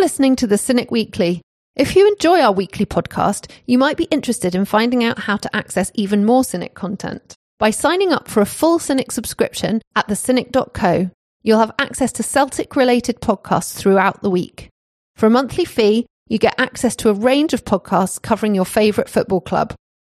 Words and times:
for 0.00 0.04
listening 0.04 0.34
to 0.34 0.46
the 0.46 0.56
Cynic 0.56 0.90
Weekly. 0.90 1.42
If 1.76 1.94
you 1.94 2.08
enjoy 2.08 2.40
our 2.40 2.52
weekly 2.52 2.86
podcast, 2.86 3.50
you 3.66 3.76
might 3.76 3.98
be 3.98 4.04
interested 4.04 4.54
in 4.54 4.64
finding 4.64 5.04
out 5.04 5.18
how 5.18 5.36
to 5.36 5.54
access 5.54 5.92
even 5.94 6.24
more 6.24 6.42
Cynic 6.42 6.74
content. 6.74 7.34
By 7.58 7.68
signing 7.68 8.10
up 8.10 8.26
for 8.26 8.40
a 8.40 8.46
full 8.46 8.78
Cynic 8.78 9.12
subscription 9.12 9.82
at 9.94 10.08
thecynic.co, 10.08 11.10
you'll 11.42 11.58
have 11.58 11.74
access 11.78 12.12
to 12.12 12.22
Celtic 12.22 12.76
related 12.76 13.20
podcasts 13.20 13.74
throughout 13.74 14.22
the 14.22 14.30
week. 14.30 14.70
For 15.16 15.26
a 15.26 15.30
monthly 15.30 15.66
fee, 15.66 16.06
you 16.28 16.38
get 16.38 16.58
access 16.58 16.96
to 16.96 17.10
a 17.10 17.14
range 17.14 17.52
of 17.52 17.66
podcasts 17.66 18.22
covering 18.22 18.54
your 18.54 18.64
favourite 18.64 19.10
football 19.10 19.42
club. 19.42 19.74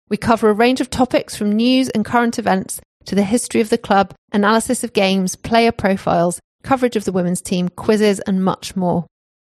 We 0.10 0.18
cover 0.18 0.50
a 0.50 0.54
range 0.54 0.82
of 0.82 0.90
topics 0.90 1.36
from 1.36 1.52
news 1.52 1.90
and 1.90 2.04
current 2.04 2.40
events 2.40 2.82
to 3.06 3.14
the 3.14 3.22
history 3.22 3.62
of 3.62 3.70
the 3.70 3.78
club, 3.78 4.16
analysis 4.32 4.84
of 4.84 4.94
games, 4.94 5.36
player 5.36 5.72
profiles, 5.72 6.40
coverage 6.64 6.96
of 6.96 7.06
the 7.06 7.12
women's 7.12 7.42
team, 7.42 7.70
quizzes, 7.70 8.20
and 8.22 8.44
much 8.44 8.76
more. 8.76 9.06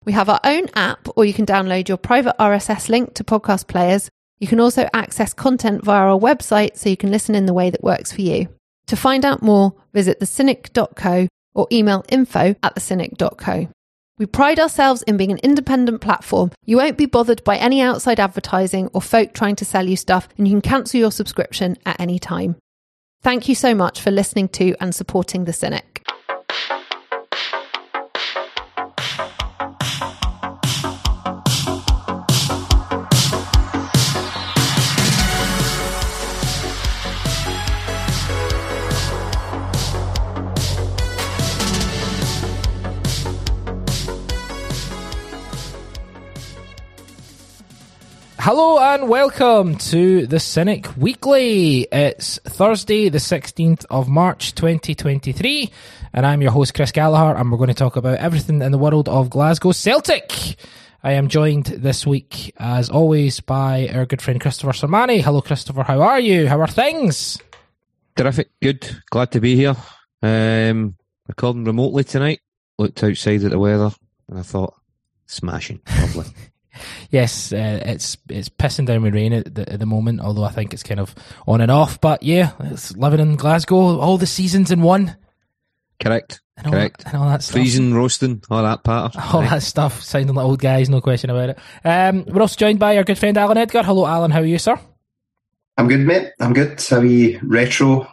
We 0.08 0.14
have 0.14 0.30
our 0.30 0.40
own 0.46 0.70
app, 0.74 1.10
or 1.18 1.26
you 1.26 1.34
can 1.34 1.46
download 1.46 1.90
your 1.90 1.98
private 1.98 2.38
RSS 2.40 2.88
link 2.88 3.14
to 3.16 3.26
podcast 3.26 3.68
players. 3.68 4.10
You 4.40 4.48
can 4.48 4.62
also 4.62 4.88
access 4.94 5.34
content 5.34 5.84
via 5.84 6.00
our 6.00 6.18
website 6.18 6.78
so 6.78 6.88
you 6.88 6.96
can 6.96 7.12
listen 7.12 7.36
in 7.36 7.46
the 7.46 7.54
way 7.54 7.70
that 7.70 7.84
works 7.84 8.14
for 8.14 8.22
you. 8.22 8.48
To 8.86 8.96
find 8.96 9.26
out 9.26 9.42
more, 9.42 9.74
visit 9.94 10.22
thecynic.co 10.22 11.28
or 11.54 11.68
email 11.74 12.06
info 12.08 12.56
at 12.64 12.76
thecynic.co. 12.76 13.68
We 14.18 14.26
pride 14.26 14.62
ourselves 14.62 15.02
in 15.02 15.18
being 15.18 15.34
an 15.34 15.40
independent 15.44 16.00
platform. 16.00 16.52
You 16.64 16.78
won't 16.78 16.98
be 16.98 17.06
bothered 17.06 17.44
by 17.44 17.58
any 17.58 17.82
outside 17.82 18.22
advertising 18.22 18.88
or 18.94 19.02
folk 19.02 19.34
trying 19.34 19.58
to 19.58 19.66
sell 19.66 19.86
you 19.86 19.98
stuff, 19.98 20.30
and 20.38 20.48
you 20.48 20.54
can 20.54 20.62
cancel 20.62 21.02
your 21.02 21.12
subscription 21.12 21.78
at 21.86 22.00
any 22.00 22.18
time. 22.18 22.56
Thank 23.24 23.50
you 23.50 23.56
so 23.56 23.76
much 23.76 24.00
for 24.00 24.12
listening 24.12 24.48
to 24.50 24.74
and 24.80 24.96
supporting 24.96 25.44
The 25.44 25.52
Cynic. 25.52 26.07
Hello 48.40 48.80
and 48.80 49.10
welcome 49.10 49.76
to 49.78 50.28
the 50.28 50.40
Cynic 50.40 50.96
Weekly. 50.96 51.88
It's 51.92 52.38
Thursday, 52.46 53.10
the 53.10 53.18
16th 53.18 53.86
of 53.90 54.08
March 54.08 54.54
2023, 54.54 55.72
and 56.14 56.26
I'm 56.26 56.42
your 56.42 56.52
host, 56.52 56.74
Chris 56.74 56.92
Gallagher, 56.92 57.38
and 57.38 57.52
we're 57.52 57.58
going 57.58 57.70
to 57.70 57.74
talk 57.74 57.96
about 57.96 58.20
everything 58.20 58.62
in 58.62 58.72
the 58.72 58.78
world 58.78 59.10
of 59.10 59.32
Glasgow 59.32 59.72
Celtic. 59.72 60.56
I 61.04 61.14
am 61.14 61.28
joined 61.28 61.66
this 61.66 62.06
week, 62.06 62.54
as 62.58 62.90
always, 62.90 63.40
by 63.40 63.90
our 63.94 64.06
good 64.06 64.22
friend 64.22 64.40
Christopher 64.40 64.72
Sermanni. 64.72 65.22
Hello, 65.22 65.42
Christopher. 65.42 65.84
How 65.84 66.02
are 66.02 66.20
you? 66.20 66.48
How 66.48 66.62
are 66.62 66.68
things? 66.68 67.38
Terrific. 68.16 68.50
Good. 68.62 69.02
Glad 69.10 69.32
to 69.32 69.40
be 69.40 69.56
here. 69.56 69.76
Um, 70.22 70.96
recording 71.28 71.66
remotely 71.66 72.04
tonight. 72.04 72.40
Looked 72.78 73.04
outside 73.04 73.44
at 73.44 73.52
the 73.52 73.60
weather 73.60 73.92
and 74.30 74.40
I 74.40 74.44
thought, 74.44 74.76
smashing. 75.26 75.82
Lovely. 75.88 76.26
yes, 77.10 77.52
uh, 77.54 77.82
it's 77.86 78.18
it's 78.30 78.50
pissing 78.50 78.86
down 78.86 79.02
with 79.02 79.14
rain 79.14 79.34
at 79.34 79.54
the, 79.54 79.72
at 79.72 79.80
the 79.80 79.86
moment. 79.86 80.22
Although 80.22 80.44
I 80.44 80.52
think 80.52 80.74
it's 80.74 80.84
kind 80.84 81.00
of 81.00 81.14
on 81.48 81.62
and 81.62 81.72
off. 81.72 82.00
But 82.02 82.24
yeah, 82.24 82.52
it's 82.60 82.96
living 82.96 83.20
in 83.20 83.36
Glasgow, 83.36 84.00
all 84.00 84.18
the 84.18 84.28
seasons 84.28 84.72
in 84.72 84.82
one. 84.82 85.16
Correct. 86.00 86.42
And 86.58 86.68
all, 86.68 86.74
Correct. 86.74 87.04
And 87.06 87.16
all 87.16 87.30
that 87.30 87.44
stuff. 87.44 87.54
Freezing, 87.54 87.94
roasting, 87.94 88.42
all 88.50 88.64
that 88.64 88.84
part. 88.84 89.16
All 89.34 89.42
that 89.42 89.62
stuff, 89.62 90.02
sounding 90.02 90.36
like 90.36 90.46
old 90.46 90.60
guys, 90.60 90.90
no 90.90 91.02
question 91.02 91.30
about 91.30 91.50
it. 91.52 91.60
Um, 91.84 92.26
we're 92.26 92.42
also 92.42 92.56
joined 92.56 92.80
by 92.80 92.98
our 92.98 93.04
good 93.04 93.20
friend 93.20 93.38
Allan 93.38 93.58
Edgar. 93.58 93.84
Hello, 93.84 94.08
Allan. 94.08 94.32
How 94.32 94.40
are 94.40 94.46
you, 94.46 94.58
sir? 94.58 94.80
I'm 95.78 95.88
good, 95.88 96.00
mate. 96.00 96.32
I'm 96.40 96.54
good. 96.54 96.84
A 96.92 97.00
wee 97.00 97.40
retro 97.44 98.08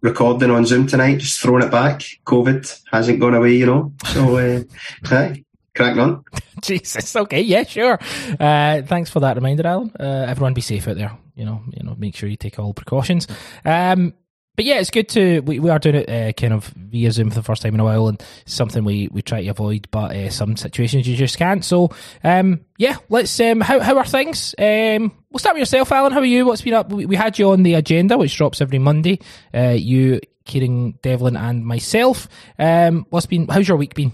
recording 0.00 0.50
on 0.50 0.64
Zoom 0.64 0.86
tonight, 0.86 1.18
just 1.18 1.40
throwing 1.40 1.62
it 1.62 1.70
back. 1.70 2.02
COVID 2.24 2.80
hasn't 2.90 3.20
gone 3.20 3.34
away, 3.34 3.52
you 3.52 3.66
know. 3.66 3.92
So, 4.06 4.36
uh, 4.36 4.62
hi, 5.04 5.44
cracking 5.74 6.00
on. 6.00 6.24
Jesus. 6.62 7.14
Okay. 7.16 7.42
Yeah. 7.42 7.64
Sure. 7.64 7.98
Uh, 8.38 8.82
thanks 8.82 9.10
for 9.10 9.20
that 9.20 9.36
reminder, 9.36 9.66
Allan. 9.66 9.92
Uh, 9.98 10.26
everyone, 10.28 10.54
be 10.54 10.60
safe 10.60 10.86
out 10.88 10.96
there. 10.96 11.16
You 11.34 11.44
know. 11.44 11.62
You 11.72 11.84
know. 11.84 11.94
Make 11.98 12.16
sure 12.16 12.28
you 12.28 12.36
take 12.36 12.58
all 12.58 12.74
precautions. 12.74 13.26
Um, 13.64 14.14
but 14.54 14.66
yeah, 14.66 14.80
it's 14.80 14.90
good 14.90 15.08
to 15.10 15.40
we, 15.40 15.58
we 15.58 15.70
are 15.70 15.78
doing 15.78 15.94
it 15.94 16.10
uh, 16.10 16.32
kind 16.34 16.52
of 16.52 16.66
via 16.66 17.10
Zoom 17.10 17.30
for 17.30 17.36
the 17.36 17.42
first 17.42 17.62
time 17.62 17.72
in 17.74 17.80
a 17.80 17.84
while, 17.84 18.08
and 18.08 18.22
something 18.44 18.84
we, 18.84 19.08
we 19.10 19.22
try 19.22 19.42
to 19.42 19.48
avoid. 19.48 19.88
But 19.90 20.14
uh, 20.14 20.30
some 20.30 20.56
situations 20.56 21.08
you 21.08 21.16
just 21.16 21.38
can't. 21.38 21.64
So 21.64 21.90
um, 22.22 22.60
yeah, 22.76 22.96
let's. 23.08 23.40
Um, 23.40 23.60
how 23.62 23.80
how 23.80 23.96
are 23.96 24.04
things? 24.04 24.54
Um, 24.58 25.12
we'll 25.30 25.38
start 25.38 25.54
with 25.54 25.62
yourself, 25.62 25.90
Allan. 25.90 26.12
How 26.12 26.20
are 26.20 26.26
you? 26.26 26.44
What's 26.44 26.62
been 26.62 26.74
up? 26.74 26.92
We, 26.92 27.06
we 27.06 27.16
had 27.16 27.38
you 27.38 27.50
on 27.50 27.62
the 27.62 27.74
agenda, 27.74 28.18
which 28.18 28.36
drops 28.36 28.60
every 28.60 28.78
Monday. 28.78 29.20
Uh, 29.54 29.70
you, 29.70 30.20
Kieran, 30.44 30.98
Devlin, 31.02 31.36
and 31.36 31.64
myself. 31.64 32.28
Um, 32.58 33.06
what's 33.08 33.26
been? 33.26 33.48
How's 33.48 33.68
your 33.68 33.78
week 33.78 33.94
been? 33.94 34.12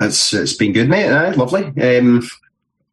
It's 0.00 0.32
it's 0.32 0.54
been 0.54 0.72
good, 0.72 0.88
mate. 0.88 1.10
Aye, 1.10 1.30
lovely. 1.30 1.64
Um, 1.80 2.28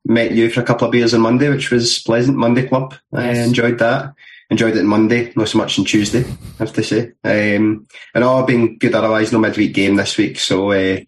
met 0.05 0.31
you 0.31 0.49
for 0.49 0.61
a 0.61 0.65
couple 0.65 0.85
of 0.85 0.91
beers 0.91 1.13
on 1.13 1.21
Monday, 1.21 1.49
which 1.49 1.71
was 1.71 1.99
pleasant. 1.99 2.37
Monday 2.37 2.67
club. 2.67 2.95
I 3.13 3.29
enjoyed 3.29 3.79
that. 3.79 4.13
Enjoyed 4.49 4.75
it 4.75 4.81
on 4.81 4.85
Monday, 4.85 5.33
not 5.35 5.49
so 5.49 5.57
much 5.57 5.79
on 5.79 5.85
Tuesday, 5.85 6.23
I 6.23 6.57
have 6.59 6.73
to 6.73 6.83
say. 6.83 7.13
Um, 7.23 7.87
and 8.13 8.23
all 8.23 8.43
been 8.43 8.77
good 8.77 8.93
otherwise. 8.93 9.31
No 9.31 9.39
midweek 9.39 9.73
game 9.73 9.95
this 9.95 10.17
week, 10.17 10.39
so 10.39 10.71
uh, 10.71 10.99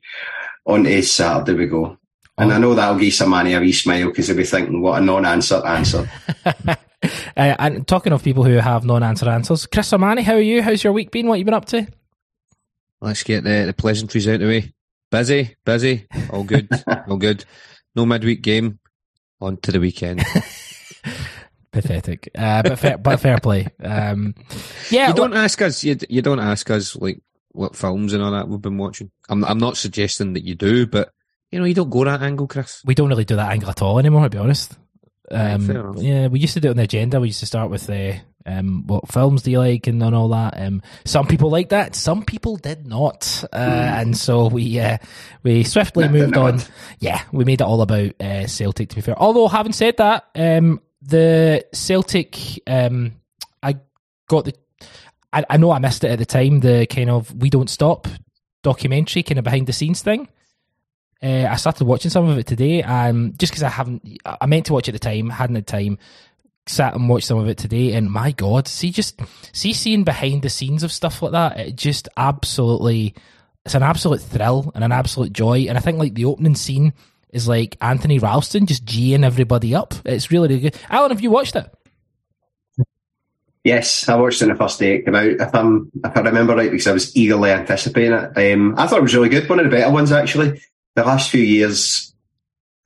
on 0.66 0.84
to 0.84 1.02
Saturday 1.04 1.54
we 1.54 1.68
go. 1.68 1.98
And 2.40 2.54
I 2.54 2.60
know 2.60 2.76
that'll 2.76 3.00
give 3.00 3.14
some 3.14 3.30
money 3.30 3.54
a 3.54 3.60
wee 3.60 3.74
smile 3.74 4.08
because 4.08 4.28
they'll 4.28 4.38
be 4.38 4.44
thinking, 4.44 4.82
what 4.82 5.02
a 5.02 5.06
non-answer 5.06 5.66
answer. 5.66 6.10
uh, 6.46 6.76
and 7.36 7.88
talking 7.88 8.14
of 8.14 8.24
people 8.24 8.44
who 8.44 8.58
have 8.58 8.86
non-answer 8.86 9.28
answers, 9.28 9.66
Chris 9.66 9.92
Sermanni, 9.92 10.22
how 10.22 10.34
are 10.34 10.42
you? 10.42 10.62
How's 10.62 10.84
your 10.84 10.94
week 10.94 11.10
been? 11.10 11.28
What 11.28 11.40
you 11.40 11.46
been 11.46 11.56
up 11.56 11.66
to? 11.66 11.88
Let's 13.02 13.24
get 13.24 13.44
the, 13.44 13.66
the 13.66 13.74
pleasantries 13.74 14.28
out 14.28 14.36
of 14.36 14.40
the 14.42 14.48
way. 14.48 14.74
Busy, 15.10 15.56
busy, 15.64 16.08
all 16.32 16.44
good, 16.44 16.70
all 17.08 17.18
good. 17.18 17.46
No 17.96 18.06
midweek 18.06 18.42
game. 18.42 18.80
On 19.40 19.56
to 19.58 19.72
the 19.72 19.80
weekend. 19.80 20.24
Pathetic, 21.72 22.30
uh, 22.36 22.64
but 22.64 22.80
fair, 22.80 22.98
but 22.98 23.20
fair 23.20 23.38
play. 23.38 23.68
Um, 23.84 24.34
yeah, 24.90 25.10
you 25.10 25.14
don't 25.14 25.36
ask 25.36 25.62
us. 25.62 25.84
You, 25.84 25.96
you 26.10 26.24
don't 26.24 26.40
ask 26.40 26.72
us 26.72 26.96
like 26.96 27.22
what 27.52 27.76
films 27.76 28.14
and 28.14 28.24
all 28.24 28.32
that 28.32 28.48
we've 28.48 28.62
been 28.62 28.78
watching. 28.80 29.12
I'm 29.30 29.46
I'm 29.46 29.60
not 29.60 29.78
suggesting 29.78 30.34
that 30.34 30.44
you 30.44 30.56
do, 30.56 30.88
but 30.88 31.12
you 31.52 31.60
know 31.60 31.66
you 31.66 31.76
don't 31.76 31.90
go 31.92 32.04
that 32.06 32.24
angle, 32.24 32.48
Chris. 32.48 32.82
we 32.84 32.96
don't 32.96 33.10
really 33.10 33.26
do 33.26 33.36
that 33.36 33.52
angle 33.52 33.70
at 33.70 33.82
all 33.82 34.00
anymore. 34.00 34.24
To 34.24 34.30
be 34.30 34.38
honest, 34.40 34.76
um, 35.30 35.68
fair 35.68 35.92
yeah, 35.98 36.28
we 36.28 36.40
used 36.40 36.56
to 36.56 36.60
do 36.60 36.70
it 36.70 36.72
on 36.72 36.78
the 36.78 36.84
agenda. 36.84 37.20
We 37.20 37.28
used 37.28 37.42
to 37.42 37.46
start 37.46 37.70
with 37.70 37.88
uh, 37.90 38.14
um, 38.48 38.88
what 38.88 39.12
films 39.12 39.44
do 39.44 39.52
you 39.52 39.60
like 39.60 39.88
and, 39.88 40.02
and 40.02 40.16
all 40.16 40.30
that. 40.30 40.54
Um, 40.58 40.82
some 41.06 41.28
people 41.28 41.50
liked 41.50 41.70
that, 41.72 41.96
some 41.96 42.24
people 42.24 42.56
did 42.58 42.88
not, 42.88 43.44
uh, 43.54 43.56
and 43.56 44.16
so 44.16 44.48
we 44.48 44.80
uh, 44.80 44.98
we 45.44 45.64
swiftly 45.64 46.06
Nah, 46.06 46.12
moved 46.12 46.38
on. 46.38 46.60
Yeah, 47.00 47.22
we 47.32 47.46
made 47.46 47.62
it 47.62 47.66
all 47.66 47.82
about 47.82 48.14
uh, 48.22 48.48
Celtic. 48.48 48.90
To 48.90 48.96
be 48.96 49.02
fair, 49.02 49.20
although 49.20 49.48
having 49.48 49.74
said 49.74 49.98
that, 49.98 50.26
um, 50.36 50.82
the 51.02 51.66
Celtic, 51.74 52.38
um, 52.66 53.14
I 53.62 53.78
got 54.28 54.46
the. 54.46 54.54
I, 55.34 55.44
I 55.50 55.58
know 55.58 55.72
I 55.72 55.80
missed 55.80 56.04
it 56.04 56.12
at 56.12 56.20
the 56.20 56.26
time. 56.26 56.62
The 56.62 56.88
kind 56.88 57.10
of 57.10 57.36
"We 57.36 57.50
Don't 57.50 57.70
Stop" 57.70 58.08
documentary, 58.64 59.24
kind 59.24 59.38
of 59.38 59.44
behind 59.44 59.68
the 59.68 59.74
scenes 59.74 60.02
thing. 60.02 60.28
Uh, 61.22 61.48
I 61.50 61.56
started 61.56 61.86
watching 61.86 62.12
some 62.12 62.30
of 62.30 62.38
it 62.38 62.46
today, 62.46 62.84
and 62.84 63.38
just 63.40 63.52
because 63.52 63.64
I 63.64 63.70
haven't, 63.70 64.20
I 64.24 64.46
meant 64.46 64.68
to 64.68 64.74
watch 64.74 64.88
it 64.88 64.94
at 64.94 65.02
the 65.02 65.10
time, 65.10 65.30
hadn't 65.30 65.56
had 65.56 65.68
time. 65.68 65.98
Sat 66.70 66.94
and 66.94 67.10
watched 67.10 67.28
some 67.28 67.38
of 67.38 67.48
it 67.48 67.58
today, 67.58 67.94
and 67.94 68.12
my 68.12 68.32
God, 68.32 68.68
see 68.68 68.92
just 68.92 69.20
see 69.54 69.74
seeing 69.74 70.04
behind 70.04 70.42
the 70.42 70.50
scenes 70.50 70.84
of 70.84 70.92
stuff 70.92 71.22
like 71.22 71.32
that. 71.32 71.60
It 71.60 71.76
just 71.76 72.10
absolutely, 72.18 73.16
it's 73.66 73.76
an 73.76 73.84
absolute 73.84 74.22
thrill 74.22 74.72
and 74.76 74.84
an 74.84 74.92
absolute 74.92 75.34
joy. 75.34 75.66
And 75.68 75.78
I 75.78 75.82
think 75.82 76.00
like 76.00 76.14
the 76.14 76.26
opening 76.26 76.56
scene 76.56 76.94
is 77.30 77.48
like 77.48 77.78
Anthony 77.82 78.20
Ralston 78.20 78.66
just 78.66 78.86
geeing 78.86 79.24
everybody 79.24 79.76
up. 79.76 79.94
It's 80.06 80.32
really, 80.32 80.48
really 80.48 80.62
good. 80.62 80.78
Allan, 80.90 81.12
have 81.12 81.22
you 81.22 81.32
watched 81.32 81.56
it? 81.56 81.74
Yes, 83.64 84.08
I 84.08 84.16
watched 84.16 84.42
it 84.42 84.46
on 84.46 84.52
the 84.52 84.56
first 84.56 84.80
day 84.80 84.96
it 84.96 85.06
came 85.06 85.16
out. 85.16 85.26
If 85.26 85.54
I'm, 85.54 85.92
if 86.04 86.16
I 86.16 86.22
remember 86.22 86.56
right, 86.56 86.72
because 86.72 86.88
I 86.88 86.94
was 86.94 87.14
eagerly 87.18 87.52
anticipating 87.52 88.14
it. 88.14 88.54
Um, 88.54 88.76
I 88.78 88.88
thought 88.88 89.00
it 89.00 89.04
was 89.04 89.14
really 89.14 89.28
good. 89.28 89.50
One 89.50 89.60
of 89.60 89.66
the 89.66 89.72
better 89.72 89.92
ones, 89.92 90.14
actually. 90.14 90.62
The 90.96 91.04
last 91.04 91.30
few 91.30 91.44
years, 91.44 92.14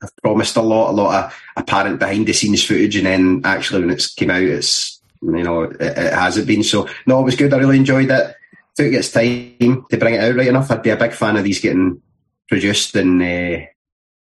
I've 0.02 0.16
promised 0.16 0.56
a 0.56 0.62
lot, 0.62 0.90
a 0.90 0.92
lot 0.92 1.24
of 1.24 1.42
apparent 1.56 1.98
behind 1.98 2.26
the 2.26 2.32
scenes 2.32 2.64
footage, 2.64 2.96
and 2.96 3.06
then 3.06 3.40
actually 3.44 3.80
when 3.80 3.90
it's 3.90 4.12
came 4.12 4.30
out, 4.30 4.42
it's 4.42 5.00
you 5.22 5.42
know 5.42 5.62
it, 5.62 5.80
it 5.80 6.12
hasn't 6.12 6.46
been. 6.46 6.62
So 6.62 6.88
no, 7.06 7.20
it 7.20 7.24
was 7.24 7.36
good. 7.36 7.54
I 7.54 7.58
really 7.58 7.76
enjoyed 7.76 8.10
it. 8.10 8.36
Took 8.74 8.92
its 8.92 9.12
time 9.12 9.84
to 9.90 9.96
bring 9.98 10.14
it 10.14 10.20
out 10.24 10.34
right 10.34 10.48
enough. 10.48 10.70
I'd 10.70 10.82
be 10.82 10.90
a 10.90 10.96
big 10.96 11.12
fan 11.12 11.36
of 11.36 11.44
these 11.44 11.60
getting 11.60 12.00
produced 12.48 12.94
and. 12.96 13.22
Uh, 13.22 13.66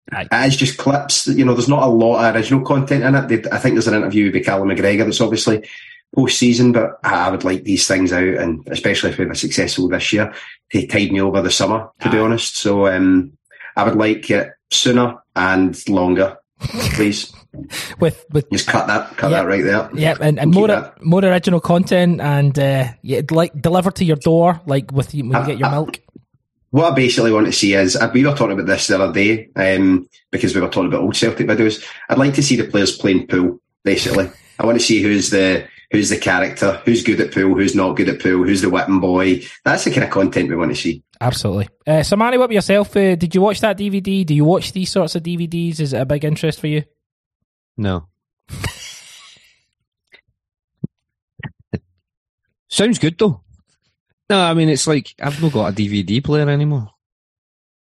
Aye. 0.10 0.28
it 0.32 0.48
is 0.48 0.56
just 0.56 0.78
clips. 0.78 1.28
You 1.28 1.44
know, 1.44 1.54
there's 1.54 1.68
not 1.68 1.84
a 1.84 1.88
lot 1.92 2.24
of 2.24 2.36
original 2.36 2.64
content 2.64 3.04
in 3.04 3.16
it. 3.16 3.28
They- 3.28 3.52
I 3.52 3.58
think 3.58 3.76
there's 3.76 3.88
an 3.88 3.96
interview 3.96 4.32
with 4.32 4.46
Callum 4.46 4.70
McGregor 4.70 5.04
that's 5.04 5.20
obviously 5.20 5.68
post 6.16 6.38
season, 6.40 6.72
but 6.72 6.98
I 7.04 7.30
would 7.30 7.44
like 7.44 7.64
these 7.64 7.86
things 7.88 8.14
out, 8.14 8.24
and 8.24 8.66
especially 8.68 9.10
if 9.10 9.18
we 9.18 9.26
were 9.26 9.36
successful 9.36 9.90
this 9.90 10.14
year, 10.14 10.34
to 10.72 10.88
tide 10.88 11.12
me 11.12 11.20
over 11.20 11.42
the 11.42 11.52
summer. 11.52 11.90
To 12.00 12.10
be 12.10 12.18
honest, 12.18 12.56
so 12.56 12.88
um, 12.88 13.34
I 13.76 13.84
would 13.84 13.96
like 13.96 14.30
it 14.32 14.54
sooner 14.72 15.18
and 15.38 15.78
longer, 15.90 16.38
please. 16.96 17.32
with 18.00 18.26
with 18.32 18.50
Just 18.52 18.68
cut 18.68 18.88
that, 18.88 19.16
cut 19.18 19.32
Yeah. 19.32 19.38
that 19.44 19.48
right 19.48 19.64
there. 19.64 19.90
yeah, 19.94 20.16
and, 20.20 20.38
and 20.40 20.52
more 20.52 20.68
that. 20.68 21.02
more 21.04 21.24
original 21.24 21.60
content, 21.60 22.20
and 22.22 22.58
uh, 22.60 22.86
yeah, 23.02 23.22
like 23.32 23.60
delivered 23.62 23.96
to 23.96 24.06
your 24.06 24.18
door, 24.18 24.60
like 24.66 24.92
with 24.92 25.14
you, 25.16 25.24
when 25.30 25.42
you 25.42 25.48
get 25.48 25.58
your 25.60 25.68
Uh, 25.70 25.72
uh, 25.72 25.76
milk. 25.82 26.00
What 26.72 26.92
I 26.92 26.96
basically 26.96 27.32
want 27.32 27.46
to 27.46 27.54
see 27.54 27.74
is, 27.74 27.96
uh, 27.96 28.12
we 28.14 28.26
were 28.26 28.36
talking 28.36 28.52
about 28.52 28.66
this 28.68 28.88
the 28.88 29.02
other 29.02 29.14
day, 29.14 29.48
um, 29.56 30.08
because 30.32 30.54
we 30.54 30.60
were 30.62 30.68
talking 30.70 30.88
about 30.90 31.02
old 31.02 31.16
Celtic 31.16 31.48
videos. 31.48 31.82
I'd 32.10 32.18
like 32.18 32.34
to 32.36 32.44
see 32.44 32.58
the 32.58 32.66
players 32.68 32.96
playing 32.98 33.28
pool, 33.28 33.60
basically. 33.86 34.30
I 34.60 34.66
want 34.66 34.78
to 34.78 34.84
see 34.86 35.02
who's 35.02 35.30
the, 35.30 35.66
who's 35.92 36.10
the 36.10 36.18
character, 36.18 36.82
who's 36.86 37.04
good 37.04 37.22
at 37.22 37.34
pool, 37.34 37.56
who's 37.56 37.76
not 37.76 37.96
good 37.96 38.10
at 38.10 38.22
pool, 38.22 38.44
who's 38.44 38.62
the 38.62 38.70
whipping 38.70 39.00
boy. 39.00 39.42
That's 39.64 39.86
the 39.86 39.92
kind 39.92 40.04
of 40.04 40.10
content 40.10 40.50
we 40.50 40.56
want 40.56 40.72
to 40.72 40.76
see. 40.76 41.04
Absolutely. 41.20 41.70
Uh, 41.86 42.04
so, 42.04 42.16
Manny, 42.16 42.38
what 42.38 42.46
about 42.46 42.56
yourself? 42.56 42.96
Uh, 42.96 43.16
did 43.16 43.34
you 43.34 43.42
watch 43.42 43.62
that 43.62 43.78
DVD? 43.78 44.26
Do 44.26 44.36
you 44.36 44.46
watch 44.46 44.72
these 44.74 44.92
sorts 44.92 45.16
of 45.16 45.24
DVDs? 45.24 45.80
Is 45.80 45.94
it 45.94 46.02
a 46.02 46.06
big 46.06 46.26
interest 46.26 46.60
for 46.60 46.68
you? 46.68 46.84
No. 47.78 48.08
Sounds 52.68 53.00
good 53.00 53.18
though. 53.18 53.42
No, 54.30 54.40
I 54.44 54.54
mean 54.54 54.70
it's 54.70 54.88
like 54.88 55.16
I've 55.22 55.42
not 55.42 55.54
got 55.54 55.72
a 55.72 55.76
DVD 55.76 56.24
player 56.24 56.50
anymore. 56.50 56.90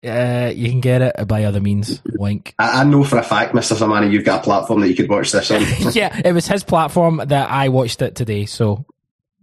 Uh, 0.05 0.53
you 0.55 0.69
can 0.69 0.81
get 0.81 1.01
it 1.01 1.29
by 1.29 1.45
other 1.45 1.61
means. 1.61 2.03
Wink. 2.15 2.55
I, 2.59 2.81
I 2.81 2.85
know 2.85 3.05
for 3.05 3.19
a 3.19 3.23
fact, 3.23 3.55
Mr. 3.55 3.77
Sermanni, 3.77 4.11
you've 4.11 4.25
got 4.25 4.41
a 4.41 4.43
platform 4.43 4.81
that 4.81 4.89
you 4.89 4.97
could 4.97 5.09
watch 5.09 5.31
this 5.31 5.51
on. 5.51 5.61
yeah, 5.93 6.21
it 6.25 6.33
was 6.33 6.47
his 6.49 6.65
platform 6.65 7.23
that 7.27 7.51
I 7.51 7.69
watched 7.69 8.03
it 8.03 8.17
today. 8.17 8.47
So 8.47 8.85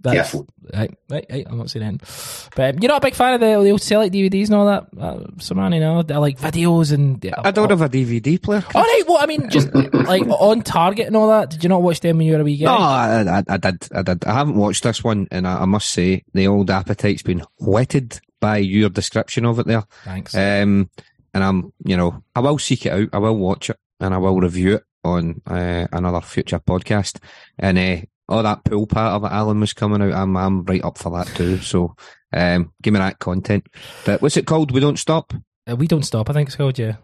that's 0.01 0.15
Careful. 0.15 0.47
right, 0.73 0.97
right, 1.09 1.25
right. 1.29 1.47
I'm 1.49 1.57
not 1.57 1.69
saying 1.69 1.85
anything. 1.85 2.49
But 2.55 2.75
um, 2.75 2.79
you're 2.81 2.89
not 2.89 2.97
a 3.03 3.07
big 3.07 3.15
fan 3.15 3.33
of 3.33 3.39
the, 3.41 3.61
the 3.61 3.71
old 3.71 3.81
Select 3.81 4.13
DVDs 4.13 4.45
and 4.45 4.55
all 4.55 4.65
that, 4.65 4.87
uh, 4.97 5.19
Sermanni, 5.37 5.79
no? 5.79 5.99
I 6.13 6.17
like 6.19 6.39
videos 6.39 6.93
and. 6.93 7.23
Yeah, 7.23 7.35
I 7.37 7.51
don't 7.51 7.69
have 7.69 7.81
a 7.81 7.89
DVD 7.89 8.41
player. 8.41 8.63
All 8.73 8.81
right, 8.81 9.03
well, 9.07 9.17
I 9.19 9.25
mean, 9.25 9.49
just 9.49 9.73
like 9.73 10.25
on 10.27 10.61
Target 10.61 11.07
and 11.07 11.17
all 11.17 11.27
that. 11.29 11.49
Did 11.49 11.63
you 11.63 11.69
not 11.69 11.81
watch 11.81 11.99
them 11.99 12.17
when 12.17 12.27
you 12.27 12.33
were 12.33 12.41
a 12.41 12.43
wee 12.43 12.57
guy? 12.57 12.65
No, 12.65 12.77
I, 12.77 13.39
I, 13.39 13.43
I 13.47 13.57
did. 13.57 13.87
I 13.93 14.01
did. 14.01 14.25
I 14.25 14.33
haven't 14.33 14.55
watched 14.55 14.83
this 14.83 15.03
one, 15.03 15.27
and 15.31 15.47
I, 15.47 15.61
I 15.61 15.65
must 15.65 15.89
say 15.89 16.23
the 16.33 16.47
old 16.47 16.69
appetite's 16.69 17.23
been 17.23 17.43
whetted 17.57 18.19
by 18.39 18.57
your 18.57 18.89
description 18.89 19.45
of 19.45 19.59
it 19.59 19.67
there. 19.67 19.83
Thanks. 20.03 20.35
Um, 20.35 20.89
and 21.33 21.43
I'm, 21.43 21.73
you 21.85 21.97
know, 21.97 22.23
I 22.35 22.39
will 22.39 22.57
seek 22.57 22.85
it 22.85 22.91
out. 22.91 23.09
I 23.13 23.17
will 23.19 23.37
watch 23.37 23.69
it, 23.69 23.77
and 23.99 24.13
I 24.13 24.17
will 24.17 24.39
review 24.39 24.75
it 24.75 24.83
on 25.03 25.41
uh, 25.47 25.87
another 25.91 26.21
future 26.21 26.59
podcast. 26.59 27.19
And 27.57 27.77
uh, 27.77 28.05
all 28.27 28.43
that 28.43 28.63
pool 28.63 28.87
patter 28.87 29.19
that 29.19 29.31
Allan 29.31 29.59
was 29.59 29.73
coming 29.73 30.01
out, 30.01 30.13
I'm, 30.13 30.35
I'm 30.35 30.63
right 30.63 30.83
up 30.83 30.97
for 30.97 31.11
that 31.17 31.27
too. 31.35 31.57
So, 31.59 31.95
um, 32.33 32.73
give 32.81 32.93
me 32.93 32.99
that 32.99 33.19
content. 33.19 33.67
But 34.05 34.21
what's 34.21 34.37
it 34.37 34.47
called? 34.47 34.71
We 34.71 34.79
don't 34.79 34.99
stop. 34.99 35.33
Uh, 35.69 35.75
we 35.75 35.87
don't 35.87 36.03
stop. 36.03 36.29
I 36.29 36.33
think 36.33 36.49
it's 36.49 36.55
called 36.55 36.79
yeah. 36.79 36.95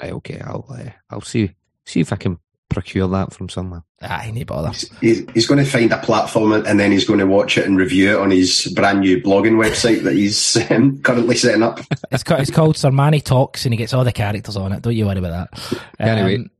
Right, 0.00 0.12
okay, 0.12 0.40
I'll, 0.40 0.66
uh, 0.70 0.90
I'll 1.10 1.20
see, 1.20 1.54
see 1.84 2.00
if 2.00 2.12
I 2.12 2.16
can 2.16 2.38
procure 2.68 3.08
that 3.08 3.32
from 3.32 3.48
somewhere. 3.48 3.82
Ah, 4.02 4.22
I 4.22 4.30
need 4.30 4.46
bother. 4.46 4.70
He's, 5.00 5.24
he's 5.32 5.46
going 5.46 5.64
to 5.64 5.70
find 5.70 5.90
a 5.92 5.98
platform 5.98 6.52
and 6.52 6.78
then 6.78 6.92
he's 6.92 7.04
going 7.04 7.20
to 7.20 7.26
watch 7.26 7.58
it 7.58 7.66
and 7.66 7.76
review 7.76 8.10
it 8.10 8.20
on 8.20 8.30
his 8.30 8.72
brand 8.74 9.00
new 9.00 9.20
blogging 9.20 9.56
website 9.56 10.02
that 10.04 10.14
he's 10.14 10.56
um, 10.70 11.00
currently 11.02 11.36
setting 11.36 11.62
up. 11.62 11.80
It's, 12.10 12.22
ca- 12.22 12.36
it's 12.36 12.50
called 12.50 12.76
Sir 12.76 12.90
Manny 12.90 13.20
Talks, 13.20 13.64
and 13.64 13.72
he 13.72 13.78
gets 13.78 13.94
all 13.94 14.04
the 14.04 14.12
characters 14.12 14.56
on 14.56 14.72
it. 14.72 14.82
Don't 14.82 14.94
you 14.94 15.06
worry 15.06 15.18
about 15.18 15.50
that. 15.50 15.82
Anyway. 15.98 16.36
Um, 16.36 16.50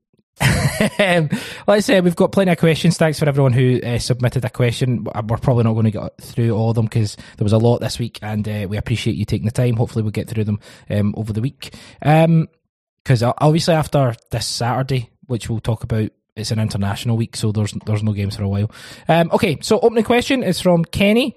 um, 1.01 1.29
like 1.67 1.79
I 1.79 1.81
said, 1.81 2.05
we've 2.05 2.15
got 2.15 2.31
plenty 2.31 2.53
of 2.53 2.59
questions. 2.59 2.97
Thanks 2.97 3.19
for 3.19 3.29
everyone 3.29 3.53
who 3.53 3.81
uh, 3.83 3.99
submitted 3.99 4.45
a 4.45 4.51
question. 4.51 5.05
We're 5.05 5.37
probably 5.37 5.65
not 5.65 5.73
going 5.73 5.87
to 5.87 5.91
get 5.91 6.17
through 6.21 6.53
all 6.53 6.71
of 6.71 6.77
them 6.77 6.85
because 6.87 7.17
there 7.37 7.45
was 7.45 7.53
a 7.53 7.59
lot 7.59 7.79
this 7.79 7.99
week, 7.99 8.21
and 8.23 8.49
uh, 8.49 8.67
we 8.69 8.77
appreciate 8.77 9.17
you 9.17 9.25
taking 9.25 9.47
the 9.47 9.53
time. 9.53 9.75
Hopefully, 9.75 10.03
we'll 10.03 10.13
get 10.13 10.29
through 10.29 10.45
them 10.45 10.61
um, 10.91 11.13
over 11.17 11.33
the 11.33 11.41
week. 11.41 11.75
Because 12.01 13.23
obviously, 13.23 13.75
after 13.75 14.15
this 14.31 14.47
Saturday, 14.47 15.11
which 15.29 15.49
we'll 15.49 15.61
talk 15.61 15.85
about, 15.85 16.11
it's 16.35 16.51
an 16.51 16.59
international 16.59 17.17
week, 17.17 17.37
so 17.37 17.53
there's 17.53 17.73
there's 17.87 18.03
no 18.03 18.13
games 18.13 18.37
for 18.37 18.43
a 18.43 18.49
while. 18.49 18.71
Um, 19.09 19.31
okay, 19.33 19.59
so 19.61 19.79
opening 19.81 20.05
question 20.05 20.43
is 20.43 20.61
from 20.61 20.85
Kenny. 20.85 21.37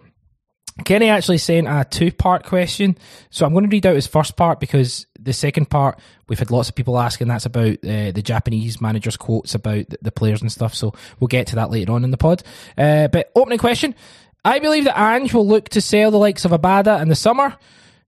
Kenny 0.85 1.09
actually 1.09 1.37
sent 1.37 1.67
a 1.67 1.85
two 1.87 2.11
part 2.11 2.43
question. 2.43 2.97
So 3.29 3.45
I'm 3.45 3.51
going 3.51 3.65
to 3.65 3.69
read 3.69 3.85
out 3.85 3.95
his 3.95 4.07
first 4.07 4.35
part 4.35 4.59
because 4.59 5.05
the 5.19 5.33
second 5.33 5.69
part, 5.69 5.99
we've 6.27 6.39
had 6.39 6.49
lots 6.49 6.69
of 6.69 6.75
people 6.75 6.97
asking. 6.97 7.27
That's 7.27 7.45
about 7.45 7.73
uh, 7.83 8.11
the 8.11 8.23
Japanese 8.23 8.81
manager's 8.81 9.17
quotes 9.17 9.53
about 9.53 9.89
the, 9.89 9.97
the 10.01 10.11
players 10.11 10.41
and 10.41 10.51
stuff. 10.51 10.73
So 10.73 10.93
we'll 11.19 11.27
get 11.27 11.47
to 11.47 11.55
that 11.55 11.71
later 11.71 11.91
on 11.91 12.03
in 12.03 12.11
the 12.11 12.17
pod. 12.17 12.43
Uh, 12.77 13.07
but 13.09 13.31
opening 13.35 13.59
question 13.59 13.95
I 14.43 14.59
believe 14.59 14.85
that 14.85 14.99
Ange 14.99 15.33
will 15.33 15.47
look 15.47 15.69
to 15.69 15.81
sell 15.81 16.09
the 16.09 16.17
likes 16.17 16.45
of 16.45 16.51
Abada 16.51 17.01
in 17.01 17.09
the 17.09 17.15
summer. 17.15 17.55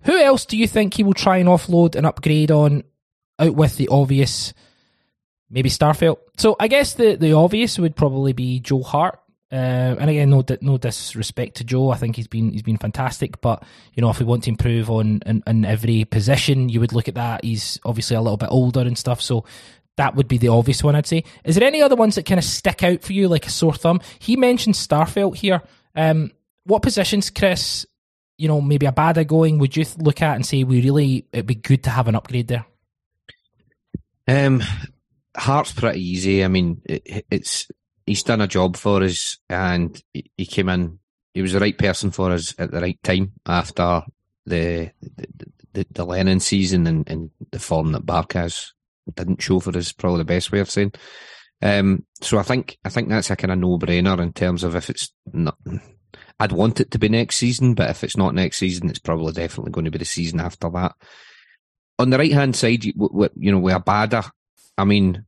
Who 0.03 0.17
else 0.17 0.45
do 0.45 0.57
you 0.57 0.67
think 0.67 0.95
he 0.95 1.03
will 1.03 1.13
try 1.13 1.37
and 1.37 1.47
offload 1.47 1.95
and 1.95 2.05
upgrade 2.05 2.51
on 2.51 2.83
out 3.39 3.55
with 3.55 3.77
the 3.77 3.87
obvious? 3.89 4.53
Maybe 5.53 5.69
Starfelt. 5.69 6.17
So 6.37 6.55
I 6.59 6.67
guess 6.67 6.95
the, 6.95 7.15
the 7.15 7.33
obvious 7.33 7.77
would 7.77 7.95
probably 7.95 8.33
be 8.33 8.59
Joe 8.59 8.81
Hart. 8.81 9.19
Uh, 9.51 9.95
and 9.99 10.09
again, 10.09 10.31
no 10.31 10.43
no 10.61 10.79
disrespect 10.79 11.57
to 11.57 11.63
Joe. 11.63 11.91
I 11.91 11.97
think 11.97 12.15
he's 12.15 12.27
been 12.27 12.51
he's 12.51 12.63
been 12.63 12.79
fantastic. 12.79 13.39
But 13.39 13.63
you 13.93 14.01
know, 14.01 14.09
if 14.09 14.17
we 14.19 14.25
want 14.25 14.45
to 14.45 14.49
improve 14.49 14.89
on 14.89 15.21
in, 15.27 15.43
in 15.45 15.63
every 15.63 16.05
position, 16.05 16.69
you 16.69 16.79
would 16.79 16.91
look 16.91 17.07
at 17.07 17.13
that. 17.13 17.43
He's 17.43 17.79
obviously 17.85 18.15
a 18.15 18.21
little 18.21 18.37
bit 18.37 18.49
older 18.49 18.79
and 18.79 18.97
stuff, 18.97 19.21
so 19.21 19.45
that 19.97 20.15
would 20.15 20.27
be 20.27 20.39
the 20.39 20.47
obvious 20.47 20.83
one. 20.83 20.95
I'd 20.95 21.05
say. 21.05 21.23
Is 21.43 21.55
there 21.55 21.67
any 21.67 21.83
other 21.83 21.95
ones 21.95 22.15
that 22.15 22.25
kind 22.25 22.39
of 22.39 22.45
stick 22.45 22.81
out 22.81 23.03
for 23.03 23.13
you, 23.13 23.27
like 23.27 23.45
a 23.45 23.51
sore 23.51 23.75
thumb? 23.75 24.01
He 24.17 24.35
mentioned 24.35 24.73
Starfelt 24.73 25.35
here. 25.35 25.61
Um, 25.95 26.31
what 26.63 26.81
positions, 26.81 27.29
Chris? 27.29 27.85
You 28.39 28.47
know, 28.47 28.59
maybe 28.59 28.87
a 28.87 28.91
bad 28.91 29.27
going. 29.27 29.59
Would 29.59 29.77
you 29.77 29.85
look 29.99 30.23
at 30.23 30.35
and 30.35 30.43
say 30.43 30.63
we 30.63 30.81
really 30.81 31.27
it'd 31.31 31.45
be 31.45 31.53
good 31.53 31.83
to 31.83 31.91
have 31.91 32.07
an 32.07 32.15
upgrade 32.15 32.47
there? 32.47 32.65
Um, 34.27 34.63
Hart's 35.35 35.71
pretty 35.71 36.01
easy. 36.01 36.43
I 36.43 36.47
mean, 36.47 36.81
it, 36.85 37.25
it's 37.29 37.67
he's 38.05 38.23
done 38.23 38.41
a 38.41 38.47
job 38.47 38.77
for 38.77 39.03
us, 39.03 39.37
and 39.49 40.01
he, 40.13 40.31
he 40.37 40.45
came 40.45 40.69
in. 40.69 40.99
He 41.33 41.41
was 41.41 41.53
the 41.53 41.59
right 41.59 41.77
person 41.77 42.11
for 42.11 42.31
us 42.31 42.53
at 42.59 42.71
the 42.71 42.81
right 42.81 43.01
time 43.03 43.33
after 43.45 44.03
the 44.45 44.91
the, 45.01 45.27
the, 45.73 45.87
the 45.91 46.05
Lennon 46.05 46.39
season 46.39 46.85
and, 46.87 47.09
and 47.09 47.31
the 47.51 47.59
form 47.59 47.91
that 47.93 48.05
Barkas 48.05 48.71
didn't 49.15 49.41
show 49.41 49.59
for 49.59 49.75
us. 49.77 49.91
Probably 49.91 50.19
the 50.19 50.25
best 50.25 50.51
way 50.51 50.59
of 50.59 50.69
saying. 50.69 50.93
Um, 51.61 52.05
so 52.21 52.37
I 52.37 52.43
think 52.43 52.77
I 52.83 52.89
think 52.89 53.09
that's 53.09 53.31
a 53.31 53.35
kind 53.35 53.51
of 53.51 53.57
no 53.57 53.77
brainer 53.77 54.19
in 54.19 54.33
terms 54.33 54.63
of 54.63 54.75
if 54.75 54.89
it's 54.89 55.11
not. 55.31 55.57
I'd 56.39 56.51
want 56.51 56.79
it 56.79 56.91
to 56.91 56.99
be 56.99 57.09
next 57.09 57.37
season, 57.37 57.73
but 57.73 57.89
if 57.89 58.03
it's 58.03 58.17
not 58.17 58.35
next 58.35 58.57
season, 58.57 58.89
it's 58.89 58.99
probably 58.99 59.31
definitely 59.33 59.71
going 59.71 59.85
to 59.85 59.91
be 59.91 59.99
the 59.99 60.05
season 60.05 60.39
after 60.39 60.69
that. 60.71 60.93
On 61.99 62.09
the 62.09 62.17
right 62.17 62.31
hand 62.31 62.55
side, 62.55 62.83
you, 62.83 62.93
you 63.35 63.51
know, 63.51 63.59
with 63.59 63.75
Abada, 63.75 64.29
I 64.77 64.85
mean, 64.85 65.25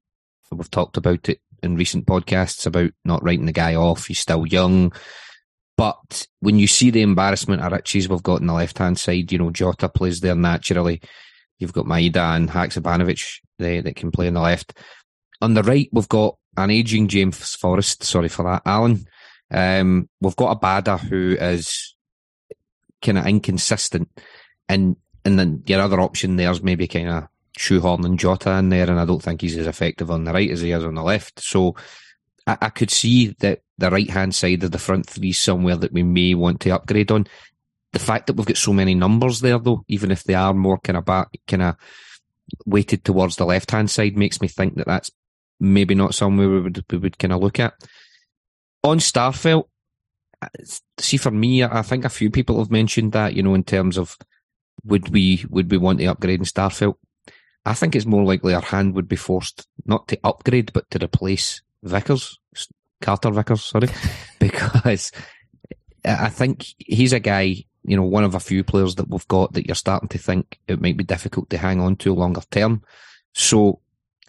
we've 0.51 0.71
talked 0.71 0.97
about 0.97 1.29
it 1.29 1.39
in 1.63 1.75
recent 1.75 2.05
podcasts 2.05 2.65
about 2.65 2.91
not 3.03 3.23
writing 3.23 3.45
the 3.45 3.51
guy 3.51 3.75
off. 3.75 4.07
He's 4.07 4.19
still 4.19 4.45
young. 4.45 4.93
But 5.77 6.27
when 6.39 6.57
you 6.57 6.67
see 6.67 6.89
the 6.89 7.01
embarrassment 7.01 7.61
of 7.61 7.71
riches 7.71 8.07
we've 8.07 8.23
got 8.23 8.41
on 8.41 8.47
the 8.47 8.53
left 8.53 8.77
hand 8.77 8.97
side, 8.97 9.31
you 9.31 9.37
know, 9.37 9.51
Jota 9.51 9.89
plays 9.89 10.21
there 10.21 10.35
naturally. 10.35 11.01
You've 11.59 11.73
got 11.73 11.85
Maeda 11.85 12.35
and 12.35 12.49
Haksabanovic 12.49 13.39
they, 13.59 13.81
that 13.81 13.95
can 13.95 14.11
play 14.11 14.27
on 14.27 14.35
the 14.35 14.41
left. 14.41 14.77
On 15.41 15.53
the 15.53 15.63
right, 15.63 15.89
we've 15.91 16.09
got 16.09 16.37
an 16.55 16.71
aging 16.71 17.07
James 17.07 17.55
Forrest. 17.55 18.03
Sorry 18.03 18.29
for 18.29 18.43
that, 18.43 18.61
Allan. 18.65 19.05
Um, 19.51 20.09
we've 20.21 20.35
got 20.35 20.59
Abada 20.59 20.99
who 20.99 21.35
is 21.39 21.95
kind 23.01 23.17
of 23.17 23.27
inconsistent, 23.27 24.09
and 24.67 24.95
and 25.23 25.37
then 25.37 25.63
your 25.67 25.81
other 25.81 25.99
option 25.99 26.35
there's 26.35 26.63
maybe 26.63 26.87
kind 26.87 27.09
of 27.09 27.27
shoehorning 27.57 28.17
Jota 28.17 28.51
in 28.57 28.69
there, 28.69 28.89
and 28.89 28.99
I 28.99 29.05
don't 29.05 29.21
think 29.21 29.41
he's 29.41 29.57
as 29.57 29.67
effective 29.67 30.11
on 30.11 30.23
the 30.23 30.33
right 30.33 30.49
as 30.49 30.61
he 30.61 30.71
is 30.71 30.83
on 30.83 30.95
the 30.95 31.03
left. 31.03 31.39
So 31.39 31.75
I, 32.47 32.57
I 32.61 32.69
could 32.69 32.91
see 32.91 33.35
that 33.39 33.61
the 33.77 33.91
right 33.91 34.09
hand 34.09 34.35
side 34.35 34.63
of 34.63 34.71
the 34.71 34.79
front 34.79 35.07
three 35.07 35.33
somewhere 35.33 35.75
that 35.75 35.93
we 35.93 36.03
may 36.03 36.33
want 36.33 36.61
to 36.61 36.71
upgrade 36.71 37.11
on. 37.11 37.27
The 37.93 37.99
fact 37.99 38.27
that 38.27 38.33
we've 38.33 38.45
got 38.45 38.57
so 38.57 38.73
many 38.73 38.93
numbers 38.93 39.39
there, 39.39 39.57
though, 39.57 39.83
even 39.87 40.11
if 40.11 40.23
they 40.23 40.33
are 40.33 40.53
more 40.53 40.77
kind 40.79 40.97
of 40.97 41.05
back, 41.05 41.29
kind 41.47 41.61
of 41.61 41.75
weighted 42.65 43.03
towards 43.03 43.37
the 43.37 43.45
left 43.45 43.71
hand 43.71 43.89
side, 43.89 44.17
makes 44.17 44.41
me 44.41 44.47
think 44.47 44.75
that 44.75 44.87
that's 44.87 45.11
maybe 45.59 45.95
not 45.95 46.13
somewhere 46.13 46.49
we 46.49 46.61
would 46.61 46.83
we 46.91 46.97
would 46.97 47.17
kind 47.17 47.33
of 47.33 47.41
look 47.41 47.59
at. 47.59 47.73
On 48.83 48.99
Starfelt, 48.99 49.65
see 50.99 51.17
for 51.17 51.31
me, 51.31 51.63
I 51.63 51.81
think 51.81 52.05
a 52.05 52.09
few 52.09 52.29
people 52.29 52.59
have 52.59 52.69
mentioned 52.71 53.13
that 53.13 53.33
you 53.33 53.43
know 53.43 53.55
in 53.55 53.63
terms 53.63 53.97
of 53.97 54.17
would 54.83 55.09
we 55.09 55.45
would 55.49 55.71
we 55.71 55.77
want 55.77 55.99
to 55.99 56.05
upgrade 56.05 56.39
in 56.39 56.45
Starfelt? 56.45 56.95
I 57.65 57.73
think 57.73 57.95
it's 57.95 58.05
more 58.05 58.23
likely 58.23 58.53
our 58.53 58.61
hand 58.61 58.93
would 58.95 59.07
be 59.07 59.15
forced 59.15 59.67
not 59.85 60.07
to 60.09 60.19
upgrade 60.23 60.71
but 60.73 60.89
to 60.91 61.03
replace 61.03 61.61
Vickers, 61.83 62.39
Carter 63.01 63.31
Vickers, 63.31 63.63
sorry, 63.63 63.89
because 64.39 65.11
I 66.03 66.29
think 66.29 66.65
he's 66.77 67.13
a 67.13 67.19
guy, 67.19 67.63
you 67.83 67.95
know, 67.95 68.03
one 68.03 68.23
of 68.23 68.35
a 68.35 68.39
few 68.39 68.63
players 68.63 68.95
that 68.95 69.09
we've 69.09 69.27
got 69.27 69.53
that 69.53 69.67
you're 69.67 69.75
starting 69.75 70.09
to 70.09 70.17
think 70.17 70.59
it 70.67 70.81
might 70.81 70.97
be 70.97 71.03
difficult 71.03 71.49
to 71.49 71.57
hang 71.57 71.79
on 71.79 71.95
to 71.97 72.13
longer 72.13 72.41
term. 72.51 72.83
So 73.33 73.79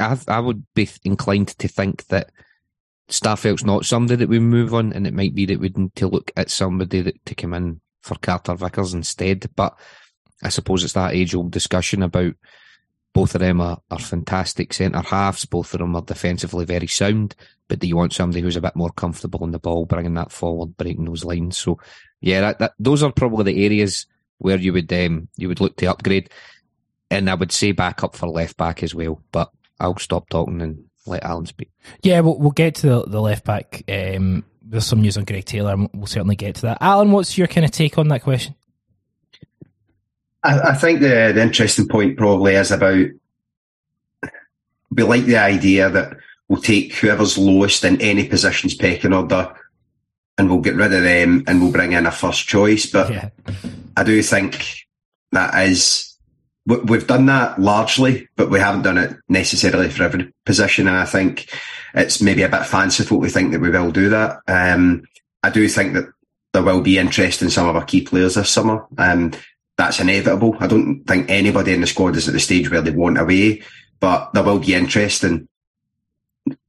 I, 0.01 0.19
I 0.29 0.41
would 0.41 0.65
be 0.75 0.89
inclined 1.05 1.49
to 1.49 1.69
think 1.69 2.07
that 2.09 2.31
Starfelt's 3.09 3.65
not 3.65 3.85
somebody 3.85 4.17
that 4.17 4.29
we 4.29 4.39
move 4.39 4.75
on, 4.75 4.93
and 4.93 5.07
it 5.07 5.15
might 5.15 5.35
be 5.35 5.47
that 5.47 5.61
we 5.61 5.71
need 5.75 5.95
to 5.97 6.09
look 6.09 6.33
at 6.37 6.51
somebody 6.51 7.03
that 7.03 7.25
to 7.27 7.35
come 7.35 7.55
in 7.55 7.81
for 8.03 8.17
Carter 8.17 8.55
Vickers 8.55 8.95
instead. 8.95 9.49
But 9.55 9.79
I 10.43 10.49
suppose 10.49 10.83
it's 10.83 10.95
that 10.95 11.15
age 11.15 11.35
old 11.35 11.53
discussion 11.53 12.03
about 12.03 12.35
both 13.17 13.35
of 13.35 13.41
them 13.41 13.63
are, 13.63 13.81
are 13.91 13.99
fantastic 13.99 14.75
centre 14.75 15.01
halves. 15.01 15.47
Both 15.47 15.73
of 15.73 15.81
them 15.81 15.97
are 15.97 16.03
defensively 16.03 16.67
very 16.67 16.87
sound. 16.87 17.35
But 17.67 17.79
do 17.79 17.89
you 17.89 17.97
want 17.97 18.13
somebody 18.13 18.43
who's 18.43 18.57
a 18.57 18.61
bit 18.61 18.77
more 18.77 18.91
comfortable 18.91 19.43
in 19.45 19.53
the 19.53 19.59
ball, 19.59 19.87
bringing 19.87 20.13
that 20.15 20.31
forward, 20.31 20.77
breaking 20.77 21.07
those 21.07 21.25
lines? 21.25 21.57
So, 21.57 21.81
yeah, 22.21 22.43
that, 22.43 22.59
that, 22.59 22.73
those 22.79 23.03
are 23.03 23.11
probably 23.11 23.55
the 23.55 23.65
areas 23.65 24.07
where 24.37 24.59
you 24.59 24.75
would 24.75 24.93
um, 24.93 25.29
you 25.39 25.49
would 25.49 25.63
look 25.63 25.77
to 25.79 25.87
upgrade. 25.87 26.29
And 27.11 27.31
I 27.31 27.35
would 27.37 27.53
say 27.53 27.73
back 27.73 28.05
up 28.05 28.15
for 28.15 28.29
left 28.29 28.59
back 28.59 28.83
as 28.83 28.95
well. 28.95 29.23
But 29.33 29.51
I'll 29.81 29.97
stop 29.97 30.29
talking 30.29 30.61
and 30.61 30.85
let 31.07 31.25
Allan 31.25 31.47
speak. 31.47 31.71
Yeah, 32.03 32.21
we'll, 32.21 32.39
we'll 32.39 32.51
get 32.51 32.75
to 32.77 32.87
the, 32.87 33.05
the 33.05 33.23
left 33.23 33.47
back. 33.47 33.83
Um, 33.89 34.45
there's 34.61 34.85
some 34.85 35.01
news 35.01 35.17
on 35.17 35.25
Greg 35.25 35.47
Taylor, 35.47 35.73
and 35.73 35.89
we'll 35.95 36.07
certainly 36.07 36.37
get 36.37 36.57
to 36.57 36.63
that. 36.63 36.79
Allan, 36.83 37.13
what's 37.13 37.39
your 37.39 37.47
kind 37.47 37.65
of 37.65 37.71
take 37.71 37.97
on 37.97 38.09
that 38.09 38.25
question? 38.25 38.57
I, 40.47 40.71
I 40.71 40.75
think 40.75 41.01
the, 41.01 41.33
the 41.35 41.43
interesting 41.43 41.89
point 41.89 42.17
probably 42.17 42.55
is 42.55 42.71
about 42.71 43.07
we 44.91 45.03
like 45.03 45.25
the 45.25 45.39
idea 45.39 45.91
that 45.91 46.17
we'll 46.49 46.63
take 46.63 46.95
whoever's 46.95 47.37
lowest 47.37 47.85
in 47.85 48.01
any 48.01 48.29
positions 48.29 48.75
pecking 48.75 49.13
order 49.13 49.53
and 50.39 50.49
we'll 50.49 50.61
get 50.61 50.77
rid 50.77 50.93
of 50.93 51.03
them 51.03 51.43
and 51.47 51.61
we'll 51.61 51.73
bring 51.73 51.93
in 51.93 52.07
a 52.07 52.13
first 52.13 52.47
choice. 52.47 52.87
But 52.87 53.11
yeah. 53.11 53.29
I 53.97 54.05
do 54.05 54.23
think 54.23 54.87
that 55.33 55.55
is 55.67 56.17
we've 56.67 57.07
done 57.07 57.27
that 57.27 57.61
largely, 57.61 58.29
but 58.37 58.51
we 58.51 58.59
haven't 58.59 58.83
done 58.83 58.99
it 58.99 59.17
necessarily 59.29 59.89
for 59.89 60.05
every 60.05 60.33
position. 60.45 60.87
And 60.87 60.97
I 60.97 61.05
think 61.05 61.51
it's 61.95 62.21
maybe 62.21 62.43
a 62.43 62.49
bit 62.49 62.67
fanciful 62.67 63.21
to 63.23 63.29
think 63.29 63.53
that 63.53 63.61
we 63.61 63.71
will 63.71 63.91
do 63.91 64.11
that. 64.11 64.39
Um, 64.47 65.03
I 65.43 65.51
do 65.51 65.69
think 65.69 65.95
that 65.95 66.07
there 66.53 66.63
will 66.63 66.81
be 66.81 66.99
interest 66.99 67.43
in 67.43 67.51
some 67.51 67.69
of 67.69 67.77
our 67.77 67.85
key 67.85 68.03
players 68.03 68.35
this 68.35 68.51
summer. 68.51 68.87
Um, 68.99 69.33
that's 69.77 70.01
inevitable. 70.01 70.57
I 70.61 70.67
don't 70.67 71.05
think 71.05 71.29
anybody 71.29 71.73
in 71.75 71.81
the 71.83 71.87
squad 71.87 72.17
is 72.17 72.29
at 72.29 72.35
the 72.35 72.41
stage 72.41 72.71
where 72.71 72.81
they 72.81 72.91
want 72.91 73.19
away, 73.19 73.63
but 74.01 74.33
there 74.33 74.43
will 74.43 74.59
be 74.59 74.75
interest. 74.75 75.23
And 75.25 75.49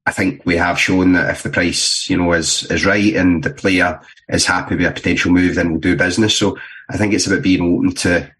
I 0.06 0.12
think 0.12 0.44
we 0.44 0.56
have 0.56 0.78
shown 0.78 1.12
that 1.12 1.30
if 1.30 1.42
the 1.42 1.50
price, 1.50 2.08
you 2.10 2.16
know, 2.16 2.32
is, 2.32 2.64
is 2.70 2.84
right 2.84 3.14
and 3.14 3.42
the 3.42 3.50
player 3.50 4.00
is 4.28 4.44
happy 4.44 4.76
with 4.76 4.86
a 4.86 4.92
potential 4.92 5.32
move, 5.32 5.54
then 5.54 5.70
we'll 5.70 5.80
do 5.80 5.96
business. 5.96 6.36
So 6.36 6.58
I 6.90 6.96
think 6.96 7.14
it's 7.14 7.26
about 7.26 7.42
being 7.42 7.62
open 7.62 7.94
to 7.96 8.30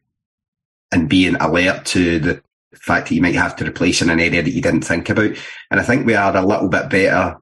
and 0.93 1.09
being 1.09 1.37
alert 1.37 1.85
to 1.87 2.19
the 2.19 2.43
fact 2.75 3.09
that 3.09 3.15
you 3.15 3.23
might 3.23 3.35
have 3.35 3.57
to 3.57 3.67
replace 3.67 4.03
in 4.03 4.11
an 4.11 4.21
area 4.21 4.43
that 4.43 4.51
you 4.51 4.63
didn't 4.63 4.83
think 4.83 5.09
about. 5.09 5.37
And 5.71 5.81
I 5.81 5.83
think 5.83 6.07
we 6.07 6.15
are 6.15 6.37
a 6.37 6.45
little 6.45 6.69
bit 6.69 6.89
better 6.89 7.39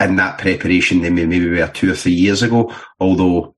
in 0.00 0.16
that 0.16 0.38
preparation 0.38 1.02
than 1.02 1.14
we 1.14 1.26
maybe 1.26 1.48
were 1.48 1.68
two 1.68 1.90
or 1.90 1.94
three 1.94 2.12
years 2.12 2.42
ago. 2.42 2.74
Although 3.00 3.54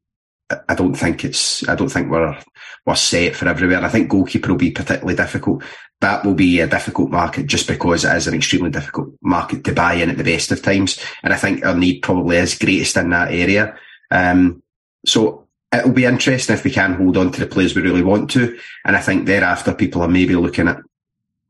I 0.68 0.74
don't 0.74 0.94
think 0.94 1.24
it's, 1.24 1.66
I 1.68 1.74
don't 1.74 1.88
think 1.88 2.10
we're, 2.10 2.38
we're 2.86 2.94
set 2.94 3.36
for 3.36 3.48
everywhere. 3.48 3.84
I 3.84 3.88
think 3.88 4.08
goalkeeper 4.08 4.50
will 4.50 4.58
be 4.58 4.70
particularly 4.70 5.16
difficult. 5.16 5.62
That 6.00 6.24
will 6.24 6.34
be 6.34 6.60
a 6.60 6.66
difficult 6.66 7.10
market 7.10 7.46
just 7.46 7.66
because 7.66 8.04
it 8.04 8.16
is 8.16 8.26
an 8.26 8.34
extremely 8.34 8.70
difficult 8.70 9.10
market 9.20 9.64
to 9.64 9.72
buy 9.72 9.94
in 9.94 10.10
at 10.10 10.16
the 10.16 10.24
best 10.24 10.52
of 10.52 10.62
times. 10.62 11.02
And 11.22 11.32
I 11.32 11.36
think 11.36 11.64
our 11.64 11.76
need 11.76 12.00
probably 12.00 12.36
is 12.36 12.56
greatest 12.56 12.96
in 12.96 13.10
that 13.10 13.32
area. 13.32 13.76
Um, 14.10 14.62
so 15.04 15.46
it'll 15.72 15.92
be 15.92 16.04
interesting 16.04 16.54
if 16.54 16.64
we 16.64 16.70
can 16.70 16.94
hold 16.94 17.16
on 17.16 17.32
to 17.32 17.40
the 17.40 17.46
players 17.46 17.74
we 17.74 17.82
really 17.82 18.02
want 18.02 18.30
to. 18.30 18.58
And 18.84 18.96
I 18.96 19.00
think 19.00 19.26
thereafter 19.26 19.74
people 19.74 20.02
are 20.02 20.08
maybe 20.08 20.36
looking 20.36 20.68
at 20.68 20.78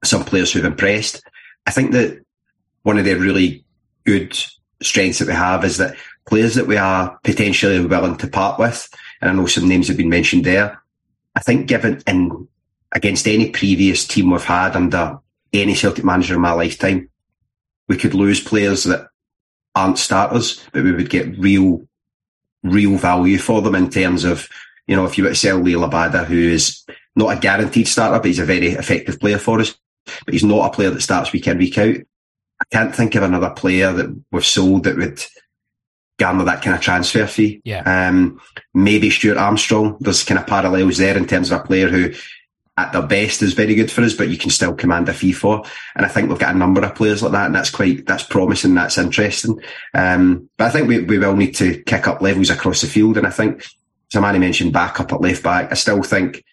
some 0.04 0.24
players 0.24 0.52
who've 0.52 0.64
impressed. 0.64 1.22
I 1.66 1.70
think 1.70 1.92
that 1.92 2.24
one 2.82 2.98
of 2.98 3.04
the 3.04 3.14
really 3.14 3.64
good 4.04 4.36
strengths 4.82 5.18
that 5.18 5.28
we 5.28 5.34
have 5.34 5.64
is 5.64 5.76
that 5.76 5.96
players 6.26 6.54
that 6.54 6.66
we 6.66 6.76
are 6.76 7.18
potentially 7.24 7.84
willing 7.84 8.16
to 8.16 8.28
part 8.28 8.58
with, 8.58 8.88
and 9.20 9.30
I 9.30 9.34
know 9.34 9.46
some 9.46 9.68
names 9.68 9.88
have 9.88 9.96
been 9.96 10.08
mentioned 10.08 10.44
there. 10.44 10.77
I 11.38 11.40
think 11.40 11.68
given 11.68 12.02
in 12.04 12.48
against 12.90 13.28
any 13.28 13.50
previous 13.50 14.04
team 14.04 14.30
we've 14.30 14.42
had 14.42 14.74
under 14.74 15.20
any 15.52 15.72
Celtic 15.72 16.04
manager 16.04 16.34
in 16.34 16.40
my 16.40 16.50
lifetime, 16.50 17.10
we 17.86 17.96
could 17.96 18.12
lose 18.12 18.42
players 18.42 18.82
that 18.84 19.06
aren't 19.72 19.98
starters, 19.98 20.60
but 20.72 20.82
we 20.82 20.90
would 20.90 21.08
get 21.08 21.38
real 21.38 21.86
real 22.64 22.96
value 22.96 23.38
for 23.38 23.62
them 23.62 23.76
in 23.76 23.88
terms 23.88 24.24
of, 24.24 24.48
you 24.88 24.96
know, 24.96 25.04
if 25.04 25.16
you 25.16 25.22
were 25.22 25.30
to 25.30 25.36
sell 25.36 25.60
Liel 25.60 25.88
Abada, 25.88 26.24
who 26.24 26.34
is 26.34 26.84
not 27.14 27.36
a 27.36 27.40
guaranteed 27.40 27.86
starter, 27.86 28.18
but 28.18 28.26
he's 28.26 28.40
a 28.40 28.44
very 28.44 28.70
effective 28.70 29.20
player 29.20 29.38
for 29.38 29.60
us, 29.60 29.76
but 30.24 30.34
he's 30.34 30.42
not 30.42 30.66
a 30.66 30.74
player 30.74 30.90
that 30.90 31.02
starts 31.02 31.32
week 31.32 31.46
in, 31.46 31.58
week 31.58 31.78
out. 31.78 31.94
I 32.60 32.64
can't 32.72 32.92
think 32.92 33.14
of 33.14 33.22
another 33.22 33.50
player 33.50 33.92
that 33.92 34.24
we've 34.32 34.44
sold 34.44 34.84
that 34.84 34.96
would 34.96 35.24
garner 36.18 36.44
that 36.44 36.62
kind 36.62 36.76
of 36.76 36.82
transfer 36.82 37.26
fee. 37.26 37.60
Yeah. 37.64 37.82
Um, 38.08 38.40
maybe 38.74 39.10
Stuart 39.10 39.38
Armstrong. 39.38 39.96
There's 40.00 40.24
kind 40.24 40.38
of 40.38 40.46
parallels 40.46 40.98
there 40.98 41.16
in 41.16 41.26
terms 41.26 41.50
of 41.50 41.60
a 41.60 41.64
player 41.64 41.88
who 41.88 42.12
at 42.76 42.92
their 42.92 43.02
best 43.02 43.42
is 43.42 43.54
very 43.54 43.74
good 43.74 43.90
for 43.90 44.02
us, 44.02 44.14
but 44.14 44.28
you 44.28 44.38
can 44.38 44.50
still 44.50 44.72
command 44.74 45.08
a 45.08 45.12
fee 45.12 45.32
for. 45.32 45.64
And 45.96 46.06
I 46.06 46.08
think 46.08 46.28
we've 46.28 46.38
got 46.38 46.54
a 46.54 46.58
number 46.58 46.80
of 46.84 46.94
players 46.94 47.22
like 47.22 47.32
that, 47.32 47.46
and 47.46 47.54
that's 47.54 47.70
quite 47.70 48.06
that's 48.06 48.22
promising. 48.22 48.74
That's 48.74 48.98
interesting. 48.98 49.60
Um, 49.94 50.48
but 50.56 50.66
I 50.66 50.70
think 50.70 50.88
we, 50.88 51.00
we 51.00 51.18
will 51.18 51.36
need 51.36 51.56
to 51.56 51.82
kick 51.82 52.06
up 52.06 52.22
levels 52.22 52.50
across 52.50 52.82
the 52.82 52.86
field. 52.86 53.16
And 53.16 53.26
I 53.26 53.30
think 53.30 53.66
somebody 54.12 54.38
mentioned 54.38 54.72
back 54.72 55.00
up 55.00 55.12
at 55.12 55.20
left 55.20 55.42
back. 55.42 55.72
I 55.72 55.74
still 55.74 56.02
think 56.02 56.44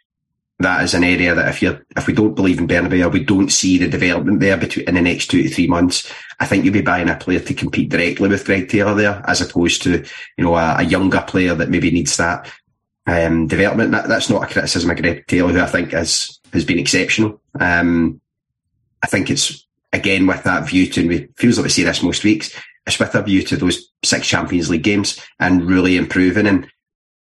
that 0.59 0.83
is 0.83 0.93
an 0.93 1.03
area 1.03 1.35
that 1.35 1.49
if 1.49 1.61
you 1.61 1.79
if 1.97 2.07
we 2.07 2.13
don't 2.13 2.35
believe 2.35 2.59
in 2.59 2.67
Bernabei 2.67 3.05
or 3.05 3.09
we 3.09 3.23
don't 3.23 3.49
see 3.49 3.77
the 3.77 3.89
development 3.89 4.39
there 4.39 4.55
between 4.55 4.87
in 4.87 4.95
the 4.95 5.01
next 5.01 5.27
two 5.27 5.43
to 5.43 5.49
three 5.49 5.67
months, 5.67 6.11
I 6.39 6.45
think 6.45 6.63
you'll 6.63 6.73
be 6.73 6.81
buying 6.81 7.09
a 7.09 7.15
player 7.15 7.39
to 7.39 7.53
compete 7.53 7.89
directly 7.89 8.29
with 8.29 8.45
Greg 8.45 8.69
Taylor 8.69 8.95
there, 8.95 9.21
as 9.27 9.41
opposed 9.41 9.83
to 9.83 10.05
you 10.37 10.43
know 10.43 10.55
a, 10.55 10.77
a 10.79 10.83
younger 10.83 11.23
player 11.27 11.55
that 11.55 11.69
maybe 11.69 11.91
needs 11.91 12.15
that 12.17 12.49
um, 13.05 13.47
development. 13.47 13.91
That, 13.91 14.07
that's 14.07 14.29
not 14.29 14.43
a 14.43 14.51
criticism 14.51 14.89
of 14.89 14.97
Greg 14.97 15.27
Taylor, 15.27 15.51
who 15.51 15.59
I 15.59 15.67
think 15.67 15.91
has 15.91 16.39
has 16.53 16.63
been 16.63 16.79
exceptional. 16.79 17.41
Um, 17.59 18.21
I 19.03 19.07
think 19.07 19.29
it's 19.29 19.67
again 19.91 20.25
with 20.25 20.43
that 20.43 20.69
view 20.69 20.87
to, 20.87 21.01
and 21.01 21.09
we 21.09 21.27
feels 21.35 21.57
like 21.57 21.65
we 21.65 21.69
see 21.69 21.83
this 21.83 22.01
most 22.01 22.23
weeks. 22.23 22.57
It's 22.87 22.99
with 22.99 23.15
a 23.15 23.21
view 23.23 23.41
to 23.43 23.57
those 23.57 23.91
six 24.03 24.27
Champions 24.27 24.69
League 24.69 24.83
games 24.83 25.19
and 25.39 25.67
really 25.67 25.97
improving. 25.97 26.47
And 26.47 26.69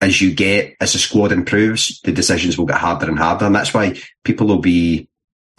as 0.02 0.20
you 0.20 0.34
get, 0.34 0.76
as 0.82 0.94
the 0.94 1.00
squad 1.00 1.32
improves, 1.32 2.02
the 2.02 2.12
decisions 2.12 2.58
will 2.58 2.66
get 2.66 2.78
harder 2.78 3.08
and 3.08 3.20
harder. 3.20 3.46
And 3.46 3.56
that's 3.56 3.74
why 3.74 4.00
people 4.24 4.48
will 4.48 4.60
be 4.60 5.08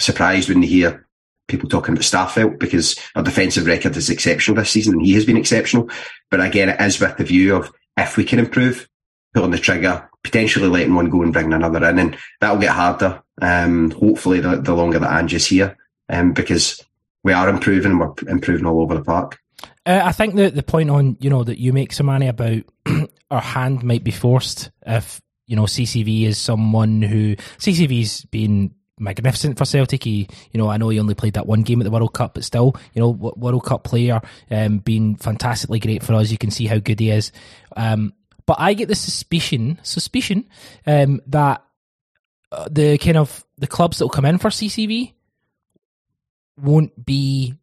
surprised 0.01 0.49
when 0.49 0.61
they 0.61 0.67
hear 0.67 1.07
people 1.49 1.69
talking 1.69 1.93
about 1.93 2.03
Starfelt 2.03 2.59
because 2.59 2.99
our 3.15 3.23
defensive 3.23 3.67
record 3.67 3.97
is 3.97 4.11
exceptional 4.11 4.57
this 4.57 4.71
season 4.71 4.95
and 4.95 5.03
he 5.03 5.13
has 5.15 5.25
been 5.25 5.37
exceptional. 5.37 5.89
But 6.31 6.41
again, 6.41 6.69
it 6.69 6.81
is 6.81 7.01
with 7.01 7.17
the 7.17 7.25
view 7.25 7.55
of 7.55 7.73
if 7.97 8.17
we 8.17 8.25
can 8.25 8.39
improve, 8.39 8.89
pulling 9.35 9.51
the 9.51 9.59
trigger, 9.59 10.09
potentially 10.25 10.69
letting 10.69 10.95
one 10.95 11.11
go 11.11 11.23
and 11.23 11.33
bringing 11.33 11.53
another 11.53 11.87
in, 11.89 11.99
and 11.99 12.19
that'll 12.41 12.59
get 12.59 12.71
harder. 12.71 13.23
Um, 13.41 13.91
hopefully, 13.91 14.41
the, 14.41 14.57
the 14.57 14.75
longer 14.75 14.99
that 14.99 15.13
Ange's 15.13 15.47
here, 15.47 15.77
um, 16.09 16.33
because 16.33 16.83
we 17.23 17.33
are 17.33 17.49
improving, 17.49 17.93
and 17.93 18.01
we're 18.01 18.15
improving 18.29 18.67
all 18.67 18.81
over 18.81 18.95
the 18.95 19.05
park. 19.05 19.39
Uh, 19.85 20.01
I 20.05 20.13
think 20.13 20.37
that 20.37 20.55
the 20.55 20.63
point 20.63 20.91
on 20.91 21.17
you 21.21 21.31
know 21.31 21.43
that 21.45 21.59
you 21.59 21.73
make 21.73 21.93
Sermanni 21.93 22.29
about 22.29 23.09
our 23.31 23.41
hand 23.41 23.83
might 23.83 24.05
be 24.05 24.13
forced 24.13 24.71
if 24.87 25.21
you 25.47 25.57
know 25.57 25.65
CCV 25.65 26.25
is 26.25 26.39
someone 26.39 27.03
who 27.03 27.37
CCV's 27.59 28.25
been 28.27 28.75
magnificent 28.99 29.59
for 29.59 29.65
Celtic. 29.65 30.05
He, 30.05 30.29
you 30.53 30.59
know, 30.59 30.69
I 30.69 30.77
know 30.77 30.89
he 30.89 31.01
only 31.01 31.15
played 31.15 31.35
that 31.35 31.47
one 31.47 31.63
game 31.63 31.81
at 31.81 31.85
the 31.85 31.91
World 31.91 32.15
Cup, 32.15 32.35
but 32.35 32.45
still, 32.45 32.77
you 32.95 33.01
know, 33.01 33.11
World 33.11 33.65
Cup 33.65 33.85
player, 33.85 34.21
um, 34.51 34.79
being 34.79 35.17
fantastically 35.17 35.81
great 35.81 36.03
for 36.03 36.15
us. 36.15 36.31
You 36.31 36.39
can 36.39 36.51
see 36.51 36.67
how 36.67 36.79
good 36.79 37.01
he 37.01 37.11
is. 37.11 37.33
Um, 37.77 38.15
but 38.47 38.57
I 38.59 38.75
get 38.75 38.89
the 38.89 38.95
suspicion, 38.95 39.79
suspicion, 39.83 40.49
um, 40.87 41.21
that 41.27 41.65
uh, 42.51 42.69
the 42.71 42.99
kind 42.99 43.17
of 43.17 43.45
the 43.59 43.67
clubs 43.67 43.99
that 43.99 44.05
will 44.05 44.11
come 44.11 44.25
in 44.25 44.39
for 44.39 44.49
CCV 44.49 45.13
won't 46.57 47.05
be 47.05 47.55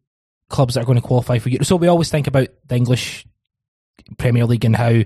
clubs 0.50 0.74
that 0.74 0.82
are 0.82 0.86
going 0.86 1.00
to 1.00 1.06
qualify 1.06 1.38
for 1.38 1.48
Europe. 1.48 1.66
So 1.66 1.76
we 1.76 1.88
always 1.88 2.10
think 2.10 2.26
about 2.26 2.48
the 2.66 2.76
English 2.76 3.26
Premier 4.18 4.44
League 4.44 4.64
and 4.64 4.76
how 4.76 5.02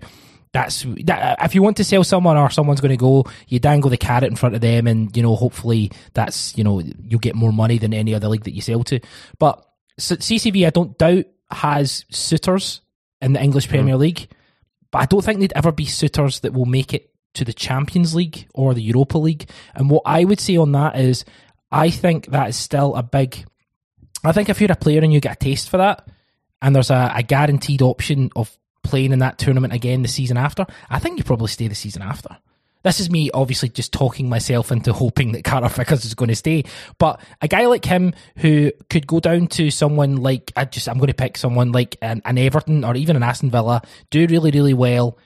that's 0.53 0.87
that, 1.05 1.39
if 1.43 1.55
you 1.55 1.63
want 1.63 1.77
to 1.79 1.85
sell 1.85 2.05
someone 2.05 2.37
or 2.37 2.49
someone's 2.49 2.81
going 2.81 2.91
to 2.91 2.97
go, 2.97 3.25
you 3.49 3.59
dangle 3.59 3.91
the 3.91 3.97
carrot 3.97 4.31
in 4.31 4.37
front 4.37 4.55
of 4.55 4.61
them, 4.61 4.87
and 4.87 5.15
you 5.17 5.23
know 5.23 5.35
hopefully 5.35 5.91
that's 6.15 6.57
you 6.57 6.63
know 6.63 6.81
you'll 7.03 7.19
get 7.19 7.35
more 7.35 7.53
money 7.53 7.79
than 7.79 7.93
any 7.93 8.15
other 8.15 8.29
league 8.29 8.45
that 8.45 8.55
you 8.55 8.63
sell 8.63 8.85
to. 8.85 9.01
But 9.39 9.65
CCV, 9.99 10.67
I 10.67 10.71
don't 10.71 10.97
doubt 10.97 11.25
has 11.51 12.05
suitors 12.11 12.81
in 13.21 13.33
the 13.33 13.43
English 13.43 13.69
Premier 13.69 13.97
mm. 13.97 14.01
League. 14.01 14.29
But 14.91 15.03
I 15.03 15.07
don't 15.07 15.25
think 15.25 15.41
they'd 15.41 15.53
ever 15.57 15.73
be 15.73 15.87
suitors 15.87 16.41
that 16.41 16.53
will 16.53 16.67
make 16.67 16.95
it 16.95 17.11
to 17.35 17.45
the 17.45 17.53
Champions 17.53 18.15
League 18.15 18.47
or 18.55 18.75
the 18.75 18.83
Europa 18.83 19.19
League. 19.19 19.51
And 19.75 19.91
what 19.91 20.03
I 20.07 20.25
would 20.25 20.41
say 20.41 20.57
on 20.57 20.73
that 20.73 20.97
is, 20.97 21.25
I 21.71 21.91
think 21.91 22.27
that 22.27 22.49
is 22.49 22.57
still 22.57 22.95
a 22.95 23.03
big. 23.03 23.45
I 24.25 24.33
think 24.33 24.49
if 24.49 24.61
you're 24.61 24.73
a 24.73 24.77
player 24.77 25.03
and 25.03 25.13
you 25.13 25.21
get 25.21 25.37
a 25.37 25.45
taste 25.45 25.69
for 25.69 25.77
that, 25.77 26.09
and 26.63 26.75
there's 26.75 26.91
a, 26.91 27.13
a 27.15 27.23
guaranteed 27.23 27.83
option 27.83 28.31
of 28.35 28.57
playing 28.83 29.13
in 29.13 29.19
that 29.19 29.39
tournament 29.39 29.73
again 29.73 30.03
the 30.03 30.09
season 30.09 30.37
after, 30.37 30.67
I 30.89 30.99
think 30.99 31.19
you 31.19 31.25
probably 31.25 31.49
stay 31.49 31.69
the 31.69 31.75
season 31.75 32.03
after. 32.03 32.37
This 32.85 33.01
is 33.01 33.11
me 33.11 33.31
obviously 33.33 33.71
just 33.71 33.93
talking 33.93 34.29
myself 34.29 34.71
into 34.71 34.93
hoping 34.95 35.33
that 35.33 35.45
Carter 35.45 35.69
Vickers 35.69 36.05
is 36.05 36.15
going 36.15 36.29
to 36.29 36.37
stay. 36.37 36.65
But 36.99 37.21
a 37.41 37.49
guy 37.49 37.67
like 37.67 37.85
him 37.85 38.15
who 38.37 38.73
could 38.91 39.07
go 39.07 39.21
down 39.21 39.49
to 39.49 39.71
someone 39.71 40.17
like 40.17 40.53
I 40.55 40.67
just 40.67 40.89
I'm 40.89 40.99
going 40.99 41.09
to 41.09 41.15
pick 41.15 41.37
someone 41.37 41.73
like 41.73 41.97
an, 42.01 42.23
an 42.25 42.39
Everton 42.39 42.85
or 42.85 42.95
even 42.95 43.17
an 43.17 43.23
Aston 43.23 43.51
Villa, 43.51 43.83
do 44.11 44.27
really 44.27 44.51
really 44.51 44.75
well. 44.75 45.19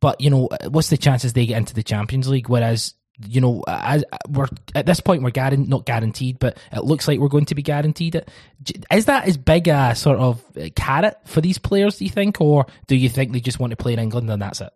But 0.00 0.20
you 0.20 0.30
know, 0.30 0.48
what's 0.68 0.90
the 0.90 0.96
chances 0.96 1.32
they 1.32 1.46
get 1.46 1.58
into 1.58 1.74
the 1.74 1.82
Champions 1.82 2.28
League? 2.28 2.48
Whereas 2.48 2.94
you 3.26 3.40
know, 3.40 3.64
as, 3.66 4.04
we're 4.28 4.46
at 4.74 4.86
this 4.86 5.00
point 5.00 5.22
we're 5.22 5.56
not 5.56 5.86
guaranteed, 5.86 6.38
but 6.38 6.56
it 6.72 6.84
looks 6.84 7.08
like 7.08 7.18
we're 7.18 7.28
going 7.28 7.46
to 7.46 7.54
be 7.54 7.62
guaranteed 7.62 8.14
it. 8.14 8.30
Is 8.92 9.06
that 9.06 9.26
as 9.26 9.36
big 9.36 9.66
a 9.68 9.94
sort 9.94 10.18
of 10.18 10.42
uh, 10.56 10.68
carrot 10.76 11.16
for 11.24 11.40
these 11.40 11.58
players? 11.58 11.98
Do 11.98 12.04
you 12.04 12.10
think, 12.10 12.40
or 12.40 12.66
do 12.86 12.96
you 12.96 13.08
think 13.08 13.32
they 13.32 13.40
just 13.40 13.58
want 13.58 13.72
to 13.72 13.76
play 13.76 13.92
in 13.92 13.98
England 13.98 14.30
and 14.30 14.40
that's 14.40 14.60
it? 14.60 14.72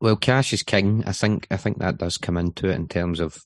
Well, 0.00 0.16
cash 0.16 0.52
is 0.52 0.62
king. 0.62 1.04
I 1.06 1.12
think 1.12 1.46
I 1.50 1.56
think 1.56 1.78
that 1.78 1.98
does 1.98 2.18
come 2.18 2.36
into 2.36 2.68
it 2.68 2.74
in 2.74 2.88
terms 2.88 3.20
of 3.20 3.38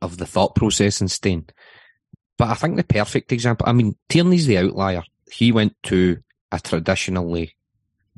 of 0.00 0.18
the 0.18 0.26
thought 0.26 0.54
process 0.54 1.00
and 1.00 1.10
staying. 1.10 1.48
But 2.38 2.48
I 2.48 2.54
think 2.54 2.76
the 2.76 2.84
perfect 2.84 3.32
example. 3.32 3.68
I 3.68 3.72
mean, 3.72 3.96
Tierney's 4.08 4.46
the 4.46 4.58
outlier. 4.58 5.02
He 5.30 5.52
went 5.52 5.74
to 5.84 6.18
a 6.52 6.58
traditionally 6.58 7.54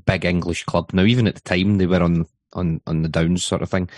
big 0.06 0.24
English 0.24 0.64
club. 0.64 0.92
Now, 0.92 1.02
even 1.02 1.26
at 1.26 1.34
the 1.34 1.40
time, 1.40 1.78
they 1.78 1.86
were 1.86 2.02
on 2.02 2.26
on 2.52 2.80
on 2.86 3.02
the 3.02 3.08
downs 3.08 3.44
sort 3.44 3.62
of 3.62 3.70
thing. 3.70 3.88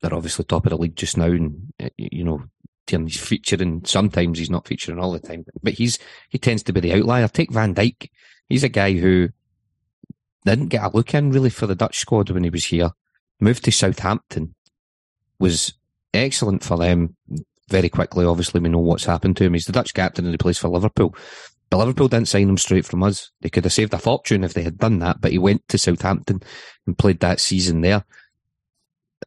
They're 0.00 0.14
obviously 0.14 0.44
top 0.44 0.66
of 0.66 0.70
the 0.70 0.78
league 0.78 0.96
just 0.96 1.16
now, 1.16 1.26
and 1.26 1.72
you 1.96 2.24
know 2.24 2.44
Tierney's 2.86 3.20
featuring. 3.20 3.84
Sometimes 3.84 4.38
he's 4.38 4.50
not 4.50 4.66
featuring 4.66 4.98
all 4.98 5.12
the 5.12 5.20
time, 5.20 5.44
but 5.62 5.74
he's 5.74 5.98
he 6.28 6.38
tends 6.38 6.62
to 6.64 6.72
be 6.72 6.80
the 6.80 6.94
outlier. 6.94 7.28
Take 7.28 7.52
Van 7.52 7.74
Dijk. 7.74 8.10
He's 8.48 8.64
a 8.64 8.68
guy 8.68 8.92
who 8.92 9.28
didn't 10.44 10.68
get 10.68 10.84
a 10.84 10.96
look 10.96 11.14
in 11.14 11.30
really 11.30 11.50
for 11.50 11.66
the 11.66 11.74
Dutch 11.74 11.98
squad 11.98 12.30
when 12.30 12.44
he 12.44 12.50
was 12.50 12.66
here. 12.66 12.90
Moved 13.40 13.64
to 13.64 13.72
Southampton, 13.72 14.54
was 15.38 15.74
excellent 16.12 16.64
for 16.64 16.76
them 16.76 17.16
very 17.68 17.88
quickly. 17.88 18.24
Obviously, 18.24 18.60
we 18.60 18.68
know 18.68 18.78
what's 18.78 19.04
happened 19.04 19.36
to 19.36 19.44
him. 19.44 19.52
He's 19.52 19.66
the 19.66 19.72
Dutch 19.72 19.94
captain 19.94 20.24
and 20.24 20.32
he 20.32 20.38
plays 20.38 20.58
for 20.58 20.68
Liverpool. 20.68 21.14
Liverpool 21.76 22.08
didn't 22.08 22.28
sign 22.28 22.48
him 22.48 22.56
straight 22.56 22.86
from 22.86 23.02
us. 23.02 23.30
They 23.40 23.50
could 23.50 23.64
have 23.64 23.72
saved 23.72 23.92
a 23.92 23.98
fortune 23.98 24.42
if 24.44 24.54
they 24.54 24.62
had 24.62 24.78
done 24.78 25.00
that, 25.00 25.20
but 25.20 25.32
he 25.32 25.38
went 25.38 25.66
to 25.68 25.78
Southampton 25.78 26.40
and 26.86 26.98
played 26.98 27.20
that 27.20 27.40
season 27.40 27.82
there. 27.82 28.04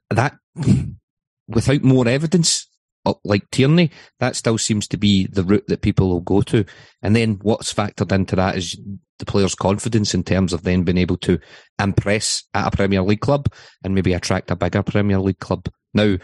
That, 0.09 0.35
without 1.47 1.83
more 1.83 2.07
evidence, 2.07 2.67
uh, 3.05 3.13
like 3.23 3.49
Tierney, 3.51 3.91
that 4.19 4.35
still 4.35 4.57
seems 4.57 4.87
to 4.87 4.97
be 4.97 5.27
the 5.27 5.43
route 5.43 5.67
that 5.67 5.81
people 5.81 6.09
will 6.09 6.21
go 6.21 6.41
to. 6.43 6.65
And 7.01 7.15
then 7.15 7.39
what's 7.41 7.73
factored 7.73 8.11
into 8.11 8.35
that 8.35 8.57
is 8.57 8.79
the 9.19 9.25
player's 9.25 9.55
confidence 9.55 10.13
in 10.13 10.23
terms 10.23 10.51
of 10.51 10.63
then 10.63 10.83
being 10.83 10.97
able 10.97 11.17
to 11.17 11.39
impress 11.79 12.43
at 12.53 12.67
a 12.67 12.75
Premier 12.75 13.03
League 13.03 13.21
club 13.21 13.51
and 13.83 13.93
maybe 13.93 14.13
attract 14.13 14.51
a 14.51 14.55
bigger 14.55 14.81
Premier 14.81 15.19
League 15.19 15.39
club. 15.39 15.67
Now, 15.93 16.17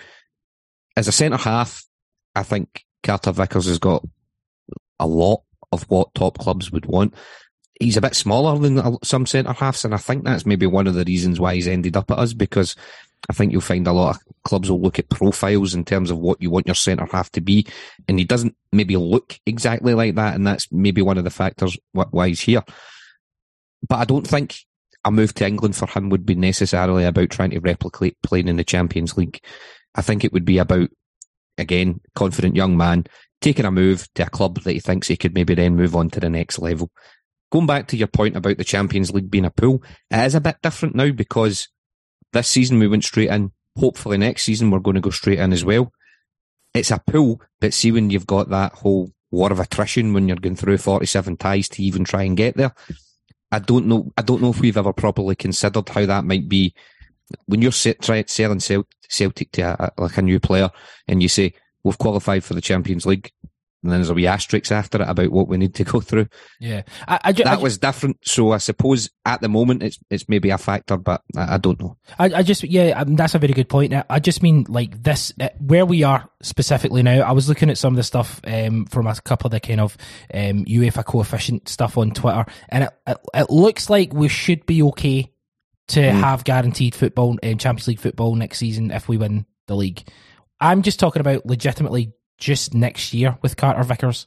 as 0.95 1.07
a 1.07 1.11
centre 1.11 1.37
half, 1.37 1.85
I 2.35 2.43
think 2.43 2.85
Carter 3.03 3.31
Vickers 3.31 3.67
has 3.67 3.79
got 3.79 4.03
a 4.99 5.07
lot 5.07 5.43
of 5.71 5.83
what 5.83 6.13
top 6.13 6.37
clubs 6.37 6.71
would 6.71 6.85
want. 6.85 7.13
He's 7.79 7.97
a 7.97 8.01
bit 8.01 8.15
smaller 8.15 8.57
than 8.57 8.97
some 9.03 9.25
centre 9.25 9.53
halves, 9.53 9.85
and 9.85 9.93
I 9.93 9.97
think 9.97 10.23
that's 10.23 10.45
maybe 10.45 10.65
one 10.65 10.87
of 10.87 10.95
the 10.95 11.05
reasons 11.05 11.39
why 11.39 11.55
he's 11.55 11.67
ended 11.67 11.95
up 11.95 12.09
at 12.09 12.17
us 12.17 12.33
because 12.33 12.75
I 13.29 13.33
think 13.33 13.51
you'll 13.51 13.61
find 13.61 13.85
a 13.87 13.93
lot 13.93 14.15
of 14.15 14.21
clubs 14.43 14.69
will 14.69 14.81
look 14.81 14.99
at 14.99 15.09
profiles 15.09 15.73
in 15.73 15.85
terms 15.85 16.09
of 16.09 16.17
what 16.17 16.41
you 16.41 16.49
want 16.49 16.67
your 16.67 16.75
centre 16.75 17.07
half 17.11 17.31
to 17.31 17.41
be, 17.41 17.67
and 18.07 18.17
he 18.17 18.25
doesn't 18.25 18.55
maybe 18.71 18.97
look 18.97 19.39
exactly 19.45 19.93
like 19.93 20.15
that, 20.15 20.35
and 20.35 20.47
that's 20.47 20.71
maybe 20.71 21.01
one 21.01 21.17
of 21.17 21.23
the 21.23 21.29
factors 21.29 21.77
why 21.91 22.29
he's 22.29 22.41
here. 22.41 22.63
But 23.87 23.97
I 23.97 24.05
don't 24.05 24.25
think 24.25 24.57
a 25.05 25.11
move 25.11 25.33
to 25.35 25.45
England 25.47 25.75
for 25.75 25.87
him 25.87 26.09
would 26.09 26.25
be 26.25 26.35
necessarily 26.35 27.05
about 27.05 27.29
trying 27.29 27.51
to 27.51 27.59
replicate 27.59 28.17
playing 28.23 28.47
in 28.47 28.57
the 28.57 28.63
Champions 28.63 29.17
League. 29.17 29.39
I 29.95 30.01
think 30.01 30.23
it 30.23 30.33
would 30.33 30.45
be 30.45 30.57
about, 30.57 30.89
again, 31.57 32.01
confident 32.15 32.55
young 32.55 32.75
man 32.75 33.05
taking 33.41 33.65
a 33.65 33.71
move 33.71 34.07
to 34.15 34.25
a 34.25 34.29
club 34.29 34.59
that 34.61 34.71
he 34.71 34.79
thinks 34.79 35.07
he 35.07 35.17
could 35.17 35.33
maybe 35.33 35.53
then 35.55 35.75
move 35.75 35.95
on 35.95 36.09
to 36.11 36.19
the 36.19 36.29
next 36.29 36.59
level. 36.59 36.91
Going 37.51 37.67
back 37.67 37.87
to 37.87 37.97
your 37.97 38.07
point 38.07 38.35
about 38.35 38.57
the 38.57 38.63
Champions 38.63 39.11
League 39.11 39.31
being 39.31 39.45
a 39.45 39.51
pool, 39.51 39.83
it 40.11 40.25
is 40.25 40.35
a 40.35 40.41
bit 40.41 40.57
different 40.61 40.95
now 40.95 41.11
because 41.11 41.69
this 42.33 42.47
season 42.47 42.79
we 42.79 42.87
went 42.87 43.03
straight 43.03 43.29
in. 43.29 43.51
Hopefully 43.77 44.17
next 44.17 44.43
season 44.43 44.71
we're 44.71 44.79
going 44.79 44.95
to 44.95 45.01
go 45.01 45.11
straight 45.11 45.39
in 45.39 45.53
as 45.53 45.63
well. 45.63 45.91
It's 46.73 46.91
a 46.91 46.99
pool, 46.99 47.41
but 47.61 47.73
see 47.73 47.91
when 47.91 48.09
you've 48.09 48.27
got 48.27 48.49
that 48.49 48.73
whole 48.73 49.11
war 49.31 49.51
of 49.51 49.59
attrition 49.59 50.13
when 50.13 50.27
you're 50.27 50.37
going 50.37 50.55
through 50.55 50.77
47 50.77 51.37
ties 51.37 51.69
to 51.69 51.83
even 51.83 52.03
try 52.03 52.23
and 52.23 52.35
get 52.35 52.57
there. 52.57 52.73
I 53.51 53.59
don't 53.59 53.87
know. 53.87 54.11
I 54.17 54.23
don't 54.23 54.41
know 54.41 54.49
if 54.49 54.59
we've 54.59 54.77
ever 54.77 54.93
properly 54.93 55.35
considered 55.35 55.87
how 55.89 56.05
that 56.05 56.25
might 56.25 56.49
be 56.49 56.73
when 57.45 57.61
you're 57.61 57.71
selling 57.71 58.25
Celtic 59.09 59.51
to 59.51 59.61
a, 59.61 59.91
like 59.97 60.17
a 60.17 60.21
new 60.21 60.39
player 60.39 60.69
and 61.07 61.21
you 61.21 61.29
say 61.29 61.53
we've 61.83 61.97
qualified 61.97 62.43
for 62.43 62.53
the 62.53 62.61
Champions 62.61 63.05
League. 63.05 63.31
And 63.83 63.91
then 63.91 63.99
there's 63.99 64.09
a 64.09 64.15
wee 64.15 64.25
asterisk 64.25 64.71
after 64.71 65.01
it 65.01 65.07
about 65.07 65.29
what 65.29 65.47
we 65.47 65.55
need 65.55 65.75
to 65.75 65.83
go 65.83 66.01
through. 66.01 66.27
Yeah, 66.59 66.81
I, 67.07 67.19
I, 67.25 67.31
that 67.31 67.47
I, 67.47 67.57
was 67.57 67.77
different. 67.77 68.17
So 68.23 68.51
I 68.51 68.57
suppose 68.57 69.09
at 69.23 69.39
the 69.39 69.49
moment 69.49 69.83
it's 69.83 69.99
it's 70.09 70.27
maybe 70.27 70.49
a 70.49 70.57
factor, 70.57 70.97
but 70.97 71.21
I, 71.37 71.57
don't 71.57 71.79
know. 71.79 71.95
I, 72.17 72.41
just 72.41 72.63
yeah, 72.63 72.99
um, 72.99 73.15
that's 73.15 73.35
a 73.35 73.39
very 73.39 73.53
good 73.53 73.69
point. 73.69 73.93
I 74.09 74.19
just 74.19 74.41
mean 74.41 74.65
like 74.67 75.03
this 75.03 75.31
uh, 75.39 75.49
where 75.59 75.85
we 75.85 76.03
are 76.03 76.27
specifically 76.41 77.03
now. 77.03 77.21
I 77.21 77.33
was 77.33 77.47
looking 77.47 77.69
at 77.69 77.77
some 77.77 77.93
of 77.93 77.97
the 77.97 78.03
stuff 78.03 78.41
um, 78.45 78.87
from 78.87 79.05
a 79.05 79.15
couple 79.21 79.47
of 79.47 79.51
the 79.51 79.59
kind 79.59 79.79
of 79.79 79.95
um, 80.33 80.65
UEFA 80.65 81.05
coefficient 81.05 81.69
stuff 81.69 81.99
on 81.99 82.11
Twitter, 82.11 82.45
and 82.69 82.85
it, 82.85 82.89
it, 83.05 83.17
it 83.35 83.49
looks 83.51 83.91
like 83.91 84.11
we 84.11 84.27
should 84.27 84.65
be 84.65 84.81
okay 84.81 85.31
to 85.89 86.01
mm. 86.01 86.19
have 86.19 86.43
guaranteed 86.43 86.95
football 86.95 87.37
in 87.37 87.57
Champions 87.57 87.87
League 87.87 87.99
football 87.99 88.35
next 88.35 88.57
season 88.57 88.91
if 88.91 89.07
we 89.07 89.17
win 89.17 89.45
the 89.67 89.75
league. 89.75 90.03
I'm 90.59 90.81
just 90.81 90.99
talking 90.99 91.19
about 91.19 91.45
legitimately 91.45 92.13
just 92.37 92.73
next 92.73 93.13
year 93.13 93.37
with 93.41 93.57
Carter 93.57 93.83
Vickers. 93.83 94.25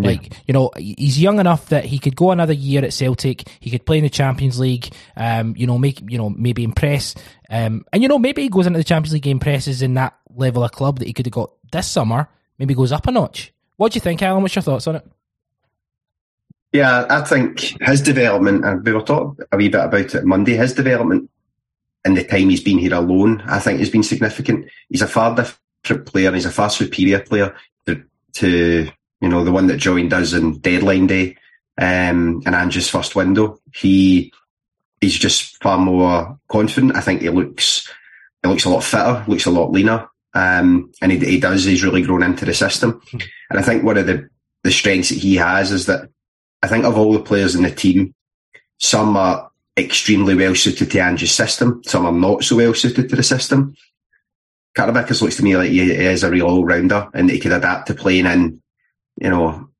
Yeah. 0.00 0.10
Like, 0.10 0.32
you 0.46 0.54
know, 0.54 0.70
he's 0.76 1.20
young 1.20 1.40
enough 1.40 1.70
that 1.70 1.84
he 1.84 1.98
could 1.98 2.14
go 2.14 2.30
another 2.30 2.52
year 2.52 2.84
at 2.84 2.92
Celtic. 2.92 3.48
He 3.58 3.70
could 3.70 3.84
play 3.84 3.98
in 3.98 4.04
the 4.04 4.10
Champions 4.10 4.60
League, 4.60 4.92
um, 5.16 5.54
you 5.56 5.66
know, 5.66 5.76
make, 5.76 6.00
you 6.08 6.18
know, 6.18 6.30
maybe 6.30 6.62
impress. 6.62 7.16
Um, 7.50 7.84
and, 7.92 8.00
you 8.00 8.08
know, 8.08 8.18
maybe 8.18 8.42
he 8.42 8.48
goes 8.48 8.66
into 8.66 8.78
the 8.78 8.84
Champions 8.84 9.12
League, 9.12 9.26
and 9.26 9.32
impresses 9.32 9.82
in 9.82 9.94
that 9.94 10.16
level 10.34 10.62
of 10.62 10.70
club 10.70 11.00
that 11.00 11.08
he 11.08 11.12
could 11.12 11.26
have 11.26 11.32
got 11.32 11.50
this 11.72 11.88
summer, 11.88 12.28
maybe 12.58 12.74
goes 12.74 12.92
up 12.92 13.08
a 13.08 13.10
notch. 13.10 13.52
What 13.76 13.90
do 13.90 13.96
you 13.96 14.00
think, 14.00 14.22
Allan? 14.22 14.42
What's 14.42 14.54
your 14.54 14.62
thoughts 14.62 14.86
on 14.86 14.96
it? 14.96 15.06
Yeah, 16.72 17.06
I 17.08 17.22
think 17.22 17.74
his 17.80 18.00
development, 18.00 18.64
and 18.64 18.84
we 18.84 18.92
were 18.92 19.02
talking 19.02 19.44
a 19.50 19.56
wee 19.56 19.68
bit 19.68 19.84
about 19.84 20.14
it 20.14 20.24
Monday, 20.24 20.54
his 20.54 20.74
development 20.74 21.30
in 22.04 22.14
the 22.14 22.24
time 22.24 22.48
he's 22.48 22.62
been 22.62 22.78
here 22.78 22.94
alone, 22.94 23.42
I 23.46 23.58
think 23.58 23.80
has 23.80 23.90
been 23.90 24.02
significant. 24.02 24.68
He's 24.88 25.02
a 25.02 25.08
far 25.08 25.34
different 25.34 26.06
player. 26.06 26.32
He's 26.32 26.46
a 26.46 26.50
far 26.50 26.70
superior 26.70 27.20
player 27.20 27.54
to, 27.86 28.02
to 28.34 28.90
you 29.20 29.28
know, 29.28 29.44
the 29.44 29.52
one 29.52 29.66
that 29.66 29.78
joined 29.78 30.12
us 30.12 30.32
in 30.32 30.58
deadline 30.58 31.06
day, 31.06 31.36
um, 31.76 32.42
and 32.46 32.54
Ange's 32.54 32.88
first 32.88 33.14
window. 33.16 33.60
He, 33.74 34.32
he's 35.00 35.18
just 35.18 35.62
far 35.62 35.78
more 35.78 36.38
confident. 36.48 36.96
I 36.96 37.00
think 37.00 37.22
he 37.22 37.28
looks, 37.30 37.88
he 38.42 38.48
looks 38.48 38.64
a 38.64 38.70
lot 38.70 38.84
fitter, 38.84 39.24
looks 39.26 39.46
a 39.46 39.50
lot 39.50 39.72
leaner. 39.72 40.08
Um, 40.34 40.92
and 41.00 41.10
he, 41.10 41.18
he 41.18 41.40
does, 41.40 41.64
he's 41.64 41.82
really 41.82 42.02
grown 42.02 42.22
into 42.22 42.44
the 42.44 42.54
system. 42.54 43.00
And 43.50 43.58
I 43.58 43.62
think 43.62 43.82
one 43.82 43.98
of 43.98 44.06
the, 44.06 44.28
the 44.62 44.70
strengths 44.70 45.08
that 45.08 45.18
he 45.18 45.36
has 45.36 45.72
is 45.72 45.86
that 45.86 46.10
I 46.62 46.68
think 46.68 46.84
of 46.84 46.96
all 46.96 47.12
the 47.12 47.20
players 47.20 47.54
in 47.54 47.62
the 47.62 47.70
team, 47.70 48.14
some 48.78 49.16
are 49.16 49.50
extremely 49.78 50.34
well 50.34 50.54
suited 50.54 50.90
to 50.90 50.98
Ange's 50.98 51.32
system. 51.32 51.82
Some 51.84 52.06
are 52.06 52.12
not 52.12 52.44
so 52.44 52.56
well 52.56 52.74
suited 52.74 53.08
to 53.08 53.16
the 53.16 53.22
system. 53.22 53.74
Carter 54.74 54.92
Vickers 54.92 55.22
looks 55.22 55.36
to 55.36 55.42
me 55.42 55.56
like 55.56 55.70
he 55.70 55.90
is 55.90 56.22
a 56.22 56.30
real 56.30 56.46
all 56.46 56.64
rounder 56.64 57.08
and 57.14 57.30
he 57.30 57.38
could 57.38 57.52
adapt 57.52 57.86
to 57.88 57.94
playing 57.94 58.26
in, 58.26 58.62
you 59.20 59.30
know, 59.30 59.70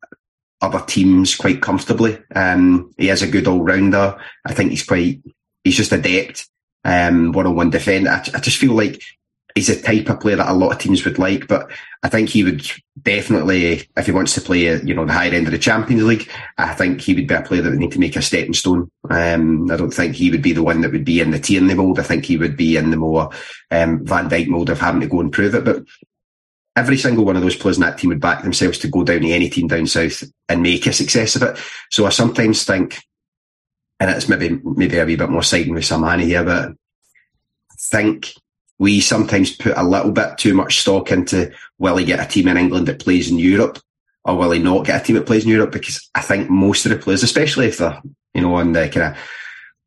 other 0.61 0.83
teams 0.87 1.37
quite 1.37 1.63
comfortably. 1.63 2.19
Um, 2.35 2.93
he 2.97 3.09
is 3.09 3.23
a 3.23 3.29
good 3.29 3.47
all 3.47 3.63
rounder. 3.63 4.19
I 4.45 4.55
think 4.55 4.71
he's 4.71 4.85
quite, 4.85 5.21
he's 5.63 5.77
just 5.77 5.93
adept, 5.93 6.49
um, 6.85 7.33
one 7.33 7.47
on 7.47 7.55
one 7.55 7.71
defender. 7.71 8.11
I, 8.11 8.19
I 8.35 8.41
just 8.41 8.57
feel 8.57 8.73
like 8.73 9.01
he's 9.55 9.69
a 9.69 9.81
type 9.81 10.09
of 10.09 10.21
player 10.21 10.37
that 10.37 10.49
a 10.49 10.55
lot 10.55 10.73
of 10.73 10.79
teams 10.79 11.05
would 11.05 11.19
like, 11.19 11.49
but 11.49 11.71
I 12.03 12.09
think 12.09 12.29
he 12.29 12.45
would 12.45 12.65
definitely, 13.01 13.89
if 13.97 14.07
he 14.07 14.13
wants 14.13 14.35
to 14.35 14.41
play, 14.41 14.81
you 14.83 14.95
know, 14.95 15.05
the 15.05 15.13
higher 15.13 15.33
end 15.33 15.47
of 15.47 15.53
the 15.53 15.59
Champions 15.59 16.05
League, 16.05 16.31
I 16.57 16.75
think 16.75 17.01
he 17.01 17.15
would 17.15 17.27
be 17.27 17.35
a 17.35 17.43
player 17.43 17.63
that 17.63 17.71
would 17.71 17.79
need 17.79 17.93
to 17.93 18.01
make 18.01 18.17
a 18.17 18.23
stepping 18.23 18.55
stone. 18.55 18.91
Um, 19.11 19.71
I 19.71 19.77
don't 19.77 19.91
think 19.91 20.15
he 20.15 20.31
would 20.31 20.43
be 20.43 20.53
the 20.53 20.63
one 20.63 20.83
that 20.83 20.93
would 20.93 21.05
be 21.05 21.21
in 21.21 21.31
the 21.31 21.41
Tierney 21.41 21.75
mould. 21.75 21.99
I 21.99 22.05
think 22.05 22.25
he 22.25 22.37
would 22.37 22.57
be 22.57 22.77
in 22.77 22.91
the 22.91 22.97
more 22.97 23.31
um, 23.71 24.05
Van 24.07 24.29
Dijk 24.29 24.49
mould 24.49 24.71
of 24.71 24.81
having 24.81 25.01
to 25.01 25.09
go 25.09 25.21
and 25.21 25.33
prove 25.33 25.55
it. 25.55 25.65
But 25.65 25.85
every 26.77 26.97
single 26.97 27.25
one 27.25 27.35
of 27.35 27.43
those 27.43 27.57
players 27.57 27.79
in 27.79 27.83
that 27.83 27.99
team 27.99 28.11
would 28.11 28.21
back 28.21 28.43
themselves 28.43 28.79
to 28.79 28.89
go 28.89 29.03
down 29.03 29.23
to 29.23 29.31
any 29.31 29.51
team 29.51 29.67
down 29.67 29.87
south 29.87 30.23
and 30.49 30.63
make 30.63 30.87
a 30.87 30.93
success 30.93 31.35
of 31.35 31.43
it. 31.43 31.59
So 31.91 32.07
I 32.07 32.11
sometimes 32.11 32.65
think, 32.65 33.03
and 33.99 34.09
it's 34.09 34.29
maybe 34.29 34.61
maybe 34.63 34.99
a 34.99 35.05
wee 35.05 35.17
bit 35.17 35.31
more 35.31 35.43
siding 35.43 35.75
with 35.75 35.83
Sermanni 35.83 36.25
here, 36.25 36.45
but 36.45 36.71
I 36.71 37.75
think 37.79 38.33
we 38.79 39.01
sometimes 39.01 39.57
put 39.57 39.77
a 39.77 39.83
little 39.83 40.13
bit 40.13 40.39
too 40.39 40.55
much 40.55 40.81
stock 40.81 41.11
into 41.11 41.53
will 41.79 41.97
he 41.97 42.05
get 42.05 42.21
a 42.21 42.29
team 42.29 42.49
in 42.49 42.57
England 42.57 42.89
that 42.89 43.01
plays 43.01 43.31
in 43.31 43.39
Europe 43.39 43.79
or 44.25 44.37
will 44.37 44.51
he 44.51 44.61
not 44.61 44.87
get 44.87 45.01
a 45.01 45.05
team 45.05 45.17
that 45.17 45.27
plays 45.27 45.45
in 45.45 45.51
Europe? 45.51 45.73
Because 45.73 46.09
I 46.15 46.21
think 46.21 46.51
most 46.51 46.87
of 46.87 46.93
the 46.93 46.99
players, 46.99 47.23
especially 47.23 47.67
if 47.67 47.79
they're, 47.79 48.01
you 48.35 48.43
know, 48.43 48.55
on 48.55 48.73
the 48.73 48.89
kind 48.89 49.15
of 49.15 49.19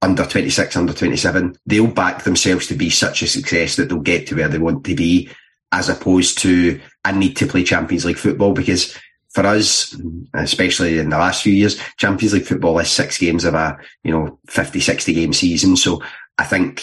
under 0.01 0.25
26, 0.25 0.75
under 0.75 0.93
27, 0.93 1.55
they'll 1.65 1.87
back 1.87 2.23
themselves 2.23 2.67
to 2.67 2.73
be 2.73 2.89
such 2.89 3.21
a 3.21 3.27
success 3.27 3.75
that 3.75 3.89
they'll 3.89 3.99
get 3.99 4.27
to 4.27 4.35
where 4.35 4.47
they 4.47 4.57
want 4.57 4.83
to 4.85 4.95
be 4.95 5.29
as 5.71 5.89
opposed 5.89 6.39
to 6.39 6.81
I 7.05 7.11
need 7.11 7.37
to 7.37 7.47
play 7.47 7.63
Champions 7.63 8.03
League 8.03 8.17
football 8.17 8.53
because 8.53 8.97
for 9.29 9.45
us, 9.45 9.95
especially 10.33 10.99
in 10.99 11.09
the 11.09 11.17
last 11.17 11.43
few 11.43 11.53
years, 11.53 11.79
Champions 11.97 12.33
League 12.33 12.45
football 12.45 12.77
is 12.79 12.91
six 12.91 13.17
games 13.17 13.45
of 13.45 13.53
a, 13.53 13.77
you 14.03 14.11
know, 14.11 14.39
50, 14.47 14.79
60 14.79 15.13
game 15.13 15.33
season. 15.33 15.77
So 15.77 16.03
I 16.37 16.43
think 16.43 16.81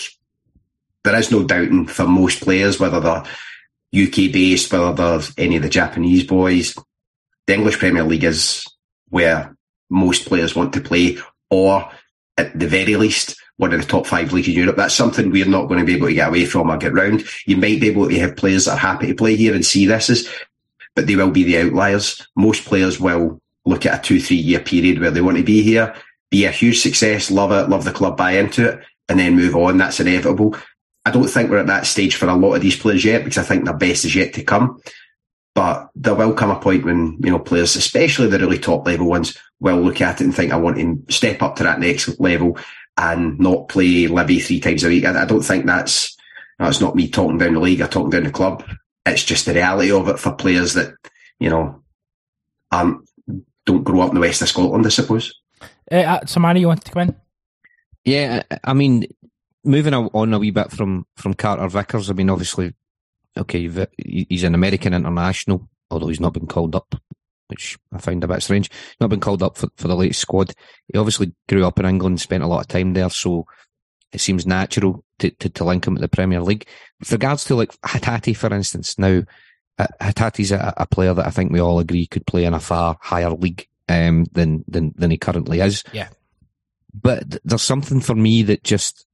there 1.09 1.18
is 1.18 1.31
no 1.31 1.42
doubting 1.42 1.87
for 1.87 2.07
most 2.07 2.42
players, 2.42 2.79
whether 2.79 3.01
they're 3.01 3.25
UK 4.05 4.31
based, 4.31 4.71
whether 4.71 4.92
they're 4.92 5.21
any 5.38 5.57
of 5.57 5.62
the 5.62 5.68
Japanese 5.68 6.25
boys, 6.25 6.75
the 7.47 7.55
English 7.55 7.79
Premier 7.79 8.05
League 8.05 8.25
is 8.25 8.66
where 9.09 9.57
most 9.88 10.27
players 10.27 10.55
want 10.55 10.75
to 10.75 10.83
play, 10.83 11.16
or 11.49 11.90
at 12.37 12.57
the 12.59 12.68
very 12.68 12.97
least, 12.97 13.37
one 13.57 13.73
of 13.73 13.81
the 13.81 13.87
top 13.87 14.07
five 14.07 14.33
leagues 14.35 14.49
in 14.49 14.55
Europe. 14.55 14.77
That's 14.77 14.94
something 14.94 15.31
we're 15.31 15.47
not 15.47 15.66
going 15.66 15.81
to 15.81 15.87
be 15.87 15.97
able 15.97 16.09
to 16.09 16.14
get 16.14 16.29
away 16.29 16.44
from 16.44 16.71
or 16.71 16.77
get 16.77 16.92
round. 16.92 17.25
You 17.47 17.57
might 17.57 17.81
be 17.81 17.88
able 17.88 18.07
to 18.07 18.18
have 18.18 18.37
players 18.37 18.66
that 18.66 18.73
are 18.73 18.77
happy 18.77 19.07
to 19.07 19.14
play 19.14 19.35
here 19.35 19.55
and 19.55 19.64
see 19.64 19.87
this 19.87 20.11
as, 20.11 20.29
but 20.94 21.07
they 21.07 21.16
will 21.16 21.31
be 21.31 21.44
the 21.44 21.59
outliers. 21.59 22.29
Most 22.37 22.66
players 22.66 23.01
will 23.01 23.40
look 23.64 23.87
at 23.87 24.01
a 24.01 24.03
two, 24.03 24.21
three 24.21 24.37
year 24.37 24.61
period 24.61 25.01
where 25.01 25.11
they 25.11 25.23
want 25.23 25.38
to 25.38 25.42
be 25.42 25.62
here, 25.62 25.94
be 26.31 26.44
a 26.44 26.51
huge 26.51 26.81
success, 26.81 27.31
love 27.31 27.51
it, 27.51 27.71
love 27.71 27.85
the 27.85 27.92
club, 27.92 28.18
buy 28.18 28.33
into 28.33 28.73
it, 28.73 28.85
and 29.09 29.18
then 29.18 29.37
move 29.37 29.57
on. 29.57 29.79
That's 29.79 30.01
inevitable. 30.01 30.55
I 31.09 31.11
don't 31.11 31.27
think 31.27 31.51
we're 31.51 31.59
at 31.59 31.66
that 31.68 31.87
stage 31.87 32.16
for 32.16 32.29
a 32.29 32.37
lot 32.37 32.55
of 32.55 32.61
these 32.61 32.79
players 32.79 33.05
yet 33.05 33.25
because 33.25 33.38
I 33.38 33.42
think 33.42 33.64
their 33.64 33.77
best 33.77 34.05
is 34.05 34.14
yet 34.14 34.35
to 34.35 34.44
come. 34.44 34.81
But 35.55 35.88
there 35.97 36.14
will 36.14 36.35
come 36.35 36.51
a 36.51 36.61
point 36.61 36.85
when, 36.85 37.16
you 37.21 37.31
know, 37.31 37.38
players, 37.38 37.77
especially 37.77 38.29
the 38.29 38.38
really 38.38 38.59
top 38.59 38.87
level 38.87 39.09
ones, 39.09 39.37
will 39.59 39.81
look 39.81 40.01
at 40.03 40.21
it 40.21 40.25
and 40.25 40.35
think, 40.35 40.53
I 40.53 40.57
want 40.57 40.77
to 40.77 41.12
step 41.12 41.42
up 41.42 41.57
to 41.57 41.62
that 41.62 41.81
next 41.81 42.21
level 42.21 42.59
and 42.97 43.40
not 43.40 43.68
play 43.68 44.07
Livy 44.07 44.38
three 44.38 44.61
times 44.61 44.85
a 44.85 44.88
week. 44.88 45.07
I, 45.07 45.23
I 45.23 45.25
don't 45.25 45.42
think 45.42 45.64
that's, 45.64 46.16
that's 46.59 46.81
not 46.81 46.94
me 46.94 47.09
talking 47.09 47.38
down 47.38 47.55
the 47.55 47.61
league 47.61 47.81
or 47.81 47.88
talking 47.88 48.11
down 48.11 48.25
the 48.25 48.31
club. 48.31 48.62
It's 49.07 49.25
just 49.25 49.47
the 49.47 49.55
reality 49.55 49.90
of 49.90 50.09
it 50.09 50.18
for 50.18 50.33
players 50.33 50.75
that, 50.75 50.94
you 51.40 51.49
know, 51.49 51.83
um, 52.71 53.05
don't 53.64 53.83
grow 53.83 54.03
up 54.03 54.11
in 54.11 54.14
the 54.16 54.21
west 54.21 54.42
of 54.42 54.49
Scotland, 54.49 54.85
I 54.85 54.90
suppose. 54.90 55.35
Uh, 55.90 55.97
uh, 55.97 56.21
Sermanni, 56.21 56.61
you 56.61 56.68
want 56.68 56.85
to 56.85 56.92
come 56.92 57.03
in? 57.09 57.16
Yeah, 58.05 58.42
I 58.62 58.75
mean, 58.75 59.07
moving 59.64 59.94
on 59.94 60.35
a 60.35 60.38
wee 60.38 60.51
bit 60.51 60.71
from 60.71 61.07
from 61.16 61.35
Carter 61.35 61.68
Vickers. 61.68 62.11
I 62.11 62.14
mean, 62.14 62.31
obviously, 62.31 62.75
okay, 63.37 63.68
he's 63.99 64.44
an 64.44 64.55
American 64.55 64.94
international, 64.94 65.68
although 65.90 66.09
he's 66.09 66.21
not 66.21 66.35
been 66.35 66.47
called 66.47 66.75
up, 66.75 66.94
which 67.49 67.79
I 67.92 67.99
find 67.99 68.23
a 68.25 68.29
bit 68.29 68.42
strange. 68.42 68.71
Not 69.01 69.11
been 69.11 69.21
called 69.21 69.42
up 69.42 69.57
for, 69.57 69.68
for 69.77 69.88
the 69.88 69.97
latest 69.97 70.21
squad. 70.21 70.55
He 70.92 70.99
obviously 70.99 71.33
grew 71.49 71.66
up 71.66 71.79
in 71.79 71.87
England, 71.87 72.21
spent 72.21 72.42
a 72.42 72.47
lot 72.47 72.61
of 72.61 72.68
time 72.68 72.94
there, 72.94 73.11
so 73.11 73.47
it 74.12 74.21
seems 74.21 74.47
natural 74.47 75.05
to, 75.18 75.31
to, 75.31 75.49
to 75.51 75.64
link 75.64 75.87
him 75.87 75.94
with 75.94 76.03
the 76.03 76.09
Premier 76.09 76.40
League. 76.40 76.66
With 77.01 77.12
regards 77.12 77.44
to 77.47 77.55
like 77.55 77.79
Hatate, 77.83 78.37
for 78.37 78.53
instance, 78.53 78.99
now 78.99 79.23
uh, 79.79 79.87
Hatate's 80.01 80.51
a, 80.51 80.75
a 80.77 80.87
player 80.87 81.14
that 81.14 81.27
I 81.27 81.31
think 81.31 81.53
we 81.53 81.61
all 81.61 81.79
agree 81.79 82.07
could 82.07 82.27
play 82.27 82.44
in 82.44 82.55
a 82.55 82.61
far 82.61 82.97
higher 83.01 83.31
league 83.31 83.66
um, 83.88 84.25
than 84.33 84.64
than 84.68 84.94
than 84.97 85.11
he 85.11 85.18
currently 85.18 85.61
is. 85.61 85.85
Yeah. 85.92 86.09
But 86.94 87.38
there's 87.44 87.62
something 87.62 88.01
for 88.01 88.14
me 88.14 88.42
that 88.44 88.64
just 88.64 89.07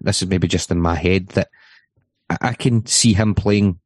this 0.00 0.22
is 0.22 0.28
maybe 0.28 0.48
just 0.48 0.70
in 0.70 0.80
my 0.80 0.94
head 0.94 1.28
that 1.28 1.48
I 2.28 2.54
can 2.54 2.86
see 2.86 3.12
him 3.12 3.34
playing 3.34 3.78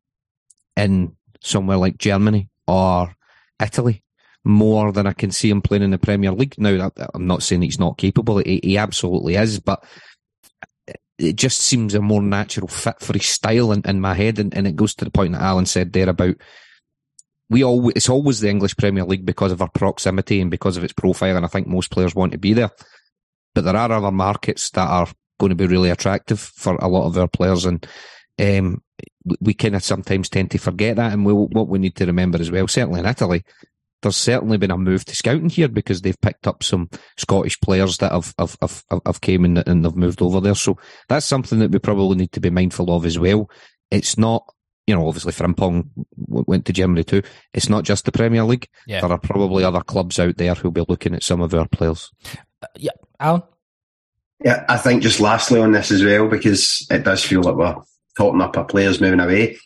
in 0.77 1.16
somewhere 1.40 1.77
like 1.77 1.98
Germany 1.98 2.48
or 2.66 3.14
Italy 3.62 4.03
more 4.44 4.92
than 4.92 5.07
I 5.07 5.12
can 5.12 5.31
see 5.31 5.51
him 5.51 5.61
playing 5.61 5.83
in 5.83 5.90
the 5.90 5.98
Premier 5.98 6.33
League. 6.33 6.55
Now, 6.59 6.90
I'm 7.14 7.27
not 7.27 7.42
saying 7.42 7.62
he's 7.62 7.79
not 7.79 7.98
capable. 7.98 8.38
He, 8.38 8.79
absolutely 8.79 9.35
is, 9.35 9.59
but 9.61 9.85
it 11.18 11.37
just 11.37 11.61
seems 11.61 11.94
a 11.94 12.01
more 12.01 12.22
natural 12.22 12.68
fit 12.68 13.01
for 13.01 13.12
his 13.12 13.27
style 13.27 13.72
in, 13.72 13.83
in 13.85 14.01
my 14.01 14.14
head. 14.14 14.38
And, 14.38 14.57
and 14.57 14.66
it 14.66 14.77
goes 14.77 14.94
to 14.96 15.05
the 15.05 15.11
point 15.11 15.33
that 15.33 15.42
Allan 15.42 15.66
said 15.66 15.92
there 15.92 16.09
about 16.09 16.37
we 17.51 17.64
all, 17.64 17.88
it's 17.90 18.09
always 18.09 18.40
the 18.40 18.51
English 18.51 18.77
Premier 18.77 19.05
League 19.05 19.24
because 19.24 19.53
of 19.53 19.62
our 19.62 19.70
proximity 19.70 20.40
and 20.40 20.51
because 20.51 20.77
of 20.77 20.85
its 20.85 20.92
profile. 20.92 21.37
And 21.37 21.44
I 21.44 21.48
think 21.48 21.66
most 21.66 21.90
players 21.90 22.14
want 22.14 22.33
to 22.33 22.38
be 22.38 22.53
there. 22.53 22.70
But 23.55 23.64
there 23.64 23.77
are 23.77 23.90
other 23.90 24.12
markets 24.12 24.70
that 24.70 24.87
are 24.87 25.09
going 25.38 25.51
to 25.51 25.57
be 25.57 25.66
really 25.66 25.90
attractive 25.90 26.40
for 26.40 26.77
a 26.77 26.88
lot 26.88 27.07
of 27.07 27.16
our 27.16 27.29
players. 27.29 27.64
And 27.64 27.87
um, 28.38 28.83
we 29.40 29.55
kind 29.55 29.77
of 29.77 29.85
sometimes 29.85 30.29
tend 30.29 30.51
to 30.53 30.59
forget 30.59 30.96
that. 30.96 31.12
And 31.12 31.24
we, 31.24 31.33
what 31.33 31.68
we 31.68 31.79
need 31.79 31.96
to 31.96 32.07
remember 32.07 32.38
as 32.40 32.51
well, 32.51 32.68
certainly 32.68 33.01
in 33.01 33.07
Italy, 33.07 33.44
there's 34.03 34.16
certainly 34.16 34.59
been 34.59 34.70
a 34.70 34.79
move 34.79 35.05
to 35.07 35.16
scouting 35.16 35.48
here 35.48 35.68
because 35.68 36.03
they've 36.03 36.20
picked 36.20 36.46
up 36.46 36.62
some 36.62 36.88
Scottish 37.16 37.61
players 37.61 37.98
that 37.98 38.12
have 38.12 38.33
have 38.38 38.57
have, 38.61 38.85
have 39.05 39.20
came 39.20 39.44
in 39.44 39.59
and 39.59 39.85
they've 39.85 39.96
moved 39.96 40.22
over 40.22 40.40
there. 40.40 40.55
So 40.55 40.79
that's 41.09 41.27
something 41.27 41.59
that 41.59 41.72
we 41.72 41.79
probably 41.79 42.16
need 42.16 42.33
to 42.33 42.40
be 42.40 42.51
mindful 42.51 42.94
of 42.94 43.05
as 43.05 43.18
well. 43.18 43.51
It's 43.90 44.16
not, 44.16 44.44
you 44.87 44.94
know, 44.94 45.07
obviously 45.09 45.33
Frimpong 45.33 45.88
went 46.16 46.64
to 46.66 46.72
Germany 46.72 47.03
too. 47.03 47.22
It's 47.53 47.68
not 47.68 47.85
just 47.85 48.05
the 48.05 48.12
Premier 48.12 48.44
League. 48.44 48.68
Yeah. 48.87 49.01
There 49.01 49.11
are 49.11 49.18
probably 49.18 49.64
other 49.64 49.81
clubs 49.81 50.18
out 50.20 50.37
there 50.37 50.55
who'll 50.55 50.70
be 50.70 50.85
looking 50.88 51.14
at 51.14 51.24
some 51.24 51.40
of 51.40 51.53
our 51.55 51.66
players. 51.66 52.12
Uh, 52.62 52.66
yeah, 52.77 52.92
Allan. 53.18 53.42
Yeah, 54.44 54.64
I 54.68 54.77
think 54.77 55.03
just 55.03 55.20
lastly 55.20 55.61
on 55.61 55.72
this 55.72 55.90
as 55.90 56.05
well, 56.05 56.29
because 56.29 56.87
it 56.90 57.05
does 57.05 57.24
feel 57.24 57.42
like 57.42 57.57
we're 57.57 57.77
totting 58.16 58.40
up 58.40 58.57
our 58.57 58.64
players 58.64 59.01
moving 59.01 59.20
away. 59.20 59.59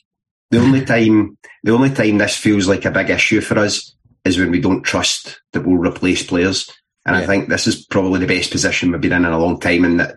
The 0.51 0.59
only 0.59 0.81
mm-hmm. 0.81 0.87
time, 0.87 1.39
the 1.63 1.73
only 1.73 1.91
time 1.91 2.19
this 2.19 2.37
feels 2.37 2.69
like 2.69 2.85
a 2.85 2.91
big 2.91 3.11
issue 3.11 3.41
for 3.41 3.59
us 3.59 3.95
is 4.25 4.39
when 4.39 4.51
we 4.51 4.61
don't 4.61 4.83
trust 4.83 5.41
that 5.53 5.67
we'll 5.67 5.79
replace 5.79 6.23
players. 6.23 6.71
And 7.05 7.17
yeah. 7.17 7.23
I 7.23 7.27
think 7.27 7.49
this 7.49 7.67
is 7.67 7.85
probably 7.85 8.21
the 8.21 8.27
best 8.27 8.51
position 8.51 8.93
we've 8.93 9.01
been 9.01 9.13
in 9.13 9.25
in 9.25 9.33
a 9.33 9.39
long 9.39 9.59
time. 9.59 9.85
And 9.85 10.01
that 10.01 10.17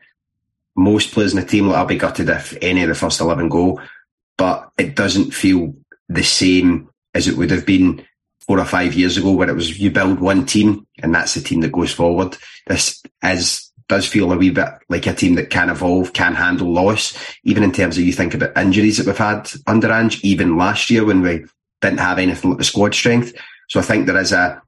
most 0.76 1.12
players 1.12 1.34
in 1.34 1.40
the 1.40 1.46
team, 1.46 1.68
like, 1.68 1.78
I'll 1.78 1.86
be 1.86 1.98
gutted 1.98 2.30
if 2.30 2.58
any 2.62 2.84
of 2.84 2.90
the 2.90 2.96
first 2.96 3.22
11 3.22 3.50
go, 3.50 3.82
but 4.38 4.70
it 4.78 4.96
doesn't 4.96 5.32
feel 5.32 5.74
the 6.10 6.24
same 6.24 6.90
as 7.14 7.28
it 7.28 7.38
would 7.38 7.52
have 7.52 7.66
been 7.66 8.06
four 8.42 8.60
or 8.60 8.66
five 8.66 8.94
years 8.94 9.18
ago 9.18 9.32
where 9.32 9.50
it 9.50 9.56
was 9.56 9.80
you 9.80 9.90
build 9.90 10.20
one 10.20 10.46
team 10.46 10.86
and 11.02 11.16
that's 11.16 11.34
the 11.34 11.42
team 11.42 11.62
that 11.62 11.72
goes 11.72 11.92
forward. 11.92 12.38
This 12.68 13.02
is 13.24 13.72
does 13.88 14.08
feel 14.08 14.32
a 14.32 14.38
wee 14.38 14.50
bit 14.50 14.70
like 14.90 15.06
a 15.08 15.14
team 15.14 15.36
that 15.36 15.50
can 15.50 15.70
evolve, 15.70 16.14
can 16.14 16.34
handle 16.34 16.72
loss, 16.72 17.18
even 17.44 17.64
in 17.64 17.72
terms 17.72 17.98
of 17.98 18.04
you 18.04 18.14
think 18.14 18.34
about 18.34 18.58
injuries 18.58 18.98
that 18.98 19.06
we've 19.06 19.18
had 19.18 19.52
under 19.68 19.92
Ange, 19.92 20.24
even 20.24 20.58
last 20.58 20.90
year 20.90 21.06
when 21.06 21.22
we 21.22 21.46
didn't 21.82 22.00
have 22.00 22.18
anything 22.18 22.50
like 22.50 22.58
the 22.58 22.64
squad 22.64 22.96
strength. 22.96 23.34
So 23.70 23.80
I 23.80 23.84
think 23.84 24.06
there 24.06 24.20
is 24.20 24.32
a, 24.32 24.62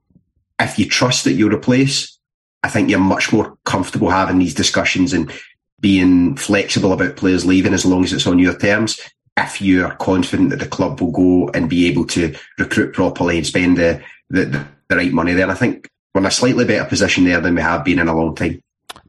if 0.60 0.78
you 0.78 0.88
trust 0.88 1.24
that 1.24 1.32
you 1.32 1.52
replace, 1.52 2.18
I 2.62 2.68
think 2.68 2.90
you're 2.90 3.00
much 3.00 3.32
more 3.32 3.56
comfortable 3.64 4.10
having 4.10 4.38
these 4.38 4.54
discussions 4.54 5.12
and 5.12 5.32
being 5.80 6.36
flexible 6.36 6.92
about 6.92 7.16
players 7.16 7.46
leaving 7.46 7.74
as 7.74 7.86
long 7.86 8.04
as 8.04 8.12
it's 8.12 8.26
on 8.26 8.38
your 8.38 8.56
terms. 8.56 9.00
If 9.36 9.60
you 9.60 9.84
are 9.84 9.94
confident 9.96 10.50
that 10.50 10.58
the 10.58 10.66
club 10.66 11.00
will 11.00 11.12
go 11.12 11.48
and 11.50 11.70
be 11.70 11.86
able 11.86 12.04
to 12.06 12.34
recruit 12.58 12.92
properly 12.92 13.38
and 13.38 13.46
spend 13.46 13.78
the, 13.78 14.02
the, 14.30 14.66
the 14.88 14.96
right 14.96 15.12
money 15.12 15.32
there, 15.34 15.48
I 15.48 15.54
think 15.54 15.88
we're 16.14 16.22
in 16.22 16.26
a 16.26 16.30
slightly 16.30 16.64
better 16.64 16.88
position 16.88 17.24
there 17.24 17.40
than 17.40 17.54
we 17.54 17.62
have 17.62 17.84
been 17.84 18.00
in 18.00 18.08
a 18.08 18.16
long 18.16 18.34
time. 18.34 18.60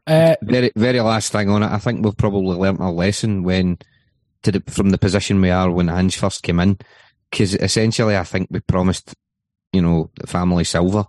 Uh, 0.06 0.36
very, 0.42 0.72
very 0.76 1.00
last 1.00 1.32
thing 1.32 1.48
on 1.48 1.62
it. 1.62 1.70
I 1.70 1.78
think 1.78 2.04
we've 2.04 2.16
probably 2.16 2.56
learnt 2.56 2.80
a 2.80 2.90
lesson 2.90 3.42
when, 3.42 3.78
to 4.42 4.52
the, 4.52 4.62
from 4.68 4.90
the 4.90 4.98
position 4.98 5.40
we 5.40 5.50
are 5.50 5.70
when 5.70 5.88
Ange 5.88 6.16
first 6.16 6.42
came 6.42 6.60
in, 6.60 6.78
because 7.30 7.54
essentially 7.54 8.16
I 8.16 8.24
think 8.24 8.48
we 8.50 8.60
promised, 8.60 9.14
you 9.72 9.82
know, 9.82 10.10
family 10.26 10.64
silver 10.64 11.04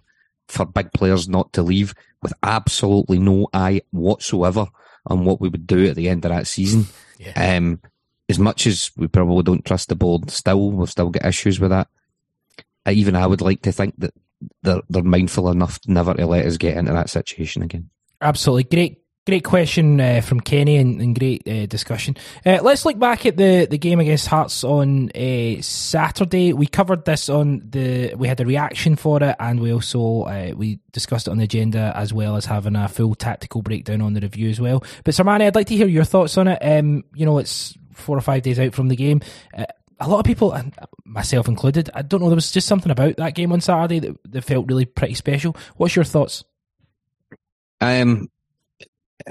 for 0.48 0.66
big 0.66 0.92
players 0.94 1.28
not 1.28 1.52
to 1.54 1.64
leave 1.64 1.94
with 2.22 2.34
absolutely 2.44 3.18
no 3.18 3.48
eye 3.54 3.82
whatsoever 3.92 4.68
on 5.08 5.26
what 5.26 5.42
we 5.42 5.50
would 5.50 5.66
do 5.66 5.88
at 5.88 5.96
the 5.96 6.10
end 6.10 6.26
of 6.26 6.30
that 6.30 6.48
season. 6.48 6.86
Yeah. 7.18 7.58
Um, 7.58 7.82
as 8.30 8.38
much 8.40 8.68
as 8.68 8.92
we 8.96 9.08
probably 9.08 9.44
don't 9.44 9.66
trust 9.66 9.90
the 9.90 9.96
board, 9.96 10.30
still 10.30 10.72
we've 10.72 10.90
still 10.90 11.10
got 11.10 11.26
issues 11.26 11.60
with 11.60 11.72
that. 11.72 11.88
Even 12.88 13.16
I 13.16 13.28
would 13.28 13.42
like 13.42 13.62
to 13.64 13.72
think 13.72 13.96
that 13.98 14.14
they're 14.64 14.82
they're 14.90 15.04
mindful 15.04 15.50
enough 15.50 15.80
never 15.86 16.14
to 16.14 16.26
let 16.26 16.46
us 16.46 16.58
get 16.58 16.78
into 16.78 16.94
that 16.94 17.10
situation 17.10 17.62
again. 17.62 17.90
Absolutely. 18.22 18.64
Great 18.64 19.02
Great 19.28 19.44
question 19.44 20.02
uh, 20.02 20.20
from 20.20 20.40
Kenny 20.40 20.78
and, 20.78 21.00
and 21.00 21.18
great 21.18 21.48
uh, 21.48 21.68
discussion. 21.68 22.18
Uh, 22.44 22.58
let's 22.64 22.86
look 22.86 22.98
back 22.98 23.28
at 23.28 23.38
the, 23.38 23.68
the 23.70 23.78
game 23.78 24.00
against 24.00 24.26
Hearts 24.26 24.64
on 24.64 25.12
uh, 25.12 25.62
Saturday. 25.62 26.54
We 26.54 26.66
covered 26.66 27.06
this 27.06 27.30
on 27.30 27.62
the. 27.70 28.16
We 28.16 28.28
had 28.28 28.42
a 28.42 28.48
reaction 28.48 28.96
for 28.96 29.22
it, 29.22 29.36
and 29.40 29.60
we 29.60 29.72
also 29.72 30.24
uh, 30.24 30.54
we 30.56 30.80
discussed 30.92 31.28
it 31.28 31.32
on 31.32 31.38
the 31.38 31.44
agenda 31.44 31.94
as 31.96 32.12
well 32.12 32.36
as 32.36 32.46
having 32.46 32.76
a 32.76 32.88
full 32.88 33.14
tactical 33.14 33.62
breakdown 33.62 34.02
on 34.02 34.14
the 34.14 34.22
review 34.22 34.50
as 34.50 34.60
well. 34.60 34.84
But 35.04 35.14
Sermanni, 35.14 35.46
I'd 35.46 35.54
like 35.54 35.68
to 35.68 35.78
hear 35.78 35.88
your 35.88 36.04
thoughts 36.04 36.36
on 36.40 36.48
it. 36.48 36.58
Um, 36.60 37.04
you 37.14 37.28
know, 37.28 37.38
it's 37.38 37.78
four 37.94 38.18
or 38.18 38.22
five 38.22 38.42
days 38.42 38.60
out 38.60 38.74
from 38.74 38.88
the 38.88 38.96
game. 38.96 39.22
Uh, 39.56 39.66
a 40.00 40.10
lot 40.10 40.18
of 40.18 40.26
people, 40.26 40.60
myself 41.06 41.48
included, 41.48 41.92
I 41.94 42.02
don't 42.02 42.22
know. 42.22 42.30
There 42.30 42.36
was 42.36 42.52
just 42.52 42.68
something 42.68 42.92
about 42.92 43.18
that 43.18 43.36
game 43.36 43.52
on 43.52 43.62
Saturday 43.62 44.00
that, 44.00 44.18
that 44.32 44.42
felt 44.42 44.68
really 44.68 44.86
pretty 44.86 45.14
special. 45.14 45.56
What's 45.76 45.96
your 45.96 46.06
thoughts? 46.06 46.44
Um, 47.82 48.30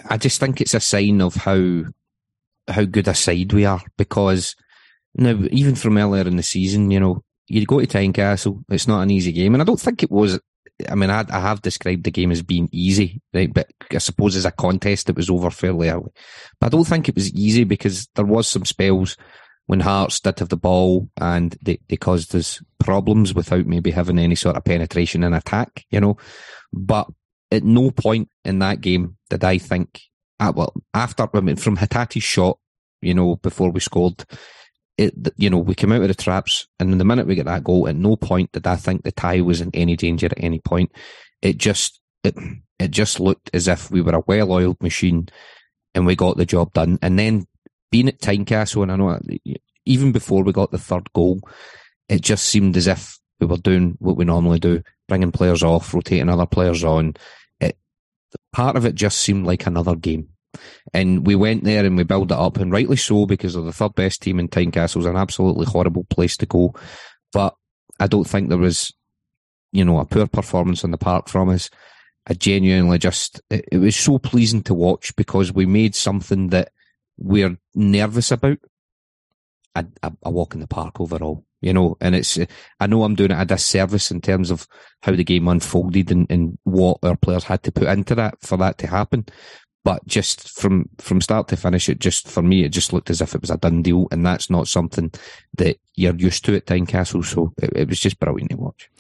I 0.09 0.17
just 0.17 0.41
think 0.41 0.61
it's 0.61 0.75
a 0.75 0.81
sign 0.81 1.21
of 1.21 1.35
how 1.35 1.85
how 2.69 2.85
good 2.85 3.09
a 3.09 3.15
side 3.15 3.53
we 3.53 3.65
are 3.65 3.83
because 3.97 4.55
now 5.15 5.37
even 5.51 5.75
from 5.75 5.97
earlier 5.97 6.27
in 6.27 6.37
the 6.37 6.43
season, 6.43 6.91
you 6.91 7.01
know, 7.01 7.25
you 7.49 7.65
go 7.67 7.81
to 7.81 7.87
Tynecastle, 7.87 8.63
it's 8.69 8.87
not 8.87 9.03
an 9.03 9.11
easy 9.11 9.33
game, 9.33 9.55
and 9.55 9.63
I 9.63 9.65
don't 9.65 9.81
think 9.81 10.03
it 10.03 10.11
was. 10.11 10.39
I 10.89 10.95
mean, 10.95 11.11
I, 11.11 11.27
I 11.29 11.41
have 11.41 11.61
described 11.61 12.05
the 12.05 12.11
game 12.11 12.31
as 12.31 12.43
being 12.43 12.69
easy, 12.73 13.21
right? 13.35 13.53
But 13.53 13.71
I 13.93 13.99
suppose 13.99 14.35
as 14.35 14.47
a 14.47 14.51
contest, 14.51 15.11
it 15.11 15.17
was 15.17 15.29
over 15.29 15.51
fairly 15.51 15.91
early. 15.91 16.11
But 16.59 16.67
I 16.67 16.69
don't 16.71 16.87
think 16.87 17.07
it 17.07 17.15
was 17.15 17.31
easy 17.35 17.65
because 17.65 18.09
there 18.15 18.25
was 18.25 18.49
some 18.49 18.65
spells 18.65 19.17
when 19.67 19.81
Hearts 19.81 20.21
did 20.21 20.39
have 20.39 20.49
the 20.49 20.57
ball 20.57 21.11
and 21.21 21.55
they, 21.63 21.79
they 21.89 21.97
caused 21.97 22.35
us 22.35 22.63
problems 22.79 23.35
without 23.35 23.67
maybe 23.67 23.91
having 23.91 24.19
any 24.19 24.35
sort 24.37 24.57
of 24.57 24.65
penetration 24.65 25.23
and 25.23 25.35
attack, 25.35 25.85
you 25.91 26.01
know. 26.01 26.17
But 26.73 27.09
at 27.51 27.65
no 27.65 27.91
point 27.91 28.29
in 28.45 28.59
that 28.61 28.81
game 28.81 29.17
did 29.29 29.45
I 29.45 29.59
think, 29.59 30.01
ah, 30.39 30.53
well, 30.55 30.75
after, 30.95 31.29
I 31.35 31.41
mean, 31.41 31.57
from 31.57 31.77
Hatate's 31.77 32.23
shot, 32.23 32.59
you 33.01 33.15
know, 33.15 33.37
before 33.37 33.71
we 33.71 33.81
scored. 33.81 34.25
It, 34.99 35.15
you 35.39 35.49
know, 35.49 35.57
we 35.57 35.75
came 35.75 35.93
out 35.93 36.03
of 36.03 36.09
the 36.09 36.15
traps, 36.15 36.69
and 36.79 37.01
the 37.01 37.07
minute 37.07 37.27
we 37.27 37.35
get 37.35 37.47
that 37.47 37.65
goal, 37.65 37.89
at 37.89 37.97
no 37.97 38.17
point 38.17 38.53
did 38.53 38.67
I 38.67 38.77
think 38.77 39.03
the 39.03 39.13
tie 39.13 39.41
was 39.41 39.63
in 39.63 39.71
any 39.73 39.97
danger 39.97 40.27
at 40.27 40.35
any 40.37 40.59
point. 40.59 40.93
It 41.41 41.57
just, 41.57 42.01
it, 42.23 42.35
it 42.79 42.91
just 42.91 43.19
looked 43.19 43.49
as 43.55 43.67
if 43.67 43.91
we 43.91 44.03
were 44.03 44.15
a 44.15 44.23
well-oiled 44.27 44.83
machine, 44.83 45.31
and 45.95 46.05
we 46.05 46.17
got 46.17 46.37
the 46.37 46.45
job 46.45 46.75
done. 46.75 46.99
And 47.01 47.19
then 47.19 47.47
being 47.91 48.09
at 48.09 48.21
Tynecastle, 48.21 48.83
and 48.83 48.93
I 48.93 48.97
know 48.97 49.19
even 49.87 50.13
before 50.13 50.45
we 50.45 50.53
got 50.53 50.71
the 50.71 50.79
third 50.79 51.11
goal, 51.15 51.41
it 52.11 52.21
just 52.21 52.45
seemed 52.45 52.77
as 52.77 52.87
if 52.87 53.19
we 53.41 53.47
were 53.47 53.57
doing 53.57 53.97
what 54.01 54.17
we 54.17 54.27
normally 54.27 54.59
do, 54.59 54.83
bringing 55.09 55.33
players 55.33 55.63
off, 55.63 55.95
rotating 55.95 56.29
other 56.29 56.45
players 56.47 56.85
on. 56.85 57.15
Part 58.53 58.77
of 58.77 58.85
it 58.85 58.95
just 58.95 59.19
seemed 59.19 59.47
like 59.47 59.67
another 59.67 59.95
game. 59.95 60.29
And 60.93 61.27
we 61.27 61.37
went 61.37 61.65
there 61.65 61.85
and 61.85 61.97
we 61.97 62.03
built 62.03 62.33
it 62.33 62.37
up, 62.37 62.57
and 62.57 62.73
rightly 62.73 62.97
so, 62.97 63.27
because 63.27 63.55
of 63.55 63.65
the 63.65 63.73
third 63.73 63.95
best 63.95 64.23
team 64.23 64.41
in 64.41 64.49
Tynecastle 64.49 65.01
is 65.01 65.07
an 65.07 65.17
absolutely 65.17 65.67
horrible 65.67 66.05
place 66.05 66.37
to 66.39 66.47
go. 66.47 66.75
But 67.33 67.55
I 68.01 68.07
don't 68.07 68.25
think 68.25 68.49
there 68.49 68.59
was, 68.59 68.93
you 69.73 69.85
know, 69.85 69.99
a 69.99 70.05
poor 70.05 70.27
performance 70.27 70.83
on 70.83 70.91
the 70.91 70.99
park 70.99 71.29
from 71.29 71.49
us. 71.51 71.71
I 72.27 72.35
genuinely 72.35 72.99
just, 72.99 73.41
it, 73.51 73.65
it 73.71 73.79
was 73.79 73.97
so 73.97 74.19
pleasing 74.19 74.63
to 74.65 74.75
watch 74.75 75.15
because 75.17 75.53
we 75.53 75.67
made 75.67 75.95
something 75.95 76.49
that 76.49 76.73
we're 77.17 77.57
nervous 77.75 78.31
about 78.31 78.59
a, 79.75 79.87
a, 80.03 80.13
a 80.25 80.31
walk 80.31 80.55
in 80.55 80.61
the 80.61 80.67
park 80.67 81.01
overall 81.01 81.45
you 81.61 81.73
know, 81.73 81.97
and 82.01 82.15
it's, 82.15 82.39
I 82.79 82.87
know 82.87 83.05
I'm 83.05 83.15
doing 83.15 83.31
it 83.31 83.41
a 83.41 83.45
disservice 83.45 84.11
in 84.11 84.21
terms 84.21 84.51
of 84.51 84.67
how 85.03 85.13
the 85.13 85.25
game 85.25 85.49
unfolded 85.49 86.11
and, 86.11 86.27
and 86.31 86.59
what 86.65 86.99
our 87.03 87.17
players 87.17 87.45
had 87.45 87.63
to 87.65 87.73
put 87.73 87.89
into 87.89 88.15
that 88.15 88.41
for 88.41 88.57
that 88.59 88.79
to 88.79 88.87
happen. 88.87 89.27
But 89.83 90.07
just 90.07 90.51
from, 90.51 90.91
from 90.99 91.23
start 91.23 91.49
to 91.49 91.57
finish, 91.57 91.89
it 91.89 92.01
just, 92.01 92.29
for 92.29 92.43
me, 92.43 92.65
it 92.65 92.69
just 92.69 92.93
looked 92.93 93.09
as 93.09 93.23
if 93.23 93.35
it 93.35 93.41
was 93.41 93.51
a 93.51 93.57
done 93.57 93.81
deal. 93.81 94.09
And 94.11 94.27
that's 94.27 94.51
not 94.51 94.69
something 94.69 95.11
that 95.57 95.79
you're 95.97 96.15
used 96.15 96.45
to 96.47 96.57
at 96.57 96.67
Tynecastle. 96.67 97.25
So 97.25 97.55
it, 97.57 97.71
it 97.75 97.89
was 97.89 97.99
just 97.99 98.21
brilliant 98.21 98.51
to 98.51 98.57
watch. 98.59 98.91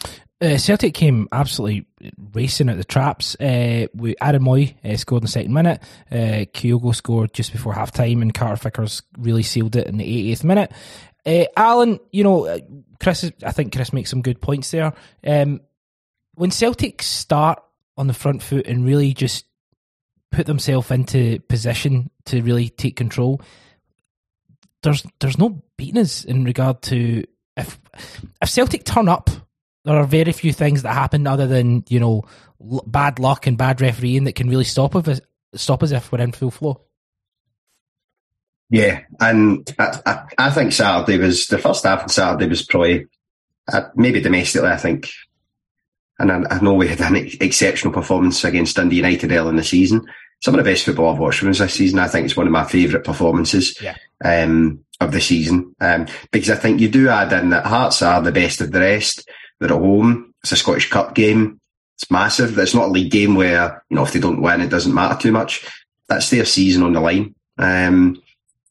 Uh, 0.42 0.56
Celtic 0.56 0.94
came 0.94 1.28
absolutely 1.32 1.86
racing 2.32 2.70
at 2.70 2.78
the 2.78 2.84
traps. 2.84 3.38
Uh, 3.38 3.88
we 3.92 4.14
Aaron 4.22 4.42
Mooy 4.42 4.74
uh, 4.82 4.96
scored 4.96 5.20
in 5.22 5.26
the 5.26 5.30
second 5.30 5.52
minute. 5.52 5.82
Uh, 6.10 6.48
Kyogo 6.54 6.94
scored 6.94 7.34
just 7.34 7.52
before 7.52 7.74
half 7.74 7.92
time, 7.92 8.22
and 8.22 8.32
Carter 8.32 8.56
Vickers 8.56 9.02
really 9.18 9.42
sealed 9.42 9.76
it 9.76 9.86
in 9.86 9.98
the 9.98 10.32
80th 10.32 10.42
minute. 10.42 10.72
Uh, 11.26 11.44
Allan, 11.56 12.00
you 12.12 12.24
know, 12.24 12.46
uh, 12.46 12.58
Chris, 12.98 13.30
I 13.44 13.52
think 13.52 13.74
Chris 13.74 13.92
makes 13.92 14.10
some 14.10 14.22
good 14.22 14.40
points 14.40 14.70
there. 14.70 14.92
Um, 15.26 15.60
when 16.34 16.50
Celtic 16.50 17.02
start 17.02 17.62
on 17.96 18.06
the 18.06 18.14
front 18.14 18.42
foot 18.42 18.66
and 18.66 18.84
really 18.84 19.12
just 19.12 19.46
put 20.30 20.46
themselves 20.46 20.90
into 20.90 21.40
position 21.40 22.10
to 22.26 22.42
really 22.42 22.68
take 22.68 22.96
control, 22.96 23.40
there's 24.82 25.04
there's 25.20 25.38
no 25.38 25.62
beating 25.76 26.00
us 26.00 26.24
in 26.24 26.44
regard 26.44 26.82
to 26.82 27.24
if 27.56 27.78
if 28.40 28.48
Celtic 28.48 28.84
turn 28.84 29.08
up, 29.08 29.28
there 29.84 29.96
are 29.96 30.06
very 30.06 30.32
few 30.32 30.52
things 30.52 30.82
that 30.82 30.94
happen 30.94 31.26
other 31.26 31.46
than 31.46 31.84
you 31.88 32.00
know 32.00 32.22
bad 32.86 33.18
luck 33.18 33.46
and 33.46 33.58
bad 33.58 33.80
refereeing 33.80 34.24
that 34.24 34.34
can 34.34 34.48
really 34.48 34.64
stop 34.64 34.94
us 34.96 35.20
stop 35.54 35.82
us 35.82 35.90
if 35.90 36.10
we're 36.12 36.20
in 36.20 36.32
full 36.32 36.50
flow. 36.50 36.80
Yeah, 38.70 39.02
and 39.18 39.68
I, 39.78 39.98
I, 40.06 40.46
I, 40.46 40.50
think 40.50 40.72
Saturday 40.72 41.18
was 41.18 41.48
the 41.48 41.58
first 41.58 41.84
half 41.84 42.04
of 42.04 42.12
Saturday 42.12 42.46
was 42.46 42.64
probably 42.64 43.08
uh, 43.70 43.88
maybe 43.96 44.20
domestically. 44.20 44.68
I 44.68 44.76
think, 44.76 45.10
and 46.20 46.30
I, 46.30 46.42
I, 46.48 46.60
know 46.60 46.74
we 46.74 46.86
had 46.86 47.00
an 47.00 47.16
exceptional 47.16 47.92
performance 47.92 48.44
against 48.44 48.76
Dundee 48.76 48.96
United 48.96 49.32
early 49.32 49.50
in 49.50 49.56
the 49.56 49.64
season. 49.64 50.06
Some 50.40 50.54
of 50.54 50.64
the 50.64 50.70
best 50.70 50.84
football 50.84 51.12
I've 51.12 51.18
watched 51.18 51.40
from 51.40 51.52
this 51.52 51.74
season. 51.74 51.98
I 51.98 52.06
think 52.06 52.26
it's 52.26 52.36
one 52.36 52.46
of 52.46 52.52
my 52.52 52.64
favourite 52.64 53.04
performances 53.04 53.76
yeah. 53.82 53.96
um, 54.24 54.84
of 55.00 55.10
the 55.10 55.20
season 55.20 55.74
um, 55.80 56.06
because 56.30 56.50
I 56.50 56.56
think 56.56 56.80
you 56.80 56.88
do 56.88 57.08
add 57.08 57.32
in 57.32 57.50
that 57.50 57.66
Hearts 57.66 58.02
are 58.02 58.22
the 58.22 58.32
best 58.32 58.60
of 58.60 58.70
the 58.70 58.80
rest. 58.80 59.28
They're 59.58 59.72
at 59.72 59.78
home. 59.78 60.32
It's 60.44 60.52
a 60.52 60.56
Scottish 60.56 60.88
Cup 60.88 61.16
game. 61.16 61.60
It's 61.96 62.10
massive. 62.10 62.56
It's 62.56 62.74
not 62.74 62.88
a 62.88 62.92
league 62.92 63.10
game 63.10 63.34
where 63.34 63.82
you 63.90 63.96
know 63.96 64.04
if 64.04 64.12
they 64.12 64.20
don't 64.20 64.40
win, 64.40 64.60
it 64.60 64.70
doesn't 64.70 64.94
matter 64.94 65.20
too 65.20 65.32
much. 65.32 65.66
That's 66.08 66.30
their 66.30 66.44
season 66.44 66.84
on 66.84 66.92
the 66.92 67.00
line. 67.00 67.34
Um, 67.58 68.22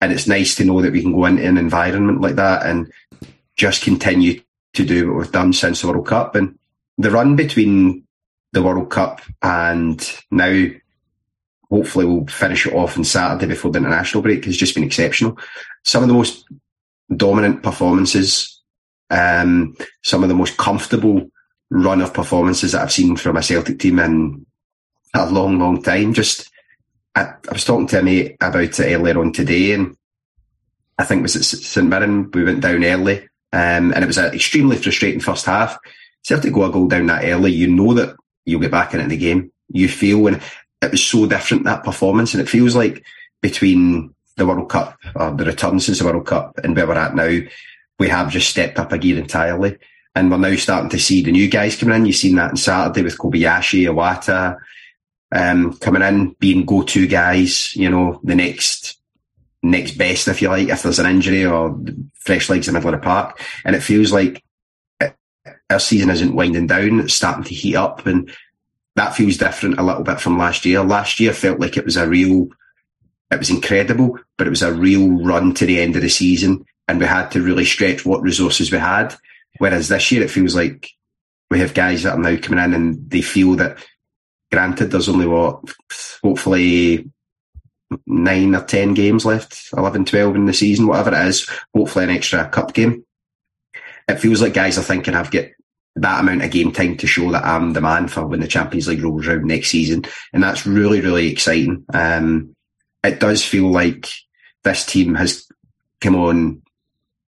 and 0.02 0.12
it's 0.12 0.28
nice 0.28 0.56
to 0.56 0.66
know 0.66 0.82
that 0.82 0.94
we 0.94 1.02
can 1.02 1.14
go 1.14 1.26
into 1.26 1.46
an 1.46 1.58
environment 1.58 2.22
like 2.22 2.36
that 2.36 2.66
and 2.66 2.92
just 3.58 3.84
continue 3.84 4.42
to 4.74 4.86
do 4.86 5.08
what 5.08 5.18
we've 5.18 5.32
done 5.32 5.52
since 5.52 5.82
the 5.82 5.88
World 5.88 6.08
Cup. 6.08 6.36
And 6.36 6.58
the 6.98 7.12
run 7.12 7.36
between 7.36 8.06
the 8.54 8.64
World 8.64 8.90
Cup 8.90 9.22
and 9.42 10.02
now, 10.32 10.68
hopefully 11.70 12.06
we'll 12.06 12.26
finish 12.28 12.66
it 12.66 12.74
off 12.74 12.98
on 12.98 13.04
Saturday 13.04 13.48
before 13.48 13.72
the 13.72 13.80
international 13.80 14.24
break 14.24 14.46
has 14.46 14.58
just 14.58 14.74
been 14.74 14.84
exceptional. 14.84 15.38
Some 15.84 16.04
of 16.04 16.08
the 16.08 16.16
most 16.16 16.46
dominant 17.16 17.64
performances, 17.64 18.62
um, 19.10 19.76
some 20.04 20.24
of 20.24 20.30
the 20.30 20.36
most 20.36 20.58
comfortable 20.58 21.30
run 21.70 22.02
of 22.02 22.14
performances 22.14 22.72
that 22.72 22.82
I've 22.82 22.92
seen 22.92 23.16
from 23.16 23.38
a 23.38 23.44
Celtic 23.44 23.80
team 23.80 24.00
in 24.00 24.46
a 25.14 25.30
long, 25.30 25.60
long 25.60 25.82
time. 25.82 26.14
Just 26.14 26.50
I, 27.15 27.22
I, 27.22 27.54
was 27.54 27.65
talking 27.65 27.88
to 27.88 28.00
a 28.00 28.04
mate 28.04 28.38
about 28.39 28.62
it 28.62 28.80
earlier 28.80 29.19
on 29.19 29.34
today, 29.34 29.74
and 29.74 29.95
I 30.98 31.06
think 31.06 31.19
it 31.19 31.24
was 31.24 31.36
at 31.36 31.43
St 31.43 31.88
Mirren. 31.88 32.30
We 32.32 32.43
went 32.43 32.62
down 32.62 32.84
early, 32.84 33.22
um, 33.52 33.93
and 33.93 34.04
it 34.04 34.08
was 34.08 34.17
an 34.17 34.34
extremely 34.34 34.78
frustrating 34.78 35.19
first 35.19 35.45
half. 35.45 35.78
Celtic 36.24 36.54
go 36.54 36.63
a 36.63 36.72
goal 36.72 36.88
down 36.88 37.08
that 37.08 37.26
early, 37.26 37.52
you 37.52 37.67
know 37.67 37.93
that 37.93 38.15
you'll 38.45 38.62
get 38.62 38.72
back 38.72 38.93
into 38.93 39.08
the 39.08 39.17
game. 39.17 39.52
You 39.69 39.88
feel 39.88 40.19
when 40.19 40.41
it 40.82 40.91
was 40.91 41.04
so 41.04 41.26
different 41.26 41.63
that 41.63 41.84
performance, 41.84 42.34
and 42.34 42.41
it 42.41 42.50
feels 42.50 42.76
like 42.76 43.04
between 43.41 44.13
the 44.39 44.45
World 44.45 44.69
Cup 44.69 44.98
or 45.15 45.32
the 45.32 45.45
return 45.45 45.80
since 45.80 46.00
the 46.00 46.06
World 46.06 46.26
Cup 46.26 46.58
and 46.63 46.76
where 46.76 46.88
we're 46.88 46.98
at 46.98 47.15
now, 47.15 47.39
we 48.00 48.08
have 48.08 48.32
just 48.32 48.50
stepped 48.50 48.80
up 48.80 48.91
a 48.91 48.98
gear 48.98 49.17
entirely. 49.17 49.78
And 50.15 50.32
we're 50.32 50.38
now 50.38 50.56
starting 50.56 50.89
to 50.89 51.00
see 51.00 51.22
the 51.22 51.32
new 51.32 51.48
guys 51.48 51.76
coming 51.76 51.95
in. 51.95 52.06
You've 52.06 52.15
seen 52.15 52.36
that 52.36 52.52
on 52.52 52.58
Saturday 52.58 53.04
with 53.04 53.17
Kobayashi, 53.17 53.84
Iwata, 53.84 54.58
um, 55.32 55.74
coming 55.78 56.02
in, 56.02 56.36
being 56.39 56.65
go-to 56.65 57.08
guys, 57.08 57.76
you 57.76 57.89
know, 57.89 58.20
the 58.24 58.36
next, 58.36 59.00
next 59.62 59.98
best, 59.98 60.28
if 60.28 60.42
you 60.42 60.50
like, 60.50 60.70
if 60.70 60.84
there's 60.84 61.00
an 61.00 61.06
injury 61.06 61.46
or 61.46 61.80
fresh 62.15 62.50
legs 62.50 62.68
in 62.68 62.74
the 62.74 62.80
middle 62.80 62.94
of 62.94 63.02
the 63.02 63.06
park. 63.06 63.42
And 63.63 63.76
it 63.76 63.84
feels 63.84 64.12
like 64.12 64.44
it, 65.00 65.15
our 65.70 65.80
season 65.80 66.10
isn't 66.10 66.36
winding 66.36 66.68
down. 66.68 67.00
It's 67.00 67.13
starting 67.13 67.44
to 67.44 67.54
heat 67.54 67.76
up 67.76 68.06
and 68.06 68.32
that 68.96 69.15
feels 69.15 69.38
different 69.38 69.80
a 69.80 69.84
little 69.84 70.04
bit 70.04 70.20
from 70.20 70.38
last 70.38 70.65
year. 70.65 70.84
Last 70.84 71.20
year 71.20 71.32
felt 71.32 71.60
like 71.60 71.78
it 71.78 71.86
was 71.86 71.96
a 71.96 72.08
real, 72.08 72.48
it 73.32 73.39
was 73.39 73.50
incredible, 73.50 74.20
but 74.38 74.48
it 74.48 74.50
was 74.50 74.63
a 74.63 74.74
real 74.74 75.24
run 75.24 75.54
to 75.54 75.65
the 75.65 75.80
end 75.80 75.96
of 75.96 76.02
the 76.02 76.10
season 76.10 76.65
and 76.88 77.00
we 77.00 77.06
had 77.06 77.30
to 77.30 77.42
really 77.42 77.65
stretch 77.65 78.06
what 78.06 78.24
resources 78.24 78.72
we 78.72 78.80
had. 78.80 79.15
Whereas 79.60 79.88
this 79.88 80.12
year 80.12 80.24
it 80.24 80.32
feels 80.32 80.56
like 80.56 80.89
we 81.52 81.60
have 81.60 81.74
guys 81.74 82.04
that 82.04 82.13
are 82.13 82.20
now 82.20 82.38
coming 82.38 82.63
in 82.63 82.74
and 82.74 83.10
they 83.10 83.22
feel 83.22 83.56
that 83.56 83.78
granted, 84.52 84.92
there's 84.92 85.10
only 85.10 85.28
what, 85.28 85.62
hopefully 86.24 87.10
nine 88.06 88.56
or 88.56 88.64
10 88.64 88.94
games 88.94 89.26
left, 89.26 89.70
11, 89.76 90.06
12 90.06 90.36
in 90.36 90.46
the 90.46 90.54
season, 90.54 90.88
whatever 90.88 91.14
it 91.14 91.28
is, 91.28 91.50
hopefully 91.76 92.06
an 92.06 92.12
extra 92.12 92.48
cup 92.50 92.74
game. 92.74 93.04
It 94.08 94.20
feels 94.20 94.42
like 94.42 94.54
guys 94.54 94.78
are 94.78 94.84
thinking 94.84 95.14
I've 95.16 95.32
got 95.32 95.46
that 95.96 96.22
amount 96.22 96.44
of 96.44 96.52
game 96.52 96.72
time 96.72 96.98
to 96.98 97.08
show 97.08 97.32
that 97.32 97.46
I'm 97.46 97.74
the 97.74 97.82
man 97.82 98.08
for 98.08 98.26
when 98.26 98.40
the 98.40 98.48
Champions 98.48 98.88
League 98.88 99.04
rolls 99.04 99.28
around 99.28 99.46
next 99.46 99.70
season. 99.70 100.04
And 100.34 100.42
that's 100.42 100.66
really, 100.66 101.02
really 101.02 101.32
exciting. 101.32 101.86
Um, 101.94 102.56
it 103.04 103.20
does 103.20 103.44
feel 103.44 103.72
like 103.72 104.08
this 104.64 104.86
team 104.86 105.16
has 105.16 105.48
come 106.02 106.16
on 106.16 106.62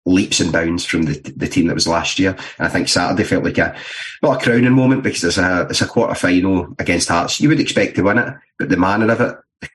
leaps 0.05 0.39
and 0.39 0.51
bounds 0.51 0.85
from 0.85 1.03
the 1.03 1.13
the 1.35 1.47
team 1.47 1.67
that 1.67 1.73
was 1.73 1.87
last 1.87 2.19
year. 2.19 2.31
And 2.57 2.67
I 2.67 2.69
think 2.69 2.87
Saturday 2.87 3.23
felt 3.23 3.43
like 3.43 3.57
a 3.57 3.75
not 4.21 4.41
a 4.41 4.43
crowning 4.43 4.73
moment 4.73 5.03
because 5.03 5.23
it's 5.23 5.37
a 5.37 5.67
it's 5.69 5.81
a 5.81 5.87
quarter 5.87 6.15
final 6.15 6.73
against 6.79 7.09
Hearts. 7.09 7.39
You 7.39 7.49
would 7.49 7.59
expect 7.59 7.95
to 7.95 8.03
win 8.03 8.17
it, 8.17 8.33
but 8.59 8.69
the 8.69 8.77
manner 8.77 9.11
of 9.11 9.21
it, 9.21 9.69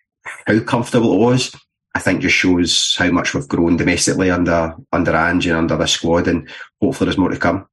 how 0.47 0.61
comfortable 0.61 1.15
it 1.15 1.19
was, 1.19 1.55
I 1.95 2.01
think 2.01 2.21
just 2.21 2.37
shows 2.37 2.95
how 2.97 3.11
much 3.11 3.35
we've 3.35 3.49
grown 3.49 3.77
domestically 3.77 4.31
under 4.31 4.75
under 4.93 5.17
Ange 5.17 5.47
and 5.47 5.57
under 5.57 5.77
the 5.77 5.87
squad, 5.87 6.29
and 6.29 6.49
hopefully 6.81 7.07
there's 7.07 7.19
more 7.19 7.31
to 7.31 7.39
come. 7.39 7.67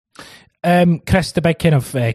Um, 0.63 0.99
Chris, 0.99 1.31
the 1.31 1.41
big 1.41 1.59
kind 1.59 1.75
of 1.75 1.95
uh, 1.95 2.13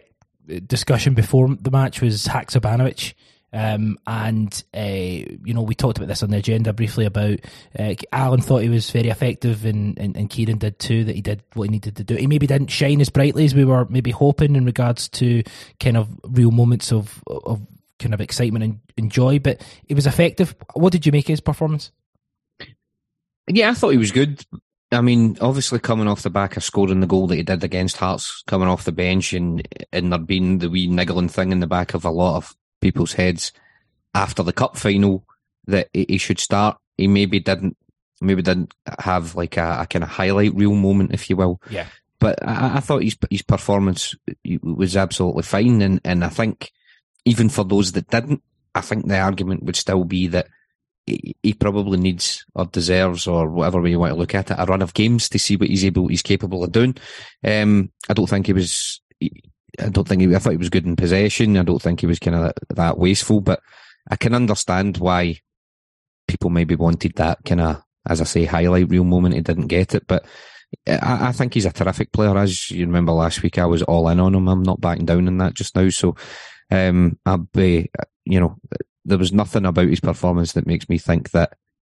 discussion 0.65 1.13
before 1.13 1.55
the 1.55 1.71
match 1.71 2.01
was 2.01 2.25
Haksabanovic. 2.25 3.13
Um, 3.53 3.97
and 4.07 4.63
uh, 4.75 4.79
you 4.79 5.53
know, 5.53 5.61
we 5.61 5.75
talked 5.75 5.97
about 5.97 6.07
this 6.07 6.23
on 6.23 6.29
the 6.29 6.37
agenda 6.37 6.71
briefly 6.71 7.05
about 7.05 7.39
uh, 7.77 7.95
Allan 8.13 8.41
thought 8.41 8.63
he 8.63 8.69
was 8.69 8.89
very 8.89 9.09
effective, 9.09 9.65
and, 9.65 9.97
and, 9.99 10.15
and 10.15 10.29
Kieran 10.29 10.57
did 10.57 10.79
too. 10.79 11.03
That 11.03 11.15
he 11.15 11.21
did 11.21 11.43
what 11.53 11.65
he 11.65 11.71
needed 11.71 11.97
to 11.97 12.03
do. 12.03 12.15
He 12.15 12.27
maybe 12.27 12.47
didn't 12.47 12.71
shine 12.71 13.01
as 13.01 13.09
brightly 13.09 13.45
as 13.45 13.53
we 13.53 13.65
were 13.65 13.85
maybe 13.85 14.11
hoping 14.11 14.55
in 14.55 14.65
regards 14.65 15.09
to 15.09 15.43
kind 15.79 15.97
of 15.97 16.07
real 16.23 16.51
moments 16.51 16.91
of 16.93 17.21
of 17.27 17.61
kind 17.99 18.13
of 18.13 18.21
excitement 18.21 18.63
and, 18.63 18.79
and 18.97 19.11
joy, 19.11 19.39
but 19.39 19.61
he 19.87 19.93
was 19.93 20.07
effective. 20.07 20.55
What 20.73 20.91
did 20.91 21.05
you 21.05 21.11
make 21.11 21.25
of 21.25 21.33
his 21.33 21.41
performance? 21.41 21.91
Yeah, 23.47 23.69
I 23.69 23.73
thought 23.73 23.89
he 23.89 23.97
was 23.97 24.11
good. 24.11 24.45
I 24.91 25.01
mean, 25.01 25.37
obviously 25.39 25.79
coming 25.79 26.07
off 26.07 26.23
the 26.23 26.29
back 26.29 26.57
of 26.57 26.63
scoring 26.63 26.99
the 26.99 27.07
goal 27.07 27.27
that 27.27 27.35
he 27.35 27.43
did 27.43 27.63
against 27.63 27.97
Hearts, 27.97 28.43
coming 28.47 28.67
off 28.67 28.83
the 28.83 28.91
bench 28.91 29.33
and 29.33 29.65
and 29.93 30.11
there 30.11 30.19
being 30.19 30.57
the 30.57 30.69
wee 30.69 30.87
niggling 30.87 31.29
thing 31.29 31.51
in 31.51 31.59
the 31.59 31.67
back 31.67 31.93
of 31.93 32.03
a 32.03 32.09
lot 32.09 32.37
of 32.37 32.55
people's 32.81 33.13
heads 33.13 33.51
after 34.13 34.43
the 34.43 34.53
cup 34.53 34.75
final 34.75 35.25
that 35.67 35.89
he 35.93 36.17
should 36.17 36.39
start. 36.39 36.77
He 36.97 37.07
maybe 37.07 37.39
didn't 37.39 37.77
maybe 38.19 38.41
didn't 38.41 38.73
have 38.99 39.35
like 39.35 39.57
a, 39.57 39.79
a 39.81 39.87
kind 39.87 40.03
of 40.03 40.09
highlight 40.09 40.55
reel 40.55 40.73
moment, 40.75 41.13
if 41.13 41.29
you 41.29 41.35
will. 41.35 41.61
Yeah. 41.69 41.87
But 42.19 42.45
I, 42.47 42.77
I 42.77 42.79
thought 42.79 43.03
his 43.03 43.17
his 43.29 43.41
performance 43.41 44.15
was 44.61 44.95
absolutely 44.95 45.43
fine, 45.43 45.81
and 45.81 45.99
and 46.03 46.23
I 46.23 46.29
think 46.29 46.71
even 47.25 47.49
for 47.49 47.63
those 47.63 47.93
that 47.93 48.09
didn't, 48.09 48.43
I 48.75 48.81
think 48.81 49.07
the 49.07 49.19
argument 49.19 49.63
would 49.63 49.75
still 49.75 50.03
be 50.03 50.27
that 50.27 50.47
he, 51.05 51.35
he 51.41 51.53
probably 51.53 51.97
needs 51.97 52.45
or 52.53 52.65
deserves 52.65 53.25
or 53.25 53.49
whatever 53.49 53.81
way 53.81 53.89
you 53.89 53.99
want 53.99 54.13
to 54.13 54.19
look 54.19 54.35
at 54.35 54.51
it 54.51 54.57
a 54.59 54.65
run 54.65 54.81
of 54.81 54.93
games 54.93 55.29
to 55.29 55.39
see 55.39 55.55
what 55.55 55.69
he's 55.69 55.85
able 55.85 56.07
he's 56.07 56.21
capable 56.21 56.63
of 56.63 56.71
doing. 56.71 56.95
Um, 57.43 57.91
I 58.07 58.13
don't 58.13 58.27
think 58.27 58.45
he 58.45 58.53
was. 58.53 59.01
I 59.81 59.89
don't 59.89 60.07
think 60.07 60.21
he, 60.21 60.35
I 60.35 60.39
thought 60.39 60.51
he 60.51 60.57
was 60.57 60.69
good 60.69 60.85
in 60.85 60.95
possession. 60.95 61.57
I 61.57 61.63
don't 61.63 61.81
think 61.81 62.01
he 62.01 62.07
was 62.07 62.19
kind 62.19 62.35
of 62.35 62.43
that, 62.43 62.75
that 62.75 62.97
wasteful, 62.97 63.41
but 63.41 63.61
I 64.09 64.15
can 64.15 64.33
understand 64.33 64.97
why 64.97 65.39
people 66.27 66.49
maybe 66.49 66.75
wanted 66.75 67.15
that 67.15 67.39
kind 67.45 67.61
of, 67.61 67.83
as 68.07 68.21
I 68.21 68.25
say, 68.25 68.45
highlight 68.45 68.89
reel 68.89 69.03
moment. 69.03 69.35
He 69.35 69.41
didn't 69.41 69.67
get 69.67 69.95
it, 69.95 70.07
but 70.07 70.25
I, 70.87 71.27
I, 71.27 71.31
think 71.31 71.53
he's 71.53 71.65
a 71.65 71.71
terrific 71.71 72.11
player. 72.11 72.37
As 72.37 72.71
you 72.71 72.85
remember 72.85 73.11
last 73.11 73.43
week, 73.43 73.57
I 73.57 73.65
was 73.65 73.83
all 73.83 74.07
in 74.09 74.19
on 74.19 74.33
him. 74.33 74.47
I'm 74.47 74.63
not 74.63 74.81
backing 74.81 75.05
down 75.05 75.27
on 75.27 75.37
that 75.39 75.53
just 75.53 75.75
now. 75.75 75.89
So, 75.89 76.15
um, 76.69 77.19
I'd 77.25 77.51
be, 77.51 77.89
you 78.25 78.39
know, 78.39 78.57
there 79.03 79.17
was 79.17 79.33
nothing 79.33 79.65
about 79.65 79.87
his 79.87 79.99
performance 79.99 80.53
that 80.53 80.67
makes 80.67 80.87
me 80.87 80.97
think 80.97 81.31
that, 81.31 81.53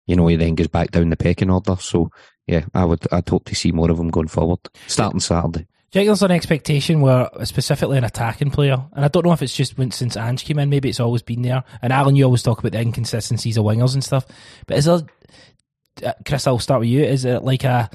you 0.07 0.16
know, 0.16 0.27
he 0.27 0.37
then 0.37 0.55
goes 0.55 0.66
back 0.68 0.90
down 0.90 1.11
the 1.11 1.16
pecking 1.16 1.51
order. 1.51 1.77
So, 1.79 2.11
yeah, 2.47 2.64
I 2.75 2.85
would, 2.85 3.07
I'd 3.12 3.29
hope 3.29 3.44
to 3.47 3.55
see 3.55 3.73
more 3.73 3.90
of 3.90 3.99
him 3.99 4.09
going 4.09 4.29
forward, 4.29 4.61
starting 4.87 5.20
Saturday. 5.20 5.66
Do 5.94 6.00
you 6.00 6.07
think 6.07 6.09
there's 6.09 6.22
an 6.24 6.33
expectation 6.33 7.02
where, 7.02 7.30
specifically 7.44 7.98
an 7.98 8.02
attacking 8.02 8.50
player, 8.50 8.85
and 8.94 9.04
I 9.04 9.07
don't 9.07 9.24
know 9.24 9.30
if 9.30 9.42
it's 9.42 9.54
just 9.54 9.76
since 9.92 10.16
Ange 10.16 10.44
came 10.44 10.59
in, 10.59 10.68
maybe 10.68 10.88
it's 10.88 10.98
always 10.98 11.22
been 11.22 11.42
there. 11.42 11.62
And 11.83 11.92
Alan, 11.92 12.16
you 12.16 12.24
always 12.24 12.42
talk 12.42 12.59
about 12.59 12.72
the 12.72 12.80
inconsistencies 12.80 13.57
of 13.57 13.64
wingers 13.64 13.94
and 13.94 14.02
stuff, 14.02 14.26
but 14.66 14.76
is 14.76 14.87
there, 14.87 15.02
uh, 16.04 16.12
Chris? 16.26 16.48
I'll 16.48 16.59
start 16.59 16.80
with 16.80 16.88
you. 16.88 17.04
Is 17.04 17.24
it 17.24 17.44
like 17.44 17.62
a 17.62 17.88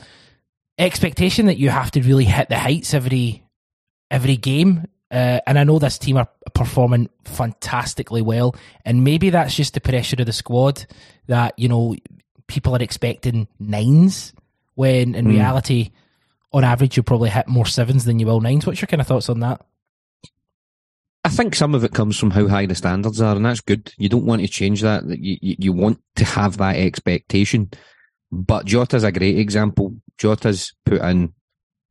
expectation 0.78 1.48
that 1.48 1.58
you 1.58 1.72
have 1.72 1.92
to 1.92 2.02
really 2.02 2.24
hit 2.24 2.48
the 2.48 2.58
heights 2.58 2.94
every 2.94 3.44
every 4.10 4.38
game. 4.38 4.88
Uh, 5.12 5.42
and 5.46 5.60
I 5.60 5.66
know 5.66 5.78
this 5.78 5.98
team 5.98 6.16
are 6.16 6.30
performing 6.54 7.10
fantastically 7.26 8.22
well, 8.22 8.56
and 8.86 9.04
maybe 9.04 9.30
that's 9.30 9.56
just 9.56 9.74
the 9.74 9.82
pressure 9.82 10.16
of 10.20 10.26
the 10.26 10.32
squad 10.32 10.86
that 11.28 11.60
you 11.60 11.68
know 11.68 11.98
people 12.48 12.78
are 12.78 12.82
expecting 12.82 13.50
nines 13.60 14.32
when 14.76 15.16
in 15.16 15.26
mm. 15.26 15.32
reality, 15.32 15.90
on 16.52 16.64
average, 16.64 16.98
you'll 16.98 17.04
probably 17.04 17.30
hit 17.30 17.48
more 17.48 17.66
sevens 17.66 18.06
than 18.06 18.20
you 18.20 18.26
will 18.26 18.42
nines. 18.42 18.66
What's 18.66 18.82
your 18.82 18.88
kind 18.88 19.02
of 19.02 19.08
thoughts 19.08 19.30
on 19.30 19.40
that? 19.42 19.62
I 21.24 21.30
think 21.30 21.54
some 21.54 21.76
of 21.76 21.84
it 21.84 21.94
comes 21.94 22.18
from 22.18 22.32
how 22.32 22.48
high 22.48 22.66
the 22.66 22.76
standards 22.76 23.22
are, 23.22 23.36
and 23.36 23.46
that's 23.46 23.62
good. 23.62 23.94
You 23.98 24.10
don't 24.10 24.26
want 24.26 24.42
to 24.42 24.48
change 24.48 24.82
that. 24.82 25.04
You, 25.06 25.38
you, 25.42 25.74
want 25.74 26.02
to 26.16 26.26
have 26.26 26.58
that 26.58 26.78
expectation. 26.78 27.70
But 28.32 28.66
Jota's 28.66 29.04
a 29.04 29.12
great 29.12 29.38
example. 29.38 29.96
Jota's 30.18 30.74
put 30.86 31.02
in 31.02 31.34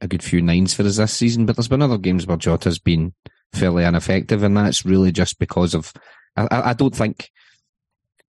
a 0.01 0.09
good 0.09 0.23
few 0.23 0.40
nines 0.40 0.73
for 0.73 0.83
us 0.83 0.97
this 0.97 1.12
season, 1.12 1.44
but 1.44 1.57
there's 1.57 1.68
been 1.68 1.83
other 1.83 1.99
games 1.99 2.27
where 2.27 2.37
Jota's 2.38 2.79
been 2.79 3.12
fairly 3.53 3.85
ineffective, 3.85 4.42
and 4.42 4.57
that's 4.57 4.87
really 4.87 5.12
just 5.12 5.38
because 5.38 5.75
of. 5.75 5.92
I, 6.37 6.71
I 6.71 6.73
don't 6.73 6.97
think. 6.97 7.31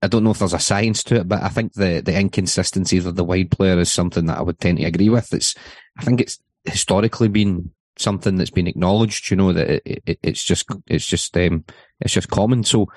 I 0.02 0.08
don't 0.08 0.24
know 0.24 0.32
if 0.32 0.40
there's 0.40 0.54
a 0.54 0.60
science 0.60 1.04
to 1.06 1.16
it, 1.18 1.28
but 1.28 1.44
I 1.44 1.50
think 1.50 1.74
the 1.74 2.02
the 2.02 2.18
inconsistency 2.18 2.98
of 2.98 3.16
the 3.16 3.24
wide 3.24 3.52
player 3.52 3.80
is 3.80 3.92
something 3.92 4.26
that 4.28 4.38
I 4.38 4.42
would 4.42 4.60
tend 4.60 4.78
to 4.78 4.86
agree 4.86 5.10
with. 5.10 5.34
It's. 5.34 5.56
I 5.98 6.04
think 6.04 6.22
it's 6.22 6.40
historically 6.64 7.28
been 7.28 7.72
something 7.98 8.38
that's 8.38 8.50
been 8.50 8.68
acknowledged. 8.68 9.30
You 9.30 9.38
know 9.38 9.54
that 9.54 9.70
it, 9.70 10.04
it, 10.06 10.20
it's 10.24 10.44
just 10.44 10.68
it's 10.88 11.06
just 11.06 11.36
um, 11.38 11.66
it's 12.00 12.14
just 12.14 12.30
common. 12.30 12.64
So. 12.64 12.88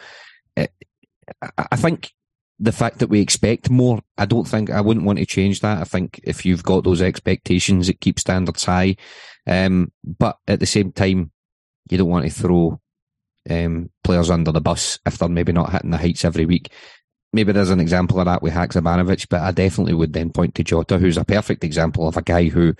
It, 0.57 0.73
I 1.57 1.77
think 1.77 2.12
the 2.59 2.73
fact 2.73 2.99
that 2.99 3.09
we 3.09 3.21
expect 3.21 3.71
more, 3.71 4.01
I 4.19 4.25
don't 4.25 4.47
think 4.47 4.71
I 4.71 4.81
wouldn't 4.81 5.07
want 5.07 5.19
to 5.19 5.27
change 5.27 5.61
that. 5.61 5.79
I 5.79 5.85
think 5.85 6.21
if 6.23 6.45
you've 6.45 6.62
got 6.62 6.85
those 6.85 7.03
expectations, 7.03 7.88
it 7.88 8.01
keeps 8.01 8.23
standards 8.23 8.65
high. 8.65 8.97
Um, 9.47 9.93
but 10.05 10.38
at 10.47 10.61
the 10.61 10.67
same 10.67 10.93
time, 10.93 11.33
you 11.91 11.99
don't 11.99 12.09
want 12.09 12.25
to 12.25 12.31
throw 12.31 12.81
um, 13.49 13.91
players 14.05 14.31
under 14.31 14.53
the 14.53 14.61
bus 14.61 14.99
if 15.07 15.19
they're 15.19 15.29
maybe 15.29 15.53
not 15.53 15.73
hitting 15.73 15.91
the 15.91 15.99
heights 15.99 16.25
every 16.25 16.47
week. 16.47 16.71
Maybe 17.33 17.53
there's 17.53 17.71
an 17.71 17.81
example 17.81 18.21
of 18.21 18.27
that 18.27 18.43
with 18.43 18.53
Haksabanovic, 18.53 19.29
but 19.31 19.41
I 19.41 19.53
definitely 19.53 19.95
would 19.95 20.13
then 20.13 20.31
point 20.31 20.55
to 20.57 20.65
Jota, 20.65 20.99
who's 20.99 21.17
a 21.17 21.25
perfect 21.25 21.65
example 21.65 22.07
of 22.07 22.17
a 22.17 22.23
guy 22.23 22.49
who 22.49 22.75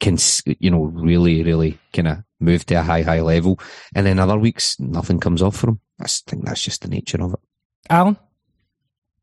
can, 0.00 0.18
you 0.44 0.70
know, 0.70 0.84
really, 0.84 1.42
really 1.42 1.78
kind 1.92 2.08
of 2.08 2.18
move 2.40 2.66
to 2.66 2.74
a 2.74 2.82
high, 2.82 3.02
high 3.02 3.20
level. 3.20 3.60
And 3.94 4.06
then 4.06 4.18
other 4.18 4.38
weeks, 4.38 4.78
nothing 4.80 5.20
comes 5.20 5.40
off 5.40 5.56
for 5.56 5.70
him. 5.70 5.80
I 6.00 6.06
think 6.08 6.44
that's 6.44 6.62
just 6.62 6.82
the 6.82 6.88
nature 6.88 7.22
of 7.22 7.34
it. 7.34 7.40
Alan? 7.88 8.16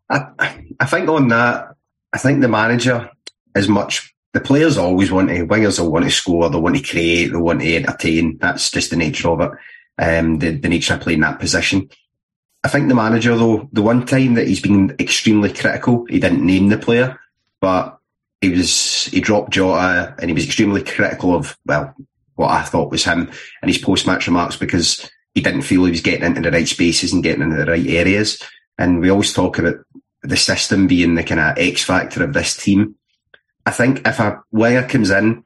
I, 0.10 0.66
I 0.80 0.86
think 0.86 1.10
on 1.10 1.28
that, 1.28 1.76
I 2.14 2.18
think 2.18 2.42
the 2.42 2.48
manager 2.48 3.10
is 3.56 3.68
much. 3.68 4.14
The 4.34 4.40
players 4.40 4.78
always 4.78 5.12
want 5.12 5.30
to. 5.30 5.46
Wingers 5.46 5.80
will 5.80 5.92
want 5.92 6.06
to 6.06 6.12
score. 6.12 6.50
They 6.50 6.58
want 6.58 6.76
to 6.76 6.82
create. 6.82 7.28
They 7.28 7.38
want 7.38 7.62
to 7.62 7.76
entertain. 7.76 8.38
That's 8.40 8.72
just 8.72 8.90
the 8.90 8.96
nature 8.96 9.30
of 9.30 9.42
it. 9.42 9.52
Um, 9.97 10.39
the, 10.39 10.51
the 10.51 10.69
nature 10.69 10.95
of 10.95 11.01
playing 11.01 11.19
that 11.19 11.39
position. 11.39 11.89
I 12.63 12.67
think 12.67 12.88
the 12.88 12.95
manager, 12.95 13.36
though, 13.36 13.69
the 13.71 13.82
one 13.82 14.06
time 14.06 14.36
that 14.36 14.47
he's 14.47 14.62
been 14.62 14.95
extremely 14.99 15.53
critical, 15.53 16.06
he 16.06 16.19
didn't 16.19 16.45
name 16.45 16.69
the 16.69 16.77
player, 16.77 17.19
but 17.62 17.99
he 18.41 18.49
was 18.49 19.06
he 19.06 19.21
dropped 19.21 19.51
Jota 19.51 20.15
and 20.19 20.29
he 20.29 20.34
was 20.34 20.45
extremely 20.45 20.84
critical 20.84 21.34
of 21.34 21.58
well 21.65 21.95
what 22.36 22.51
I 22.51 22.63
thought 22.63 22.91
was 22.91 23.06
him 23.06 23.32
and 23.62 23.69
his 23.69 23.77
post 23.77 24.06
match 24.06 24.27
remarks 24.27 24.56
because 24.56 25.10
he 25.34 25.41
didn't 25.41 25.62
feel 25.62 25.86
he 25.86 25.91
was 25.91 26.01
getting 26.01 26.25
into 26.25 26.41
the 26.41 26.51
right 26.51 26.67
spaces 26.67 27.13
and 27.13 27.23
getting 27.23 27.43
into 27.43 27.56
the 27.56 27.71
right 27.71 27.88
areas. 27.88 28.41
And 28.77 28.99
we 28.99 29.10
always 29.10 29.34
talk 29.34 29.60
about 29.60 29.75
the 30.23 30.38
system 30.38 30.88
being 30.88 31.15
the 31.15 31.23
kind 31.23 31.39
of 31.39 31.58
X 31.58 31.84
factor 31.84 32.23
of 32.23 32.34
this 32.34 32.56
team. 32.56 32.95
I 33.65 33.71
think 33.71 34.06
if 34.06 34.19
a 34.19 34.41
player 34.53 34.88
comes 34.88 35.10
in 35.10 35.43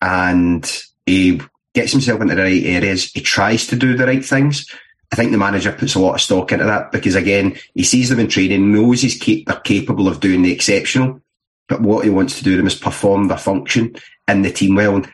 and 0.00 0.82
he 1.06 1.40
gets 1.74 1.92
himself 1.92 2.20
into 2.20 2.34
the 2.34 2.42
right 2.42 2.64
areas, 2.64 3.10
he 3.12 3.20
tries 3.20 3.66
to 3.68 3.76
do 3.76 3.96
the 3.96 4.06
right 4.06 4.24
things. 4.24 4.66
I 5.12 5.16
think 5.16 5.32
the 5.32 5.38
manager 5.38 5.72
puts 5.72 5.94
a 5.94 6.00
lot 6.00 6.14
of 6.14 6.20
stock 6.20 6.52
into 6.52 6.64
that 6.64 6.92
because 6.92 7.14
again, 7.16 7.58
he 7.74 7.82
sees 7.82 8.08
them 8.08 8.20
in 8.20 8.28
training, 8.28 8.72
knows 8.72 9.02
he's 9.02 9.18
cap- 9.18 9.44
they're 9.46 9.60
capable 9.60 10.08
of 10.08 10.20
doing 10.20 10.42
the 10.42 10.52
exceptional, 10.52 11.20
but 11.68 11.80
what 11.80 12.04
he 12.04 12.10
wants 12.10 12.38
to 12.38 12.44
do 12.44 12.56
them 12.56 12.66
is 12.66 12.74
perform 12.74 13.28
their 13.28 13.38
function 13.38 13.94
in 14.28 14.42
the 14.42 14.52
team 14.52 14.76
well. 14.76 14.96
And 14.96 15.12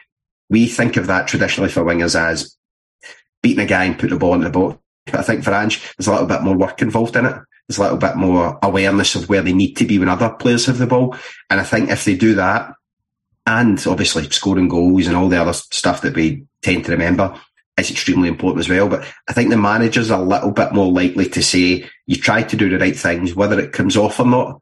we 0.50 0.66
think 0.66 0.96
of 0.96 1.06
that 1.06 1.28
traditionally 1.28 1.70
for 1.70 1.82
wingers 1.82 2.18
as 2.18 2.56
beating 3.42 3.64
a 3.64 3.66
guy 3.66 3.84
and 3.84 3.94
putting 3.94 4.10
the 4.10 4.18
ball 4.18 4.34
in 4.34 4.42
the 4.42 4.50
box. 4.50 4.78
But 5.06 5.16
I 5.16 5.22
think 5.22 5.44
for 5.44 5.54
Ange, 5.54 5.80
there's 5.96 6.08
a 6.08 6.12
little 6.12 6.26
bit 6.26 6.42
more 6.42 6.56
work 6.56 6.82
involved 6.82 7.16
in 7.16 7.26
it 7.26 7.36
there's 7.68 7.78
a 7.78 7.82
little 7.82 7.98
bit 7.98 8.16
more 8.16 8.58
awareness 8.62 9.14
of 9.14 9.28
where 9.28 9.42
they 9.42 9.52
need 9.52 9.74
to 9.74 9.84
be 9.84 9.98
when 9.98 10.08
other 10.08 10.30
players 10.30 10.66
have 10.66 10.78
the 10.78 10.86
ball. 10.86 11.16
And 11.50 11.60
I 11.60 11.64
think 11.64 11.90
if 11.90 12.04
they 12.04 12.14
do 12.14 12.34
that, 12.34 12.72
and 13.46 13.84
obviously 13.86 14.28
scoring 14.30 14.68
goals 14.68 15.06
and 15.06 15.16
all 15.16 15.28
the 15.28 15.40
other 15.40 15.52
stuff 15.52 16.02
that 16.02 16.14
we 16.14 16.44
tend 16.62 16.84
to 16.84 16.92
remember 16.92 17.38
is 17.76 17.90
extremely 17.90 18.28
important 18.28 18.60
as 18.60 18.68
well. 18.68 18.88
But 18.88 19.06
I 19.28 19.32
think 19.32 19.50
the 19.50 19.56
manager's 19.56 20.10
are 20.10 20.20
a 20.20 20.24
little 20.24 20.50
bit 20.50 20.72
more 20.72 20.90
likely 20.90 21.28
to 21.28 21.42
say, 21.42 21.88
you 22.06 22.16
tried 22.16 22.48
to 22.50 22.56
do 22.56 22.68
the 22.68 22.78
right 22.78 22.96
things, 22.96 23.34
whether 23.34 23.58
it 23.60 23.72
comes 23.72 23.96
off 23.96 24.18
or 24.18 24.26
not. 24.26 24.60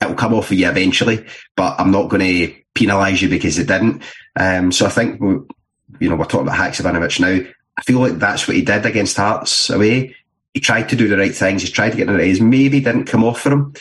It'll 0.00 0.14
come 0.14 0.34
off 0.34 0.48
for 0.48 0.54
you 0.54 0.68
eventually, 0.68 1.26
but 1.56 1.80
I'm 1.80 1.90
not 1.90 2.10
going 2.10 2.20
to 2.20 2.54
penalise 2.74 3.22
you 3.22 3.28
because 3.28 3.58
it 3.58 3.66
didn't. 3.66 4.02
Um, 4.38 4.70
so 4.70 4.86
I 4.86 4.90
think, 4.90 5.20
you 5.20 6.08
know, 6.08 6.16
we're 6.16 6.26
talking 6.26 6.46
about 6.46 6.58
Haksabanovic 6.58 7.18
now. 7.20 7.50
I 7.78 7.82
feel 7.82 8.00
like 8.00 8.18
that's 8.18 8.46
what 8.46 8.56
he 8.56 8.62
did 8.62 8.86
against 8.86 9.16
Hearts 9.16 9.70
away 9.70 10.14
he 10.56 10.60
tried 10.60 10.88
to 10.88 10.96
do 10.96 11.06
the 11.06 11.18
right 11.18 11.34
things. 11.34 11.60
He 11.60 11.68
tried 11.68 11.90
to 11.90 11.98
get 11.98 12.08
in 12.08 12.14
the 12.14 12.18
right. 12.18 12.40
Maybe 12.40 12.80
didn't 12.80 13.04
come 13.04 13.24
off 13.24 13.42
for 13.42 13.52
him, 13.52 13.74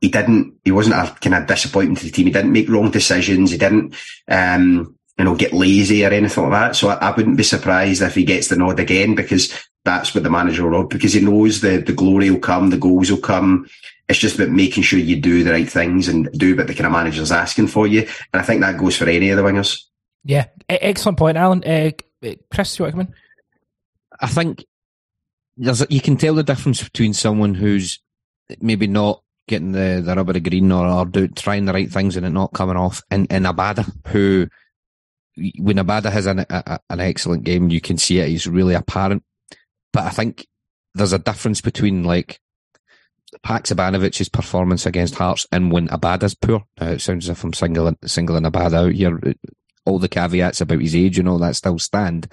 he 0.00 0.08
didn't. 0.08 0.54
He 0.64 0.72
wasn't 0.72 0.96
a 0.96 1.14
kind 1.20 1.34
of 1.34 1.46
disappointment 1.46 1.98
to 1.98 2.04
the 2.04 2.10
team. 2.10 2.26
He 2.26 2.32
didn't 2.32 2.52
make 2.52 2.68
wrong 2.68 2.90
decisions. 2.90 3.50
He 3.50 3.58
didn't, 3.58 3.94
um, 4.28 4.96
you 5.18 5.24
know, 5.24 5.34
get 5.34 5.52
lazy 5.52 6.04
or 6.04 6.10
anything 6.10 6.44
like 6.44 6.52
that. 6.52 6.76
So 6.76 6.88
I, 6.88 6.94
I, 6.94 7.16
wouldn't 7.16 7.36
be 7.36 7.42
surprised 7.42 8.02
if 8.02 8.14
he 8.14 8.24
gets 8.24 8.48
the 8.48 8.56
nod 8.56 8.78
again 8.78 9.14
because 9.14 9.52
that's 9.84 10.14
what 10.14 10.24
the 10.24 10.30
manager 10.30 10.68
will 10.68 10.84
because 10.84 11.14
he 11.14 11.20
knows 11.20 11.60
the 11.60 11.78
the 11.78 11.92
glory 11.92 12.30
will 12.30 12.40
come, 12.40 12.70
the 12.70 12.78
goals 12.78 13.10
will 13.10 13.18
come. 13.18 13.68
It's 14.08 14.18
just 14.18 14.36
about 14.36 14.50
making 14.50 14.84
sure 14.84 14.98
you 14.98 15.16
do 15.20 15.42
the 15.42 15.50
right 15.50 15.68
things 15.68 16.06
and 16.06 16.30
do 16.32 16.54
what 16.54 16.68
the 16.68 16.74
kind 16.74 16.86
of 16.86 16.92
manager's 16.92 17.32
asking 17.32 17.68
for 17.68 17.86
you. 17.88 18.02
And 18.32 18.40
I 18.40 18.42
think 18.42 18.60
that 18.60 18.78
goes 18.78 18.96
for 18.96 19.08
any 19.08 19.30
of 19.30 19.36
the 19.36 19.42
wingers. 19.42 19.82
Yeah, 20.24 20.46
excellent 20.68 21.18
point, 21.18 21.36
Alan. 21.36 21.64
Uh, 21.64 21.90
Chris, 22.52 22.78
you 22.78 22.84
want 22.84 22.94
to 22.94 22.98
come 22.98 23.00
in? 23.00 23.14
I 24.20 24.26
think 24.28 24.64
there's 25.56 25.82
a, 25.82 25.86
you 25.90 26.00
can 26.00 26.16
tell 26.16 26.34
the 26.34 26.42
difference 26.42 26.82
between 26.82 27.14
someone 27.14 27.54
who's 27.54 28.00
maybe 28.60 28.86
not 28.86 29.22
getting 29.48 29.72
the, 29.72 30.02
the 30.04 30.14
rubber 30.14 30.38
green 30.40 30.72
or, 30.72 30.86
or 30.86 31.04
do, 31.06 31.28
trying 31.28 31.64
the 31.64 31.72
right 31.72 31.90
things 31.90 32.16
and 32.16 32.26
it 32.26 32.30
not 32.30 32.52
coming 32.52 32.76
off, 32.76 33.02
and, 33.10 33.26
and 33.30 33.44
Abada, 33.46 33.90
who, 34.08 34.48
when 35.58 35.76
Abada 35.76 36.10
has 36.10 36.26
an, 36.26 36.40
a, 36.40 36.80
an 36.90 37.00
excellent 37.00 37.44
game, 37.44 37.70
you 37.70 37.80
can 37.80 37.98
see 37.98 38.18
it, 38.18 38.28
he's 38.28 38.46
really 38.46 38.74
apparent. 38.74 39.22
But 39.92 40.04
I 40.04 40.10
think 40.10 40.46
there's 40.94 41.12
a 41.12 41.18
difference 41.18 41.60
between 41.60 42.04
like 42.04 42.40
Haksabanovic's 43.44 44.28
performance 44.28 44.86
against 44.86 45.14
Hearts 45.14 45.46
and 45.52 45.70
when 45.70 45.88
Abada's 45.88 46.34
poor. 46.34 46.64
Uh, 46.80 46.92
it 46.92 47.00
sounds 47.00 47.26
as 47.28 47.38
if 47.38 47.44
I'm 47.44 47.52
singling, 47.52 47.98
singling 48.04 48.44
Abada 48.44 48.86
out 48.86 48.92
here. 48.92 49.20
All 49.84 49.98
the 50.00 50.08
caveats 50.08 50.60
about 50.60 50.80
his 50.80 50.96
age 50.96 51.18
and 51.18 51.28
all 51.28 51.38
that 51.38 51.54
still 51.54 51.78
stand 51.78 52.28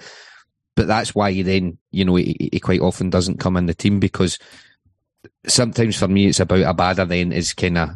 but 0.76 0.86
that's 0.86 1.14
why 1.14 1.32
he 1.32 1.42
then, 1.42 1.78
you 1.90 2.04
know, 2.04 2.16
he, 2.16 2.50
he, 2.52 2.60
quite 2.60 2.80
often 2.80 3.10
doesn't 3.10 3.38
come 3.38 3.56
in 3.56 3.66
the 3.66 3.74
team 3.74 4.00
because 4.00 4.38
sometimes 5.46 5.96
for 5.96 6.08
me 6.08 6.26
it's 6.26 6.40
about 6.40 6.60
Abada 6.76 7.06
then 7.08 7.32
is 7.32 7.52
kind 7.52 7.78
of 7.78 7.90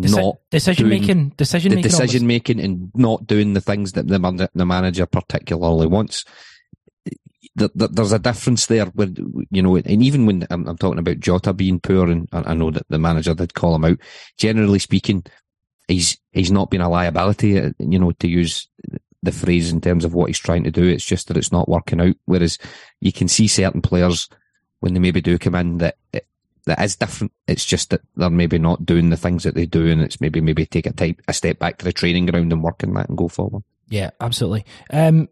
Deci- 0.00 0.16
not 0.16 0.36
decision 0.50 0.88
making, 0.88 1.28
decision 1.36 1.70
making, 1.74 1.90
decision 1.90 2.26
making 2.26 2.60
and 2.60 2.90
not 2.94 3.26
doing 3.26 3.52
the 3.54 3.60
things 3.60 3.92
that 3.92 4.06
the 4.08 4.18
man- 4.18 4.48
the 4.54 4.64
manager 4.66 5.04
particularly 5.06 5.86
wants. 5.86 6.24
There- 7.56 7.68
there- 7.74 7.88
There's 7.88 8.12
a 8.12 8.18
difference 8.18 8.66
there 8.66 8.86
with 8.94 9.18
you 9.50 9.60
know, 9.62 9.76
and 9.76 10.02
even 10.02 10.24
when 10.26 10.46
I'm, 10.50 10.66
I'm 10.68 10.78
talking 10.78 10.98
about 11.00 11.20
Jota 11.20 11.52
being 11.52 11.80
poor, 11.80 12.08
and 12.08 12.28
I 12.32 12.50
I 12.50 12.54
know 12.54 12.70
that 12.70 12.84
the 12.88 12.98
manager 12.98 13.34
did 13.34 13.54
call 13.54 13.74
him 13.74 13.84
out. 13.84 13.98
Generally 14.38 14.78
speaking, 14.78 15.24
he's 15.88 16.16
he's 16.32 16.52
not 16.52 16.70
been 16.70 16.80
a 16.80 16.88
liability. 16.88 17.58
uh, 17.58 17.72
You 17.78 17.98
know, 17.98 18.12
to 18.12 18.28
use 18.28 18.68
the 19.22 19.32
phrase 19.32 19.70
in 19.70 19.80
terms 19.82 20.04
of 20.06 20.14
what 20.14 20.28
he's 20.28 20.38
trying 20.38 20.64
to 20.64 20.70
do. 20.70 20.84
It's 20.84 21.04
just 21.04 21.28
that 21.28 21.36
it's 21.36 21.52
not 21.52 21.68
working 21.68 22.00
out. 22.00 22.14
Whereas 22.24 22.56
you 23.00 23.12
can 23.12 23.28
see 23.28 23.48
certain 23.48 23.82
players 23.82 24.28
when 24.80 24.94
they 24.94 25.00
maybe 25.00 25.20
do 25.20 25.36
come 25.36 25.56
in 25.56 25.78
that 25.78 25.96
it, 26.14 26.26
that 26.70 26.84
is 26.84 26.96
different. 26.96 27.32
It's 27.48 27.64
just 27.64 27.90
that 27.90 28.00
they're 28.14 28.30
maybe 28.30 28.58
not 28.58 28.86
doing 28.86 29.10
the 29.10 29.16
things 29.16 29.42
that 29.42 29.56
they 29.56 29.66
do, 29.66 29.88
and 29.88 30.00
it's 30.00 30.20
maybe 30.20 30.40
maybe 30.40 30.64
take 30.66 30.86
a 30.86 30.92
type 30.92 31.20
a 31.26 31.32
step 31.32 31.58
back 31.58 31.78
to 31.78 31.84
the 31.84 31.92
training 31.92 32.26
ground 32.26 32.52
and 32.52 32.62
work 32.62 32.84
on 32.84 32.94
that 32.94 33.08
and 33.08 33.18
go 33.18 33.28
forward. 33.28 33.64
Yeah, 33.88 34.10
absolutely. 34.20 34.64
Um, 34.90 35.28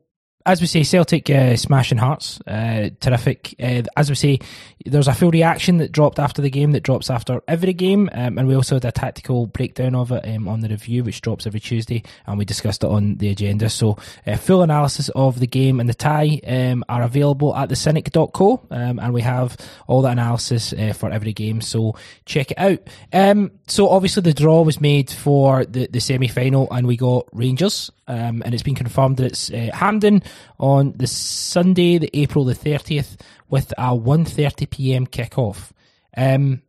as 0.46 0.60
we 0.60 0.66
say, 0.66 0.82
Celtic 0.82 1.28
uh, 1.28 1.56
smashing 1.56 1.98
hearts, 1.98 2.40
uh, 2.46 2.88
terrific. 3.00 3.54
Uh, 3.60 3.82
as 3.96 4.08
we 4.08 4.16
say, 4.16 4.38
there's 4.86 5.08
a 5.08 5.14
full 5.14 5.30
reaction 5.30 5.78
that 5.78 5.92
dropped 5.92 6.18
after 6.18 6.40
the 6.40 6.48
game 6.48 6.72
that 6.72 6.82
drops 6.82 7.10
after 7.10 7.42
every 7.48 7.72
game, 7.72 8.08
um, 8.12 8.38
and 8.38 8.48
we 8.48 8.54
also 8.54 8.76
had 8.76 8.84
a 8.84 8.92
tactical 8.92 9.46
breakdown 9.46 9.94
of 9.94 10.10
it 10.10 10.24
um, 10.26 10.48
on 10.48 10.60
the 10.60 10.68
review, 10.68 11.04
which 11.04 11.20
drops 11.20 11.46
every 11.46 11.60
Tuesday, 11.60 12.02
and 12.26 12.38
we 12.38 12.44
discussed 12.44 12.82
it 12.82 12.88
on 12.90 13.16
the 13.16 13.28
agenda. 13.28 13.68
So, 13.68 13.98
uh, 14.26 14.36
full 14.36 14.62
analysis 14.62 15.10
of 15.10 15.38
the 15.38 15.46
game 15.46 15.80
and 15.80 15.88
the 15.88 15.94
tie 15.94 16.40
um, 16.46 16.84
are 16.88 17.02
available 17.02 17.54
at 17.54 17.68
thecynic.co, 17.68 18.66
um, 18.70 18.98
and 18.98 19.12
we 19.12 19.22
have 19.22 19.56
all 19.86 20.02
that 20.02 20.12
analysis 20.12 20.72
uh, 20.72 20.94
for 20.96 21.10
every 21.10 21.32
game. 21.32 21.60
So, 21.60 21.96
check 22.24 22.52
it 22.52 22.58
out. 22.58 22.78
Um, 23.12 23.50
so, 23.66 23.88
obviously, 23.90 24.22
the 24.22 24.32
draw 24.32 24.62
was 24.62 24.80
made 24.80 25.10
for 25.10 25.66
the, 25.66 25.88
the 25.88 26.00
semi 26.00 26.28
final, 26.28 26.68
and 26.70 26.86
we 26.86 26.96
got 26.96 27.26
Rangers. 27.32 27.90
Um, 28.08 28.42
and 28.44 28.54
it's 28.54 28.62
been 28.62 28.74
confirmed 28.74 29.18
that 29.18 29.26
it's 29.26 29.50
uh, 29.52 29.70
Hampden 29.72 30.22
on 30.58 30.94
the 30.96 31.06
Sunday, 31.06 31.98
the 31.98 32.10
April 32.14 32.44
the 32.44 32.54
30th, 32.54 33.20
with 33.50 33.72
a 33.72 33.90
1.30 33.90 34.70
p.m. 34.70 35.06
kick-off. 35.06 35.74
Um, 36.16 36.62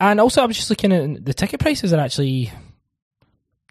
and 0.00 0.20
also, 0.20 0.42
I 0.42 0.46
was 0.46 0.56
just 0.56 0.70
looking 0.70 0.92
at 0.92 1.24
the 1.24 1.34
ticket 1.34 1.60
prices 1.60 1.92
are 1.92 2.00
actually 2.00 2.52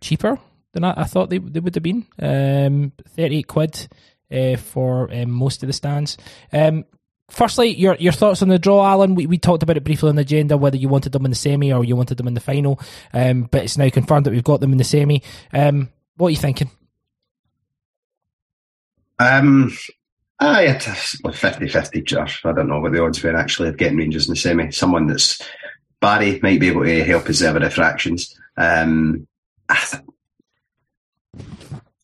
cheaper 0.02 0.38
than 0.74 0.84
I, 0.84 0.94
I 0.98 1.04
thought 1.06 1.30
they, 1.30 1.38
they 1.38 1.60
would 1.62 1.76
have 1.76 1.84
been. 1.84 2.06
Um, 2.20 2.92
38 3.16 3.48
quid 3.48 3.88
uh, 4.32 4.58
for 4.58 5.12
um, 5.14 5.32
most 5.32 5.64
of 5.64 5.68
the 5.68 5.74
stands. 5.74 6.18
Um, 6.52 6.86
firstly, 7.30 7.76
your 7.76 7.96
your 7.96 8.14
thoughts 8.14 8.42
on 8.42 8.50
the 8.50 8.60
draw, 8.60 8.86
Alan. 8.86 9.16
We, 9.16 9.28
we 9.28 9.38
talked 9.38 9.64
about 9.64 9.78
it 9.78 9.84
briefly 9.84 10.10
on 10.10 10.16
the 10.16 10.22
agenda, 10.22 10.58
whether 10.58 10.78
you 10.78 10.89
wanted 10.89 11.12
them 11.12 11.26
in 11.26 11.32
the 11.32 11.36
semi 11.36 11.72
or 11.72 11.84
you 11.84 11.96
wanted 11.96 12.18
them 12.18 12.28
in 12.28 12.34
the 12.34 12.39
final. 12.39 12.80
Um, 13.14 13.44
but 13.44 13.64
it's 13.64 13.78
now 13.78 13.89
confirmed 13.89 14.26
that 14.26 14.32
we've 14.32 14.44
got 14.44 14.60
them 14.62 14.72
in 14.72 14.78
the 14.78 14.84
semi. 14.84 15.24
What 15.52 16.28
are 16.28 16.32
you 16.32 16.38
thinking? 16.38 16.70
Um, 19.22 19.72
I 20.39 20.63
had 20.63 20.82
50 20.82 21.67
50 21.67 22.01
Josh. 22.01 22.43
I 22.43 22.51
don't 22.53 22.67
know 22.67 22.80
what 22.80 22.91
the 22.91 23.03
odds 23.03 23.22
were 23.22 23.36
actually 23.36 23.69
of 23.69 23.78
getting 23.78 23.97
Rangers 23.97 24.28
in 24.28 24.32
the 24.32 24.36
semi. 24.36 24.72
Someone 24.72 25.05
that's 25.05 25.39
Barry 25.99 26.39
might 26.41 26.59
be 26.59 26.69
able 26.69 26.84
to 26.84 27.03
help 27.03 27.30
us 27.30 27.39
there 27.39 27.53
with 27.53 27.61
the 27.61 27.69
fractions. 27.69 28.36
Um, 28.57 29.28
I, 29.69 29.76
th- 29.76 30.03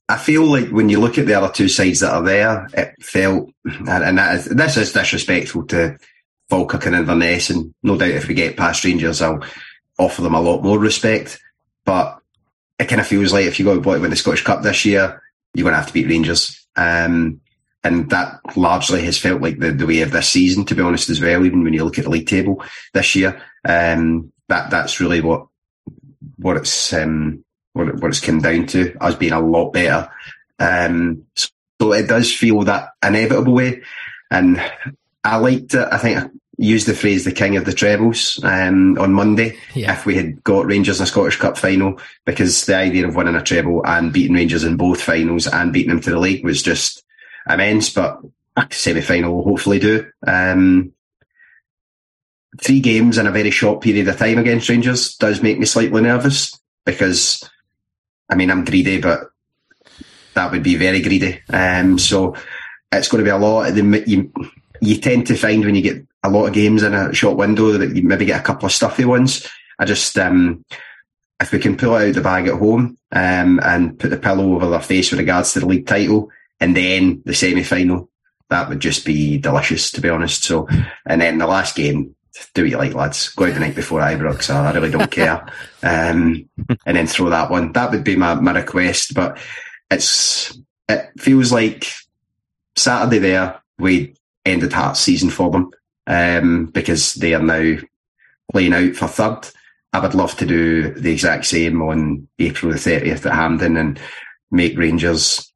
I 0.07 0.17
feel 0.17 0.45
like 0.45 0.69
when 0.69 0.89
you 0.89 0.99
look 0.99 1.17
at 1.17 1.25
the 1.25 1.33
other 1.33 1.51
two 1.51 1.67
sides 1.67 2.01
that 2.01 2.13
are 2.13 2.21
there, 2.21 2.67
it 2.73 3.03
felt, 3.03 3.49
and, 3.65 4.19
this 4.19 4.77
is 4.77 4.93
disrespectful 4.93 5.65
to 5.67 5.97
Falkirk 6.49 6.85
and 6.85 6.95
Inverness, 6.95 7.49
and 7.49 7.73
no 7.81 7.97
doubt 7.97 8.11
if 8.11 8.27
we 8.27 8.35
get 8.35 8.55
past 8.55 8.83
Rangers, 8.83 9.23
I'll 9.23 9.43
offer 9.97 10.21
them 10.21 10.35
a 10.35 10.41
lot 10.41 10.61
more 10.61 10.77
respect. 10.77 11.39
But 11.83 12.19
it 12.77 12.85
kind 12.85 13.01
of 13.01 13.07
feels 13.07 13.33
like 13.33 13.45
if 13.45 13.57
you 13.57 13.65
go 13.65 13.81
to 13.81 13.99
win 13.99 14.11
the 14.11 14.15
Scottish 14.15 14.43
Cup 14.43 14.61
this 14.61 14.85
year, 14.85 15.23
you're 15.55 15.63
going 15.63 15.73
to 15.73 15.77
have 15.77 15.87
to 15.87 15.93
beat 15.93 16.07
Rangers. 16.07 16.66
Um, 16.77 17.41
and 17.83 18.09
that 18.09 18.39
largely 18.55 19.03
has 19.03 19.17
felt 19.17 19.41
like 19.41 19.59
the, 19.59 19.71
the 19.71 19.85
way 19.85 20.01
of 20.01 20.11
this 20.11 20.29
season, 20.29 20.65
to 20.65 20.75
be 20.75 20.81
honest, 20.81 21.09
as 21.09 21.21
well. 21.21 21.45
Even 21.45 21.63
when 21.63 21.73
you 21.73 21.83
look 21.83 21.97
at 21.97 22.05
the 22.05 22.09
league 22.09 22.27
table 22.27 22.63
this 22.93 23.15
year, 23.15 23.41
um, 23.67 24.31
that 24.49 24.69
that's 24.69 24.99
really 24.99 25.21
what 25.21 25.47
what 26.37 26.57
it's 26.57 26.93
um, 26.93 27.43
what, 27.73 28.01
what 28.01 28.09
it's 28.09 28.19
come 28.19 28.39
down 28.39 28.65
to. 28.67 28.95
Us 28.99 29.15
being 29.15 29.31
a 29.33 29.39
lot 29.39 29.71
better, 29.71 30.09
um, 30.59 31.23
so 31.35 31.93
it 31.93 32.07
does 32.07 32.33
feel 32.33 32.61
that 32.63 32.89
inevitable 33.03 33.53
way. 33.53 33.81
And 34.29 34.61
I 35.23 35.37
liked 35.37 35.73
it. 35.73 35.87
I 35.89 35.97
think 35.97 36.31
I 36.59 36.63
used 36.63 36.87
the 36.87 36.93
phrase 36.93 37.23
"the 37.23 37.31
king 37.31 37.55
of 37.55 37.65
the 37.65 37.73
trebles" 37.73 38.43
um, 38.43 38.97
on 38.97 39.13
Monday. 39.13 39.57
Yeah. 39.73 39.93
If 39.93 40.05
we 40.05 40.15
had 40.15 40.43
got 40.43 40.65
Rangers 40.65 40.99
in 40.99 41.03
a 41.03 41.07
Scottish 41.07 41.37
Cup 41.37 41.57
final, 41.57 41.99
because 42.25 42.65
the 42.65 42.75
idea 42.75 43.07
of 43.07 43.15
winning 43.15 43.35
a 43.35 43.43
treble 43.43 43.85
and 43.85 44.11
beating 44.11 44.35
Rangers 44.35 44.63
in 44.63 44.77
both 44.77 45.01
finals 45.01 45.47
and 45.47 45.73
beating 45.73 45.89
them 45.89 46.01
to 46.01 46.09
the 46.11 46.19
league 46.19 46.43
was 46.43 46.63
just 46.63 47.03
immense. 47.47 47.91
But 47.91 48.19
semi 48.71 49.01
final 49.01 49.35
will 49.35 49.43
hopefully 49.43 49.79
do. 49.79 50.09
Um, 50.25 50.93
three 52.59 52.79
games 52.79 53.17
in 53.17 53.27
a 53.27 53.31
very 53.31 53.51
short 53.51 53.81
period 53.81 54.07
of 54.07 54.17
time 54.17 54.37
against 54.37 54.69
Rangers 54.69 55.15
does 55.15 55.41
make 55.41 55.59
me 55.59 55.65
slightly 55.65 56.01
nervous 56.01 56.59
because, 56.85 57.47
I 58.29 58.35
mean, 58.35 58.49
I'm 58.49 58.65
greedy, 58.65 58.99
but 58.99 59.29
that 60.33 60.51
would 60.51 60.63
be 60.63 60.75
very 60.75 61.01
greedy. 61.01 61.41
Um, 61.49 61.99
so 61.99 62.35
it's 62.91 63.09
going 63.09 63.23
to 63.23 63.29
be 63.29 63.35
a 63.35 63.37
lot. 63.37 63.73
The, 63.73 64.03
you, 64.07 64.31
you 64.81 64.97
tend 64.97 65.27
to 65.27 65.35
find 65.35 65.63
when 65.65 65.75
you 65.75 65.81
get 65.81 66.05
a 66.27 66.29
lot 66.29 66.47
of 66.47 66.53
games 66.53 66.83
in 66.83 66.93
a 66.93 67.13
short 67.13 67.37
window 67.37 67.71
that 67.71 67.95
you 67.95 68.03
maybe 68.03 68.25
get 68.25 68.39
a 68.39 68.43
couple 68.43 68.65
of 68.65 68.71
stuffy 68.71 69.05
ones. 69.05 69.47
I 69.79 69.85
just, 69.85 70.17
um, 70.17 70.65
if 71.39 71.51
we 71.51 71.59
can 71.59 71.77
pull 71.77 71.95
out 71.95 72.13
the 72.13 72.21
bag 72.21 72.47
at 72.47 72.59
home 72.59 72.97
um, 73.11 73.59
and 73.63 73.97
put 73.97 74.09
the 74.09 74.17
pillow 74.17 74.53
over 74.53 74.69
their 74.69 74.81
face 74.81 75.11
with 75.11 75.19
regards 75.19 75.53
to 75.53 75.59
the 75.59 75.65
league 75.65 75.87
title 75.87 76.29
and 76.59 76.75
then 76.75 77.21
the 77.25 77.33
semi 77.33 77.63
final, 77.63 78.09
that 78.49 78.69
would 78.69 78.79
just 78.79 79.05
be 79.05 79.37
delicious, 79.37 79.91
to 79.91 80.01
be 80.01 80.09
honest. 80.09 80.43
So, 80.43 80.67
and 81.05 81.21
then 81.21 81.37
the 81.37 81.47
last 81.47 81.75
game, 81.75 82.15
do 82.53 82.63
what 82.63 82.69
you 82.69 82.77
like, 82.77 82.93
lads. 82.93 83.29
Go 83.29 83.45
out 83.45 83.53
the 83.53 83.59
night 83.59 83.75
before 83.75 83.99
Ibrox. 83.99 84.53
I 84.53 84.71
really 84.73 84.91
don't 84.91 85.11
care. 85.11 85.47
Um, 85.81 86.47
and 86.85 86.97
then 86.97 87.07
throw 87.07 87.29
that 87.29 87.49
one. 87.49 87.71
That 87.71 87.91
would 87.91 88.03
be 88.03 88.15
my, 88.15 88.35
my 88.35 88.51
request. 88.51 89.13
But 89.13 89.39
it's 89.89 90.57
it 90.87 91.09
feels 91.17 91.51
like 91.51 91.87
Saturday 92.75 93.19
there 93.19 93.61
we 93.79 94.15
ended 94.45 94.73
Hearts 94.73 94.99
season 94.99 95.29
for 95.29 95.51
them 95.51 95.71
um, 96.07 96.67
because 96.67 97.13
they 97.15 97.33
are 97.33 97.43
now 97.43 97.77
playing 98.51 98.73
out 98.73 98.95
for 98.95 99.07
third. 99.07 99.49
I 99.93 99.99
would 99.99 100.15
love 100.15 100.35
to 100.37 100.45
do 100.45 100.93
the 100.93 101.11
exact 101.11 101.45
same 101.45 101.81
on 101.81 102.27
April 102.39 102.71
the 102.71 102.77
30th 102.77 103.25
at 103.25 103.33
Hampden 103.33 103.77
and 103.77 103.99
make 104.51 104.77
Rangers 104.77 105.51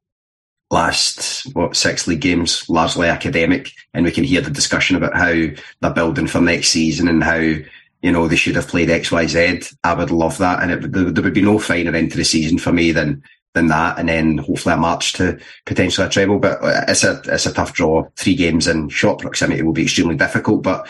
last, 0.70 1.44
what, 1.54 1.76
six 1.76 2.06
league 2.06 2.20
games, 2.20 2.68
largely 2.68 3.08
academic. 3.08 3.72
And 3.92 4.04
we 4.04 4.10
can 4.10 4.24
hear 4.24 4.40
the 4.40 4.50
discussion 4.50 4.96
about 4.96 5.14
how 5.14 5.32
they're 5.80 5.94
building 5.94 6.26
for 6.26 6.40
next 6.40 6.68
season 6.68 7.08
and 7.08 7.22
how, 7.22 7.36
you 7.36 8.10
know, 8.10 8.26
they 8.26 8.36
should 8.36 8.56
have 8.56 8.68
played 8.68 8.88
xyz 8.88 9.76
i 9.84 9.94
would 9.94 10.10
love 10.10 10.38
that. 10.38 10.62
And 10.62 10.72
it, 10.72 10.92
there 11.14 11.22
would 11.22 11.34
be 11.34 11.42
no 11.42 11.58
finer 11.58 11.94
end 11.94 12.10
to 12.12 12.16
the 12.16 12.24
season 12.24 12.58
for 12.58 12.72
me 12.72 12.90
than, 12.90 13.22
than 13.54 13.68
that. 13.68 13.98
And 13.98 14.08
then 14.08 14.38
hopefully 14.38 14.74
a 14.74 14.78
march 14.78 15.12
to 15.14 15.38
potentially 15.66 16.06
a 16.06 16.10
treble. 16.10 16.38
But 16.38 16.58
it's 16.88 17.04
a, 17.04 17.20
it's 17.26 17.46
a 17.46 17.52
tough 17.52 17.72
draw. 17.72 18.08
Three 18.16 18.34
games 18.34 18.66
in 18.66 18.88
short 18.88 19.20
proximity 19.20 19.62
will 19.62 19.72
be 19.72 19.82
extremely 19.82 20.16
difficult, 20.16 20.62
but, 20.62 20.88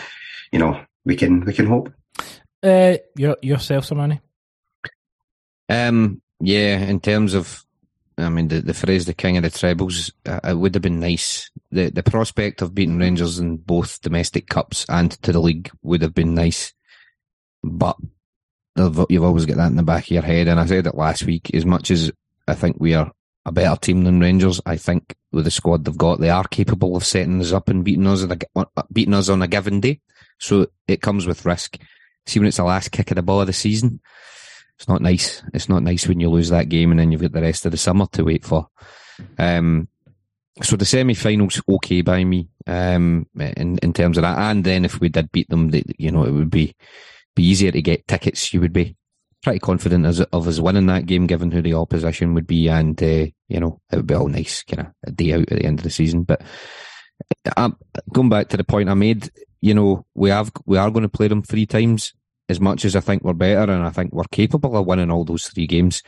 you 0.51 0.59
know, 0.59 0.79
we 1.05 1.15
can, 1.15 1.43
we 1.45 1.53
can 1.53 1.65
hope. 1.67 1.91
Uh, 2.61 2.97
your, 3.17 3.37
yourself, 3.41 3.85
Sermanni? 3.85 4.21
Um, 5.69 6.21
yeah, 6.39 6.77
in 6.79 6.99
terms 6.99 7.33
of, 7.33 7.65
I 8.17 8.29
mean, 8.29 8.47
the, 8.47 8.61
the 8.61 8.73
phrase 8.73 9.05
"the 9.05 9.13
king 9.13 9.37
of 9.37 9.43
the 9.43 9.49
trebles," 9.49 10.11
uh, 10.25 10.39
it 10.43 10.53
would 10.53 10.75
have 10.75 10.81
been 10.83 10.99
nice. 10.99 11.49
the 11.71 11.89
The 11.89 12.03
prospect 12.03 12.61
of 12.61 12.75
beating 12.75 12.99
Rangers 12.99 13.39
in 13.39 13.57
both 13.57 14.01
domestic 14.01 14.47
cups 14.47 14.85
and 14.87 15.11
to 15.23 15.31
the 15.31 15.39
league 15.39 15.71
would 15.81 16.03
have 16.03 16.13
been 16.13 16.35
nice, 16.35 16.73
but 17.63 17.97
you've 18.77 19.23
always 19.23 19.45
got 19.45 19.57
that 19.57 19.71
in 19.71 19.77
the 19.77 19.83
back 19.83 20.03
of 20.03 20.11
your 20.11 20.21
head. 20.21 20.47
And 20.47 20.59
I 20.59 20.65
said 20.67 20.85
it 20.85 20.95
last 20.95 21.23
week. 21.23 21.49
As 21.55 21.65
much 21.65 21.89
as 21.89 22.11
I 22.47 22.55
think 22.55 22.77
we 22.79 22.93
are 22.93 23.11
a 23.45 23.51
better 23.51 23.75
team 23.79 24.03
than 24.03 24.19
Rangers, 24.19 24.61
I 24.65 24.77
think 24.77 25.15
with 25.31 25.45
the 25.45 25.51
squad 25.51 25.83
they've 25.83 25.97
got, 25.97 26.19
they 26.19 26.29
are 26.29 26.47
capable 26.47 26.95
of 26.95 27.05
setting 27.05 27.41
us 27.41 27.51
up 27.51 27.67
and 27.67 27.83
beating 27.83 28.07
us, 28.07 28.23
a, 28.23 28.37
beating 28.91 29.13
us 29.13 29.29
on 29.29 29.41
a 29.41 29.47
given 29.47 29.81
day. 29.81 29.99
So 30.39 30.67
it 30.87 31.01
comes 31.01 31.25
with 31.25 31.45
risk. 31.45 31.77
See 32.25 32.39
when 32.39 32.47
it's 32.47 32.57
the 32.57 32.63
last 32.63 32.91
kick 32.91 33.11
of 33.11 33.15
the 33.15 33.21
ball 33.21 33.41
of 33.41 33.47
the 33.47 33.53
season 33.53 33.99
it's 34.77 34.87
not 34.87 35.01
nice. 35.01 35.41
It's 35.53 35.69
not 35.69 35.83
nice 35.83 36.07
when 36.07 36.19
you 36.19 36.29
lose 36.29 36.49
that 36.49 36.69
game 36.69 36.91
and 36.91 36.99
then 36.99 37.11
you've 37.11 37.21
got 37.21 37.31
the 37.31 37.41
rest 37.41 37.65
of 37.65 37.71
the 37.71 37.77
summer 37.77 38.05
to 38.13 38.23
wait 38.23 38.43
for. 38.43 38.67
Um, 39.37 39.87
so 40.61 40.75
the 40.75 40.85
semi-finals 40.85 41.61
okay 41.67 42.01
by 42.01 42.23
me 42.23 42.49
um, 42.67 43.27
in 43.39 43.77
in 43.77 43.93
terms 43.93 44.17
of 44.17 44.23
that. 44.23 44.37
And 44.37 44.63
then 44.63 44.85
if 44.85 44.99
we 44.99 45.09
did 45.09 45.31
beat 45.31 45.49
them, 45.49 45.71
you 45.97 46.11
know, 46.11 46.25
it 46.25 46.31
would 46.31 46.49
be 46.49 46.75
be 47.35 47.43
easier 47.43 47.71
to 47.71 47.81
get 47.81 48.07
tickets. 48.07 48.53
You 48.53 48.61
would 48.61 48.73
be 48.73 48.95
pretty 49.43 49.59
confident 49.59 50.05
as, 50.05 50.21
of 50.21 50.47
us 50.47 50.59
winning 50.59 50.87
that 50.87 51.05
game, 51.05 51.27
given 51.27 51.51
who 51.51 51.61
the 51.61 51.73
opposition 51.73 52.33
would 52.33 52.47
be, 52.47 52.69
and 52.69 53.01
uh, 53.03 53.25
you 53.47 53.59
know, 53.59 53.79
it 53.91 53.97
would 53.97 54.07
be 54.07 54.13
all 54.15 54.27
nice, 54.27 54.63
kind 54.63 54.87
of 54.87 54.93
a 55.05 55.11
day 55.11 55.33
out 55.33 55.51
at 55.51 55.59
the 55.59 55.65
end 55.65 55.79
of 55.79 55.83
the 55.83 55.89
season. 55.89 56.23
But 56.23 56.41
um, 57.57 57.77
going 58.11 58.29
back 58.29 58.49
to 58.49 58.57
the 58.57 58.63
point 58.63 58.89
I 58.89 58.93
made, 58.93 59.29
you 59.61 59.73
know, 59.73 60.05
we 60.15 60.29
have 60.29 60.51
we 60.65 60.77
are 60.77 60.89
going 60.89 61.03
to 61.03 61.09
play 61.09 61.27
them 61.27 61.43
three 61.43 61.65
times 61.65 62.13
as 62.49 62.59
much 62.59 62.85
as 62.85 62.95
I 62.95 62.99
think 62.99 63.23
we're 63.23 63.33
better 63.33 63.71
and 63.71 63.85
I 63.85 63.89
think 63.89 64.13
we're 64.13 64.23
capable 64.31 64.75
of 64.75 64.85
winning 64.85 65.11
all 65.11 65.23
those 65.23 65.47
three 65.47 65.67
games, 65.67 66.03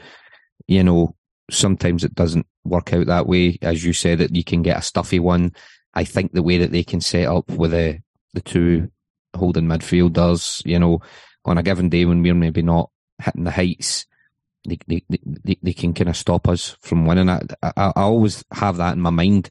you 0.68 0.84
know, 0.84 1.16
sometimes 1.50 2.04
it 2.04 2.14
doesn't 2.14 2.46
work 2.64 2.94
out 2.94 3.08
that 3.08 3.28
way. 3.28 3.58
As 3.62 3.84
you 3.84 3.94
said, 3.94 4.20
that 4.20 4.36
you 4.36 4.44
can 4.44 4.62
get 4.62 4.78
a 4.78 4.82
stuffy 4.82 5.20
one. 5.20 5.54
I 5.94 6.04
think 6.04 6.34
the 6.34 6.44
way 6.44 6.58
that 6.58 6.72
they 6.72 6.84
can 6.84 7.02
set 7.02 7.28
up 7.28 7.50
with 7.50 7.72
the 7.72 8.00
the 8.34 8.42
two 8.42 8.92
holding 9.36 9.66
midfielders, 9.66 10.62
you 10.66 10.80
know, 10.80 11.00
on 11.46 11.58
a 11.58 11.64
given 11.64 11.90
day 11.90 12.06
when 12.06 12.22
we're 12.22 12.34
maybe 12.34 12.62
not 12.62 12.90
hitting 13.22 13.44
the 13.44 13.52
heights, 13.52 14.06
they 14.68 14.78
they, 14.88 15.04
they, 15.10 15.58
they 15.62 15.74
can 15.74 15.94
kind 15.94 16.10
of 16.10 16.18
stop 16.18 16.48
us 16.48 16.76
from 16.82 17.06
winning. 17.06 17.30
I, 17.30 17.42
I, 17.62 17.72
I 17.78 18.02
always 18.02 18.44
have 18.52 18.78
that 18.78 18.94
in 18.94 19.02
my 19.02 19.10
mind. 19.10 19.50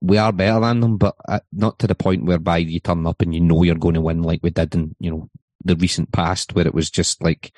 We 0.00 0.16
are 0.16 0.32
better 0.32 0.60
than 0.60 0.80
them, 0.80 0.96
but 0.96 1.16
uh, 1.28 1.40
not 1.52 1.78
to 1.80 1.86
the 1.88 1.94
point 1.94 2.24
whereby 2.24 2.58
you 2.58 2.78
turn 2.78 3.06
up 3.06 3.20
and 3.20 3.34
you 3.34 3.40
know 3.40 3.64
you're 3.64 3.74
going 3.74 3.94
to 3.94 4.00
win 4.00 4.22
like 4.22 4.40
we 4.42 4.50
did 4.50 4.74
in 4.74 4.94
you 5.00 5.10
know 5.10 5.30
the 5.64 5.76
recent 5.76 6.12
past, 6.12 6.54
where 6.54 6.66
it 6.66 6.74
was 6.74 6.90
just 6.90 7.22
like 7.22 7.52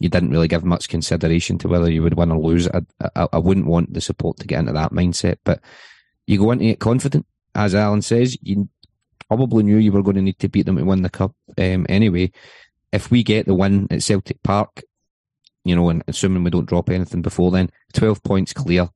you 0.00 0.08
didn't 0.08 0.30
really 0.30 0.48
give 0.48 0.64
much 0.64 0.88
consideration 0.88 1.56
to 1.58 1.68
whether 1.68 1.90
you 1.90 2.02
would 2.02 2.14
win 2.14 2.32
or 2.32 2.38
lose. 2.38 2.68
I, 2.68 2.80
I, 3.14 3.28
I 3.34 3.38
wouldn't 3.38 3.66
want 3.66 3.92
the 3.94 4.00
support 4.00 4.38
to 4.38 4.46
get 4.46 4.58
into 4.58 4.72
that 4.72 4.92
mindset, 4.92 5.36
but 5.44 5.60
you 6.26 6.38
go 6.38 6.50
into 6.50 6.64
it 6.66 6.80
confident. 6.80 7.26
As 7.54 7.74
Alan 7.74 8.02
says, 8.02 8.36
you 8.42 8.68
probably 9.28 9.62
knew 9.62 9.76
you 9.76 9.92
were 9.92 10.02
going 10.02 10.16
to 10.16 10.22
need 10.22 10.38
to 10.40 10.48
beat 10.48 10.66
them 10.66 10.76
to 10.76 10.84
win 10.84 11.02
the 11.02 11.10
cup 11.10 11.34
um, 11.58 11.86
anyway. 11.88 12.32
If 12.94 13.10
we 13.10 13.24
get 13.24 13.46
the 13.46 13.54
win 13.54 13.88
at 13.90 14.04
Celtic 14.04 14.40
Park, 14.44 14.84
you 15.64 15.74
know, 15.74 15.88
and 15.88 16.04
assuming 16.06 16.44
we 16.44 16.50
don't 16.50 16.68
drop 16.68 16.90
anything 16.90 17.22
before 17.22 17.50
then, 17.50 17.70
12 17.92 18.22
points 18.22 18.52
clear, 18.52 18.88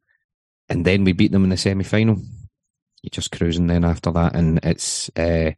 and 0.69 0.85
then 0.85 1.03
we 1.03 1.13
beat 1.13 1.33
them 1.33 1.43
in 1.43 1.51
the 1.51 1.57
semi 1.57 1.83
final, 1.83 2.17
you're 3.03 3.11
just 3.11 3.33
cruising 3.33 3.67
then 3.67 3.85
after 3.85 4.13
that. 4.13 4.37
And 4.37 4.61
it's, 4.63 5.11
uh, 5.17 5.51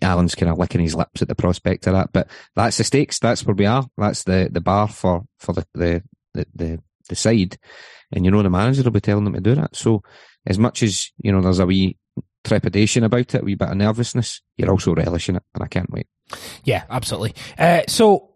Alan's 0.00 0.34
kind 0.34 0.50
of 0.50 0.58
licking 0.58 0.80
his 0.80 0.96
lips 0.96 1.22
at 1.22 1.28
the 1.28 1.36
prospect 1.36 1.86
of 1.86 1.92
that. 1.92 2.12
But 2.12 2.28
that's 2.56 2.78
the 2.78 2.84
stakes. 2.84 3.20
That's 3.20 3.46
where 3.46 3.54
we 3.54 3.66
are. 3.66 3.86
That's 3.96 4.24
the, 4.24 4.48
the 4.50 4.60
bar 4.60 4.88
for, 4.88 5.22
for 5.38 5.52
the, 5.52 5.64
the, 5.74 6.02
the, 6.34 6.46
the, 6.54 6.82
the 7.08 7.14
side. 7.14 7.58
And 8.10 8.24
you 8.24 8.32
know, 8.32 8.42
the 8.42 8.50
manager 8.50 8.82
will 8.82 8.90
be 8.90 9.00
telling 9.00 9.24
them 9.24 9.34
to 9.34 9.40
do 9.40 9.54
that. 9.54 9.76
So 9.76 10.02
as 10.46 10.58
much 10.58 10.82
as, 10.82 11.12
you 11.18 11.30
know, 11.30 11.40
there's 11.40 11.60
a 11.60 11.66
wee 11.66 11.96
trepidation 12.44 13.04
about 13.04 13.34
it, 13.34 13.42
a 13.42 13.44
wee 13.44 13.54
bit 13.54 13.68
of 13.68 13.76
nervousness, 13.76 14.40
you're 14.56 14.70
also 14.70 14.94
relishing 14.94 15.36
it. 15.36 15.42
And 15.54 15.62
I 15.62 15.66
can't 15.68 15.90
wait. 15.90 16.06
Yeah, 16.64 16.84
absolutely. 16.90 17.34
Uh, 17.58 17.82
so 17.88 18.32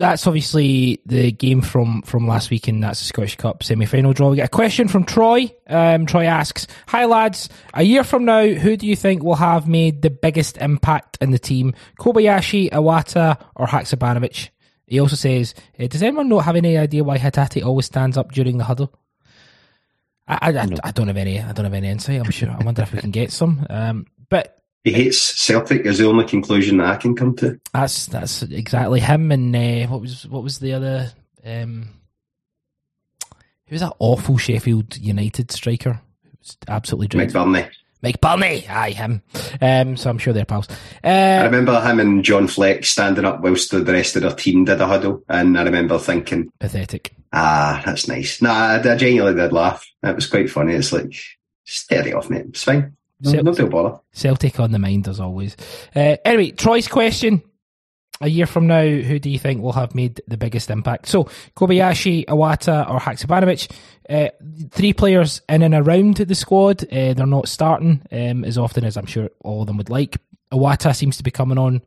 that's 0.00 0.26
obviously 0.26 1.02
the 1.04 1.30
game 1.30 1.60
from 1.60 2.02
from 2.02 2.26
last 2.26 2.50
week, 2.50 2.66
and 2.68 2.82
that's 2.82 3.00
the 3.00 3.04
Scottish 3.04 3.36
Cup 3.36 3.62
semi 3.62 3.84
final 3.84 4.14
draw. 4.14 4.30
We 4.30 4.36
get 4.36 4.46
a 4.46 4.48
question 4.48 4.88
from 4.88 5.04
Troy. 5.04 5.52
Um, 5.68 6.06
Troy 6.06 6.24
asks, 6.24 6.66
"Hi 6.88 7.04
lads, 7.04 7.50
a 7.74 7.82
year 7.82 8.02
from 8.02 8.24
now, 8.24 8.46
who 8.46 8.76
do 8.76 8.86
you 8.86 8.96
think 8.96 9.22
will 9.22 9.34
have 9.34 9.68
made 9.68 10.00
the 10.00 10.10
biggest 10.10 10.56
impact 10.56 11.18
in 11.20 11.32
the 11.32 11.38
team? 11.38 11.74
Kobayashi, 12.00 12.70
Iwata, 12.70 13.38
or 13.54 13.66
Haksabanovic?" 13.66 14.48
He 14.86 14.98
also 14.98 15.16
says, 15.16 15.54
uh, 15.78 15.86
"Does 15.86 16.02
anyone 16.02 16.30
not 16.30 16.46
have 16.46 16.56
any 16.56 16.78
idea 16.78 17.04
why 17.04 17.18
Hatate 17.18 17.64
always 17.64 17.86
stands 17.86 18.16
up 18.16 18.32
during 18.32 18.56
the 18.56 18.64
huddle?" 18.64 18.94
I, 20.30 20.52
I, 20.52 20.68
I, 20.84 20.90
don't 20.92 21.08
have 21.08 21.16
any. 21.16 21.40
I 21.40 21.52
don't 21.52 21.64
have 21.64 21.74
any 21.74 21.88
insight. 21.88 22.20
I'm 22.20 22.30
sure. 22.30 22.50
I 22.50 22.64
wonder 22.64 22.82
if 22.82 22.92
we 22.92 23.00
can 23.00 23.10
get 23.10 23.32
some. 23.32 23.66
Um, 23.68 24.06
but 24.28 24.62
he 24.84 24.92
hates 24.92 25.18
Celtic 25.18 25.84
is 25.86 25.98
the 25.98 26.06
only 26.06 26.24
conclusion 26.24 26.76
that 26.76 26.86
I 26.86 26.96
can 26.96 27.16
come 27.16 27.34
to. 27.36 27.60
That's 27.72 28.06
that's 28.06 28.42
exactly 28.42 29.00
him. 29.00 29.32
And 29.32 29.54
uh, 29.54 29.88
what 29.88 30.00
was 30.00 30.28
what 30.28 30.44
was 30.44 30.60
the 30.60 30.74
other? 30.74 31.12
Um, 31.44 31.88
who 33.66 33.74
was 33.74 33.80
that 33.80 33.94
awful 33.98 34.38
Sheffield 34.38 34.96
United 34.98 35.50
striker? 35.50 36.00
It 36.24 36.38
was 36.38 36.56
absolutely 36.68 37.08
dreadful. 37.08 37.46
Mike 37.46 37.72
Burney. 38.00 38.12
Mike 38.12 38.20
Burney, 38.20 38.66
aye 38.68 38.90
him. 38.90 39.22
Um, 39.60 39.96
so 39.96 40.10
I'm 40.10 40.18
sure 40.18 40.32
they're 40.32 40.44
pals. 40.44 40.68
Uh, 41.04 41.08
I 41.08 41.44
remember 41.44 41.80
him 41.80 42.00
and 42.00 42.24
John 42.24 42.46
Fleck 42.46 42.84
standing 42.84 43.24
up 43.24 43.40
whilst 43.40 43.70
the 43.70 43.84
rest 43.84 44.16
of 44.16 44.22
their 44.22 44.34
team 44.34 44.64
did 44.64 44.80
a 44.80 44.86
huddle, 44.86 45.22
and 45.28 45.58
I 45.58 45.62
remember 45.64 45.98
thinking, 45.98 46.50
pathetic. 46.58 47.14
Ah, 47.32 47.82
that's 47.84 48.08
nice. 48.08 48.42
Nah, 48.42 48.52
I, 48.52 48.92
I 48.92 48.96
genuinely 48.96 49.40
did 49.40 49.52
laugh. 49.52 49.86
It 50.02 50.16
was 50.16 50.26
quite 50.26 50.50
funny. 50.50 50.74
It's 50.74 50.92
like, 50.92 51.14
steady 51.64 52.12
off, 52.12 52.30
mate. 52.30 52.46
It's 52.48 52.64
fine. 52.64 52.96
No, 53.20 53.30
Celt- 53.32 53.58
no 53.58 53.66
bother. 53.68 53.98
Celtic 54.12 54.58
on 54.58 54.72
the 54.72 54.78
mind 54.78 55.06
as 55.06 55.20
always. 55.20 55.56
Uh, 55.94 56.16
anyway, 56.24 56.50
Troy's 56.52 56.88
question. 56.88 57.42
A 58.22 58.28
year 58.28 58.46
from 58.46 58.66
now, 58.66 58.82
who 58.82 59.18
do 59.18 59.30
you 59.30 59.38
think 59.38 59.62
will 59.62 59.72
have 59.72 59.94
made 59.94 60.20
the 60.28 60.36
biggest 60.36 60.68
impact? 60.68 61.06
So, 61.06 61.24
Kobayashi, 61.56 62.26
Iwata, 62.26 62.88
or 62.90 63.00
Haksabanovic. 63.00 63.70
Uh, 64.10 64.28
three 64.70 64.92
players 64.92 65.40
in 65.48 65.62
and 65.62 65.74
around 65.74 66.16
the 66.16 66.34
squad. 66.34 66.84
Uh, 66.84 67.14
they're 67.14 67.26
not 67.26 67.48
starting 67.48 68.02
um, 68.12 68.44
as 68.44 68.58
often 68.58 68.84
as 68.84 68.98
I'm 68.98 69.06
sure 69.06 69.30
all 69.40 69.62
of 69.62 69.68
them 69.68 69.78
would 69.78 69.88
like. 69.88 70.18
Iwata 70.52 70.94
seems 70.94 71.16
to 71.16 71.22
be 71.22 71.30
coming 71.30 71.56
on 71.56 71.80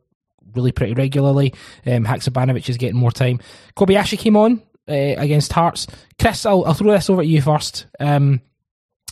really 0.54 0.72
pretty 0.72 0.94
regularly. 0.94 1.54
Um, 1.86 2.04
Haksabanovic 2.04 2.68
is 2.68 2.78
getting 2.78 2.98
more 2.98 3.12
time. 3.12 3.40
Kobayashi 3.76 4.18
came 4.18 4.36
on 4.36 4.62
uh, 4.88 4.92
against 4.92 5.52
Hearts. 5.52 5.86
Chris, 6.18 6.46
I'll, 6.46 6.64
I'll, 6.64 6.74
throw 6.74 6.92
this 6.92 7.10
over 7.10 7.22
to 7.22 7.28
you 7.28 7.42
first. 7.42 7.86
Um, 8.00 8.40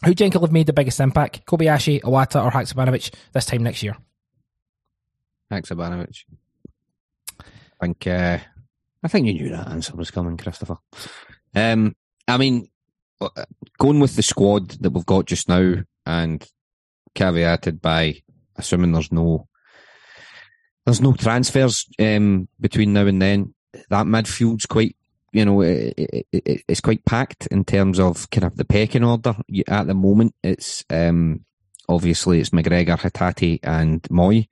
who 0.04 0.14
do 0.14 0.24
you 0.24 0.30
think 0.30 0.34
will 0.34 0.48
have 0.48 0.52
made 0.52 0.66
the 0.66 0.72
biggest 0.72 1.00
impact? 1.00 1.46
Kobayashi, 1.46 2.00
Iwata, 2.00 2.44
or 2.44 2.50
Haksabanovic 2.50 3.14
this 3.32 3.44
time 3.44 3.62
next 3.62 3.82
year? 3.82 3.96
Haksabanovic. 5.52 6.24
I 7.82 7.86
think 7.86 8.06
uh, 8.06 8.38
I 9.02 9.08
think 9.08 9.26
you 9.26 9.34
knew 9.34 9.48
that 9.50 9.68
answer 9.68 9.96
was 9.96 10.12
coming, 10.12 10.36
Christopher. 10.36 10.76
Um, 11.54 11.96
I 12.28 12.38
mean, 12.38 12.68
uh, 13.20 13.28
going 13.78 13.98
with 13.98 14.14
the 14.14 14.22
squad 14.22 14.70
that 14.82 14.90
we've 14.90 15.04
got 15.04 15.26
just 15.26 15.48
now, 15.48 15.74
and 16.06 16.48
caveated 17.16 17.80
by 17.80 18.22
assuming 18.56 18.92
there's 18.92 19.10
no 19.10 19.48
there's 20.86 21.00
no 21.00 21.12
transfers 21.12 21.86
um, 21.98 22.48
between 22.60 22.92
now 22.92 23.06
and 23.06 23.20
then. 23.20 23.54
That 23.90 24.06
midfield's 24.06 24.66
quite 24.66 24.96
you 25.32 25.44
know, 25.44 25.62
it, 25.62 25.94
it, 25.96 26.26
it, 26.30 26.64
it's 26.68 26.80
quite 26.80 27.04
packed 27.04 27.46
in 27.46 27.64
terms 27.64 27.98
of 27.98 28.30
kind 28.30 28.44
of 28.44 28.56
the 28.56 28.66
pecking 28.66 29.02
order. 29.02 29.34
At 29.66 29.86
the 29.86 29.94
moment, 29.94 30.34
it's 30.42 30.84
um, 30.90 31.44
obviously 31.88 32.38
it's 32.38 32.50
McGregor, 32.50 32.98
Hatate, 32.98 33.60
and 33.62 34.02
Mooy. 34.04 34.46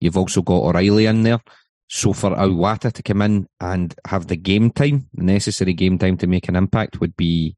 You've 0.00 0.18
also 0.18 0.42
got 0.42 0.62
O'Reilly 0.62 1.06
in 1.06 1.22
there. 1.24 1.40
So 1.88 2.12
for 2.12 2.30
Iwata 2.30 2.92
to 2.92 3.02
come 3.02 3.22
in 3.22 3.48
and 3.60 3.94
have 4.06 4.26
the 4.26 4.36
game 4.36 4.70
time, 4.70 5.08
necessary 5.14 5.72
game 5.72 5.98
time 5.98 6.18
to 6.18 6.26
make 6.26 6.48
an 6.48 6.56
impact 6.56 7.00
would 7.00 7.16
be, 7.16 7.56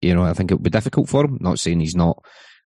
you 0.00 0.14
know, 0.14 0.22
I 0.22 0.34
think 0.34 0.50
it 0.50 0.54
would 0.54 0.62
be 0.62 0.70
difficult 0.70 1.08
for 1.08 1.24
him. 1.24 1.38
Not 1.40 1.58
saying 1.58 1.80
he's 1.80 1.96
not 1.96 2.22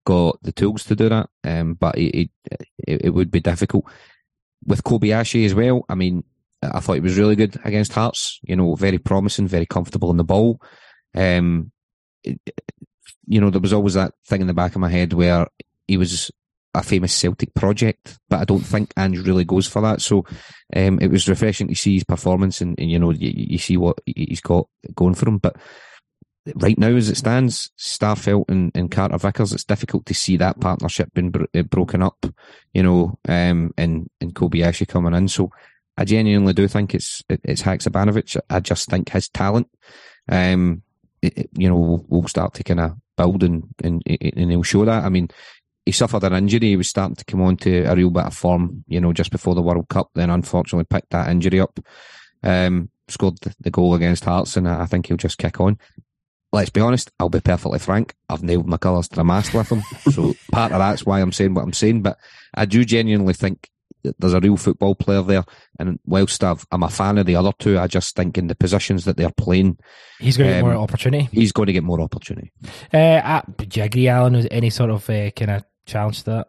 got 0.06 0.38
the 0.44 0.52
tools 0.52 0.84
to 0.86 0.96
do 0.96 1.10
that, 1.10 1.30
um, 1.46 1.76
but 1.76 1.98
it, 1.98 2.30
it, 2.52 3.06
it 3.06 3.14
would 3.14 3.32
be 3.32 3.40
difficult. 3.40 3.86
With 4.66 4.84
Kobayashi 4.84 5.46
as 5.46 5.54
well, 5.54 5.86
I 5.88 5.96
mean, 5.96 6.24
I 6.62 6.80
thought 6.80 6.94
he 6.94 7.00
was 7.00 7.18
really 7.18 7.36
good 7.36 7.60
against 7.64 7.94
Hearts. 7.94 8.40
You 8.44 8.56
know, 8.56 8.76
very 8.76 8.98
promising, 8.98 9.48
very 9.48 9.66
comfortable 9.66 10.12
in 10.12 10.18
the 10.18 10.24
ball. 10.24 10.60
Um, 11.16 11.72
it, 12.24 12.40
you 13.28 13.40
know, 13.40 13.50
there 13.50 13.62
was 13.62 13.74
always 13.74 13.94
that 13.94 14.14
thing 14.26 14.42
in 14.42 14.48
the 14.48 14.54
back 14.54 14.76
of 14.76 14.82
my 14.82 14.90
head 14.90 15.14
where 15.14 15.48
he 15.88 15.98
was 15.98 16.32
a 16.76 16.84
famous 16.84 17.14
Celtic 17.14 17.54
project, 17.54 18.20
but 18.30 18.40
I 18.42 18.46
don't 18.46 18.60
think 18.60 18.94
Ange 18.98 19.20
really 19.20 19.46
goes 19.46 19.68
for 19.68 19.82
that. 19.82 20.02
So 20.02 20.26
um, 20.76 21.00
it 21.00 21.10
was 21.10 21.30
refreshing 21.30 21.68
to 21.70 21.76
see 21.76 21.94
his 21.96 22.04
performance, 22.04 22.62
and, 22.62 22.78
and 22.80 22.92
you 22.92 23.00
know, 23.00 23.12
you, 23.12 23.32
you, 23.36 23.58
see 23.58 23.78
what 23.78 24.00
he's 24.06 24.42
got 24.42 24.68
going 24.94 25.16
for 25.16 25.28
him. 25.30 25.38
But 25.38 25.56
right 26.56 26.78
now, 26.78 26.90
as 26.90 27.10
it 27.10 27.18
stands, 27.18 27.72
Starfelt 27.80 28.50
and, 28.50 28.72
and 28.76 28.92
Carter 28.92 29.18
Vickers, 29.18 29.54
it's 29.54 29.64
difficult 29.64 30.06
to 30.08 30.14
see 30.14 30.38
that 30.38 30.60
partnership 30.60 31.10
being 31.14 31.32
bro- 31.32 31.48
broken 31.70 32.02
up. 32.02 32.26
You 32.74 32.84
know, 32.84 33.20
um, 33.28 33.74
and 33.78 34.10
and 34.20 34.36
Kobayashi 34.36 34.88
coming 34.88 35.14
in. 35.14 35.28
So 35.28 35.50
I 35.98 36.06
genuinely 36.06 36.54
do 36.54 36.68
think 36.68 36.94
it's 36.94 37.24
it's 37.30 37.62
Haksabanovic. 37.62 38.38
I 38.50 38.60
just 38.60 38.90
think 38.90 39.10
his 39.10 39.30
talent, 39.30 39.70
um, 40.30 40.84
it, 41.22 41.50
you 41.54 41.70
know, 41.70 42.06
will 42.08 42.28
start 42.28 42.54
to 42.56 42.64
kind 42.64 42.82
of 42.82 42.96
build 43.18 43.44
and, 43.44 43.64
and 43.84 44.02
and 44.06 44.52
he'll 44.52 44.64
show 44.64 44.86
that. 44.86 45.06
I 45.06 45.10
mean, 45.10 45.30
he 45.86 45.92
suffered 45.92 46.24
an 46.24 46.34
injury. 46.34 46.70
He 46.70 46.76
was 46.76 46.90
starting 46.90 47.16
to 47.16 47.26
come 47.26 47.42
on 47.42 47.58
to 47.58 47.84
a 47.84 47.96
real 47.96 48.10
bit 48.10 48.26
of 48.26 48.36
form, 48.36 48.84
you 48.88 49.00
know, 49.00 49.14
just 49.14 49.32
before 49.32 49.56
the 49.56 49.62
World 49.62 49.88
Cup. 49.88 50.10
Then 50.16 50.30
unfortunately 50.30 50.86
picked 50.86 51.12
that 51.12 51.30
injury 51.30 51.60
up. 51.60 51.80
Um, 52.44 52.90
scored 53.08 53.38
the 53.60 53.72
goal 53.72 53.94
against 53.94 54.26
Hearts, 54.26 54.58
and 54.58 54.68
I 54.68 54.86
think 54.86 55.08
he'll 55.08 55.18
just 55.18 55.38
kick 55.38 55.60
on. 55.60 55.78
Let's 56.52 56.70
be 56.70 56.82
honest. 56.82 57.12
I'll 57.20 57.30
be 57.30 57.40
perfectly 57.40 57.80
frank. 57.80 58.16
I've 58.30 58.44
nailed 58.44 58.68
my 58.68 58.78
colours 58.78 59.10
to 59.10 59.16
the 59.16 59.24
mast 59.24 59.54
with 59.54 59.72
him, 59.72 59.82
so 60.12 60.34
part 60.52 60.72
of 60.72 60.80
that's 60.80 61.06
why 61.06 61.22
I'm 61.22 61.32
saying 61.32 61.54
what 61.54 61.64
I'm 61.64 61.74
saying. 61.74 62.02
But 62.02 62.18
I 62.54 62.66
do 62.66 62.84
genuinely 62.84 63.34
think 63.34 63.70
there's 64.20 64.34
a 64.34 64.40
real 64.40 64.58
football 64.58 64.96
player 64.96 65.22
there. 65.22 65.44
And 65.80 66.00
whilst 66.06 66.44
i 66.44 66.56
am 66.72 66.84
a 66.84 66.90
fan 66.90 67.18
of 67.18 67.26
the 67.26 67.36
other 67.36 67.52
two, 67.58 67.80
I 67.80 67.88
just 67.88 68.16
think 68.16 68.38
in 68.38 68.48
the 68.48 68.56
positions 68.56 69.06
that 69.06 69.18
they're 69.18 69.32
playing, 69.32 69.78
he's 70.20 70.38
going 70.38 70.50
to 70.50 70.56
um, 70.56 70.62
get 70.62 70.68
more 70.68 70.84
opportunity. 70.84 71.30
He's 71.32 71.52
going 71.52 71.68
to 71.68 71.74
get 71.74 71.84
more 71.84 72.02
opportunity. 72.02 72.52
Uh, 72.94 72.98
uh, 72.98 73.42
do 73.58 73.80
you 73.80 73.86
agree, 73.86 74.08
Alan? 74.08 74.34
With 74.34 74.48
any 74.52 74.70
sort 74.70 74.92
of 74.92 75.10
uh, 75.10 75.32
kind 75.32 75.52
of 75.52 75.64
challenge 75.86 76.24
to 76.24 76.26
that? 76.32 76.48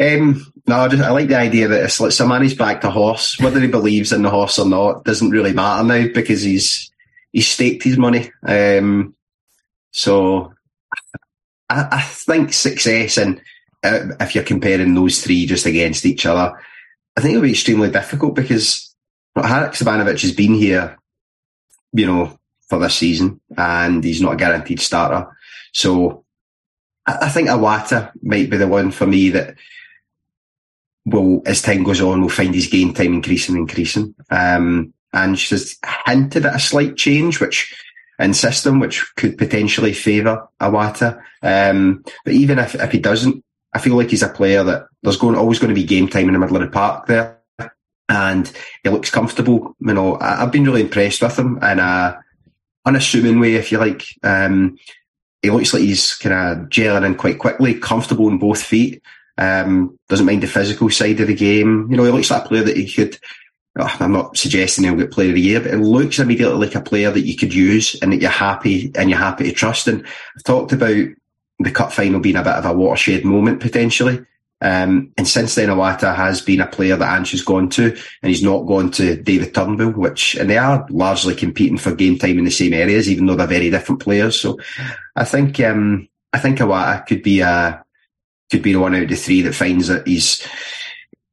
Um, 0.00 0.52
no, 0.66 0.76
I, 0.76 0.88
just, 0.88 1.02
I 1.02 1.10
like 1.10 1.28
the 1.28 1.36
idea 1.36 1.68
that 1.68 1.82
it's 1.82 2.00
like 2.00 2.12
somebody's 2.12 2.54
back 2.54 2.82
to 2.82 2.90
horse. 2.90 3.38
Whether 3.40 3.60
he 3.60 3.66
believes 3.66 4.12
in 4.12 4.22
the 4.22 4.30
horse 4.30 4.58
or 4.58 4.66
not 4.66 5.04
doesn't 5.04 5.30
really 5.30 5.52
matter 5.52 5.82
now 5.84 6.06
because 6.14 6.42
he's 6.42 6.92
he's 7.32 7.48
staked 7.48 7.82
his 7.82 7.98
money. 7.98 8.30
Um, 8.46 9.16
so 9.90 10.52
I, 11.68 11.88
I 11.90 12.00
think 12.02 12.52
success 12.52 13.16
and 13.16 13.40
uh, 13.82 14.08
if 14.20 14.34
you're 14.34 14.44
comparing 14.44 14.94
those 14.94 15.22
three 15.22 15.46
just 15.46 15.66
against 15.66 16.06
each 16.06 16.26
other, 16.26 16.56
I 17.16 17.20
think 17.20 17.32
it'll 17.32 17.42
be 17.42 17.50
extremely 17.50 17.90
difficult 17.90 18.34
because 18.34 18.94
Haksabanovic 19.36 20.20
has 20.22 20.32
been 20.32 20.54
here, 20.54 20.98
you 21.92 22.06
know, 22.06 22.38
for 22.68 22.78
this 22.78 22.96
season, 22.96 23.40
and 23.56 24.04
he's 24.04 24.20
not 24.20 24.34
a 24.34 24.36
guaranteed 24.36 24.80
starter. 24.80 25.28
So 25.72 26.24
I, 27.08 27.28
think 27.28 27.48
Iwata 27.48 28.12
might 28.22 28.50
be 28.50 28.56
the 28.56 28.68
one 28.68 28.90
for 28.90 29.06
me 29.06 29.30
that 29.30 29.56
will, 31.06 31.42
as 31.46 31.62
time 31.62 31.82
goes 31.82 32.00
on, 32.00 32.20
will 32.20 32.28
find 32.28 32.54
his 32.54 32.66
game 32.66 32.92
time 32.92 33.14
increasing, 33.14 33.56
increasing. 33.56 34.14
Um, 34.30 34.92
and 35.12 35.38
she's 35.38 35.78
hinted 36.06 36.46
at 36.46 36.56
a 36.56 36.60
slight 36.60 36.96
change, 36.96 37.40
which 37.40 37.74
in 38.18 38.34
system, 38.34 38.80
which 38.80 39.14
could 39.16 39.38
potentially 39.38 39.92
favour 39.92 40.48
Iwata. 40.60 41.22
Um, 41.42 42.04
but 42.24 42.34
even 42.34 42.58
if, 42.58 42.74
if 42.74 42.92
he 42.92 42.98
doesn't, 42.98 43.44
I 43.72 43.78
feel 43.78 43.96
like 43.96 44.10
he's 44.10 44.22
a 44.22 44.28
player 44.28 44.64
that 44.64 44.86
there's 45.02 45.16
going 45.16 45.36
always 45.36 45.58
going 45.58 45.68
to 45.68 45.80
be 45.80 45.84
game 45.84 46.08
time 46.08 46.26
in 46.26 46.32
the 46.32 46.38
middle 46.38 46.56
of 46.56 46.62
the 46.62 46.68
park 46.68 47.06
there, 47.06 47.38
and 48.08 48.50
he 48.82 48.90
looks 48.90 49.10
comfortable. 49.10 49.76
You 49.80 49.94
know, 49.94 50.18
I, 50.20 50.36
have 50.36 50.52
been 50.52 50.64
really 50.64 50.80
impressed 50.80 51.22
with 51.22 51.38
him 51.38 51.58
in 51.62 51.78
a 51.78 52.20
unassuming 52.84 53.38
way, 53.38 53.54
if 53.54 53.70
you 53.70 53.78
like. 53.78 54.04
Um, 54.22 54.78
he 55.42 55.50
looks 55.50 55.72
like 55.72 55.82
he's 55.82 56.14
kind 56.14 56.34
of 56.34 56.68
gelling 56.68 57.06
in 57.06 57.14
quite 57.14 57.38
quickly, 57.38 57.74
comfortable 57.74 58.28
in 58.28 58.38
both 58.38 58.62
feet. 58.62 59.02
Um, 59.36 59.98
doesn't 60.08 60.26
mind 60.26 60.42
the 60.42 60.48
physical 60.48 60.90
side 60.90 61.20
of 61.20 61.28
the 61.28 61.34
game. 61.34 61.86
You 61.90 61.96
know, 61.96 62.04
he 62.04 62.10
looks 62.10 62.30
like 62.30 62.44
a 62.44 62.48
player 62.48 62.64
that 62.64 62.76
he 62.76 62.90
could 62.90 63.18
oh, 63.78 63.96
I'm 64.00 64.12
not 64.12 64.36
suggesting 64.36 64.84
he'll 64.84 64.96
get 64.96 65.10
player 65.10 65.30
of 65.30 65.36
the 65.36 65.40
year, 65.40 65.60
but 65.60 65.72
it 65.72 65.78
looks 65.78 66.18
immediately 66.18 66.66
like 66.66 66.74
a 66.74 66.80
player 66.80 67.10
that 67.10 67.26
you 67.26 67.36
could 67.36 67.54
use 67.54 67.96
and 68.00 68.12
that 68.12 68.20
you're 68.20 68.30
happy 68.30 68.92
and 68.96 69.08
you're 69.08 69.18
happy 69.18 69.44
to 69.44 69.52
trust. 69.52 69.88
And 69.88 70.04
I've 70.36 70.44
talked 70.44 70.72
about 70.72 71.06
the 71.60 71.70
cup 71.70 71.92
final 71.92 72.20
being 72.20 72.36
a 72.36 72.42
bit 72.42 72.54
of 72.54 72.64
a 72.64 72.72
watershed 72.72 73.24
moment 73.24 73.60
potentially. 73.60 74.24
Um, 74.60 75.12
and 75.16 75.26
since 75.26 75.54
then, 75.54 75.68
Iwata 75.68 76.14
has 76.14 76.40
been 76.40 76.60
a 76.60 76.66
player 76.66 76.96
that 76.96 77.16
Ange's 77.16 77.42
gone 77.42 77.68
to, 77.70 77.84
and 78.22 78.30
he's 78.30 78.42
not 78.42 78.66
gone 78.66 78.90
to 78.92 79.20
David 79.20 79.54
Turnbull, 79.54 79.92
which, 79.92 80.34
and 80.34 80.50
they 80.50 80.58
are 80.58 80.86
largely 80.90 81.34
competing 81.34 81.78
for 81.78 81.94
game 81.94 82.18
time 82.18 82.38
in 82.38 82.44
the 82.44 82.50
same 82.50 82.72
areas, 82.72 83.08
even 83.08 83.26
though 83.26 83.36
they're 83.36 83.46
very 83.46 83.70
different 83.70 84.02
players. 84.02 84.40
So 84.40 84.58
I 85.14 85.24
think, 85.24 85.60
um, 85.60 86.08
I 86.32 86.38
think 86.38 86.58
Iwata 86.58 87.06
could 87.06 87.22
be 87.22 87.40
a, 87.40 87.84
could 88.50 88.62
be 88.62 88.72
the 88.72 88.80
one 88.80 88.94
out 88.94 89.02
of 89.02 89.08
the 89.08 89.16
three 89.16 89.42
that 89.42 89.54
finds 89.54 89.88
that 89.88 90.06
he's, 90.06 90.46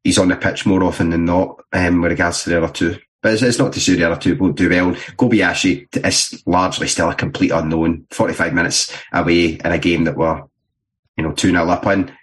he's 0.04 0.20
on 0.20 0.28
the 0.28 0.36
pitch 0.36 0.66
more 0.66 0.84
often 0.84 1.10
than 1.10 1.26
not, 1.26 1.64
um, 1.74 2.02
with 2.02 2.12
regards 2.12 2.44
to 2.44 2.52
the 2.52 2.58
other 2.64 2.72
two. 2.72 3.00
But 3.24 3.34
it's, 3.34 3.42
it's 3.42 3.58
not 3.58 3.74
to 3.74 3.80
say 3.80 3.96
the 3.96 4.04
other 4.04 4.22
two 4.22 4.36
won't 4.36 4.56
do 4.56 4.70
well. 4.70 4.92
Kobayashi 4.94 5.88
is 6.06 6.44
largely 6.46 6.88
still 6.88 7.10
a 7.10 7.16
complete 7.16 7.50
unknown. 7.50 8.06
45 8.12 8.54
minutes 8.54 8.96
away 9.12 9.54
in 9.54 9.66
a 9.66 9.80
game 9.80 10.04
that 10.04 10.16
we're, 10.16 10.44
you 11.18 11.24
know, 11.24 11.32
2 11.32 11.50
0 11.50 11.68
up 11.68 11.88
in. 11.88 12.16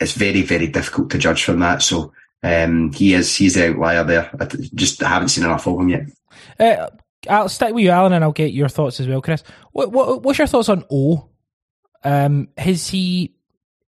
It's 0.00 0.12
very, 0.12 0.42
very 0.42 0.66
difficult 0.66 1.10
to 1.10 1.18
judge 1.18 1.44
from 1.44 1.60
that. 1.60 1.82
So, 1.82 2.12
um, 2.42 2.92
he 2.92 3.14
is, 3.14 3.34
he's 3.34 3.54
the 3.54 3.70
outlier 3.70 4.04
there. 4.04 4.30
I 4.38 4.44
just 4.74 5.00
haven't 5.00 5.28
seen 5.28 5.44
enough 5.44 5.66
of 5.66 5.80
him 5.80 5.88
yet. 5.88 6.06
Uh, 6.60 6.88
I'll 7.28 7.48
stick 7.48 7.74
with 7.74 7.82
you, 7.82 7.90
Alan, 7.90 8.12
and 8.12 8.22
I'll 8.22 8.32
get 8.32 8.52
your 8.52 8.68
thoughts 8.68 9.00
as 9.00 9.08
well, 9.08 9.22
Chris. 9.22 9.42
What, 9.72 9.90
what 9.90 10.22
what's 10.22 10.38
your 10.38 10.46
thoughts 10.46 10.68
on 10.68 10.84
O? 10.90 11.28
Um, 12.04 12.48
has 12.56 12.88
he? 12.88 13.34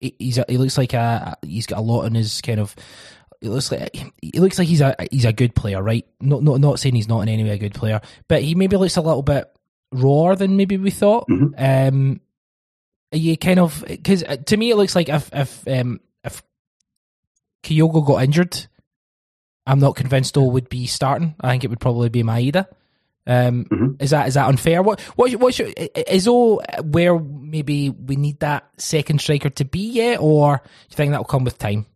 He's 0.01 0.39
a, 0.39 0.45
he 0.49 0.59
looks 0.59 0.79
like 0.79 0.93
a 0.95 1.37
he's 1.43 1.67
got 1.67 1.79
a 1.79 1.83
lot 1.83 2.05
in 2.07 2.15
his 2.15 2.41
kind 2.41 2.59
of 2.59 2.75
It 3.41 3.51
looks 3.51 3.71
like 3.71 3.95
he 4.21 4.41
looks 4.41 4.59
like 4.59 4.67
he's 4.67 4.81
a 4.81 4.97
he's 5.11 5.25
a 5.25 5.33
good 5.33 5.55
player, 5.55 5.83
right? 5.83 6.05
Not 6.21 6.43
not 6.43 6.61
not 6.61 6.81
saying 6.81 6.97
he's 6.97 7.09
not 7.09 7.21
in 7.21 7.29
any 7.29 7.45
way 7.45 7.51
a 7.51 7.59
good 7.59 7.75
player, 7.75 8.01
but 8.27 8.43
he 8.43 8.55
maybe 8.55 8.77
looks 8.77 8.97
a 8.97 9.03
little 9.03 9.23
bit 9.23 9.49
rawer 9.93 10.35
than 10.35 10.57
maybe 10.57 10.77
we 10.77 10.91
thought. 10.91 11.29
Mm-hmm. 11.29 11.55
Um, 11.57 12.21
you 13.13 13.37
kind 13.37 13.59
of 13.59 13.85
because 13.87 14.23
uh, 14.23 14.37
to 14.37 14.57
me 14.57 14.71
it 14.71 14.77
looks 14.77 14.95
like 14.95 15.09
if 15.09 15.31
if 15.33 15.67
um 15.69 16.01
if 16.25 16.43
Kyogo 17.63 18.07
got 18.07 18.23
injured, 18.23 18.67
I'm 19.67 19.81
not 19.81 19.97
convinced 19.97 20.37
O 20.37 20.45
would 20.45 20.69
be 20.69 20.87
starting. 20.87 21.35
I 21.41 21.51
think 21.51 21.65
it 21.65 21.71
would 21.71 21.81
probably 21.81 22.09
be 22.09 22.23
Maeda. 22.23 22.67
Um, 23.27 23.67
mm-hmm. 23.67 24.03
Is 24.03 24.11
that 24.11 24.29
is 24.29 24.35
that 24.35 24.49
unfair? 24.49 24.83
What 24.83 25.01
what 25.17 25.31
what's 25.37 25.59
your, 25.59 25.69
is 25.69 26.27
O 26.27 26.61
where 26.83 27.19
maybe 27.19 27.91
we 27.91 28.17
need 28.17 28.41
that 28.41 28.69
second 28.79 29.21
striker 29.21 29.51
to 29.51 29.65
be 29.65 29.91
yet, 29.91 30.21
or 30.21 30.57
do 30.57 30.71
you 30.91 30.97
think 30.97 31.13
that 31.13 31.19
will 31.19 31.25
come 31.25 31.45
with 31.45 31.59
time? 31.59 31.87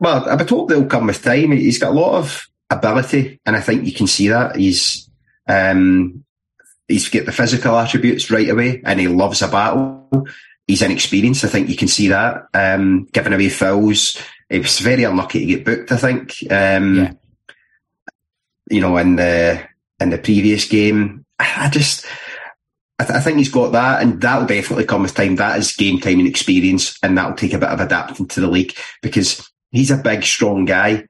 Well, 0.00 0.28
I've 0.28 0.38
been 0.38 0.48
told 0.48 0.68
they'll 0.68 0.86
come 0.86 1.06
with 1.06 1.22
time. 1.22 1.52
He's 1.52 1.78
got 1.78 1.92
a 1.92 1.98
lot 1.98 2.18
of 2.18 2.48
ability, 2.70 3.40
and 3.46 3.54
I 3.54 3.60
think 3.60 3.84
you 3.84 3.92
can 3.92 4.08
see 4.08 4.28
that. 4.28 4.56
He's 4.56 5.08
um, 5.46 6.24
he's 6.92 7.08
got 7.08 7.26
the 7.26 7.32
physical 7.32 7.76
attributes 7.76 8.30
right 8.30 8.48
away, 8.48 8.82
and 8.84 9.00
he 9.00 9.08
loves 9.08 9.42
a 9.42 9.48
battle. 9.48 10.26
He's 10.66 10.82
inexperienced. 10.82 11.44
I 11.44 11.48
think 11.48 11.68
you 11.68 11.76
can 11.76 11.88
see 11.88 12.08
that. 12.08 12.46
Um, 12.54 13.08
giving 13.12 13.32
away 13.32 13.48
fouls. 13.48 14.16
He 14.48 14.58
was 14.58 14.78
very 14.78 15.04
unlucky 15.04 15.40
to 15.40 15.46
get 15.46 15.64
booked. 15.64 15.92
I 15.92 15.96
think. 15.96 16.36
Um, 16.50 16.96
yeah. 16.96 17.12
You 18.70 18.80
know, 18.80 18.96
in 18.96 19.16
the 19.16 19.62
in 20.00 20.10
the 20.10 20.18
previous 20.18 20.66
game, 20.66 21.24
I 21.38 21.68
just. 21.70 22.06
I, 22.98 23.04
th- 23.04 23.16
I 23.16 23.20
think 23.20 23.38
he's 23.38 23.50
got 23.50 23.72
that, 23.72 24.02
and 24.02 24.20
that'll 24.20 24.46
definitely 24.46 24.84
come 24.84 25.02
with 25.02 25.14
time. 25.14 25.34
That 25.36 25.58
is 25.58 25.72
game 25.72 25.98
time 25.98 26.20
and 26.20 26.28
experience, 26.28 26.96
and 27.02 27.18
that'll 27.18 27.34
take 27.34 27.52
a 27.52 27.58
bit 27.58 27.70
of 27.70 27.80
adapting 27.80 28.28
to 28.28 28.40
the 28.40 28.46
league 28.46 28.76
because 29.02 29.50
he's 29.72 29.90
a 29.90 29.96
big, 29.96 30.22
strong 30.22 30.66
guy, 30.66 31.08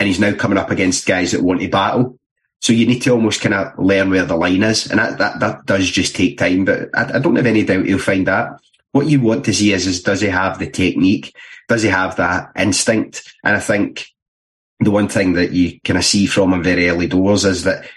and 0.00 0.06
he's 0.08 0.18
now 0.18 0.34
coming 0.34 0.58
up 0.58 0.70
against 0.70 1.06
guys 1.06 1.30
that 1.30 1.42
want 1.42 1.60
to 1.60 1.68
battle. 1.68 2.18
So 2.60 2.72
you 2.72 2.86
need 2.86 3.00
to 3.00 3.10
almost 3.10 3.40
kind 3.40 3.54
of 3.54 3.78
learn 3.78 4.10
where 4.10 4.24
the 4.24 4.36
line 4.36 4.62
is, 4.62 4.90
and 4.90 4.98
that 4.98 5.18
that, 5.18 5.40
that 5.40 5.66
does 5.66 5.90
just 5.90 6.14
take 6.14 6.38
time. 6.38 6.64
But 6.64 6.90
I, 6.94 7.16
I 7.16 7.18
don't 7.18 7.36
have 7.36 7.46
any 7.46 7.64
doubt 7.64 7.86
he'll 7.86 7.98
find 7.98 8.26
that. 8.26 8.60
What 8.92 9.06
you 9.06 9.20
want 9.20 9.44
to 9.46 9.54
see 9.54 9.72
is, 9.72 9.86
is 9.86 10.02
does 10.02 10.20
he 10.20 10.28
have 10.28 10.58
the 10.58 10.70
technique? 10.70 11.34
Does 11.68 11.82
he 11.82 11.88
have 11.88 12.16
that 12.16 12.50
instinct? 12.56 13.32
And 13.44 13.56
I 13.56 13.60
think 13.60 14.06
the 14.80 14.90
one 14.90 15.08
thing 15.08 15.34
that 15.34 15.52
you 15.52 15.80
kind 15.80 15.98
of 15.98 16.04
see 16.04 16.26
from 16.26 16.52
him 16.52 16.62
very 16.62 16.88
early 16.88 17.06
doors 17.06 17.44
is 17.44 17.64
that 17.64 17.88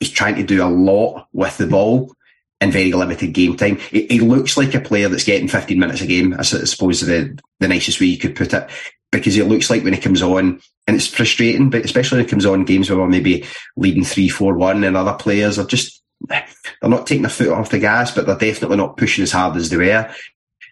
he's 0.00 0.10
trying 0.10 0.36
to 0.36 0.42
do 0.42 0.64
a 0.64 0.66
lot 0.66 1.28
with 1.32 1.56
the 1.58 1.66
ball 1.66 2.12
in 2.60 2.70
very 2.70 2.92
limited 2.92 3.32
game 3.32 3.56
time. 3.56 3.76
He, 3.76 4.06
he, 4.06 4.20
looks 4.20 4.56
like 4.56 4.74
a 4.74 4.80
player 4.80 5.08
that's 5.08 5.24
getting 5.24 5.48
15 5.48 5.78
minutes 5.78 6.00
a 6.00 6.06
game, 6.06 6.34
I 6.38 6.42
suppose 6.42 7.00
the, 7.00 7.38
the 7.58 7.68
nicest 7.68 8.00
way 8.00 8.06
you 8.06 8.18
could 8.18 8.36
put 8.36 8.52
it 8.52 8.68
because 9.12 9.36
it 9.36 9.48
looks 9.48 9.70
like 9.70 9.82
when 9.82 9.92
he 9.92 10.00
comes 10.00 10.22
on, 10.22 10.60
and 10.90 10.96
it's 10.96 11.06
frustrating, 11.06 11.70
but 11.70 11.84
especially 11.84 12.18
when 12.18 12.26
it 12.26 12.28
comes 12.28 12.44
on 12.44 12.64
games 12.64 12.90
where 12.90 12.98
we're 12.98 13.06
maybe 13.06 13.46
leading 13.76 14.02
3 14.02 14.28
4 14.28 14.56
1 14.56 14.82
and 14.82 14.96
other 14.96 15.14
players 15.14 15.56
are 15.56 15.64
just, 15.64 16.02
they're 16.22 16.44
not 16.82 17.06
taking 17.06 17.22
their 17.22 17.30
foot 17.30 17.50
off 17.50 17.70
the 17.70 17.78
gas, 17.78 18.12
but 18.12 18.26
they're 18.26 18.36
definitely 18.36 18.76
not 18.76 18.96
pushing 18.96 19.22
as 19.22 19.30
hard 19.30 19.56
as 19.56 19.70
they 19.70 19.76
were. 19.76 19.84
And 19.84 20.10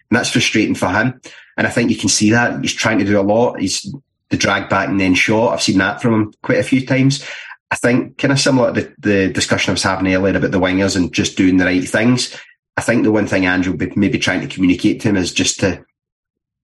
that's 0.09 0.31
frustrating 0.31 0.75
for 0.75 0.89
him. 0.89 1.21
And 1.55 1.65
I 1.65 1.69
think 1.69 1.89
you 1.89 1.95
can 1.95 2.09
see 2.09 2.31
that. 2.31 2.59
He's 2.59 2.73
trying 2.73 2.99
to 2.99 3.05
do 3.05 3.17
a 3.17 3.23
lot. 3.23 3.61
He's 3.61 3.95
the 4.27 4.35
drag 4.35 4.67
back 4.67 4.89
and 4.89 4.99
then 4.99 5.15
shot. 5.15 5.53
I've 5.53 5.61
seen 5.61 5.77
that 5.77 6.01
from 6.01 6.13
him 6.13 6.33
quite 6.43 6.59
a 6.59 6.63
few 6.63 6.85
times. 6.85 7.25
I 7.71 7.77
think 7.77 8.17
kind 8.17 8.33
of 8.33 8.41
similar 8.41 8.73
to 8.73 8.81
the, 8.81 8.95
the 8.99 9.33
discussion 9.33 9.71
I 9.71 9.75
was 9.75 9.83
having 9.83 10.13
earlier 10.13 10.35
about 10.35 10.51
the 10.51 10.59
wingers 10.59 10.97
and 10.97 11.13
just 11.13 11.37
doing 11.37 11.55
the 11.55 11.65
right 11.65 11.87
things. 11.87 12.37
I 12.75 12.81
think 12.81 13.03
the 13.03 13.11
one 13.13 13.27
thing 13.27 13.45
Andrew 13.45 13.77
maybe 13.95 14.19
trying 14.19 14.41
to 14.41 14.53
communicate 14.53 14.99
to 14.99 15.07
him 15.07 15.15
is 15.15 15.31
just 15.31 15.61
to 15.61 15.85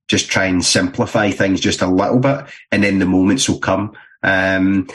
just 0.08 0.30
try 0.30 0.45
and 0.45 0.64
simplify 0.64 1.32
things 1.32 1.60
just 1.60 1.82
a 1.82 1.88
little 1.88 2.20
bit, 2.20 2.45
and 2.72 2.84
then 2.84 2.99
the 2.99 3.06
moments 3.06 3.49
will 3.49 3.60
come. 3.60 3.95
Um, 4.24 4.88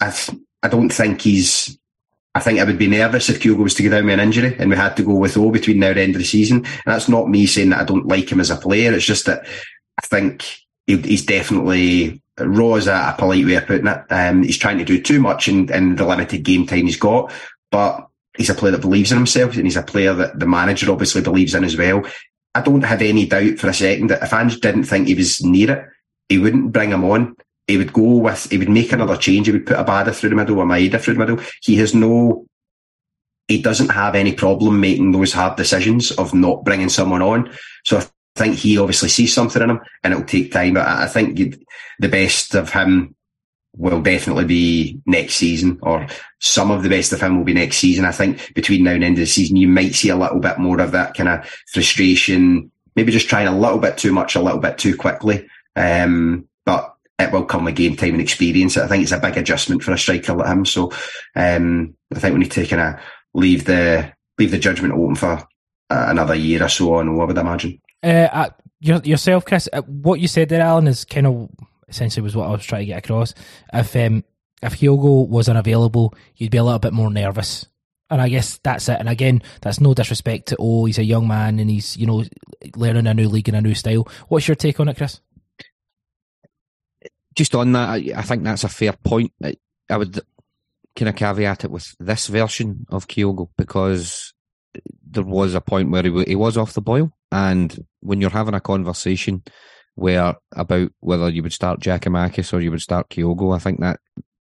I 0.00 0.14
I 0.62 0.68
don't 0.68 0.90
think 0.90 1.22
he's. 1.22 1.78
I 2.34 2.40
think 2.40 2.60
I 2.60 2.64
would 2.64 2.78
be 2.78 2.86
nervous 2.86 3.30
if 3.30 3.40
Kyogo 3.40 3.62
was 3.62 3.72
to 3.74 3.82
go 3.82 3.88
down 3.88 4.04
with 4.04 4.12
an 4.12 4.20
injury 4.20 4.54
and 4.58 4.68
we 4.68 4.76
had 4.76 4.94
to 4.98 5.02
go 5.02 5.14
with 5.14 5.38
O 5.38 5.50
between 5.50 5.78
now 5.78 5.88
and 5.88 5.96
the 5.96 6.02
end 6.02 6.14
of 6.16 6.18
the 6.18 6.26
season. 6.26 6.58
And 6.58 6.82
that's 6.84 7.08
not 7.08 7.30
me 7.30 7.46
saying 7.46 7.70
that 7.70 7.80
I 7.80 7.84
don't 7.84 8.06
like 8.06 8.30
him 8.30 8.40
as 8.40 8.50
a 8.50 8.56
player. 8.56 8.92
It's 8.92 9.06
just 9.06 9.24
that 9.24 9.46
I 9.96 10.06
think 10.06 10.44
he, 10.86 10.98
he's 10.98 11.24
definitely 11.24 12.20
raw 12.38 12.74
as 12.74 12.88
a, 12.88 12.92
a, 12.92 13.14
polite 13.16 13.46
way 13.46 13.54
of 13.54 13.66
putting 13.66 13.86
it. 13.86 14.04
Um, 14.10 14.42
he's 14.42 14.58
trying 14.58 14.76
to 14.76 14.84
do 14.84 15.00
too 15.00 15.18
much 15.18 15.48
in, 15.48 15.72
in 15.72 15.96
the 15.96 16.04
limited 16.04 16.42
game 16.42 16.66
time 16.66 16.84
he's 16.84 16.98
got, 16.98 17.32
but 17.70 18.06
he's 18.36 18.50
a 18.50 18.54
player 18.54 18.72
that 18.72 18.82
believes 18.82 19.12
in 19.12 19.16
himself 19.16 19.54
and 19.54 19.64
he's 19.64 19.76
a 19.76 19.82
player 19.82 20.12
that 20.12 20.38
the 20.38 20.46
manager 20.46 20.92
obviously 20.92 21.22
believes 21.22 21.54
in 21.54 21.64
as 21.64 21.78
well. 21.78 22.04
I 22.56 22.62
don't 22.62 22.84
have 22.84 23.02
any 23.02 23.26
doubt 23.26 23.58
for 23.58 23.68
a 23.68 23.74
second 23.74 24.08
that 24.08 24.22
if 24.22 24.32
Ange 24.32 24.60
didn't 24.60 24.84
think 24.84 25.08
he 25.08 25.14
was 25.14 25.44
near 25.44 25.72
it, 25.72 25.84
he 26.30 26.38
wouldn't 26.38 26.72
bring 26.72 26.90
him 26.90 27.04
on. 27.04 27.36
He 27.66 27.76
would 27.76 27.92
go 27.92 28.16
with, 28.16 28.50
he 28.50 28.56
would 28.56 28.70
make 28.70 28.92
another 28.92 29.16
change. 29.16 29.46
He 29.46 29.52
would 29.52 29.66
put 29.66 29.76
a 29.76 29.84
Abada 29.84 30.14
through 30.14 30.30
the 30.30 30.36
middle 30.36 30.58
or 30.58 30.64
Maeda 30.64 30.98
through 30.98 31.14
the 31.14 31.20
middle. 31.20 31.40
He 31.62 31.76
has 31.76 31.94
no, 31.94 32.46
he 33.46 33.60
doesn't 33.60 33.90
have 33.90 34.14
any 34.14 34.32
problem 34.32 34.80
making 34.80 35.12
those 35.12 35.34
hard 35.34 35.56
decisions 35.56 36.12
of 36.12 36.32
not 36.32 36.64
bringing 36.64 36.88
someone 36.88 37.20
on. 37.20 37.50
So 37.84 37.98
I 37.98 38.06
think 38.36 38.56
he 38.56 38.78
obviously 38.78 39.10
sees 39.10 39.34
something 39.34 39.60
in 39.60 39.70
him 39.70 39.80
and 40.02 40.14
it'll 40.14 40.24
take 40.24 40.50
time. 40.50 40.74
But 40.74 40.86
I 40.86 41.08
think 41.08 41.56
the 41.98 42.08
best 42.08 42.54
of 42.54 42.72
him 42.72 43.15
will 43.76 44.00
definitely 44.00 44.44
be 44.44 45.00
next 45.06 45.34
season, 45.34 45.78
or 45.82 46.06
some 46.40 46.70
of 46.70 46.82
the 46.82 46.88
best 46.88 47.12
of 47.12 47.20
him 47.20 47.36
will 47.36 47.44
be 47.44 47.54
next 47.54 47.78
season. 47.78 48.04
I 48.04 48.12
think 48.12 48.54
between 48.54 48.84
now 48.84 48.92
and 48.92 49.04
end 49.04 49.16
of 49.16 49.20
the 49.20 49.26
season, 49.26 49.56
you 49.56 49.68
might 49.68 49.94
see 49.94 50.08
a 50.08 50.16
little 50.16 50.40
bit 50.40 50.58
more 50.58 50.80
of 50.80 50.92
that 50.92 51.14
kind 51.14 51.28
of 51.28 51.46
frustration, 51.72 52.70
maybe 52.94 53.12
just 53.12 53.28
trying 53.28 53.46
a 53.46 53.56
little 53.56 53.78
bit 53.78 53.98
too 53.98 54.12
much, 54.12 54.34
a 54.34 54.40
little 54.40 54.60
bit 54.60 54.78
too 54.78 54.96
quickly. 54.96 55.46
Um, 55.76 56.48
but 56.64 56.94
it 57.18 57.32
will 57.32 57.44
come 57.44 57.64
with 57.64 57.76
game 57.76 57.96
time 57.96 58.12
and 58.12 58.20
experience. 58.20 58.76
I 58.76 58.86
think 58.86 59.02
it's 59.02 59.12
a 59.12 59.20
big 59.20 59.36
adjustment 59.36 59.82
for 59.82 59.92
a 59.92 59.98
striker 59.98 60.34
like 60.34 60.48
him. 60.48 60.64
So 60.64 60.92
um, 61.34 61.94
I 62.14 62.18
think 62.18 62.34
we 62.34 62.40
need 62.40 62.52
to 62.52 62.66
kind 62.66 62.82
of 62.94 63.00
leave 63.34 63.64
the 63.64 64.12
leave 64.38 64.50
the 64.50 64.58
judgment 64.58 64.94
open 64.94 65.14
for 65.14 65.46
uh, 65.90 66.06
another 66.08 66.34
year 66.34 66.62
or 66.62 66.68
so 66.68 66.94
on. 66.94 67.08
I 67.08 67.24
would 67.24 67.38
imagine. 67.38 67.80
Uh, 68.02 68.28
uh, 68.32 68.50
yourself, 68.80 69.44
Chris, 69.44 69.68
uh, 69.72 69.82
what 69.82 70.20
you 70.20 70.28
said 70.28 70.48
there, 70.48 70.60
Alan, 70.60 70.86
is 70.86 71.04
kind 71.04 71.26
of 71.26 71.50
essentially 71.88 72.22
was 72.22 72.36
what 72.36 72.48
I 72.48 72.52
was 72.52 72.64
trying 72.64 72.82
to 72.82 72.86
get 72.86 73.04
across. 73.04 73.34
If 73.72 73.94
um, 73.96 74.24
if 74.62 74.78
Kyogo 74.78 75.28
was 75.28 75.48
unavailable, 75.48 76.14
you'd 76.36 76.50
be 76.50 76.58
a 76.58 76.64
little 76.64 76.78
bit 76.78 76.92
more 76.92 77.10
nervous. 77.10 77.66
And 78.08 78.20
I 78.20 78.28
guess 78.28 78.58
that's 78.58 78.88
it. 78.88 79.00
And 79.00 79.08
again, 79.08 79.42
that's 79.60 79.80
no 79.80 79.92
disrespect 79.92 80.48
to 80.48 80.56
oh, 80.58 80.84
he's 80.84 80.98
a 80.98 81.04
young 81.04 81.26
man 81.26 81.58
and 81.58 81.68
he's 81.68 81.96
you 81.96 82.06
know 82.06 82.24
learning 82.76 83.06
a 83.06 83.14
new 83.14 83.28
league 83.28 83.48
and 83.48 83.56
a 83.56 83.60
new 83.60 83.74
style. 83.74 84.08
What's 84.28 84.48
your 84.48 84.54
take 84.54 84.78
on 84.80 84.88
it, 84.88 84.96
Chris? 84.96 85.20
Just 87.34 87.54
on 87.54 87.72
that, 87.72 87.88
I, 87.90 88.12
I 88.16 88.22
think 88.22 88.44
that's 88.44 88.64
a 88.64 88.68
fair 88.68 88.92
point. 88.92 89.32
I, 89.42 89.56
I 89.90 89.98
would 89.98 90.20
kind 90.94 91.08
of 91.10 91.16
caveat 91.16 91.64
it 91.64 91.70
with 91.70 91.94
this 92.00 92.28
version 92.28 92.86
of 92.88 93.08
Kyogo 93.08 93.50
because 93.58 94.32
there 95.06 95.22
was 95.22 95.54
a 95.54 95.60
point 95.60 95.90
where 95.90 96.02
he, 96.02 96.24
he 96.24 96.36
was 96.36 96.56
off 96.56 96.72
the 96.72 96.80
boil, 96.80 97.12
and 97.30 97.84
when 98.00 98.20
you're 98.20 98.30
having 98.30 98.54
a 98.54 98.60
conversation 98.60 99.42
where 99.96 100.36
about 100.52 100.92
whether 101.00 101.28
you 101.28 101.42
would 101.42 101.52
start 101.52 101.80
Giakoumakis 101.80 102.52
or 102.52 102.60
you 102.60 102.70
would 102.70 102.82
start 102.82 103.08
Kyogo, 103.08 103.54
I 103.54 103.58
think 103.58 103.80
that 103.80 103.98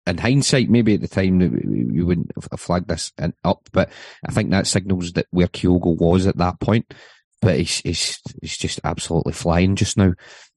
in 0.06 0.18
hindsight, 0.18 0.68
maybe 0.68 0.94
at 0.94 1.00
the 1.00 1.08
time 1.08 1.40
you 1.40 2.04
wouldn't 2.04 2.32
have 2.50 2.60
flagged 2.60 2.88
this 2.88 3.12
up, 3.42 3.68
but 3.72 3.90
I 4.26 4.32
think 4.32 4.50
that 4.50 4.66
signals 4.66 5.12
that 5.12 5.26
where 5.30 5.46
Kyogo 5.46 5.96
was 5.96 6.26
at 6.26 6.36
that 6.36 6.60
point. 6.60 6.92
But 7.40 7.58
he's, 7.58 7.78
he's, 7.80 8.20
he's 8.40 8.56
just 8.56 8.80
absolutely 8.84 9.32
flying 9.32 9.76
just 9.76 9.96
now. 9.96 10.14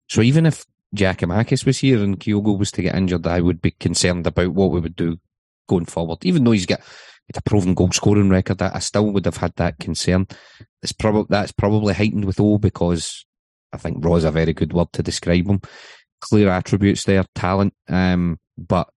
So 0.10 0.22
even 0.22 0.46
if 0.46 0.66
Giakoumakis 0.96 1.66
was 1.66 1.78
here 1.80 2.04
and 2.04 2.20
Kyogo 2.20 2.58
was 2.58 2.72
to 2.72 2.82
get 2.82 2.96
injured, 2.96 3.28
I 3.28 3.42
would 3.42 3.62
be 3.62 3.72
concerned 3.72 4.26
about 4.26 4.54
what 4.54 4.72
we 4.72 4.80
would 4.80 4.96
do 4.96 5.18
going 5.68 5.86
forward. 5.86 6.26
Even 6.26 6.44
though 6.44 6.52
he's 6.52 6.66
got 6.66 6.82
a 7.36 7.42
proven 7.42 7.74
goal 7.74 7.92
scoring 7.92 8.30
record, 8.30 8.62
I 8.62 8.80
still 8.80 9.12
would 9.12 9.26
have 9.26 9.38
had 9.38 9.54
that 9.58 9.80
concern. 9.80 10.28
It's 10.82 10.94
probably 10.94 11.28
that's 11.30 11.52
probably 11.52 11.94
heightened 11.94 12.26
with 12.26 12.40
O 12.40 12.58
because 12.58 13.26
I 13.74 13.78
think 13.78 14.04
Raw 14.04 14.16
is 14.16 14.24
a 14.24 14.32
very 14.32 14.54
good 14.54 14.74
word 14.74 14.92
to 14.94 15.04
describe 15.04 15.48
him. 15.48 15.62
Clear 16.22 16.50
attributes 16.50 17.04
there, 17.04 17.26
talent, 17.36 17.74
um, 17.90 18.40
but 18.58 18.90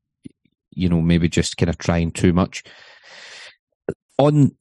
you 0.70 0.88
know 0.88 1.00
maybe 1.00 1.28
just 1.28 1.56
kind 1.56 1.68
of 1.68 1.78
trying 1.78 2.12
too 2.12 2.32
much. 2.32 2.62
On 4.18 4.52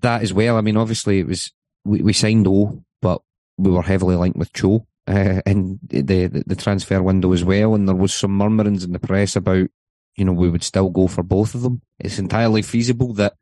that 0.00 0.22
as 0.22 0.32
well, 0.32 0.56
I 0.56 0.60
mean, 0.60 0.76
obviously 0.76 1.20
it 1.20 1.26
was 1.26 1.52
we, 1.84 2.02
we 2.02 2.12
signed 2.12 2.46
O, 2.46 2.82
but 3.00 3.22
we 3.56 3.70
were 3.70 3.82
heavily 3.82 4.16
linked 4.16 4.36
with 4.36 4.52
Cho 4.52 4.86
uh, 5.06 5.40
in 5.46 5.78
the, 5.82 6.02
the, 6.02 6.44
the 6.46 6.56
transfer 6.56 7.02
window 7.02 7.32
as 7.32 7.44
well, 7.44 7.74
and 7.74 7.88
there 7.88 7.94
was 7.94 8.12
some 8.12 8.36
murmurings 8.36 8.84
in 8.84 8.92
the 8.92 8.98
press 8.98 9.36
about 9.36 9.68
you 10.16 10.24
know, 10.24 10.32
we 10.32 10.48
would 10.48 10.64
still 10.64 10.88
go 10.90 11.06
for 11.06 11.22
both 11.22 11.54
of 11.54 11.62
them. 11.62 11.82
It's 11.98 12.18
entirely 12.18 12.62
feasible 12.62 13.12
that 13.14 13.34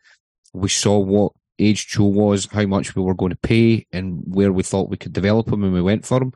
we 0.53 0.69
saw 0.69 0.99
what 0.99 1.33
age 1.59 1.87
Cho 1.87 2.05
was, 2.05 2.47
how 2.47 2.67
much 2.67 2.95
we 2.95 3.03
were 3.03 3.15
going 3.15 3.31
to 3.31 3.37
pay, 3.37 3.87
and 3.93 4.23
where 4.27 4.53
we 4.53 4.63
thought 4.63 4.91
we 4.91 4.97
could 4.97 5.13
develop 5.13 5.49
him, 5.49 5.65
and 5.65 5.73
we 5.73 5.83
went 5.83 6.07
for 6.07 6.23
him. 6.23 6.33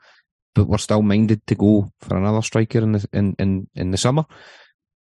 But 0.54 0.66
we're 0.66 0.78
still 0.78 1.02
minded 1.02 1.46
to 1.46 1.54
go 1.54 1.92
for 2.00 2.16
another 2.16 2.42
striker 2.42 2.80
in 2.80 2.92
the 2.92 3.08
in 3.12 3.36
in, 3.38 3.68
in 3.74 3.90
the 3.90 3.98
summer. 3.98 4.24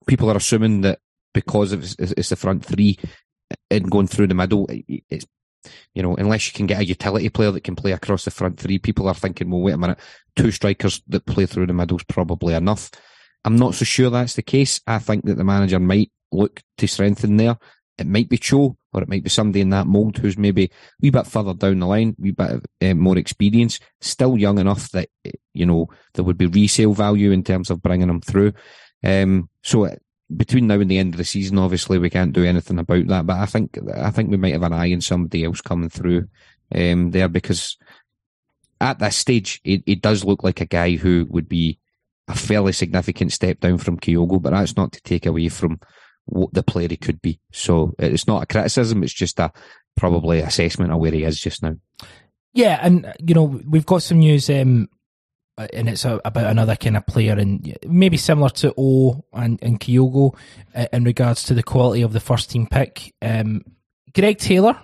People 0.07 0.29
are 0.31 0.37
assuming 0.37 0.81
that 0.81 0.99
because 1.33 1.73
it's, 1.73 1.95
it's 1.99 2.29
the 2.29 2.35
front 2.35 2.65
three 2.65 2.97
and 3.69 3.89
going 3.89 4.07
through 4.07 4.27
the 4.27 4.33
middle, 4.33 4.67
it's 4.69 5.25
you 5.93 6.03
know, 6.03 6.15
unless 6.15 6.47
you 6.47 6.53
can 6.53 6.65
get 6.65 6.81
a 6.81 6.85
utility 6.85 7.29
player 7.29 7.51
that 7.51 7.63
can 7.63 7.75
play 7.75 7.91
across 7.91 8.25
the 8.25 8.31
front 8.31 8.59
three, 8.59 8.79
people 8.79 9.07
are 9.07 9.13
thinking, 9.13 9.49
well, 9.49 9.61
wait 9.61 9.73
a 9.73 9.77
minute, 9.77 9.99
two 10.35 10.51
strikers 10.51 11.01
that 11.07 11.25
play 11.25 11.45
through 11.45 11.67
the 11.67 11.73
middle 11.73 11.97
is 11.97 12.03
probably 12.03 12.53
enough. 12.53 12.91
I'm 13.45 13.55
not 13.55 13.75
so 13.75 13.85
sure 13.85 14.09
that's 14.09 14.35
the 14.35 14.41
case. 14.41 14.81
I 14.87 14.99
think 14.99 15.25
that 15.25 15.35
the 15.35 15.43
manager 15.43 15.79
might 15.79 16.11
look 16.31 16.61
to 16.79 16.87
strengthen 16.87 17.37
there. 17.37 17.57
It 17.97 18.07
might 18.07 18.27
be 18.27 18.37
Cho, 18.37 18.75
or 18.91 19.03
it 19.03 19.09
might 19.09 19.23
be 19.23 19.29
somebody 19.29 19.61
in 19.61 19.69
that 19.69 19.87
mould 19.87 20.17
who's 20.17 20.37
maybe 20.37 20.65
a 20.65 20.69
wee 20.99 21.09
bit 21.11 21.27
further 21.27 21.53
down 21.53 21.79
the 21.79 21.85
line, 21.85 22.15
a 22.17 22.21
wee 22.21 22.31
bit 22.31 22.65
uh, 22.81 22.93
more 22.95 23.17
experience, 23.17 23.79
still 24.01 24.37
young 24.37 24.57
enough 24.57 24.89
that, 24.91 25.09
you 25.53 25.65
know, 25.65 25.87
there 26.13 26.23
would 26.23 26.37
be 26.37 26.47
resale 26.47 26.93
value 26.93 27.31
in 27.31 27.43
terms 27.43 27.69
of 27.69 27.81
bringing 27.81 28.07
them 28.07 28.21
through. 28.21 28.53
Um, 29.03 29.49
so 29.61 29.85
uh, 29.85 29.95
between 30.35 30.67
now 30.67 30.79
and 30.79 30.89
the 30.89 30.97
end 30.97 31.13
of 31.13 31.19
the 31.19 31.25
season, 31.25 31.59
obviously 31.59 31.99
we 31.99 32.09
can't 32.09 32.33
do 32.33 32.43
anything 32.43 32.79
about 32.79 33.05
that, 33.07 33.27
but 33.27 33.37
I 33.37 33.45
think, 33.45 33.77
I 33.95 34.09
think 34.09 34.31
we 34.31 34.37
might 34.37 34.53
have 34.53 34.63
an 34.63 34.73
eye 34.73 34.91
on 34.93 35.01
somebody 35.01 35.43
else 35.43 35.61
coming 35.61 35.89
through, 35.89 36.27
um, 36.73 37.11
there 37.11 37.27
because 37.27 37.77
at 38.81 38.99
this 38.99 39.15
stage, 39.15 39.61
it, 39.63 39.83
it 39.85 40.01
does 40.01 40.25
look 40.25 40.43
like 40.43 40.61
a 40.61 40.65
guy 40.65 40.95
who 40.95 41.27
would 41.29 41.47
be 41.47 41.79
a 42.27 42.35
fairly 42.35 42.73
significant 42.73 43.31
step 43.31 43.59
down 43.59 43.77
from 43.77 43.99
Kyogo, 43.99 44.41
but 44.41 44.51
that's 44.51 44.75
not 44.75 44.91
to 44.93 45.01
take 45.01 45.25
away 45.25 45.49
from 45.49 45.79
what 46.25 46.53
the 46.53 46.63
player 46.63 46.87
he 46.89 46.97
could 46.97 47.21
be. 47.21 47.39
So 47.51 47.93
it's 47.99 48.27
not 48.27 48.43
a 48.43 48.45
criticism; 48.45 49.03
it's 49.03 49.13
just 49.13 49.39
a 49.39 49.51
probably 49.95 50.39
assessment 50.39 50.91
of 50.91 50.99
where 50.99 51.11
he 51.11 51.23
is 51.23 51.39
just 51.39 51.63
now. 51.63 51.75
Yeah, 52.53 52.79
and 52.81 53.13
you 53.19 53.33
know 53.33 53.43
we've 53.43 53.85
got 53.85 54.03
some 54.03 54.19
news, 54.19 54.49
um, 54.49 54.89
and 55.57 55.89
it's 55.89 56.05
a, 56.05 56.21
about 56.23 56.51
another 56.51 56.75
kind 56.75 56.97
of 56.97 57.05
player, 57.07 57.33
and 57.33 57.77
maybe 57.85 58.17
similar 58.17 58.49
to 58.49 58.73
O 58.77 59.23
and, 59.33 59.59
and 59.61 59.79
Kyogo 59.79 60.35
uh, 60.75 60.87
in 60.93 61.03
regards 61.03 61.43
to 61.43 61.53
the 61.53 61.63
quality 61.63 62.01
of 62.01 62.13
the 62.13 62.19
first 62.19 62.51
team 62.51 62.67
pick. 62.67 63.13
Um, 63.21 63.63
Greg 64.13 64.37
Taylor 64.37 64.79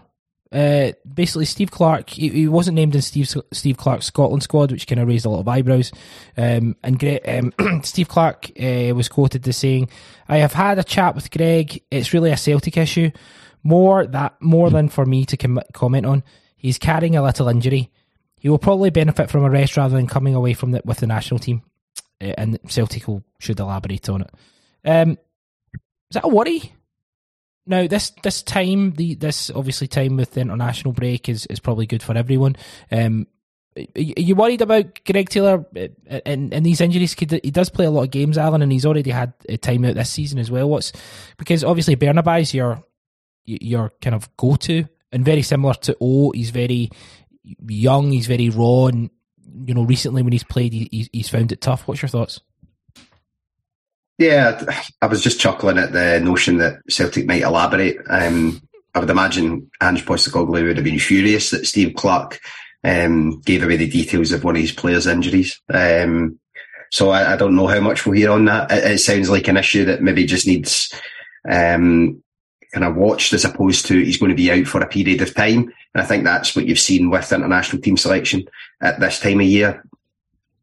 uh, 0.51 0.93
basically, 1.11 1.45
Steve 1.45 1.69
Clarke, 1.69 2.09
he, 2.09 2.29
he, 2.29 2.47
wasn't 2.47 2.75
named 2.75 2.95
in 2.95 3.03
Steve 3.03 3.31
Steve 3.51 3.77
Clarke's 3.77 4.07
Scotland 4.07 4.41
squad, 4.41 4.71
which 4.71 4.87
kind 4.87 4.99
of 4.99 5.07
raised 5.07 5.25
a 5.25 5.29
lot 5.29 5.41
of 5.41 5.47
eyebrows. 5.47 5.91
Um, 6.35 6.75
and 6.83 7.21
um, 7.27 7.81
Steve 7.83 8.07
Clarke 8.07 8.51
uh, 8.59 8.95
was 8.95 9.09
quoted 9.09 9.47
as 9.47 9.57
saying, 9.57 9.89
"I 10.27 10.37
have 10.37 10.53
had 10.53 10.79
a 10.79 10.83
chat 10.83 11.13
with 11.13 11.29
Greg. 11.29 11.83
It's 11.91 12.13
really 12.13 12.31
a 12.31 12.37
Celtic 12.37 12.77
issue, 12.77 13.11
more 13.61 14.07
that 14.07 14.41
more 14.41 14.71
than 14.71 14.89
for 14.89 15.05
me 15.05 15.23
to 15.25 15.37
com- 15.37 15.61
comment 15.73 16.07
on. 16.07 16.23
He's 16.55 16.79
carrying 16.79 17.15
a 17.15 17.23
little 17.23 17.47
injury. 17.47 17.91
He 18.39 18.49
will 18.49 18.57
probably 18.57 18.89
benefit 18.89 19.29
from 19.29 19.43
a 19.43 19.49
rest 19.51 19.77
rather 19.77 19.95
than 19.95 20.07
coming 20.07 20.33
away 20.33 20.53
from 20.53 20.71
with 20.83 20.97
the 20.97 21.07
national 21.07 21.39
team. 21.39 21.61
Uh, 22.21 22.33
and 22.37 22.59
Celtic 22.67 23.07
will, 23.07 23.23
should 23.37 23.59
elaborate 23.59 24.09
on 24.09 24.21
it. 24.21 24.31
Um, 24.83 25.11
is 26.09 26.15
that 26.15 26.25
a 26.25 26.27
worry? 26.27 26.73
Now 27.69 27.85
this 27.85 28.09
this 28.23 28.41
time 28.41 28.93
the 28.93 29.13
this 29.13 29.51
obviously 29.51 29.87
time 29.87 30.17
with 30.17 30.31
the 30.31 30.41
international 30.41 30.91
break 30.91 31.29
is, 31.29 31.45
is 31.45 31.59
probably 31.59 31.85
good 31.85 32.01
for 32.01 32.17
everyone. 32.17 32.55
Um, 32.91 33.27
are 33.77 34.01
you 34.01 34.35
worried 34.35 34.61
about 34.61 35.05
Greg 35.05 35.29
Taylor 35.29 35.65
and, 36.25 36.53
and 36.53 36.65
these 36.65 36.81
injuries? 36.81 37.13
He 37.13 37.51
does 37.51 37.69
play 37.69 37.85
a 37.85 37.91
lot 37.91 38.03
of 38.03 38.11
games, 38.11 38.37
Alan, 38.37 38.63
and 38.63 38.71
he's 38.71 38.85
already 38.85 39.11
had 39.11 39.33
a 39.47 39.57
time 39.57 39.85
out 39.85 39.93
this 39.93 40.09
season 40.09 40.39
as 40.39 40.49
well. 40.49 40.67
What's 40.67 40.91
because 41.37 41.63
obviously 41.63 41.95
Bernabei 41.95 42.41
is 42.41 42.53
your 42.53 42.83
your 43.45 43.93
kind 44.01 44.15
of 44.15 44.35
go 44.35 44.55
to, 44.55 44.85
and 45.11 45.23
very 45.23 45.43
similar 45.43 45.75
to 45.75 45.95
O. 46.01 46.31
He's 46.31 46.49
very 46.49 46.89
young, 47.67 48.11
he's 48.11 48.27
very 48.27 48.49
raw, 48.49 48.87
and 48.87 49.11
you 49.65 49.75
know 49.75 49.83
recently 49.83 50.23
when 50.23 50.33
he's 50.33 50.43
played, 50.43 50.73
he, 50.73 51.07
he's 51.13 51.29
found 51.29 51.51
it 51.51 51.61
tough. 51.61 51.87
What's 51.87 52.01
your 52.01 52.09
thoughts? 52.09 52.41
Yeah, 54.19 54.61
I 55.01 55.07
was 55.07 55.23
just 55.23 55.39
chuckling 55.39 55.77
at 55.77 55.93
the 55.93 56.19
notion 56.19 56.57
that 56.57 56.81
Celtic 56.89 57.25
might 57.25 57.41
elaborate. 57.41 57.97
Um, 58.09 58.61
I 58.93 58.99
would 58.99 59.09
imagine 59.09 59.71
Ange 59.81 60.05
Postecoglou 60.05 60.67
would 60.67 60.75
have 60.75 60.83
been 60.83 60.99
furious 60.99 61.51
that 61.51 61.65
Steve 61.65 61.95
Clarke 61.95 62.41
um, 62.83 63.39
gave 63.39 63.63
away 63.63 63.77
the 63.77 63.89
details 63.89 64.33
of 64.33 64.43
one 64.43 64.57
of 64.57 64.61
his 64.61 64.73
players' 64.73 65.07
injuries. 65.07 65.61
Um, 65.73 66.37
so 66.91 67.11
I, 67.11 67.33
I, 67.33 67.35
don't 67.37 67.55
know 67.55 67.67
how 67.67 67.79
much 67.79 68.05
we'll 68.05 68.17
hear 68.17 68.31
on 68.31 68.43
that. 68.45 68.69
It, 68.69 68.91
it 68.91 68.97
sounds 68.97 69.29
like 69.29 69.47
an 69.47 69.55
issue 69.55 69.85
that 69.85 70.01
maybe 70.01 70.25
just 70.25 70.47
needs 70.47 70.93
um, 71.49 72.21
kind 72.73 72.83
of 72.83 72.97
watched 72.97 73.31
as 73.31 73.45
opposed 73.45 73.85
to 73.85 74.03
he's 74.03 74.17
going 74.17 74.31
to 74.31 74.35
be 74.35 74.51
out 74.51 74.67
for 74.67 74.81
a 74.81 74.87
period 74.87 75.21
of 75.21 75.33
time. 75.33 75.71
And 75.93 76.01
I 76.01 76.03
think 76.03 76.25
that's 76.25 76.57
what 76.57 76.65
you've 76.65 76.79
seen 76.79 77.09
with 77.09 77.31
international 77.31 77.81
team 77.81 77.95
selection 77.95 78.49
at 78.81 78.99
this 78.99 79.21
time 79.21 79.39
of 79.39 79.45
year. 79.45 79.81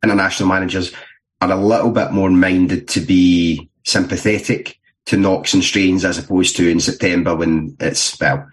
International 0.02 0.48
managers 0.48 0.92
are 1.40 1.50
a 1.50 1.56
little 1.56 1.90
bit 1.90 2.12
more 2.12 2.30
minded 2.30 2.88
to 2.88 3.00
be 3.00 3.68
sympathetic 3.84 4.78
to 5.06 5.16
knocks 5.16 5.54
and 5.54 5.62
strains 5.62 6.04
as 6.04 6.18
opposed 6.18 6.56
to 6.56 6.68
in 6.68 6.80
September 6.80 7.34
when 7.34 7.76
it's 7.80 8.18
well 8.20 8.48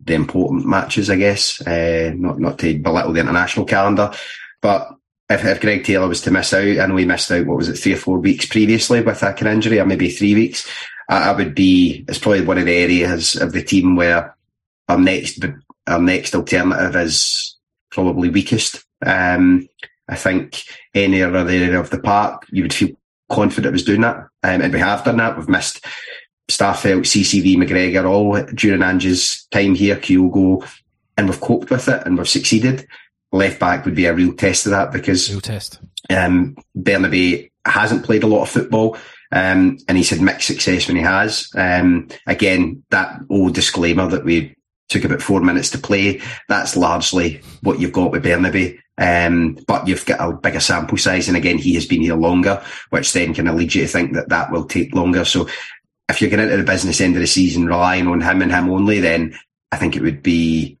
the 0.00 0.14
important 0.14 0.66
matches, 0.66 1.10
I 1.10 1.16
guess. 1.16 1.60
Uh, 1.66 2.12
not 2.16 2.38
not 2.38 2.58
to 2.60 2.78
belittle 2.78 3.12
the 3.12 3.20
international 3.20 3.66
calendar, 3.66 4.12
but 4.60 4.94
if, 5.28 5.44
if 5.44 5.60
Greg 5.60 5.84
Taylor 5.84 6.08
was 6.08 6.22
to 6.22 6.30
miss 6.30 6.52
out, 6.54 6.88
know 6.88 6.96
he 6.96 7.04
missed 7.04 7.30
out. 7.30 7.46
What 7.46 7.58
was 7.58 7.68
it, 7.68 7.76
three 7.76 7.94
or 7.94 7.98
four 7.98 8.18
weeks 8.18 8.46
previously 8.46 9.02
with 9.02 9.22
a 9.22 9.36
an 9.40 9.46
injury, 9.46 9.78
or 9.80 9.86
maybe 9.86 10.10
three 10.10 10.34
weeks? 10.34 10.68
I, 11.08 11.30
I, 11.30 11.32
would 11.32 11.54
be. 11.54 12.04
It's 12.08 12.18
probably 12.18 12.42
one 12.42 12.58
of 12.58 12.66
the 12.66 12.74
areas 12.74 13.36
of 13.36 13.52
the 13.52 13.62
team 13.62 13.96
where 13.96 14.36
our 14.88 14.98
next 14.98 15.44
our 15.86 16.00
next 16.00 16.34
alternative 16.34 16.96
is 16.96 17.56
probably 17.90 18.30
weakest. 18.30 18.84
Um, 19.04 19.68
I 20.08 20.16
think 20.16 20.62
any 20.94 21.22
other 21.22 21.38
area 21.48 21.78
of 21.78 21.90
the 21.90 22.00
park, 22.00 22.46
you 22.50 22.62
would 22.62 22.74
feel 22.74 22.90
confident 23.28 23.72
was 23.72 23.84
doing 23.84 24.00
that. 24.02 24.16
Um, 24.42 24.62
and 24.62 24.72
we 24.72 24.78
have 24.78 25.04
done 25.04 25.18
that. 25.18 25.36
We've 25.36 25.48
missed 25.48 25.84
Starfelt, 26.48 27.02
CCV, 27.02 27.56
McGregor, 27.56 28.08
all 28.08 28.42
during 28.54 28.82
Ange's 28.82 29.46
time 29.50 29.74
here, 29.74 29.96
Kyogo, 29.96 30.66
and 31.16 31.28
we've 31.28 31.40
coped 31.40 31.70
with 31.70 31.88
it 31.88 32.06
and 32.06 32.16
we've 32.16 32.28
succeeded. 32.28 32.86
Left 33.30 33.60
back 33.60 33.84
would 33.84 33.94
be 33.94 34.06
a 34.06 34.14
real 34.14 34.32
test 34.32 34.64
of 34.64 34.70
that 34.70 34.90
because 34.90 35.30
real 35.30 35.42
test. 35.42 35.80
Um, 36.08 36.56
Bernabei 36.76 37.50
hasn't 37.66 38.04
played 38.04 38.22
a 38.22 38.26
lot 38.26 38.42
of 38.42 38.48
football. 38.48 38.96
Um, 39.30 39.78
and 39.88 39.98
he's 39.98 40.08
had 40.08 40.22
mixed 40.22 40.46
success 40.46 40.88
when 40.88 40.96
he 40.96 41.02
has. 41.02 41.50
Um, 41.54 42.08
again, 42.26 42.82
that 42.90 43.20
old 43.28 43.54
disclaimer 43.54 44.08
that 44.08 44.24
we 44.24 44.56
took 44.88 45.04
about 45.04 45.20
four 45.20 45.40
minutes 45.42 45.70
to 45.70 45.78
play. 45.78 46.22
That's 46.48 46.76
largely 46.76 47.42
what 47.62 47.78
you've 47.78 47.92
got 47.92 48.10
with 48.10 48.24
Bernabei. 48.24 48.78
Um, 48.98 49.58
but 49.66 49.86
you've 49.86 50.04
got 50.04 50.20
a 50.20 50.32
bigger 50.32 50.60
sample 50.60 50.98
size. 50.98 51.28
And 51.28 51.36
again, 51.36 51.56
he 51.56 51.74
has 51.74 51.86
been 51.86 52.02
here 52.02 52.16
longer, 52.16 52.62
which 52.90 53.12
then 53.12 53.30
of 53.48 53.54
leads 53.54 53.74
you 53.74 53.82
to 53.82 53.88
think 53.88 54.14
that 54.14 54.28
that 54.28 54.50
will 54.50 54.64
take 54.64 54.94
longer. 54.94 55.24
So 55.24 55.48
if 56.08 56.20
you're 56.20 56.30
getting 56.30 56.46
into 56.46 56.56
the 56.56 56.64
business 56.64 57.00
end 57.00 57.14
of 57.14 57.20
the 57.20 57.26
season 57.26 57.66
relying 57.66 58.08
on 58.08 58.20
him 58.20 58.42
and 58.42 58.52
him 58.52 58.68
only, 58.70 59.00
then 59.00 59.38
I 59.70 59.76
think 59.76 59.94
it 59.94 60.02
would 60.02 60.22
be, 60.22 60.78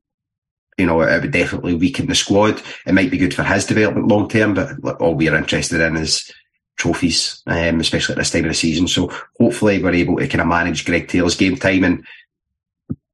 you 0.76 0.86
know, 0.86 1.00
it 1.02 1.22
would 1.22 1.32
definitely 1.32 1.74
weaken 1.74 2.06
the 2.06 2.14
squad. 2.14 2.60
It 2.86 2.92
might 2.92 3.10
be 3.10 3.18
good 3.18 3.34
for 3.34 3.44
his 3.44 3.66
development 3.66 4.08
long 4.08 4.28
term, 4.28 4.54
but 4.54 5.00
all 5.00 5.14
we're 5.14 5.36
interested 5.36 5.80
in 5.80 5.96
is 5.96 6.30
trophies, 6.76 7.42
um, 7.46 7.80
especially 7.80 8.14
at 8.14 8.18
this 8.18 8.30
time 8.30 8.44
of 8.44 8.50
the 8.50 8.54
season. 8.54 8.88
So 8.88 9.12
hopefully 9.38 9.82
we're 9.82 9.92
able 9.92 10.16
to 10.16 10.28
kind 10.28 10.40
of 10.40 10.46
manage 10.46 10.84
Greg 10.84 11.08
Taylor's 11.08 11.36
game 11.36 11.56
time 11.56 11.84
and 11.84 12.04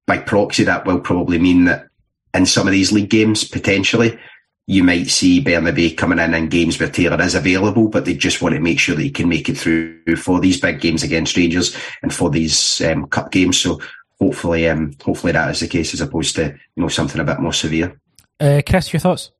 by 0.06 0.18
proxy, 0.18 0.64
that 0.64 0.86
will 0.86 1.00
probably 1.00 1.38
mean 1.38 1.64
that 1.64 1.88
in 2.34 2.46
some 2.46 2.66
of 2.66 2.72
these 2.72 2.92
league 2.92 3.08
games, 3.08 3.44
potentially, 3.44 4.18
you 4.66 4.82
might 4.82 5.08
see 5.08 5.42
Bernabei 5.42 5.96
coming 5.96 6.18
in 6.18 6.32
in 6.32 6.48
games 6.48 6.78
where 6.80 6.88
Taylor 6.88 7.20
is 7.20 7.34
available, 7.34 7.88
but 7.88 8.04
they 8.04 8.14
just 8.14 8.40
want 8.40 8.54
to 8.54 8.60
make 8.60 8.80
sure 8.80 8.96
that 8.96 9.02
he 9.02 9.10
can 9.10 9.28
make 9.28 9.48
it 9.48 9.58
through 9.58 10.16
for 10.16 10.40
these 10.40 10.60
big 10.60 10.80
games 10.80 11.02
against 11.02 11.36
Rangers 11.36 11.76
and 12.02 12.12
for 12.14 12.30
these 12.30 12.80
um, 12.80 13.06
cup 13.06 13.30
games. 13.30 13.58
So 13.58 13.80
hopefully, 14.18 14.68
um, 14.68 14.92
hopefully 15.02 15.32
that 15.32 15.50
is 15.50 15.60
the 15.60 15.68
case 15.68 15.92
as 15.92 16.00
opposed 16.00 16.36
to 16.36 16.46
you 16.76 16.82
know 16.82 16.88
something 16.88 17.20
a 17.20 17.24
bit 17.24 17.40
more 17.40 17.52
severe. 17.52 18.00
Uh, 18.40 18.62
Chris, 18.66 18.92
your 18.92 19.00
thoughts? 19.00 19.30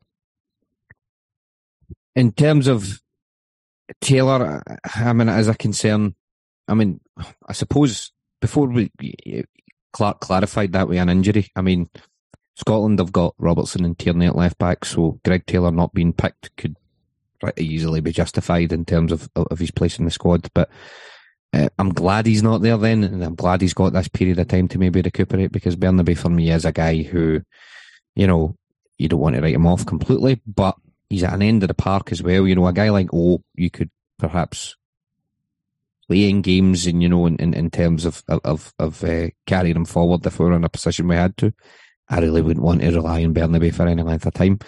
In 2.14 2.30
terms 2.32 2.66
of 2.66 3.00
Taylor, 4.00 4.62
I 4.94 5.12
mean, 5.12 5.28
as 5.28 5.48
a 5.48 5.54
concern, 5.54 6.14
I 6.68 6.74
mean, 6.74 7.00
I 7.48 7.52
suppose 7.54 8.12
before 8.40 8.66
we 8.66 8.90
Clarke 9.94 10.20
clarified 10.20 10.72
that 10.72 10.88
with 10.88 10.98
an 10.98 11.08
injury. 11.08 11.50
I 11.56 11.62
mean, 11.62 11.88
Scotland 12.54 12.98
have 13.00 13.12
got 13.12 13.34
Robertson 13.38 13.84
and 13.84 13.98
Tierney 13.98 14.26
at 14.26 14.36
left 14.36 14.58
back, 14.58 14.84
so 14.84 15.18
Greg 15.24 15.44
Taylor 15.46 15.70
not 15.70 15.92
being 15.92 16.12
picked 16.12 16.56
could 16.56 16.76
pretty 17.40 17.66
easily 17.66 18.00
be 18.00 18.12
justified 18.12 18.72
in 18.72 18.84
terms 18.84 19.12
of 19.12 19.28
of 19.34 19.58
his 19.58 19.70
place 19.70 19.98
in 19.98 20.04
the 20.04 20.10
squad. 20.10 20.48
But 20.54 20.70
uh, 21.52 21.68
I'm 21.78 21.92
glad 21.92 22.26
he's 22.26 22.42
not 22.42 22.62
there 22.62 22.76
then, 22.76 23.04
and 23.04 23.24
I'm 23.24 23.34
glad 23.34 23.60
he's 23.60 23.74
got 23.74 23.92
this 23.92 24.08
period 24.08 24.38
of 24.38 24.48
time 24.48 24.68
to 24.68 24.78
maybe 24.78 25.02
recuperate 25.02 25.52
because 25.52 25.76
Bernabei 25.76 26.16
for 26.16 26.28
me 26.30 26.50
is 26.50 26.64
a 26.64 26.72
guy 26.72 27.02
who, 27.02 27.42
you 28.14 28.26
know, 28.26 28.56
you 28.98 29.08
don't 29.08 29.20
want 29.20 29.36
to 29.36 29.42
write 29.42 29.54
him 29.54 29.66
off 29.66 29.84
completely, 29.84 30.40
but 30.46 30.76
he's 31.10 31.24
at 31.24 31.34
an 31.34 31.42
end 31.42 31.62
of 31.62 31.68
the 31.68 31.74
park 31.74 32.12
as 32.12 32.22
well. 32.22 32.46
You 32.46 32.54
know, 32.54 32.66
a 32.66 32.72
guy 32.72 32.90
like 32.90 33.08
Oh, 33.12 33.42
you 33.54 33.70
could 33.70 33.90
perhaps 34.18 34.76
playing 36.06 36.42
games 36.42 36.86
and 36.86 37.02
you 37.02 37.08
know 37.08 37.26
in, 37.26 37.36
in, 37.36 37.54
in 37.54 37.70
terms 37.70 38.04
of 38.04 38.22
of 38.28 38.72
of 38.78 39.02
uh, 39.04 39.28
carrying 39.46 39.74
them 39.74 39.84
forward 39.84 40.24
if 40.26 40.38
we 40.38 40.46
were 40.46 40.54
in 40.54 40.64
a 40.64 40.68
position 40.68 41.08
we 41.08 41.16
had 41.16 41.36
to. 41.38 41.52
I 42.08 42.20
really 42.20 42.42
wouldn't 42.42 42.64
want 42.64 42.82
to 42.82 42.90
rely 42.90 43.24
on 43.24 43.34
Bernabei 43.34 43.74
for 43.74 43.86
any 43.86 44.02
length 44.02 44.26
of 44.26 44.34
time, 44.34 44.58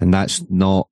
and 0.00 0.12
that's 0.12 0.48
not, 0.50 0.88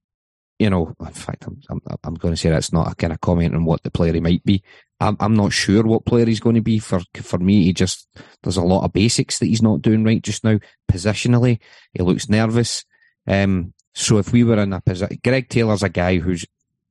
you 0.59 0.71
know. 0.71 0.95
In 1.01 1.07
fact, 1.13 1.45
I'm 1.47 1.61
I'm, 1.71 1.81
I'm 2.05 2.15
going 2.15 2.33
to 2.35 2.37
say 2.37 2.51
that's 2.51 2.73
not 2.73 2.91
a 2.91 2.95
kind 2.95 3.13
of 3.13 3.21
comment 3.21 3.55
on 3.55 3.65
what 3.65 3.83
the 3.83 3.91
player 3.91 4.13
he 4.13 4.21
might 4.21 4.45
be. 4.45 4.63
I'm 5.01 5.17
I'm 5.21 5.35
not 5.35 5.53
sure 5.53 5.85
what 5.85 6.05
player 6.05 6.27
he's 6.27 6.41
going 6.41 6.57
to 6.57 6.63
be. 6.63 6.79
For 6.79 7.01
for 7.17 7.39
me, 7.39 7.65
he 7.65 7.73
just 7.73 8.09
there's 8.43 8.57
a 8.57 8.63
lot 8.63 8.85
of 8.85 8.93
basics 8.93 9.39
that 9.39 9.47
he's 9.47 9.63
not 9.63 9.83
doing 9.83 10.05
right 10.05 10.23
just 10.23 10.45
now. 10.45 10.59
Positionally, 10.91 11.59
he 11.93 12.03
looks 12.03 12.29
nervous. 12.29 12.85
Um, 13.27 13.73
so 13.95 14.19
if 14.19 14.33
we 14.33 14.43
were 14.43 14.59
in 14.59 14.73
a 14.73 14.81
position, 14.81 15.21
Greg 15.23 15.49
Taylor's 15.49 15.83
a 15.83 15.89
guy 15.89 16.19
who's 16.19 16.45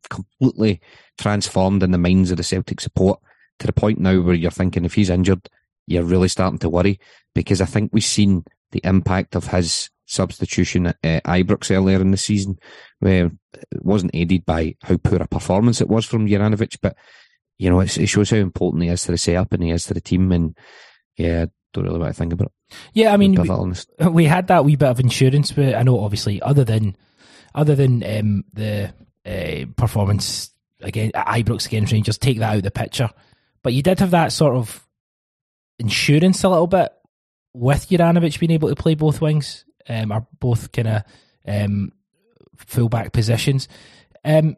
completely 0.09 0.81
transformed 1.17 1.83
in 1.83 1.91
the 1.91 1.97
minds 1.97 2.31
of 2.31 2.37
the 2.37 2.43
Celtic 2.43 2.79
support 2.81 3.19
to 3.59 3.67
the 3.67 3.73
point 3.73 3.99
now 3.99 4.19
where 4.21 4.35
you're 4.35 4.51
thinking 4.51 4.85
if 4.85 4.93
he's 4.93 5.09
injured, 5.09 5.49
you're 5.87 6.03
really 6.03 6.27
starting 6.27 6.59
to 6.59 6.69
worry 6.69 6.99
because 7.33 7.61
I 7.61 7.65
think 7.65 7.91
we've 7.93 8.03
seen 8.03 8.43
the 8.71 8.81
impact 8.83 9.35
of 9.35 9.47
his 9.47 9.89
substitution 10.05 10.87
at 10.87 10.97
uh, 11.03 11.21
Ibrox 11.21 11.75
earlier 11.75 12.01
in 12.01 12.11
the 12.11 12.17
season, 12.17 12.57
where 12.99 13.31
it 13.53 13.83
wasn't 13.83 14.11
aided 14.13 14.45
by 14.45 14.75
how 14.81 14.97
poor 14.97 15.21
a 15.21 15.27
performance 15.27 15.81
it 15.81 15.87
was 15.87 16.05
from 16.05 16.27
Juranovic, 16.27 16.77
but 16.81 16.95
you 17.57 17.69
know, 17.69 17.79
it 17.79 17.89
shows 17.89 18.31
how 18.31 18.37
important 18.37 18.81
he 18.81 18.89
is 18.89 19.03
to 19.03 19.11
the 19.11 19.19
setup 19.19 19.53
and 19.53 19.61
he 19.61 19.69
is 19.69 19.85
to 19.85 19.93
the 19.93 20.01
team. 20.01 20.31
And 20.31 20.57
yeah, 21.15 21.45
don't 21.73 21.83
really 21.85 21.99
want 21.99 22.11
to 22.11 22.17
think 22.17 22.33
about 22.33 22.47
it. 22.47 22.75
Yeah, 22.93 23.13
I 23.13 23.17
mean, 23.17 23.39
we, 23.39 24.07
we, 24.07 24.25
had 24.25 24.47
that 24.47 24.65
wee 24.65 24.75
bit 24.75 24.89
of 24.89 24.99
insurance, 24.99 25.51
but 25.51 25.75
I 25.75 25.83
know 25.83 25.99
obviously 25.99 26.41
other 26.41 26.63
than 26.63 26.95
other 27.53 27.75
than 27.75 28.03
um, 28.03 28.43
the 28.53 28.91
uh, 29.25 29.65
performance 29.75 30.49
again 30.81 31.11
at 31.13 31.27
Ibrox 31.27 31.67
against 31.67 31.93
Rangers, 31.93 32.17
take 32.17 32.39
that 32.39 32.49
out 32.49 32.57
of 32.57 32.63
the 32.63 32.71
picture. 32.71 33.11
But 33.61 33.73
you 33.73 33.83
did 33.83 33.99
have 33.99 34.11
that 34.11 34.31
sort 34.31 34.55
of 34.55 34.83
insurance 35.77 36.43
a 36.43 36.49
little 36.49 36.65
bit 36.65 36.91
with 37.53 37.89
Juranovic 37.89 38.39
being 38.39 38.51
able 38.51 38.69
to 38.69 38.75
play 38.75 38.95
both 38.95 39.21
wings, 39.21 39.65
um, 39.87 40.11
or 40.11 40.27
both 40.39 40.71
kind 40.71 40.87
of 40.87 41.03
um, 41.47 41.91
fullback 42.57 43.11
positions. 43.11 43.67
Um, 44.23 44.57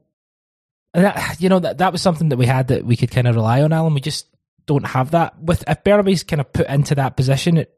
that, 0.94 1.38
you 1.40 1.50
know 1.50 1.60
that 1.60 1.80
that 1.80 1.92
was 1.92 2.02
something 2.02 2.30
that 2.30 2.38
we 2.38 2.46
had 2.46 2.68
that 2.68 2.86
we 2.86 2.96
could 2.96 3.12
kind 3.12 3.28
of 3.28 3.36
rely 3.36 3.62
on. 3.62 3.74
Alan, 3.74 3.94
we 3.94 4.02
just 4.02 4.28
don't 4.66 4.86
have 4.86 5.12
that. 5.12 5.40
With 5.42 5.64
if 5.68 5.84
Bernabei's 5.84 6.24
kind 6.24 6.40
of 6.40 6.54
put 6.54 6.68
into 6.68 6.96
that 6.96 7.18
position, 7.18 7.58
it, 7.58 7.74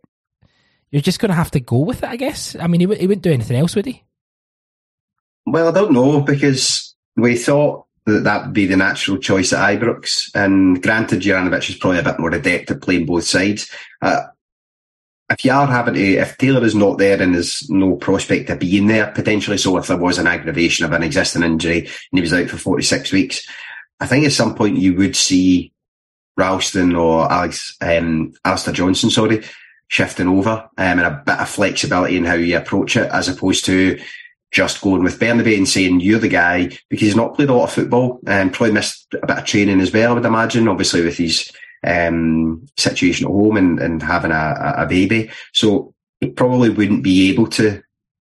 you're 0.91 1.01
just 1.01 1.20
going 1.20 1.30
to 1.30 1.36
have 1.36 1.51
to 1.51 1.59
go 1.59 1.80
with 1.80 2.03
it, 2.03 2.09
I 2.09 2.16
guess. 2.16 2.55
I 2.59 2.68
mean, 2.68 2.82
he, 2.82 2.95
he 2.95 3.07
wouldn't 3.07 3.24
do 3.24 3.32
anything 3.32 3.57
else, 3.57 3.76
would 3.76 3.86
he? 3.86 4.03
Well, 5.45 5.70
I 5.70 5.72
don't 5.72 5.93
know 5.93 6.22
because 6.22 6.95
we 7.16 7.38
thought 7.38 7.86
that 8.05 8.24
that 8.24 8.45
would 8.45 8.53
be 8.53 8.66
the 8.66 8.78
natural 8.78 9.18
choice 9.18 9.53
at 9.53 9.80
Ibrox. 9.80 10.32
And 10.36 10.82
granted, 10.82 11.22
Juranovic 11.22 11.70
is 11.70 11.78
probably 11.78 11.99
a 11.99 12.03
bit 12.03 12.20
more 12.20 12.32
adept 12.32 12.72
at 12.72 12.82
playing 12.82 13.05
both 13.05 13.24
sides. 13.24 13.70
Uh, 14.01 14.24
if 15.30 15.44
you 15.44 15.52
are 15.52 15.66
having 15.66 15.96
to, 15.96 16.18
if 16.18 16.38
Taylor 16.38 16.64
is 16.64 16.76
not 16.76 16.98
there 16.98 17.20
and 17.22 17.34
there's 17.34 17.70
no 17.70 17.96
prospect 17.96 18.50
of 18.50 18.60
being 18.60 18.88
there 18.88 19.12
potentially, 19.12 19.58
so 19.58 19.78
if 19.78 19.88
there 19.88 19.98
was 19.98 20.18
an 20.18 20.28
aggravation 20.28 20.86
of 20.86 20.92
an 20.92 21.04
existing 21.04 21.44
injury 21.44 21.80
and 21.80 21.90
he 22.12 22.22
was 22.22 22.34
out 22.34 22.50
for 22.50 22.58
46 22.58 23.12
weeks, 23.12 23.48
I 24.00 24.06
think 24.06 24.26
at 24.26 24.34
some 24.34 24.56
point 24.56 24.78
you 24.78 24.94
would 24.96 25.16
see 25.16 25.72
Ralston 26.38 26.96
or 26.96 27.32
Alex, 27.32 27.76
um, 27.82 28.34
Alistair 28.44 28.74
Johnston, 28.74 29.10
sorry, 29.10 29.44
shifting 29.88 30.28
over 30.28 30.70
um, 30.78 31.00
and 31.00 31.02
a 31.02 31.24
bit 31.26 31.40
of 31.40 31.50
flexibility 31.50 32.18
in 32.18 32.26
how 32.26 32.36
you 32.36 32.58
approach 32.58 32.96
it 32.96 33.10
as 33.12 33.28
opposed 33.28 33.66
to 33.66 34.00
just 34.52 34.82
going 34.82 35.04
with 35.04 35.20
Bernabei 35.20 35.58
and 35.58 35.68
saying 35.68 36.00
you're 36.00 36.20
the 36.20 36.28
guy 36.28 36.70
because 36.90 37.08
he's 37.08 37.16
not 37.16 37.36
played 37.36 37.50
a 37.50 37.54
lot 37.54 37.66
of 37.66 37.74
football 37.74 38.20
and 38.28 38.54
probably 38.54 38.74
missed 38.74 39.08
a 39.22 39.26
bit 39.26 39.38
of 39.38 39.46
training 39.46 39.82
as 39.82 39.92
well, 39.92 40.12
I 40.12 40.14
would 40.14 40.26
imagine, 40.26 40.68
obviously 40.68 41.04
with 41.04 41.18
his 41.18 41.52
um, 41.84 42.66
situation 42.78 43.26
at 43.26 43.32
home 43.32 43.58
and, 43.58 43.80
and 43.80 44.02
having 44.02 44.32
a, 44.32 44.74
a 44.78 44.86
baby. 44.86 45.32
So 45.54 45.94
he 46.20 46.30
probably 46.30 46.70
wouldn't 46.70 47.04
be 47.04 47.30
able 47.30 47.48
to 47.48 47.82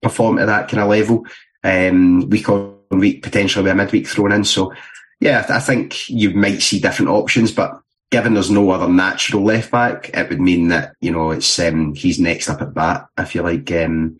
perform 0.01 0.39
at 0.39 0.45
that 0.45 0.69
kind 0.69 0.81
of 0.81 0.89
level 0.89 1.25
um, 1.63 2.29
week 2.29 2.49
on 2.49 2.75
week, 2.91 3.21
potentially 3.23 3.63
with 3.63 3.71
a 3.71 3.75
midweek 3.75 4.07
thrown 4.07 4.31
in. 4.31 4.43
So 4.43 4.73
yeah, 5.19 5.45
I 5.49 5.59
think 5.59 6.09
you 6.09 6.31
might 6.31 6.61
see 6.61 6.79
different 6.79 7.11
options, 7.11 7.51
but 7.51 7.79
given 8.11 8.33
there's 8.33 8.49
no 8.49 8.71
other 8.71 8.87
natural 8.87 9.43
left 9.43 9.71
back, 9.71 10.09
it 10.13 10.29
would 10.29 10.41
mean 10.41 10.69
that, 10.69 10.93
you 11.01 11.11
know, 11.11 11.31
it's, 11.31 11.59
um, 11.59 11.93
he's 11.93 12.19
next 12.19 12.49
up 12.49 12.61
at 12.61 12.73
bat, 12.73 13.07
if 13.17 13.35
you 13.35 13.43
like. 13.43 13.71
Um, 13.71 14.17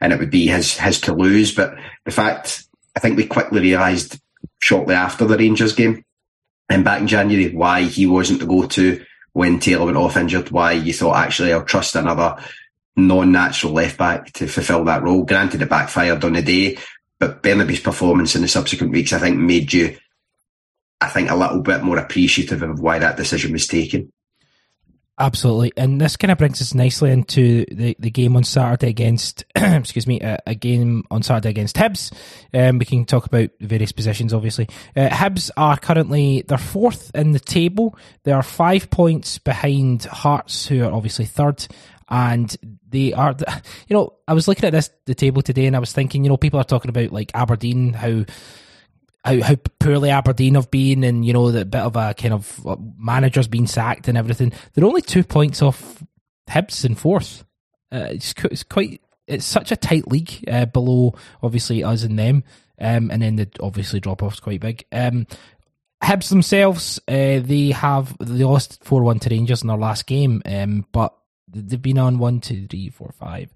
and 0.00 0.12
it 0.12 0.18
would 0.18 0.30
be 0.30 0.46
his 0.46 0.76
his 0.78 1.00
to 1.02 1.12
lose. 1.14 1.54
But 1.54 1.74
the 2.04 2.10
fact, 2.10 2.64
I 2.96 3.00
think 3.00 3.16
we 3.16 3.26
quickly 3.26 3.60
realised 3.60 4.20
shortly 4.60 4.94
after 4.94 5.24
the 5.24 5.36
Rangers 5.36 5.72
game 5.72 6.04
and 6.68 6.84
back 6.84 7.00
in 7.00 7.06
January 7.06 7.54
why 7.54 7.82
he 7.82 8.06
wasn't 8.06 8.40
the 8.40 8.46
go 8.46 8.66
to 8.66 9.04
when 9.32 9.58
Taylor 9.58 9.86
went 9.86 9.96
off 9.96 10.16
injured. 10.16 10.50
Why 10.50 10.72
you 10.72 10.92
thought 10.92 11.16
actually 11.16 11.52
I'll 11.52 11.64
trust 11.64 11.96
another 11.96 12.36
non-natural 12.96 13.72
left 13.72 13.96
back 13.96 14.32
to 14.34 14.46
fulfil 14.46 14.84
that 14.84 15.02
role. 15.02 15.24
Granted, 15.24 15.62
it 15.62 15.68
backfired 15.68 16.24
on 16.24 16.32
the 16.32 16.42
day, 16.42 16.78
but 17.18 17.42
Bernabei's 17.42 17.80
performance 17.80 18.34
in 18.34 18.42
the 18.42 18.48
subsequent 18.48 18.92
weeks, 18.92 19.12
I 19.12 19.18
think, 19.18 19.38
made 19.38 19.72
you, 19.72 19.96
I 21.00 21.08
think, 21.08 21.30
a 21.30 21.36
little 21.36 21.62
bit 21.62 21.82
more 21.82 21.98
appreciative 21.98 22.62
of 22.62 22.80
why 22.80 22.98
that 22.98 23.16
decision 23.16 23.52
was 23.52 23.66
taken. 23.66 24.12
Absolutely, 25.20 25.72
and 25.76 26.00
this 26.00 26.16
kind 26.16 26.30
of 26.30 26.38
brings 26.38 26.62
us 26.62 26.74
nicely 26.74 27.10
into 27.10 27.64
the, 27.72 27.96
the 27.98 28.10
game 28.10 28.36
on 28.36 28.44
Saturday 28.44 28.88
against, 28.88 29.44
excuse 29.56 30.06
me, 30.06 30.20
a, 30.20 30.38
a, 30.46 30.54
game 30.54 31.02
on 31.10 31.24
Saturday 31.24 31.48
against 31.48 31.74
Hibs. 31.74 32.12
Um, 32.54 32.78
we 32.78 32.84
can 32.84 33.04
talk 33.04 33.26
about 33.26 33.50
various 33.58 33.90
positions, 33.90 34.32
obviously. 34.32 34.68
Uh, 34.94 35.08
Hibs 35.08 35.50
are 35.56 35.76
currently 35.76 36.44
they're 36.46 36.56
fourth 36.56 37.10
in 37.16 37.32
the 37.32 37.40
table. 37.40 37.98
They 38.22 38.30
are 38.30 38.44
five 38.44 38.90
points 38.90 39.38
behind 39.38 40.04
Hearts, 40.04 40.68
who 40.68 40.84
are 40.84 40.92
obviously 40.92 41.24
third, 41.24 41.66
and 42.08 42.56
they 42.88 43.12
are. 43.12 43.34
You 43.88 43.94
know, 43.94 44.14
I 44.28 44.34
was 44.34 44.46
looking 44.46 44.66
at 44.66 44.72
this 44.72 44.90
the 45.06 45.16
table 45.16 45.42
today, 45.42 45.66
and 45.66 45.74
I 45.74 45.80
was 45.80 45.92
thinking, 45.92 46.22
you 46.22 46.30
know, 46.30 46.36
people 46.36 46.60
are 46.60 46.64
talking 46.64 46.90
about 46.90 47.10
like 47.10 47.32
Aberdeen, 47.34 47.92
how 47.92 48.24
how, 49.24 49.42
how 49.42 49.56
poorly 49.78 50.10
Aberdeen 50.10 50.54
have 50.54 50.70
been, 50.70 51.04
and 51.04 51.24
you 51.24 51.32
know 51.32 51.50
the 51.50 51.64
bit 51.64 51.80
of 51.80 51.96
a 51.96 52.14
kind 52.14 52.34
of 52.34 52.66
uh, 52.66 52.76
managers 52.96 53.48
being 53.48 53.66
sacked 53.66 54.08
and 54.08 54.16
everything. 54.16 54.52
They're 54.72 54.84
only 54.84 55.02
two 55.02 55.24
points 55.24 55.62
off 55.62 56.02
Hibs 56.48 56.84
in 56.84 56.94
fourth. 56.94 57.44
Uh, 57.92 58.08
it's, 58.10 58.34
it's 58.44 58.62
quite 58.62 59.00
it's 59.26 59.44
such 59.44 59.70
a 59.72 59.76
tight 59.76 60.08
league 60.08 60.44
uh, 60.48 60.66
below 60.66 61.14
obviously 61.42 61.84
us 61.84 62.02
and 62.02 62.18
them, 62.18 62.44
um, 62.80 63.10
and 63.10 63.22
then 63.22 63.36
the 63.36 63.48
obviously 63.60 64.00
drop 64.00 64.22
off's 64.22 64.40
quite 64.40 64.60
big. 64.60 64.84
Um, 64.92 65.26
Hibs 66.02 66.28
themselves, 66.28 67.00
uh, 67.08 67.40
they 67.40 67.72
have 67.74 68.16
they 68.18 68.44
lost 68.44 68.82
four 68.84 69.02
one 69.02 69.18
to 69.20 69.30
Rangers 69.30 69.62
in 69.62 69.68
their 69.68 69.76
last 69.76 70.06
game, 70.06 70.42
um, 70.46 70.86
but 70.92 71.14
they've 71.48 71.80
been 71.80 71.98
on 71.98 72.18
one, 72.18 72.40
two, 72.40 72.66
three, 72.68 72.88
four, 72.88 73.12
five, 73.18 73.52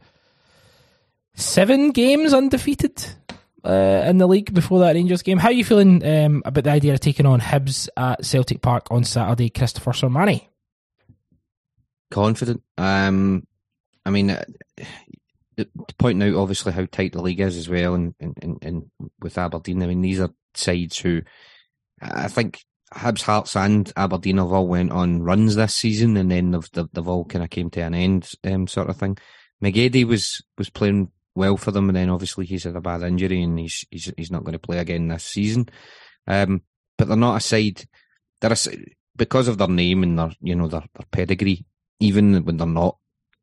seven 1.35 1.93
games 1.93 2.35
undefeated 2.35 3.05
uh, 3.65 4.05
in 4.07 4.19
the 4.19 4.27
league 4.27 4.53
before 4.53 4.81
that 4.81 4.95
Rangers 4.95 5.23
game. 5.23 5.39
How 5.39 5.49
are 5.49 5.53
you 5.53 5.65
feeling 5.65 6.05
um, 6.07 6.43
about 6.45 6.65
the 6.65 6.71
idea 6.71 6.95
of 6.95 7.01
taking 7.01 7.27
on 7.27 7.41
Hibs 7.41 7.89
at 7.97 8.25
Celtic 8.25 8.63
Park 8.63 8.89
on 8.91 9.05
Saturday, 9.05 9.51
Christopher 9.51 9.93
Sermanni? 9.93 10.49
Confident. 12.11 12.63
Um, 12.77 13.47
I 14.05 14.11
mean, 14.11 14.31
uh, 14.31 14.45
pointing 15.99 16.29
out 16.29 16.39
obviously 16.39 16.73
how 16.73 16.87
tight 16.87 17.13
the 17.13 17.23
league 17.23 17.41
is 17.41 17.57
as 17.57 17.69
well, 17.69 17.95
and, 17.95 18.15
and, 18.21 18.59
and 18.63 18.91
with 19.21 19.39
Aberdeen, 19.39 19.83
I 19.83 19.87
mean, 19.87 20.03
these 20.03 20.21
are 20.21 20.31
sides 20.55 20.99
who 20.99 21.23
I 22.01 22.29
think 22.29 22.61
Hibs, 22.93 23.23
Hearts, 23.23 23.57
and 23.57 23.91
Aberdeen 23.97 24.39
have 24.39 24.53
all 24.53 24.67
went 24.67 24.93
on 24.93 25.23
runs 25.23 25.55
this 25.55 25.75
season, 25.75 26.17
and 26.17 26.31
then 26.31 26.51
they've, 26.51 26.89
they've 26.93 27.09
all 27.09 27.25
kind 27.25 27.45
of 27.45 27.51
came 27.51 27.71
to 27.71 27.81
an 27.81 27.95
end, 27.95 28.31
um, 28.45 28.67
sort 28.67 28.91
of 28.91 28.97
thing. 28.97 29.17
McGeady 29.63 30.05
was 30.05 30.43
was 30.59 30.69
playing 30.69 31.11
well 31.35 31.57
for 31.57 31.71
them, 31.71 31.89
and 31.89 31.97
then 31.97 32.11
obviously 32.11 32.47
he's 32.47 32.65
had 32.65 32.77
a 32.77 32.81
bad 32.81 33.03
injury, 33.03 33.43
and 33.43 33.59
he's 33.59 33.85
he's 33.91 34.13
he's 34.17 34.31
not 34.31 34.45
going 34.45 34.53
to 34.53 34.59
play 34.59 34.79
again 34.79 35.09
this 35.09 35.25
season. 35.25 35.69
Um, 36.27 36.63
but 36.97 37.09
they're 37.09 37.17
not 37.17 37.37
a 37.37 37.41
side. 37.41 37.85
They're 38.41 38.53
a, 38.53 38.57
because 39.17 39.49
of 39.49 39.59
their 39.59 39.69
name 39.69 40.03
and 40.03 40.19
their 40.19 40.33
you 40.41 40.55
know 40.55 40.69
their, 40.69 40.85
their 40.95 41.07
pedigree. 41.11 41.65
Even 42.01 42.45
when 42.45 42.57
they're 42.57 42.67
not 42.67 42.99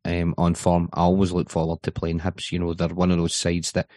um, 0.05 0.35
on 0.37 0.55
form, 0.55 0.89
I 0.93 1.01
always 1.01 1.31
look 1.31 1.49
forward 1.49 1.81
to 1.83 1.91
playing 1.91 2.19
Hibs. 2.19 2.51
You 2.51 2.59
know, 2.59 2.73
they're 2.73 2.89
one 2.89 3.11
of 3.11 3.17
those 3.17 3.35
sides 3.35 3.71
that 3.73 3.89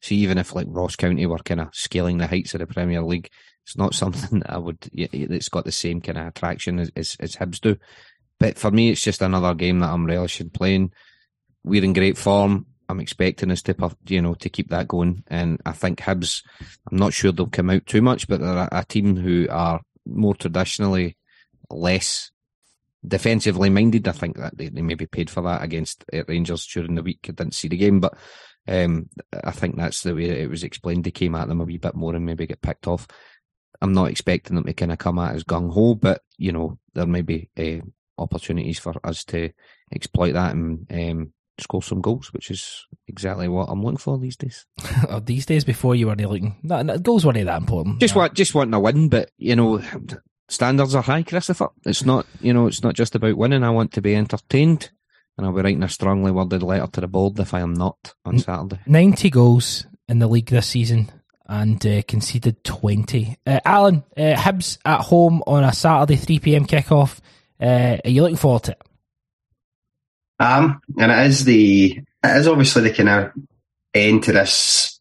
see 0.00 0.16
even 0.16 0.38
if 0.38 0.54
like 0.54 0.66
Ross 0.68 0.96
County 0.96 1.26
were 1.26 1.38
kind 1.38 1.60
of 1.60 1.68
scaling 1.72 2.18
the 2.18 2.26
heights 2.26 2.54
of 2.54 2.60
the 2.60 2.66
Premier 2.66 3.02
League, 3.02 3.30
it's 3.64 3.76
not 3.76 3.94
something 3.94 4.40
that 4.40 4.50
I 4.50 4.58
would. 4.58 4.88
It's 4.92 5.48
got 5.48 5.64
the 5.64 5.72
same 5.72 6.00
kind 6.00 6.18
of 6.18 6.28
attraction 6.28 6.78
as, 6.78 6.90
as, 6.96 7.16
as 7.20 7.36
Hibs 7.36 7.60
do. 7.60 7.76
But 8.38 8.58
for 8.58 8.70
me, 8.70 8.90
it's 8.90 9.02
just 9.02 9.22
another 9.22 9.54
game 9.54 9.80
that 9.80 9.90
I'm 9.90 10.06
relishing 10.06 10.50
playing. 10.50 10.92
We're 11.64 11.84
in 11.84 11.92
great 11.92 12.16
form. 12.16 12.66
I'm 12.88 13.00
expecting 13.00 13.50
us 13.50 13.62
to, 13.62 13.96
you 14.06 14.22
know, 14.22 14.34
to 14.34 14.48
keep 14.48 14.70
that 14.70 14.88
going. 14.88 15.22
And 15.28 15.60
I 15.66 15.72
think 15.72 16.00
Hibs, 16.00 16.42
I'm 16.90 16.96
not 16.96 17.12
sure 17.12 17.32
they'll 17.32 17.46
come 17.46 17.70
out 17.70 17.86
too 17.86 18.02
much, 18.02 18.28
but 18.28 18.40
they're 18.40 18.68
a, 18.70 18.84
team 18.88 19.16
who 19.16 19.46
are 19.50 19.80
more 20.06 20.34
traditionally 20.34 21.16
less 21.70 22.30
defensively 23.06 23.70
minded. 23.70 24.08
I 24.08 24.12
think 24.12 24.38
that 24.38 24.56
they, 24.56 24.68
they 24.68 24.82
maybe 24.82 25.06
paid 25.06 25.28
for 25.28 25.42
that 25.42 25.62
against 25.62 26.04
Rangers 26.26 26.66
during 26.66 26.94
the 26.94 27.02
week. 27.02 27.20
I 27.28 27.32
didn't 27.32 27.54
see 27.54 27.68
the 27.68 27.76
game, 27.76 28.00
but 28.00 28.16
um, 28.66 29.08
I 29.44 29.50
think 29.50 29.76
that's 29.76 30.02
the 30.02 30.14
way 30.14 30.24
it 30.24 30.50
was 30.50 30.64
explained. 30.64 31.04
They 31.04 31.10
came 31.10 31.34
at 31.34 31.48
them 31.48 31.60
a 31.60 31.64
wee 31.64 31.78
bit 31.78 31.94
more 31.94 32.14
and 32.14 32.24
maybe 32.24 32.46
get 32.46 32.62
picked 32.62 32.86
off. 32.86 33.06
I'm 33.80 33.92
not 33.92 34.10
expecting 34.10 34.56
them 34.56 34.64
to 34.64 34.72
kind 34.72 34.92
of 34.92 34.98
come 34.98 35.18
at 35.18 35.34
as 35.34 35.44
gung 35.44 35.72
ho, 35.72 35.94
but 35.94 36.22
you 36.36 36.52
know 36.52 36.78
there 36.94 37.06
may 37.06 37.22
be 37.22 37.48
uh, 37.56 37.84
opportunities 38.18 38.78
for 38.78 38.94
us 39.04 39.24
to 39.24 39.50
exploit 39.92 40.32
that 40.32 40.54
and 40.54 40.86
um, 40.90 41.32
score 41.60 41.82
some 41.82 42.00
goals, 42.00 42.32
which 42.32 42.50
is 42.50 42.86
exactly 43.06 43.48
what 43.48 43.68
I'm 43.68 43.82
looking 43.82 43.98
for 43.98 44.18
these 44.18 44.36
days. 44.36 44.66
oh, 45.08 45.20
these 45.20 45.46
days, 45.46 45.64
before 45.64 45.94
you 45.94 46.06
were 46.06 46.16
looking, 46.16 46.56
no, 46.62 46.82
no, 46.82 46.98
goals 46.98 47.24
weren't 47.24 47.44
that 47.44 47.60
important. 47.60 48.00
Just 48.00 48.14
want, 48.14 48.34
just 48.34 48.54
wanting 48.54 48.74
a 48.74 48.80
win, 48.80 49.08
but 49.08 49.30
you 49.38 49.56
know, 49.56 49.82
standards 50.48 50.94
are 50.94 51.02
high, 51.02 51.22
Christopher. 51.22 51.68
It's 51.84 52.04
not, 52.04 52.26
you 52.40 52.52
know, 52.52 52.66
it's 52.66 52.82
not 52.82 52.94
just 52.94 53.14
about 53.14 53.36
winning. 53.36 53.64
I 53.64 53.70
want 53.70 53.92
to 53.92 54.02
be 54.02 54.14
entertained, 54.14 54.90
and 55.36 55.46
I'll 55.46 55.52
be 55.52 55.62
writing 55.62 55.82
a 55.82 55.88
strongly 55.88 56.30
worded 56.30 56.62
letter 56.62 56.86
to 56.92 57.00
the 57.00 57.08
board 57.08 57.38
if 57.38 57.54
I 57.54 57.60
am 57.60 57.74
not 57.74 58.14
on 58.24 58.38
Saturday. 58.38 58.80
Ninety 58.86 59.30
goals 59.30 59.86
in 60.08 60.18
the 60.18 60.28
league 60.28 60.50
this 60.50 60.66
season. 60.66 61.10
And 61.50 61.86
uh, 61.86 62.02
conceded 62.06 62.62
20. 62.62 63.38
Uh, 63.46 63.60
Allan, 63.64 64.04
uh, 64.18 64.34
Hibs 64.34 64.76
at 64.84 65.00
home 65.00 65.42
on 65.46 65.64
a 65.64 65.72
Saturday 65.72 66.16
3 66.16 66.40
pm 66.40 66.66
kickoff. 66.66 67.20
Uh, 67.58 67.96
are 68.04 68.10
you 68.10 68.20
looking 68.20 68.36
forward 68.36 68.64
to 68.64 68.72
it? 68.72 68.82
Um, 70.38 70.80
and 70.98 71.10
it 71.10 71.26
is 71.26 71.44
the 71.44 72.00
it 72.24 72.36
is 72.36 72.48
obviously 72.48 72.82
the 72.82 72.94
kind 72.94 73.08
of 73.08 73.32
end 73.94 74.24
to 74.24 74.32
this 74.32 75.00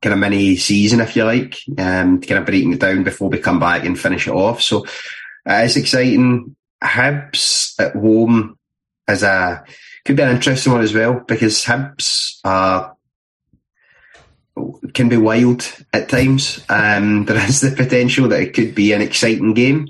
kind 0.00 0.12
of 0.14 0.18
mini 0.18 0.56
season, 0.56 1.00
if 1.00 1.16
you 1.16 1.24
like, 1.24 1.56
um, 1.78 2.20
to 2.20 2.26
kind 2.26 2.38
of 2.38 2.46
breaking 2.46 2.72
it 2.72 2.80
down 2.80 3.02
before 3.02 3.28
we 3.28 3.38
come 3.38 3.58
back 3.58 3.84
and 3.84 3.98
finish 3.98 4.26
it 4.26 4.34
off. 4.34 4.62
So 4.62 4.84
it 5.44 5.64
is 5.64 5.76
exciting. 5.76 6.56
Hibs 6.82 7.74
at 7.80 7.94
home 7.94 8.58
is 9.08 9.22
a 9.22 9.64
could 10.04 10.16
be 10.16 10.22
an 10.22 10.36
interesting 10.36 10.72
one 10.72 10.82
as 10.82 10.94
well 10.94 11.20
because 11.26 11.64
Hibs 11.64 12.38
are 12.44 12.96
can 14.94 15.08
be 15.08 15.16
wild 15.16 15.70
at 15.92 16.08
times. 16.08 16.64
Um, 16.68 17.24
there 17.26 17.44
is 17.44 17.60
the 17.60 17.72
potential 17.72 18.28
that 18.28 18.40
it 18.40 18.54
could 18.54 18.74
be 18.74 18.92
an 18.92 19.02
exciting 19.02 19.54
game. 19.54 19.88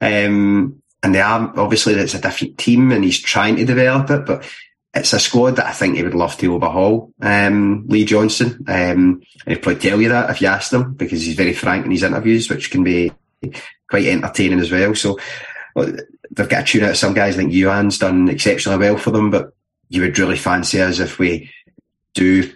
Um, 0.00 0.82
and 1.06 1.14
they 1.14 1.20
are 1.20 1.52
obviously 1.56 1.94
it's 1.94 2.14
a 2.14 2.20
different 2.20 2.58
team 2.58 2.90
and 2.90 3.04
he's 3.04 3.20
trying 3.20 3.54
to 3.54 3.64
develop 3.64 4.10
it, 4.10 4.26
but 4.26 4.44
it's 4.92 5.12
a 5.12 5.20
squad 5.20 5.52
that 5.52 5.66
I 5.66 5.70
think 5.70 5.94
he 5.94 6.02
would 6.02 6.14
love 6.14 6.36
to 6.38 6.52
overhaul. 6.52 7.12
Um, 7.22 7.86
Lee 7.86 8.04
Johnson, 8.04 8.64
um, 8.66 9.22
and 9.22 9.22
he'd 9.46 9.62
probably 9.62 9.80
tell 9.80 10.00
you 10.00 10.08
that 10.08 10.30
if 10.30 10.40
you 10.40 10.48
asked 10.48 10.72
him 10.72 10.94
because 10.94 11.22
he's 11.22 11.36
very 11.36 11.52
frank 11.52 11.84
in 11.84 11.92
his 11.92 12.02
interviews, 12.02 12.50
which 12.50 12.72
can 12.72 12.82
be 12.82 13.12
quite 13.88 14.06
entertaining 14.06 14.58
as 14.58 14.72
well. 14.72 14.96
So 14.96 15.16
well, 15.76 15.92
they've 16.32 16.48
got 16.48 16.66
to 16.66 16.72
tune 16.72 16.82
out 16.82 16.96
some 16.96 17.14
guys. 17.14 17.36
I 17.36 17.38
think 17.38 17.52
Youan's 17.52 17.98
done 17.98 18.28
exceptionally 18.28 18.78
well 18.78 18.96
for 18.96 19.12
them, 19.12 19.30
but 19.30 19.52
you 19.88 20.02
would 20.02 20.18
really 20.18 20.36
fancy 20.36 20.82
us 20.82 20.98
if 20.98 21.20
we 21.20 21.52
do 22.14 22.52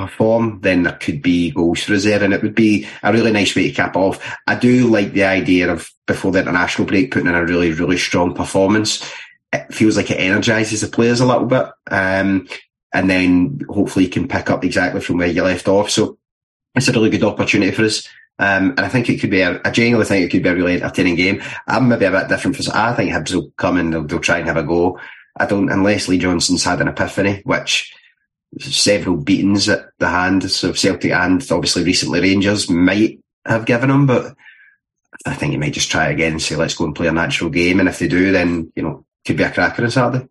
perform, 0.00 0.60
then 0.62 0.82
there 0.82 0.98
could 1.00 1.22
be 1.22 1.50
goals 1.50 1.82
for 1.82 1.94
us 1.94 2.04
there, 2.04 2.22
and 2.22 2.32
it 2.32 2.42
would 2.42 2.54
be 2.54 2.86
a 3.02 3.12
really 3.12 3.30
nice 3.30 3.54
way 3.54 3.68
to 3.68 3.74
cap 3.74 3.96
off. 3.96 4.18
I 4.46 4.54
do 4.54 4.88
like 4.88 5.12
the 5.12 5.24
idea 5.24 5.70
of 5.70 5.90
before 6.06 6.32
the 6.32 6.40
international 6.40 6.88
break 6.88 7.10
putting 7.10 7.28
in 7.28 7.34
a 7.34 7.44
really, 7.44 7.72
really 7.72 7.98
strong 7.98 8.34
performance. 8.34 9.08
It 9.52 9.74
feels 9.74 9.96
like 9.96 10.10
it 10.10 10.18
energises 10.18 10.80
the 10.80 10.88
players 10.88 11.20
a 11.20 11.26
little 11.26 11.46
bit, 11.46 11.66
um, 11.90 12.48
and 12.92 13.10
then 13.10 13.60
hopefully 13.68 14.06
you 14.06 14.10
can 14.10 14.28
pick 14.28 14.50
up 14.50 14.64
exactly 14.64 15.00
from 15.00 15.18
where 15.18 15.28
you 15.28 15.42
left 15.42 15.68
off. 15.68 15.90
So 15.90 16.18
it's 16.74 16.88
a 16.88 16.92
really 16.92 17.10
good 17.10 17.24
opportunity 17.24 17.72
for 17.72 17.84
us. 17.84 18.08
Um, 18.38 18.70
and 18.70 18.80
I 18.80 18.88
think 18.88 19.10
it 19.10 19.20
could 19.20 19.30
be, 19.30 19.42
a, 19.42 19.60
I 19.64 19.70
genuinely 19.70 20.06
think 20.06 20.24
it 20.24 20.30
could 20.30 20.42
be 20.42 20.48
a 20.48 20.54
really 20.54 20.76
entertaining 20.76 21.16
game. 21.16 21.42
I'm 21.66 21.88
maybe 21.88 22.06
a 22.06 22.10
bit 22.10 22.28
different 22.28 22.56
for, 22.56 22.64
I 22.74 22.94
think 22.94 23.12
Hibs 23.12 23.34
will 23.34 23.52
come 23.58 23.76
and 23.76 23.92
they'll, 23.92 24.04
they'll 24.04 24.18
try 24.18 24.38
and 24.38 24.48
have 24.48 24.56
a 24.56 24.62
go. 24.62 24.98
I 25.36 25.44
don't, 25.44 25.70
unless 25.70 26.08
Lee 26.08 26.18
Johnson's 26.18 26.64
had 26.64 26.80
an 26.80 26.88
epiphany, 26.88 27.42
which 27.44 27.92
several 28.58 29.16
beatings 29.16 29.68
at 29.68 29.90
the 29.98 30.08
hands 30.08 30.64
of 30.64 30.78
Celtic 30.78 31.12
and 31.12 31.46
obviously 31.50 31.84
recently 31.84 32.20
Rangers 32.20 32.68
might 32.68 33.20
have 33.46 33.64
given 33.64 33.90
him, 33.90 34.06
but 34.06 34.34
I 35.26 35.34
think 35.34 35.52
he 35.52 35.58
might 35.58 35.72
just 35.72 35.90
try 35.90 36.08
again 36.08 36.32
and 36.32 36.42
say, 36.42 36.56
let's 36.56 36.74
go 36.74 36.84
and 36.84 36.94
play 36.94 37.06
a 37.06 37.12
natural 37.12 37.50
game. 37.50 37.80
And 37.80 37.88
if 37.88 37.98
they 37.98 38.08
do, 38.08 38.32
then, 38.32 38.72
you 38.74 38.82
know, 38.82 39.04
could 39.24 39.36
be 39.36 39.42
a 39.42 39.50
cracker 39.50 39.84
on 39.84 39.90
Saturday. 39.90 40.26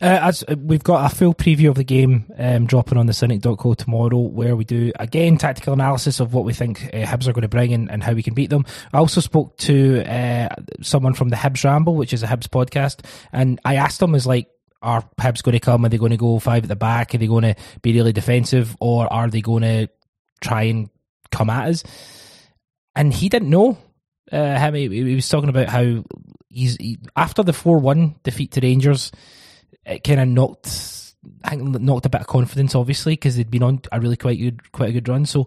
Uh, 0.00 0.18
as 0.20 0.44
uh, 0.48 0.56
we've 0.58 0.82
got 0.82 1.10
a 1.10 1.14
full 1.14 1.34
preview 1.34 1.68
of 1.68 1.76
the 1.76 1.84
game 1.84 2.26
um, 2.36 2.66
dropping 2.66 2.98
on 2.98 3.06
the 3.06 3.12
cynic.co 3.12 3.74
tomorrow, 3.74 4.18
where 4.18 4.56
we 4.56 4.64
do 4.64 4.92
again 4.98 5.38
tactical 5.38 5.72
analysis 5.72 6.20
of 6.20 6.34
what 6.34 6.44
we 6.44 6.52
think 6.52 6.84
uh, 6.92 7.06
Hibs 7.06 7.26
are 7.26 7.32
going 7.32 7.42
to 7.42 7.48
bring 7.48 7.72
and, 7.72 7.90
and, 7.90 8.02
how 8.02 8.12
we 8.12 8.22
can 8.22 8.34
beat 8.34 8.50
them. 8.50 8.66
I 8.92 8.98
also 8.98 9.20
spoke 9.20 9.56
to 9.58 10.04
uh, 10.04 10.48
someone 10.82 11.14
from 11.14 11.30
the 11.30 11.36
Hibs 11.36 11.64
Ramble, 11.64 11.94
which 11.94 12.12
is 12.12 12.22
a 12.22 12.26
Hibs 12.26 12.48
podcast, 12.48 13.06
and 13.32 13.60
I 13.64 13.76
asked 13.76 14.00
them, 14.00 14.14
"Is 14.14 14.26
like 14.26 14.48
are 14.82 15.08
Hibs 15.18 15.42
going 15.42 15.54
to 15.54 15.60
come? 15.60 15.84
Are 15.84 15.88
they 15.88 15.98
going 15.98 16.10
to 16.10 16.16
go 16.16 16.38
five 16.38 16.64
at 16.64 16.68
the 16.68 16.76
back? 16.76 17.14
Are 17.14 17.18
they 17.18 17.26
going 17.26 17.42
to 17.42 17.54
be 17.82 17.92
really 17.92 18.12
defensive, 18.12 18.76
or 18.80 19.12
are 19.12 19.28
they 19.28 19.40
going 19.40 19.62
to 19.62 19.88
try 20.40 20.64
and 20.64 20.90
come 21.30 21.50
at 21.50 21.68
us? 21.68 21.84
And 22.94 23.12
he 23.12 23.28
didn't 23.28 23.50
know. 23.50 23.78
Uh, 24.30 24.58
him, 24.58 24.74
he, 24.74 24.88
he 24.88 25.14
was 25.14 25.28
talking 25.28 25.48
about 25.48 25.68
how 25.68 26.04
he's 26.48 26.76
he, 26.76 26.98
after 27.16 27.42
the 27.42 27.52
four 27.52 27.78
one 27.78 28.16
defeat 28.22 28.52
to 28.52 28.60
Rangers, 28.60 29.12
it 29.84 30.04
kind 30.04 30.20
of 30.20 30.28
knocked 30.28 31.14
I 31.44 31.50
think 31.50 31.80
knocked 31.80 32.06
a 32.06 32.10
bit 32.10 32.22
of 32.22 32.26
confidence, 32.26 32.74
obviously, 32.74 33.14
because 33.14 33.36
they'd 33.36 33.50
been 33.50 33.62
on 33.62 33.80
a 33.90 34.00
really 34.00 34.16
quite 34.16 34.38
good 34.38 34.72
quite 34.72 34.90
a 34.90 34.92
good 34.92 35.08
run. 35.08 35.26
So 35.26 35.46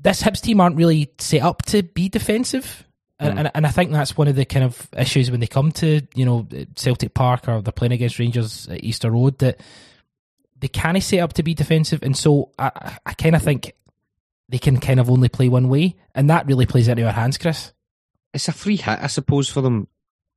this 0.00 0.22
Hibs 0.22 0.40
team 0.40 0.60
aren't 0.60 0.76
really 0.76 1.10
set 1.18 1.42
up 1.42 1.62
to 1.66 1.82
be 1.82 2.08
defensive. 2.08 2.84
And, 3.18 3.34
mm. 3.34 3.38
and, 3.38 3.50
and 3.54 3.66
I 3.66 3.70
think 3.70 3.92
that's 3.92 4.16
one 4.16 4.28
of 4.28 4.36
the 4.36 4.44
kind 4.44 4.64
of 4.64 4.88
issues 4.96 5.30
when 5.30 5.40
they 5.40 5.46
come 5.46 5.70
to 5.72 6.00
you 6.14 6.24
know 6.24 6.46
Celtic 6.74 7.14
Park 7.14 7.48
or 7.48 7.62
they're 7.62 7.72
playing 7.72 7.92
against 7.92 8.18
Rangers 8.18 8.68
at 8.68 8.82
Easter 8.82 9.10
Road 9.10 9.38
that 9.38 9.60
they 10.58 10.68
can't 10.68 11.02
set 11.02 11.20
up 11.20 11.32
to 11.34 11.42
be 11.42 11.54
defensive, 11.54 12.02
and 12.02 12.16
so 12.16 12.50
I 12.58 12.98
I 13.06 13.12
kind 13.14 13.36
of 13.36 13.42
think 13.42 13.72
they 14.48 14.58
can 14.58 14.78
kind 14.78 15.00
of 15.00 15.10
only 15.10 15.28
play 15.28 15.48
one 15.48 15.68
way, 15.68 15.96
and 16.14 16.28
that 16.30 16.46
really 16.46 16.66
plays 16.66 16.88
into 16.88 17.04
our 17.04 17.12
hands, 17.12 17.38
Chris. 17.38 17.72
It's 18.32 18.48
a 18.48 18.52
free 18.52 18.76
hit, 18.76 18.98
I 19.00 19.06
suppose, 19.06 19.48
for 19.48 19.60
them, 19.60 19.88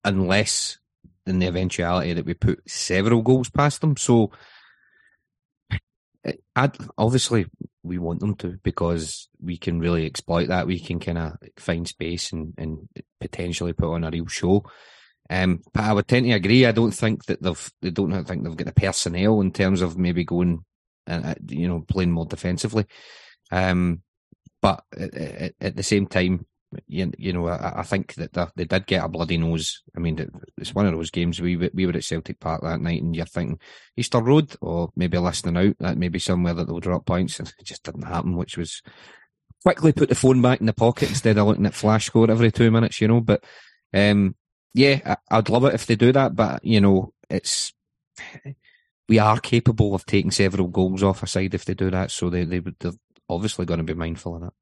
unless 0.03 0.78
in 1.25 1.39
the 1.39 1.47
eventuality 1.47 2.13
that 2.13 2.25
we 2.25 2.34
put 2.34 2.69
several 2.69 3.21
goals 3.21 3.49
past 3.49 3.82
them. 3.82 3.97
So, 3.97 4.32
I'd, 6.55 6.78
obviously, 6.97 7.47
we 7.88 7.97
want 7.97 8.19
them 8.19 8.35
to 8.35 8.59
because 8.63 9.29
we 9.41 9.57
can 9.57 9.79
really 9.79 10.05
exploit 10.05 10.47
that. 10.47 10.67
We 10.67 10.79
can 10.79 10.99
kind 10.99 11.17
of 11.17 11.33
find 11.57 11.88
space 11.88 12.31
and, 12.31 12.53
and 12.57 12.89
potentially 13.19 13.73
put 13.73 13.93
on 13.93 14.03
a 14.03 14.11
real 14.11 14.27
show. 14.27 14.63
Um, 15.29 15.61
but 15.73 15.83
I 15.83 15.93
would 15.93 16.07
tend 16.07 16.25
to 16.25 16.31
agree. 16.33 16.65
I 16.65 16.71
don't 16.71 16.91
think 16.91 17.25
that 17.25 17.41
they've 17.41 17.71
they 17.81 17.89
don't 17.89 18.11
think 18.25 18.43
they've 18.43 18.55
got 18.55 18.65
the 18.65 18.73
personnel 18.73 19.41
in 19.41 19.51
terms 19.51 19.81
of 19.81 19.97
maybe 19.97 20.23
going 20.23 20.63
and 21.05 21.25
uh, 21.25 21.35
you 21.47 21.67
know 21.67 21.81
playing 21.81 22.11
more 22.11 22.25
defensively. 22.25 22.85
Um, 23.51 24.01
but 24.61 24.83
at, 24.97 25.13
at, 25.13 25.53
at, 25.61 25.75
the 25.75 25.83
same 25.83 26.07
time, 26.07 26.45
you, 26.88 27.11
you 27.18 27.34
know, 27.34 27.47
I, 27.47 27.80
I 27.80 27.84
think 27.84 28.15
that 28.15 28.51
they, 28.55 28.65
did 28.65 28.86
get 28.88 29.03
a 29.03 29.07
bloody 29.07 29.38
nose. 29.38 29.84
I 29.95 29.99
mean, 29.99 30.30
it's 30.57 30.76
one 30.76 30.86
of 30.86 30.93
those 30.93 31.11
games. 31.11 31.41
We 31.41 31.55
we 31.55 31.86
were 31.86 31.93
at 31.93 32.03
Celtic 32.03 32.39
Park 32.39 32.61
that 32.63 32.82
night, 32.82 33.01
and 33.01 33.15
you're 33.15 33.26
thinking 33.26 33.59
Easter 33.95 34.22
Road, 34.22 34.55
or 34.61 34.89
maybe 34.95 35.18
listening 35.18 35.57
out 35.57 35.76
that 35.80 35.97
maybe 35.97 36.20
somewhere 36.20 36.53
that 36.53 36.68
they'll 36.68 36.80
drop 36.80 37.05
points, 37.05 37.39
and 37.39 37.47
it 37.59 37.65
just 37.65 37.84
didn't 37.84 38.03
happen. 38.03 38.36
Which 38.36 38.57
was 38.57 38.82
quickly 39.63 39.93
put 39.93 40.09
the 40.09 40.15
phone 40.15 40.41
back 40.41 40.59
in 40.59 40.65
the 40.65 40.74
pocket 40.74 41.09
instead 41.09 41.38
of 41.38 41.47
looking 41.47 41.65
at 41.65 41.74
flash 41.74 42.05
score 42.05 42.30
every 42.30 42.51
two 42.51 42.72
minutes, 42.72 43.01
you 43.01 43.07
know. 43.07 43.22
But 43.22 43.43
um, 43.93 44.36
yeah, 44.74 44.99
I, 45.05 45.38
I'd 45.38 45.49
love 45.49 45.65
it 45.65 45.74
if 45.74 45.86
they 45.86 45.95
do 45.95 46.11
that, 46.11 46.36
but 46.36 46.63
you 46.63 46.82
know, 46.82 47.13
it's 47.30 47.74
we 49.09 49.20
are 49.20 49.39
capable 49.39 49.95
of 49.95 50.05
taking 50.05 50.32
several 50.32 50.68
goals 50.68 51.03
off 51.03 51.24
a 51.24 51.28
side 51.28 51.53
if 51.53 51.65
they 51.65 51.74
do 51.74 51.89
that. 51.91 52.11
So 52.11 52.30
they 52.30 52.43
they 52.43 52.59
they're 52.59 52.91
obviously 53.30 53.65
going 53.65 53.80
to 53.80 53.84
be 53.84 53.93
mindful 53.93 54.36
of 54.36 54.41
that. 54.41 54.53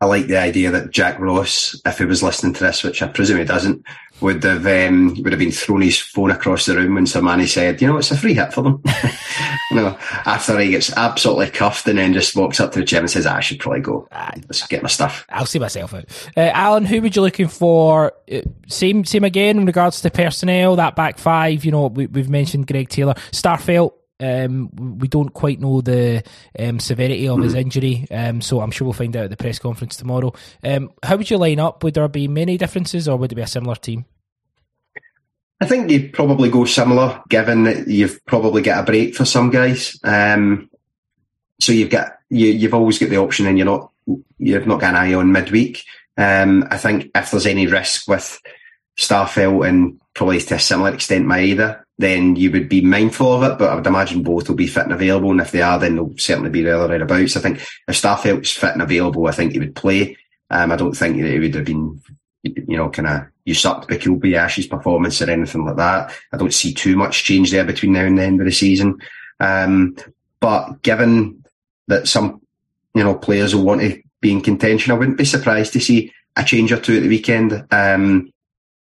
I 0.00 0.06
like 0.06 0.26
the 0.26 0.36
idea 0.36 0.70
that 0.70 0.92
Jack 0.92 1.18
Ross, 1.18 1.80
if 1.84 1.98
he 1.98 2.04
was 2.04 2.22
listening 2.22 2.54
to 2.54 2.64
this, 2.64 2.84
which 2.84 3.02
I 3.02 3.08
presume 3.08 3.38
he 3.38 3.44
doesn't, 3.44 3.84
would 4.20 4.44
have 4.44 4.64
um, 4.64 5.14
would 5.22 5.32
have 5.32 5.38
been 5.38 5.50
thrown 5.50 5.80
his 5.80 5.98
phone 5.98 6.30
across 6.30 6.66
the 6.66 6.76
room 6.76 6.94
when 6.94 7.04
Sermanni 7.04 7.48
said, 7.48 7.82
"You 7.82 7.88
know, 7.88 7.96
it's 7.96 8.12
a 8.12 8.16
free 8.16 8.34
hit 8.34 8.52
for 8.52 8.62
them." 8.62 8.82
you 9.70 9.76
know, 9.76 9.98
after 10.24 10.56
he 10.58 10.70
gets 10.70 10.96
absolutely 10.96 11.50
cuffed 11.50 11.88
and 11.88 11.98
then 11.98 12.12
just 12.12 12.36
walks 12.36 12.60
up 12.60 12.72
to 12.72 12.80
the 12.80 12.84
gym 12.84 13.00
and 13.00 13.10
says, 13.10 13.26
ah, 13.26 13.36
"I 13.36 13.40
should 13.40 13.58
probably 13.58 13.80
go. 13.80 14.08
Let's 14.12 14.66
get 14.68 14.82
my 14.82 14.88
stuff." 14.88 15.26
I'll 15.30 15.46
see 15.46 15.58
myself 15.58 15.92
out. 15.94 16.04
Uh, 16.36 16.50
Allan, 16.52 16.84
who 16.84 17.02
would 17.02 17.16
you 17.16 17.22
looking 17.22 17.48
for? 17.48 18.12
Uh, 18.30 18.42
same, 18.68 19.04
same 19.04 19.24
again 19.24 19.58
in 19.58 19.66
regards 19.66 20.00
to 20.02 20.10
personnel. 20.10 20.76
That 20.76 20.94
back 20.94 21.18
five. 21.18 21.64
You 21.64 21.72
know, 21.72 21.88
we, 21.88 22.04
have 22.04 22.28
mentioned 22.28 22.68
Greg 22.68 22.88
Taylor, 22.88 23.14
Starfelt. 23.32 23.94
Um, 24.20 24.70
we 24.98 25.06
don't 25.08 25.32
quite 25.32 25.60
know 25.60 25.80
the 25.80 26.24
um, 26.58 26.80
severity 26.80 27.28
of 27.28 27.40
his 27.40 27.52
hmm. 27.52 27.58
injury, 27.58 28.06
um, 28.10 28.40
so 28.40 28.60
I'm 28.60 28.70
sure 28.70 28.86
we'll 28.86 28.92
find 28.92 29.16
out 29.16 29.24
at 29.24 29.30
the 29.30 29.36
press 29.36 29.58
conference 29.58 29.96
tomorrow. 29.96 30.32
Um, 30.64 30.90
how 31.02 31.16
would 31.16 31.30
you 31.30 31.38
line 31.38 31.60
up? 31.60 31.84
Would 31.84 31.94
there 31.94 32.08
be 32.08 32.26
many 32.26 32.56
differences, 32.56 33.08
or 33.08 33.16
would 33.16 33.32
it 33.32 33.36
be 33.36 33.42
a 33.42 33.46
similar 33.46 33.76
team? 33.76 34.06
I 35.60 35.66
think 35.66 35.90
you'd 35.90 36.12
probably 36.12 36.50
go 36.50 36.64
similar, 36.64 37.22
given 37.28 37.64
that 37.64 37.88
you've 37.88 38.24
probably 38.26 38.62
got 38.62 38.80
a 38.80 38.86
break 38.86 39.14
for 39.14 39.24
some 39.24 39.50
guys. 39.50 39.98
Um, 40.04 40.70
so 41.60 41.72
you've 41.72 41.90
got 41.90 42.18
you, 42.30 42.48
you've 42.48 42.74
always 42.74 42.98
got 42.98 43.10
the 43.10 43.18
option, 43.18 43.46
and 43.46 43.58
you're 43.58 43.66
not 43.66 43.90
you've 44.38 44.66
not 44.66 44.80
got 44.80 44.90
an 44.90 44.96
eye 44.96 45.14
on 45.14 45.32
midweek. 45.32 45.84
Um, 46.16 46.66
I 46.70 46.76
think 46.76 47.10
if 47.14 47.30
there's 47.30 47.46
any 47.46 47.66
risk 47.66 48.08
with 48.08 48.40
Starfelt 48.96 49.68
and 49.68 50.00
probably 50.14 50.40
to 50.40 50.54
a 50.56 50.58
similar 50.58 50.92
extent 50.92 51.26
Maeda, 51.26 51.82
then 51.98 52.36
you 52.36 52.50
would 52.52 52.68
be 52.68 52.80
mindful 52.80 53.32
of 53.32 53.42
it. 53.42 53.58
But 53.58 53.70
I 53.70 53.74
would 53.74 53.86
imagine 53.86 54.22
both 54.22 54.48
will 54.48 54.56
be 54.56 54.66
fit 54.66 54.84
and 54.84 54.92
available. 54.92 55.30
And 55.30 55.40
if 55.40 55.50
they 55.50 55.62
are, 55.62 55.78
then 55.78 55.96
they'll 55.96 56.16
certainly 56.16 56.50
be 56.50 56.62
there 56.62 56.86
thereabouts. 56.86 57.36
I 57.36 57.40
think 57.40 57.58
if 57.58 58.00
Starfelt's 58.00 58.52
fit 58.52 58.72
and 58.72 58.82
available, 58.82 59.26
I 59.26 59.32
think 59.32 59.52
he 59.52 59.58
would 59.58 59.74
play. 59.74 60.16
Um, 60.50 60.72
I 60.72 60.76
don't 60.76 60.96
think 60.96 61.20
that 61.20 61.28
he 61.28 61.38
would 61.38 61.54
have 61.54 61.64
been, 61.64 62.00
you 62.42 62.76
know, 62.76 62.88
kind 62.88 63.08
of 63.08 63.22
usurped 63.44 63.88
by 63.88 63.96
Kobayashi's 63.96 64.66
performance 64.66 65.20
or 65.20 65.30
anything 65.30 65.64
like 65.64 65.76
that. 65.76 66.12
I 66.32 66.36
don't 66.36 66.54
see 66.54 66.72
too 66.72 66.96
much 66.96 67.24
change 67.24 67.50
there 67.50 67.64
between 67.64 67.92
now 67.92 68.04
and 68.04 68.16
the 68.16 68.22
end 68.22 68.40
of 68.40 68.46
the 68.46 68.52
season. 68.52 68.98
Um, 69.40 69.96
but 70.40 70.82
given 70.82 71.44
that 71.88 72.06
some, 72.06 72.40
you 72.94 73.02
know, 73.02 73.14
players 73.14 73.54
will 73.54 73.64
want 73.64 73.80
to 73.80 74.00
be 74.20 74.30
in 74.30 74.40
contention, 74.40 74.92
I 74.92 74.96
wouldn't 74.96 75.18
be 75.18 75.24
surprised 75.24 75.72
to 75.72 75.80
see 75.80 76.12
a 76.36 76.44
change 76.44 76.72
or 76.72 76.80
two 76.80 76.96
at 76.96 77.02
the 77.02 77.08
weekend. 77.08 77.66
Um, 77.70 78.32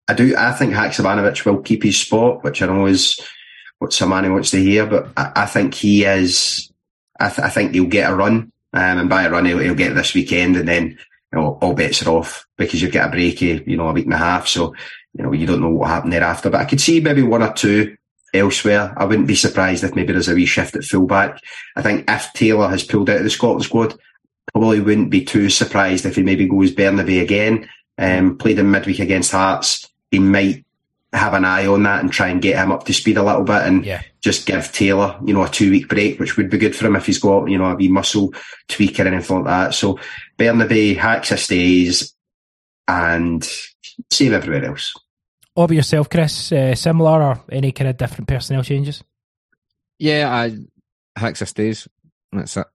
I 0.08 0.14
do. 0.14 0.34
I 0.36 0.52
think 0.52 0.74
Haksabanovic 0.74 1.44
will 1.44 1.62
keep 1.62 1.82
his 1.82 1.98
spot, 1.98 2.44
which 2.44 2.60
I 2.62 2.66
know 2.66 2.86
is 2.86 3.18
what 3.78 3.92
Sermanni 3.92 4.30
wants 4.30 4.50
to 4.50 4.62
hear. 4.62 4.86
But 4.86 5.08
I, 5.16 5.32
I 5.36 5.46
think 5.46 5.74
he 5.74 6.04
is. 6.04 6.70
I, 7.18 7.28
th- 7.28 7.46
I, 7.46 7.48
think 7.48 7.72
he'll 7.72 7.86
get 7.86 8.10
a 8.10 8.14
run, 8.14 8.52
um, 8.72 8.98
and 8.98 9.08
by 9.08 9.22
a 9.22 9.30
run, 9.30 9.46
he'll, 9.46 9.60
he'll, 9.60 9.74
get 9.74 9.94
this 9.94 10.14
weekend, 10.14 10.56
and 10.56 10.68
then 10.68 10.90
you 10.90 10.98
know, 11.32 11.58
all 11.62 11.74
bets 11.74 12.04
are 12.04 12.10
off 12.10 12.46
because 12.58 12.82
you've 12.82 12.92
got 12.92 13.08
a 13.08 13.10
break, 13.12 13.40
you 13.40 13.76
know, 13.76 13.88
a 13.88 13.92
week 13.92 14.04
and 14.04 14.14
a 14.14 14.18
half. 14.18 14.48
So 14.48 14.74
you 15.14 15.22
know, 15.22 15.32
you 15.32 15.46
don't 15.46 15.60
know 15.60 15.70
what 15.70 15.88
happened 15.88 16.12
thereafter. 16.12 16.50
But 16.50 16.60
I 16.60 16.64
could 16.64 16.80
see 16.80 17.00
maybe 17.00 17.22
one 17.22 17.42
or 17.42 17.52
two 17.52 17.96
elsewhere. 18.34 18.92
I 18.96 19.04
wouldn't 19.04 19.28
be 19.28 19.36
surprised 19.36 19.84
if 19.84 19.94
maybe 19.94 20.12
there's 20.12 20.28
a 20.28 20.34
wee 20.34 20.44
shift 20.44 20.76
at 20.76 20.84
fullback. 20.84 21.40
I 21.76 21.82
think 21.82 22.04
if 22.08 22.30
Taylor 22.34 22.68
has 22.68 22.82
pulled 22.82 23.08
out 23.08 23.18
of 23.18 23.24
the 23.24 23.30
Scotland 23.30 23.64
squad, 23.64 23.98
probably 24.52 24.80
wouldn't 24.80 25.10
be 25.10 25.24
too 25.24 25.48
surprised 25.48 26.04
if 26.04 26.16
he 26.16 26.22
maybe 26.22 26.46
goes 26.46 26.74
Bernabei 26.74 27.22
again. 27.22 27.70
Um, 27.96 28.36
played 28.38 28.58
in 28.58 28.72
midweek 28.72 28.98
against 28.98 29.30
Hearts 29.30 29.88
he 30.10 30.18
might 30.18 30.64
have 31.12 31.34
an 31.34 31.44
eye 31.44 31.66
on 31.66 31.84
that 31.84 32.00
and 32.00 32.12
try 32.12 32.28
and 32.28 32.42
get 32.42 32.56
him 32.56 32.72
up 32.72 32.84
to 32.84 32.92
speed 32.92 33.16
a 33.16 33.22
little 33.22 33.44
bit 33.44 33.62
and 33.62 33.84
yeah. 33.84 34.02
just 34.20 34.46
give 34.46 34.72
Taylor, 34.72 35.18
you 35.24 35.32
know, 35.32 35.44
a 35.44 35.48
two 35.48 35.70
week 35.70 35.88
break, 35.88 36.18
which 36.18 36.36
would 36.36 36.50
be 36.50 36.58
good 36.58 36.74
for 36.74 36.86
him 36.86 36.96
if 36.96 37.06
he's 37.06 37.18
got, 37.18 37.48
you 37.48 37.56
know, 37.56 37.66
a 37.66 37.74
wee 37.74 37.88
muscle 37.88 38.34
tweak 38.68 38.98
or 38.98 39.06
anything 39.06 39.36
like 39.42 39.46
that. 39.46 39.74
So 39.74 39.98
Bernabei, 40.38 40.96
Haxa 40.96 41.38
stays 41.38 42.14
and 42.88 43.48
save 44.10 44.32
everywhere 44.32 44.64
else. 44.64 44.94
What 45.54 45.64
about 45.64 45.76
yourself, 45.76 46.10
Chris? 46.10 46.50
Uh, 46.50 46.74
similar 46.74 47.22
or 47.22 47.44
any 47.48 47.70
kind 47.70 47.88
of 47.88 47.96
different 47.96 48.26
personnel 48.26 48.64
changes? 48.64 49.04
Yeah, 50.00 50.34
I, 50.34 50.58
Haxa 51.16 51.46
stays. 51.46 51.86
That's 52.32 52.56
it 52.56 52.66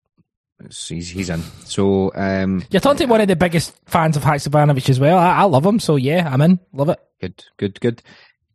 he's, 0.68 1.10
he's 1.10 1.30
in. 1.30 1.42
So 1.66 2.12
um, 2.16 2.64
you're 2.70 2.80
talking 2.80 3.00
to 3.00 3.06
one 3.06 3.22
of 3.22 3.28
the 3.28 3.36
biggest 3.36 3.76
fans 3.86 4.18
of 4.18 4.24
Haksabanovic 4.24 4.90
as 4.90 5.00
well. 5.00 5.18
I, 5.18 5.38
I, 5.38 5.44
love 5.44 5.66
him, 5.66 5.80
so 5.80 5.96
yeah, 5.96 6.30
I'm 6.32 6.42
in. 6.42 6.60
Love 6.74 6.90
it. 6.90 7.00
Good, 7.22 7.44
good, 7.58 7.80
good. 7.80 8.02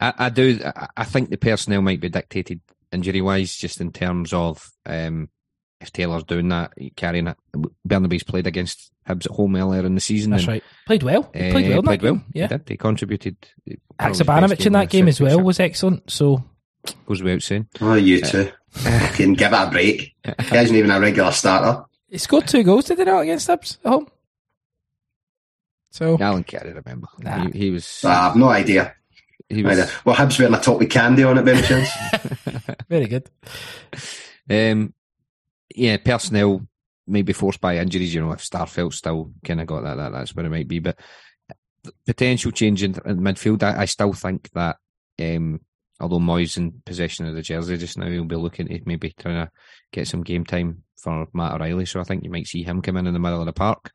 I, 0.00 0.12
I 0.18 0.28
do. 0.28 0.60
I, 0.96 1.04
think 1.04 1.30
the 1.30 1.36
personnel 1.36 1.82
might 1.82 2.00
be 2.00 2.08
dictated 2.08 2.60
injury 2.92 3.20
wise, 3.20 3.56
just 3.56 3.80
in 3.80 3.92
terms 3.92 4.32
of 4.32 4.70
um, 4.86 5.28
if 5.80 5.92
Taylor's 5.92 6.24
doing 6.24 6.48
that, 6.48 6.72
carrying 6.96 7.28
it. 7.28 7.36
Bernabei's 7.86 8.22
played 8.22 8.46
against 8.46 8.90
Hibs 9.08 9.26
at 9.26 9.32
home 9.32 9.56
earlier 9.56 9.84
in 9.84 9.94
the 9.94 10.00
season. 10.00 10.30
That's 10.30 10.44
and, 10.44 10.52
right. 10.52 10.64
Played 10.86 11.02
well. 11.02 11.30
He 11.34 11.50
played 11.50 11.68
well. 11.68 11.78
Uh, 11.78 11.82
played 11.82 12.02
well. 12.02 12.14
Game. 12.14 12.24
Yeah, 12.32 12.44
he 12.44 12.48
did. 12.48 12.68
He 12.68 12.76
contributed. 12.76 13.36
Haksabanovic 13.98 14.64
in 14.66 14.72
that 14.72 14.90
game 14.90 15.08
as 15.08 15.20
well 15.20 15.40
was 15.40 15.60
excellent. 15.60 16.10
So 16.10 16.44
goes 17.06 17.22
without 17.22 17.42
saying. 17.42 17.68
Oh, 17.80 17.94
you 17.94 18.20
uh, 18.22 18.26
too. 18.26 18.50
Can 19.14 19.34
give 19.34 19.52
it 19.52 19.56
a 19.56 19.70
break. 19.70 20.14
He 20.24 20.56
isn't 20.56 20.76
even 20.76 20.90
a 20.90 21.00
regular 21.00 21.32
starter. 21.32 21.84
He 22.14 22.18
scored 22.18 22.46
two 22.46 22.62
goals, 22.62 22.84
did 22.84 22.98
he 22.98 23.04
not, 23.04 23.22
against 23.22 23.48
Hibs 23.48 23.78
at 23.84 23.90
home? 23.90 24.06
So 25.90 26.16
Alan 26.20 26.44
Carey, 26.44 26.72
remember? 26.72 27.08
Nah. 27.18 27.46
He, 27.46 27.58
he, 27.58 27.70
was. 27.72 28.04
Uh, 28.04 28.08
I 28.08 28.14
have 28.26 28.36
no 28.36 28.50
idea. 28.50 28.94
He 29.48 29.64
was. 29.64 29.90
Well, 30.04 30.14
Hibs 30.14 30.38
wearing 30.38 30.54
a 30.54 30.60
top 30.60 30.78
with 30.78 30.90
candy 30.90 31.24
on 31.24 31.38
it, 31.38 31.44
by 31.44 31.60
chance. 31.60 31.90
Very 32.88 33.06
good. 33.06 33.28
Um, 34.48 34.94
yeah, 35.74 35.96
personnel 35.96 36.64
may 37.08 37.22
be 37.22 37.32
forced 37.32 37.60
by 37.60 37.78
injuries. 37.78 38.14
You 38.14 38.20
know, 38.20 38.30
if 38.30 38.48
Starfelt 38.48 38.92
still 38.92 39.32
kind 39.42 39.60
of 39.60 39.66
got 39.66 39.82
that, 39.82 39.96
that, 39.96 40.12
that's 40.12 40.36
where 40.36 40.46
it 40.46 40.50
might 40.50 40.68
be. 40.68 40.78
But 40.78 40.96
potential 42.06 42.52
change 42.52 42.84
in, 42.84 42.94
in 43.04 43.18
midfield, 43.18 43.64
I, 43.64 43.80
I, 43.80 43.84
still 43.86 44.12
think 44.12 44.50
that 44.52 44.76
um, 45.20 45.62
although 46.00 46.18
Mooy's 46.18 46.56
in 46.56 46.82
possession 46.84 47.26
of 47.26 47.34
the 47.34 47.42
jersey 47.42 47.76
just 47.76 47.98
now, 47.98 48.08
he'll 48.08 48.24
be 48.24 48.36
looking 48.36 48.68
to 48.68 48.80
maybe 48.84 49.14
trying 49.18 49.46
to 49.46 49.52
get 49.92 50.08
some 50.08 50.22
game 50.22 50.44
time 50.44 50.82
for 50.96 51.26
Matt 51.32 51.52
O'Riley. 51.52 51.86
So 51.86 52.00
I 52.00 52.04
think 52.04 52.24
you 52.24 52.30
might 52.30 52.46
see 52.46 52.62
him 52.62 52.82
come 52.82 52.96
in 52.96 53.06
in 53.06 53.14
the 53.14 53.20
middle 53.20 53.40
of 53.40 53.46
the 53.46 53.52
park. 53.52 53.92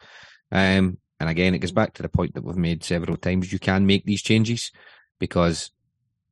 Um, 0.52 0.98
and 1.20 1.30
again, 1.30 1.54
it 1.54 1.60
goes 1.60 1.72
back 1.72 1.94
to 1.96 2.02
the 2.02 2.10
point 2.10 2.34
that 2.36 2.44
we've 2.44 2.56
made 2.56 2.84
several 2.84 3.18
times. 3.18 3.52
You 3.52 3.60
can 3.60 3.86
make 3.86 4.06
these 4.06 4.22
changes 4.22 4.72
because 5.20 5.72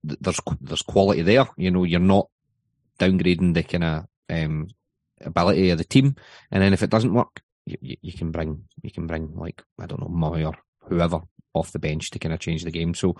th- 0.07 0.19
there's 0.21 0.39
there's 0.61 0.81
quality 0.81 1.21
there. 1.23 1.47
You 1.57 1.71
know, 1.71 1.83
you're 1.83 1.99
not 1.99 2.29
downgrading 2.99 3.53
the 3.53 3.63
kind 3.63 3.83
of 3.83 4.05
um, 4.29 4.67
ability 5.21 5.71
of 5.71 5.77
the 5.77 5.83
team. 5.83 6.15
And 6.51 6.63
then 6.63 6.73
if 6.73 6.83
it 6.83 6.89
doesn't 6.89 7.13
work, 7.13 7.41
you, 7.65 7.77
you, 7.81 7.97
you, 8.01 8.13
can 8.13 8.31
bring 8.31 8.63
you 8.81 8.91
can 8.91 9.07
bring 9.07 9.35
like 9.35 9.61
I 9.79 9.85
don't 9.85 9.99
know 9.99 10.07
Mooy 10.07 10.45
or 10.47 10.57
whoever 10.87 11.19
off 11.53 11.71
the 11.71 11.79
bench 11.79 12.11
to 12.11 12.19
kind 12.19 12.33
of 12.33 12.39
change 12.39 12.63
the 12.63 12.71
game. 12.71 12.93
So 12.93 13.17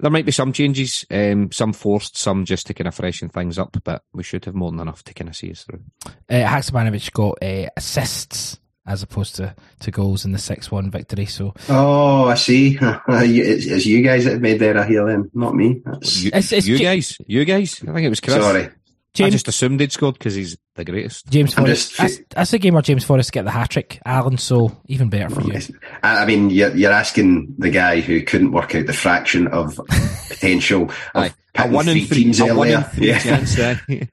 there 0.00 0.10
might 0.10 0.26
be 0.26 0.32
some 0.32 0.52
changes, 0.52 1.04
um, 1.10 1.50
some 1.52 1.72
forced, 1.72 2.16
some 2.16 2.44
just 2.44 2.66
to 2.66 2.74
kind 2.74 2.88
of 2.88 2.94
freshen 2.94 3.28
things 3.28 3.58
up, 3.58 3.76
but 3.84 4.02
we 4.12 4.22
should 4.22 4.44
have 4.44 4.54
more 4.54 4.70
than 4.70 4.80
enough 4.80 5.02
to 5.04 5.14
kind 5.14 5.28
of 5.28 5.36
see 5.36 5.50
us 5.50 5.64
through. 5.64 5.80
Uh, 6.28 6.44
Haksabanovic 6.46 7.12
got 7.12 7.38
uh, 7.42 7.68
assists 7.76 8.58
as 8.86 9.02
opposed 9.02 9.36
to, 9.36 9.54
to 9.78 9.90
goals 9.90 10.24
in 10.24 10.32
the 10.32 10.38
6 10.38 10.70
1 10.70 10.90
victory. 10.90 11.26
So, 11.26 11.54
Oh, 11.68 12.24
I 12.24 12.34
see. 12.34 12.78
it's, 13.08 13.86
you 13.86 14.02
guys 14.02 14.24
that 14.24 14.32
have 14.32 14.40
made 14.40 14.58
that 14.60 14.88
here 14.88 15.04
then, 15.06 15.30
not 15.34 15.54
me. 15.54 15.82
You, 16.02 16.30
it's, 16.34 16.52
it's 16.52 16.66
you 16.66 16.78
guys, 16.78 17.16
you 17.26 17.44
guys. 17.44 17.80
I 17.82 17.92
think 17.92 18.00
it 18.06 18.08
was 18.08 18.20
Chris. 18.20 18.36
Sorry. 18.36 18.68
James, 19.12 19.26
I 19.26 19.30
just 19.30 19.48
assumed 19.48 19.80
he'd 19.80 19.90
scored 19.90 20.14
because 20.14 20.34
he's 20.34 20.56
the 20.76 20.84
greatest. 20.84 21.26
James 21.28 21.52
Forrest. 21.52 21.96
That's, 21.96 22.18
that's, 22.30 22.50
the 22.52 22.58
game 22.58 22.74
where 22.74 22.82
James 22.82 23.04
Forrest 23.04 23.32
get 23.32 23.44
the 23.44 23.50
hat 23.50 23.70
trick, 23.70 24.00
Allan. 24.06 24.38
So 24.38 24.76
even 24.86 25.08
better 25.08 25.34
for 25.34 25.42
you. 25.42 25.60
I 26.02 26.24
mean, 26.26 26.50
you're, 26.50 26.74
you're, 26.76 26.92
asking 26.92 27.56
the 27.58 27.70
guy 27.70 28.00
who 28.00 28.22
couldn't 28.22 28.52
work 28.52 28.74
out 28.74 28.86
the 28.86 28.92
fraction 28.92 29.48
of 29.48 29.80
potential 30.28 30.90
of 31.14 31.34
a 31.56 31.68
one 31.68 31.88
in 31.88 32.06
three 32.06 32.24
teams 32.24 32.40
earlier. 32.40 32.88
yeah. 32.96 33.18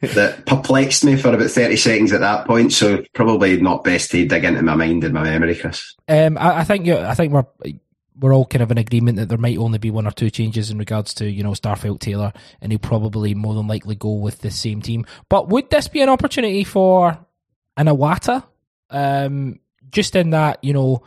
that 0.01 0.43
perplexed 0.47 1.05
me 1.05 1.15
for 1.15 1.33
about 1.33 1.51
thirty 1.51 1.77
seconds 1.77 2.11
at 2.11 2.21
that 2.21 2.47
point. 2.47 2.73
So 2.73 3.03
probably 3.13 3.61
not 3.61 3.83
best 3.83 4.11
to 4.11 4.25
dig 4.25 4.43
into 4.43 4.63
my 4.63 4.75
mind 4.75 5.03
and 5.03 5.13
my 5.13 5.23
memory, 5.23 5.55
Chris. 5.55 5.95
Um, 6.07 6.37
I, 6.39 6.59
I 6.59 6.63
think 6.63 6.87
I 6.87 7.13
think 7.13 7.33
we're 7.33 7.45
we're 8.19 8.33
all 8.33 8.45
kind 8.45 8.63
of 8.63 8.71
in 8.71 8.77
agreement 8.77 9.17
that 9.17 9.29
there 9.29 9.37
might 9.37 9.57
only 9.57 9.77
be 9.77 9.91
one 9.91 10.07
or 10.07 10.11
two 10.11 10.29
changes 10.29 10.71
in 10.71 10.77
regards 10.77 11.13
to 11.15 11.29
you 11.29 11.43
know 11.43 11.51
Starfelt 11.51 11.99
Taylor, 11.99 12.33
and 12.61 12.71
he'll 12.71 12.79
probably 12.79 13.33
more 13.35 13.53
than 13.53 13.67
likely 13.67 13.95
go 13.95 14.13
with 14.13 14.41
the 14.41 14.51
same 14.51 14.81
team. 14.81 15.05
But 15.29 15.49
would 15.49 15.69
this 15.69 15.87
be 15.87 16.01
an 16.01 16.09
opportunity 16.09 16.63
for 16.63 17.17
an 17.75 17.87
Iwata? 17.87 18.43
Um, 18.89 19.59
just 19.91 20.15
in 20.15 20.31
that 20.31 20.63
you 20.63 20.73
know 20.73 21.03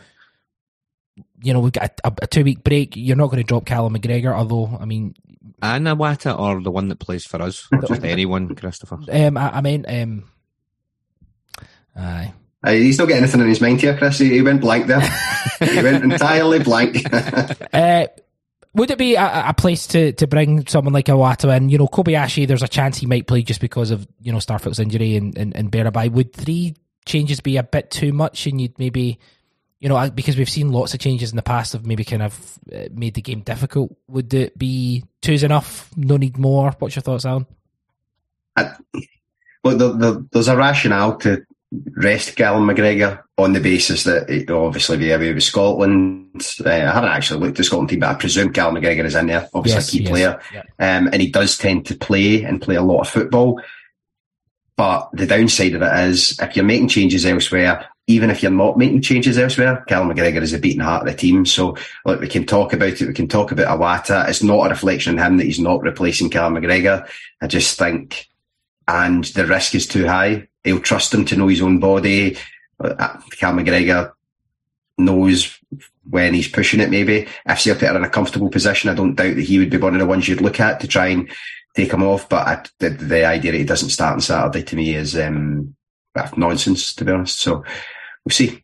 you 1.43 1.53
know 1.53 1.61
we've 1.61 1.73
got 1.73 1.99
a, 2.05 2.13
a 2.23 2.27
two 2.27 2.45
week 2.45 2.63
break. 2.63 2.95
You're 2.97 3.17
not 3.17 3.27
going 3.27 3.43
to 3.43 3.47
drop 3.47 3.67
Callum 3.67 3.95
McGregor, 3.95 4.33
although 4.33 4.77
I 4.81 4.85
mean, 4.85 5.15
And 5.63 5.87
Iwata 5.87 6.39
or 6.39 6.63
the 6.63 6.71
one 6.71 6.89
that 6.89 6.99
plays 6.99 7.25
for 7.25 7.41
us? 7.43 7.67
Just 7.89 8.05
anyone, 8.05 8.55
Christopher. 8.55 8.99
um, 9.11 9.37
I, 9.37 9.57
I 9.57 9.61
meant 9.63 9.87
um, 9.89 10.25
aye. 11.97 12.35
Uh, 12.63 12.73
he's 12.73 12.99
not 12.99 13.09
getting 13.09 13.23
anything 13.23 13.41
in 13.41 13.49
his 13.49 13.61
mind 13.61 13.81
here, 13.81 13.97
Chris. 13.97 14.19
He, 14.19 14.31
he 14.31 14.43
went 14.43 14.61
blank 14.61 14.87
there. 14.87 15.01
he 15.61 15.83
went 15.83 16.05
entirely 16.05 16.59
blank. 16.59 16.99
Uh, 17.73 18.07
would 18.75 18.91
it 18.91 18.99
be 18.99 19.17
a, 19.17 19.49
a 19.49 19.55
place 19.55 19.87
to, 19.89 20.13
to 20.13 20.27
bring 20.27 20.67
someone 20.67 20.93
like 20.93 21.07
Iwata 21.07 21.57
in? 21.57 21.69
You 21.71 21.79
know, 21.79 21.89
Kobayashi, 21.89 22.47
there's 22.47 22.63
a 22.63 22.69
chance 22.69 22.99
he 22.99 23.07
might 23.07 23.27
play 23.27 23.43
just 23.43 23.61
because 23.61 23.91
of, 23.91 24.07
you 24.21 24.31
know, 24.31 24.39
Starfelt's 24.39 24.79
injury 24.79 25.17
and, 25.17 25.37
and, 25.37 25.57
and 25.57 25.73
Bernabei. 25.73 26.11
Would 26.11 26.33
three 26.33 26.75
changes 27.05 27.41
be 27.41 27.57
a 27.57 27.63
bit 27.63 27.91
too 27.91 28.13
much 28.13 28.47
and 28.47 28.61
you'd 28.61 28.79
maybe, 28.79 29.19
you 29.81 29.89
know, 29.89 30.11
because 30.11 30.37
we've 30.37 30.51
seen 30.51 30.71
lots 30.71 30.95
of 30.95 31.01
changes 31.01 31.31
in 31.31 31.37
the 31.37 31.43
past 31.43 31.73
have 31.73 31.85
maybe 31.85 32.05
kind 32.05 32.23
of 32.23 32.59
uh, 32.73 32.85
made 32.93 33.15
the 33.15 33.23
game 33.23 33.41
difficult. 33.41 33.97
Would 34.09 34.33
it 34.35 34.57
be 34.57 35.05
two's 35.21 35.43
enough? 35.43 35.91
No 35.97 36.17
need 36.17 36.39
more? 36.39 36.71
What's 36.79 36.95
your 36.95 37.03
thoughts, 37.03 37.25
Allan? 37.25 37.47
I, 38.57 38.73
well, 39.65 39.77
the, 39.77 39.93
the, 39.93 40.29
there's 40.31 40.49
a 40.49 40.57
rationale 40.57 41.17
to 41.19 41.45
rest 41.73 42.37
Callum 42.37 42.67
McGregor 42.67 43.23
on 43.39 43.53
the 43.53 43.61
basis 43.61 44.05
that 44.05 44.29
it, 44.29 44.51
obviously 44.51 44.97
the 44.97 45.13
away 45.13 45.33
with 45.33 45.43
Scotland. 45.43 46.45
Uh, 46.65 46.69
I 46.69 46.75
haven't 46.75 47.11
actually 47.11 47.41
looked 47.41 47.53
at 47.53 47.57
the 47.59 47.65
Scotland 47.65 47.91
team, 47.91 48.01
but 48.01 48.11
I 48.11 48.15
presume 48.15 48.53
Callum 48.53 48.77
McGregor 48.77 49.05
is 49.05 49.15
in 49.15 49.27
there. 49.27 49.49
Obviously, 49.55 49.79
Yes, 49.79 49.89
a 49.89 49.99
key 49.99 50.07
player, 50.07 50.41
yeah. 50.53 50.63
um, 50.79 51.09
and 51.09 51.21
he 51.21 51.31
does 51.31 51.57
tend 51.57 51.87
to 51.87 51.95
play 51.95 52.43
and 52.43 52.61
play 52.61 52.75
a 52.75 52.83
lot 52.83 53.03
of 53.03 53.09
football. 53.09 53.61
But 54.77 55.11
the 55.13 55.27
downside 55.27 55.75
of 55.75 55.83
it 55.83 56.09
is, 56.09 56.39
if 56.41 56.57
you're 56.57 56.65
making 56.65 56.89
changes 56.89 57.27
elsewhere, 57.27 57.87
even 58.07 58.31
if 58.31 58.43
you're 58.43 58.51
not 58.51 58.79
making 58.79 59.03
changes 59.03 59.39
elsewhere, 59.39 59.85
Callum 59.87 60.09
McGregor 60.09 60.43
is 60.43 60.53
the 60.53 60.59
beating 60.59 60.81
heart 60.81 61.07
of 61.07 61.13
the 61.13 61.19
team. 61.19 61.47
So, 61.47 61.77
look, 62.05 62.21
we 62.21 62.29
can 62.29 62.47
talk 62.47 62.73
about 62.73 63.01
it. 63.01 63.07
We 63.07 63.13
can 63.15 63.29
talk 63.29 63.53
about 63.53 63.79
Iwata. 63.79 64.29
It's 64.29 64.43
not 64.43 64.67
a 64.67 64.71
reflection 64.71 65.19
on 65.19 65.25
him 65.25 65.37
that 65.37 65.45
he's 65.45 65.61
not 65.61 65.83
replacing 65.83 66.31
Callum 66.31 66.55
McGregor. 66.55 67.09
I 67.41 67.47
just 67.47 67.79
think, 67.79 68.27
and 68.89 69.23
the 69.25 69.47
risk 69.47 69.75
is 69.75 69.87
too 69.87 70.07
high. 70.09 70.49
He'll 70.65 70.81
trust 70.81 71.15
him 71.15 71.25
to 71.27 71.37
know 71.37 71.49
his 71.49 71.63
own 71.63 71.79
body. 71.79 72.37
Uh, 72.79 73.19
Callum 73.33 73.65
McGregor 73.65 74.13
knows 74.99 75.59
when 76.09 76.35
he's 76.35 76.49
pushing 76.49 76.81
it. 76.81 76.91
Maybe 76.91 77.27
if 77.47 77.61
Celtic 77.61 77.89
are 77.89 77.97
in 77.97 78.05
a 78.05 78.11
comfortable 78.11 78.51
position, 78.51 78.91
I 78.91 78.95
don't 78.95 79.15
doubt 79.15 79.37
that 79.37 79.43
he 79.43 79.59
would 79.59 79.71
be 79.71 79.77
one 79.77 79.95
of 79.95 80.01
the 80.01 80.07
ones 80.07 80.29
you'd 80.29 80.41
look 80.41 80.61
at 80.61 80.81
to 80.81 80.89
try 80.89 81.09
and 81.09 81.31
take 81.75 81.93
him 81.93 82.03
off. 82.03 82.29
But 82.29 82.47
I, 82.47 82.65
the, 82.79 82.91
the 82.91 83.25
idea 83.25 83.53
that 83.53 83.59
he 83.59 83.65
doesn't 83.65 83.91
start 83.91 84.15
on 84.15 84.21
Saturday 84.21 84.63
to 84.65 84.77
me 84.77 84.95
is 84.95 85.17
um, 85.17 85.75
nonsense, 86.37 86.95
to 86.95 87.05
be 87.05 87.13
honest. 87.13 87.41
So 87.41 87.65
we'll 88.25 88.33
see. 88.33 88.63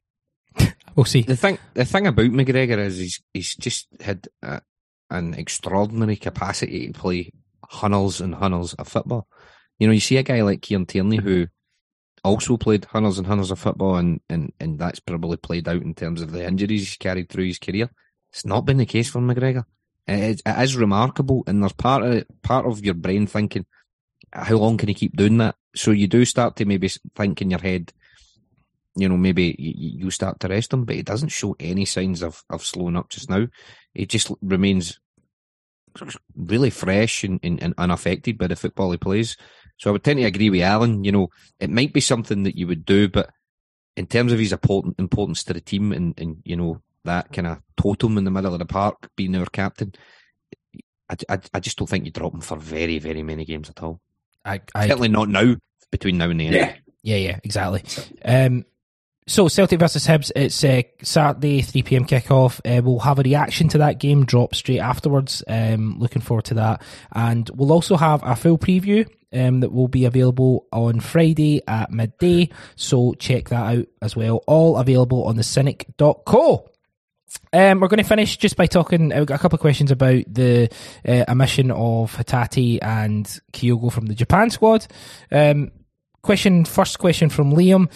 We'll 0.94 1.04
see. 1.04 1.22
The 1.22 1.36
thing, 1.36 1.58
the 1.74 1.84
thing 1.84 2.06
about 2.06 2.26
McGregor 2.26 2.78
is 2.78 2.98
he's 2.98 3.20
he's 3.34 3.54
just 3.54 3.86
had 4.00 4.28
a, 4.42 4.62
an 5.10 5.34
extraordinary 5.34 6.16
capacity 6.16 6.86
to 6.86 6.98
play 6.98 7.32
hunnels 7.68 8.20
and 8.20 8.34
hunnels 8.34 8.74
of 8.74 8.88
football. 8.88 9.28
You 9.78 9.86
know, 9.86 9.92
you 9.92 10.00
see 10.00 10.16
a 10.16 10.22
guy 10.22 10.40
like 10.42 10.62
Kieran 10.62 10.86
Tierney 10.86 11.18
who 11.18 11.48
also 12.26 12.56
played 12.56 12.84
hunnels 12.84 13.18
and 13.18 13.26
hunnels 13.26 13.50
of 13.50 13.58
football, 13.58 13.96
and, 13.96 14.20
and, 14.28 14.52
and 14.60 14.78
that's 14.78 15.00
probably 15.00 15.36
played 15.36 15.68
out 15.68 15.82
in 15.82 15.94
terms 15.94 16.20
of 16.20 16.32
the 16.32 16.44
injuries 16.44 16.82
he's 16.82 16.96
carried 16.96 17.28
through 17.28 17.46
his 17.46 17.58
career. 17.58 17.88
It's 18.30 18.44
not 18.44 18.66
been 18.66 18.78
the 18.78 18.86
case 18.86 19.08
for 19.08 19.20
McGregor. 19.20 19.64
It 20.06 20.18
is, 20.18 20.42
it 20.44 20.62
is 20.62 20.76
remarkable, 20.76 21.44
and 21.46 21.62
there's 21.62 21.72
part 21.72 22.02
of 22.02 22.12
it, 22.12 22.42
part 22.42 22.66
of 22.66 22.84
your 22.84 22.94
brain 22.94 23.26
thinking, 23.26 23.64
how 24.32 24.56
long 24.56 24.76
can 24.76 24.88
he 24.88 24.94
keep 24.94 25.16
doing 25.16 25.38
that? 25.38 25.54
So 25.74 25.90
you 25.92 26.08
do 26.08 26.24
start 26.24 26.56
to 26.56 26.64
maybe 26.64 26.88
think 27.14 27.40
in 27.40 27.50
your 27.50 27.60
head, 27.60 27.92
you 28.96 29.08
know, 29.08 29.16
maybe 29.16 29.54
you, 29.58 30.04
you 30.04 30.10
start 30.10 30.40
to 30.40 30.48
rest 30.48 30.72
him, 30.72 30.84
but 30.84 30.96
he 30.96 31.02
doesn't 31.02 31.28
show 31.28 31.56
any 31.60 31.84
signs 31.84 32.22
of, 32.22 32.42
of 32.50 32.64
slowing 32.64 32.96
up 32.96 33.08
just 33.08 33.30
now. 33.30 33.46
He 33.94 34.06
just 34.06 34.30
remains 34.42 34.98
really 36.34 36.70
fresh 36.70 37.24
and, 37.24 37.40
and, 37.42 37.62
and 37.62 37.74
unaffected 37.78 38.36
by 38.36 38.48
the 38.48 38.56
football 38.56 38.90
he 38.90 38.98
plays. 38.98 39.36
So 39.76 39.90
I 39.90 39.92
would 39.92 40.04
tend 40.04 40.18
to 40.18 40.24
agree 40.24 40.50
with 40.50 40.62
Allan. 40.62 41.04
You 41.04 41.12
know, 41.12 41.28
it 41.60 41.70
might 41.70 41.92
be 41.92 42.00
something 42.00 42.44
that 42.44 42.56
you 42.56 42.66
would 42.66 42.84
do, 42.84 43.08
but 43.08 43.30
in 43.96 44.06
terms 44.06 44.32
of 44.32 44.38
his 44.38 44.52
important 44.52 44.96
importance 44.98 45.44
to 45.44 45.52
the 45.52 45.60
team 45.60 45.92
and, 45.92 46.14
and 46.18 46.42
you 46.44 46.56
know 46.56 46.80
that 47.04 47.32
kind 47.32 47.46
of 47.46 47.60
totem 47.76 48.18
in 48.18 48.24
the 48.24 48.30
middle 48.30 48.52
of 48.52 48.58
the 48.58 48.66
park 48.66 49.10
being 49.16 49.34
our 49.36 49.46
captain, 49.46 49.92
I, 51.08 51.16
I, 51.28 51.38
I 51.54 51.60
just 51.60 51.78
don't 51.78 51.86
think 51.86 52.04
you 52.04 52.10
drop 52.10 52.34
him 52.34 52.40
for 52.40 52.56
very 52.56 52.98
very 52.98 53.22
many 53.22 53.44
games 53.44 53.70
at 53.70 53.82
all. 53.82 54.00
I, 54.44 54.60
I, 54.74 54.88
Certainly 54.88 55.08
not 55.08 55.28
now. 55.28 55.56
Between 55.92 56.18
now 56.18 56.28
and 56.30 56.40
the 56.40 56.46
end. 56.46 56.54
Yeah. 56.56 56.74
Yeah, 57.06 57.16
yeah, 57.16 57.38
exactly. 57.44 57.84
Um, 58.24 58.64
so 59.28 59.46
Celtic 59.46 59.78
versus 59.78 60.04
Hibs, 60.06 60.32
it's 60.34 60.64
uh, 60.64 60.82
Saturday, 61.02 61.62
three 61.62 61.84
pm 61.84 62.04
kickoff. 62.04 62.60
Uh, 62.64 62.82
we'll 62.82 62.98
have 62.98 63.20
a 63.20 63.22
reaction 63.22 63.68
to 63.68 63.78
that 63.78 64.00
game 64.00 64.24
drop 64.24 64.56
straight 64.56 64.80
afterwards. 64.80 65.44
Um, 65.46 66.00
looking 66.00 66.20
forward 66.20 66.46
to 66.46 66.54
that, 66.54 66.82
and 67.12 67.48
we'll 67.54 67.70
also 67.70 67.96
have 67.96 68.22
a 68.24 68.34
full 68.34 68.58
preview 68.58 69.08
um, 69.32 69.60
that 69.60 69.72
will 69.72 69.88
be 69.88 70.04
available 70.04 70.66
on 70.72 71.00
Friday 71.00 71.62
at 71.66 71.90
midday. 71.90 72.50
So 72.76 73.14
check 73.14 73.48
that 73.48 73.78
out 73.78 73.86
as 74.02 74.16
well. 74.16 74.42
All 74.46 74.76
available 74.76 75.24
on 75.24 75.36
the 75.36 75.42
Cynic.co. 75.42 76.70
Um, 77.52 77.80
we're 77.80 77.88
going 77.88 78.02
to 78.02 78.04
finish 78.04 78.36
just 78.36 78.56
by 78.56 78.66
talking. 78.66 79.12
I've 79.12 79.26
got 79.26 79.34
a 79.34 79.42
couple 79.42 79.56
of 79.56 79.60
questions 79.60 79.90
about 79.90 80.24
the 80.28 80.70
uh, 81.06 81.24
omission 81.28 81.70
of 81.70 82.14
Hatate 82.14 82.78
and 82.82 83.26
Kyogo 83.52 83.92
from 83.92 84.06
the 84.06 84.14
Japan 84.14 84.50
squad. 84.50 84.86
Um, 85.30 85.72
question 86.22 86.64
first 86.64 86.98
question 86.98 87.28
from 87.28 87.52
Liam. 87.52 87.90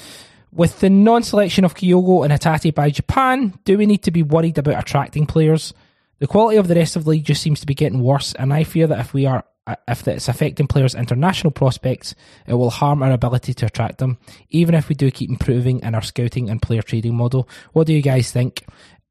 With 0.52 0.80
the 0.80 0.90
non-selection 0.90 1.64
of 1.64 1.74
Kyogo 1.74 2.24
and 2.24 2.32
Hatate 2.32 2.74
by 2.74 2.90
Japan, 2.90 3.54
do 3.64 3.78
we 3.78 3.86
need 3.86 4.02
to 4.02 4.10
be 4.10 4.24
worried 4.24 4.58
about 4.58 4.80
attracting 4.80 5.26
players? 5.26 5.72
The 6.18 6.26
quality 6.26 6.56
of 6.56 6.66
the 6.66 6.74
rest 6.74 6.96
of 6.96 7.04
the 7.04 7.10
league 7.10 7.24
just 7.24 7.40
seems 7.40 7.60
to 7.60 7.66
be 7.66 7.74
getting 7.74 8.02
worse, 8.02 8.34
and 8.34 8.52
I 8.52 8.64
fear 8.64 8.88
that 8.88 8.98
if 8.98 9.14
we 9.14 9.26
are 9.26 9.44
if 9.88 10.06
it's 10.06 10.28
affecting 10.28 10.66
players' 10.66 10.94
international 10.94 11.50
prospects, 11.50 12.14
it 12.46 12.54
will 12.54 12.70
harm 12.70 13.02
our 13.02 13.12
ability 13.12 13.54
to 13.54 13.66
attract 13.66 13.98
them, 13.98 14.18
even 14.50 14.74
if 14.74 14.88
we 14.88 14.94
do 14.94 15.10
keep 15.10 15.30
improving 15.30 15.80
in 15.80 15.94
our 15.94 16.02
scouting 16.02 16.50
and 16.50 16.62
player 16.62 16.82
trading 16.82 17.14
model. 17.14 17.48
What 17.72 17.86
do 17.86 17.92
you 17.92 18.02
guys 18.02 18.30
think? 18.30 18.64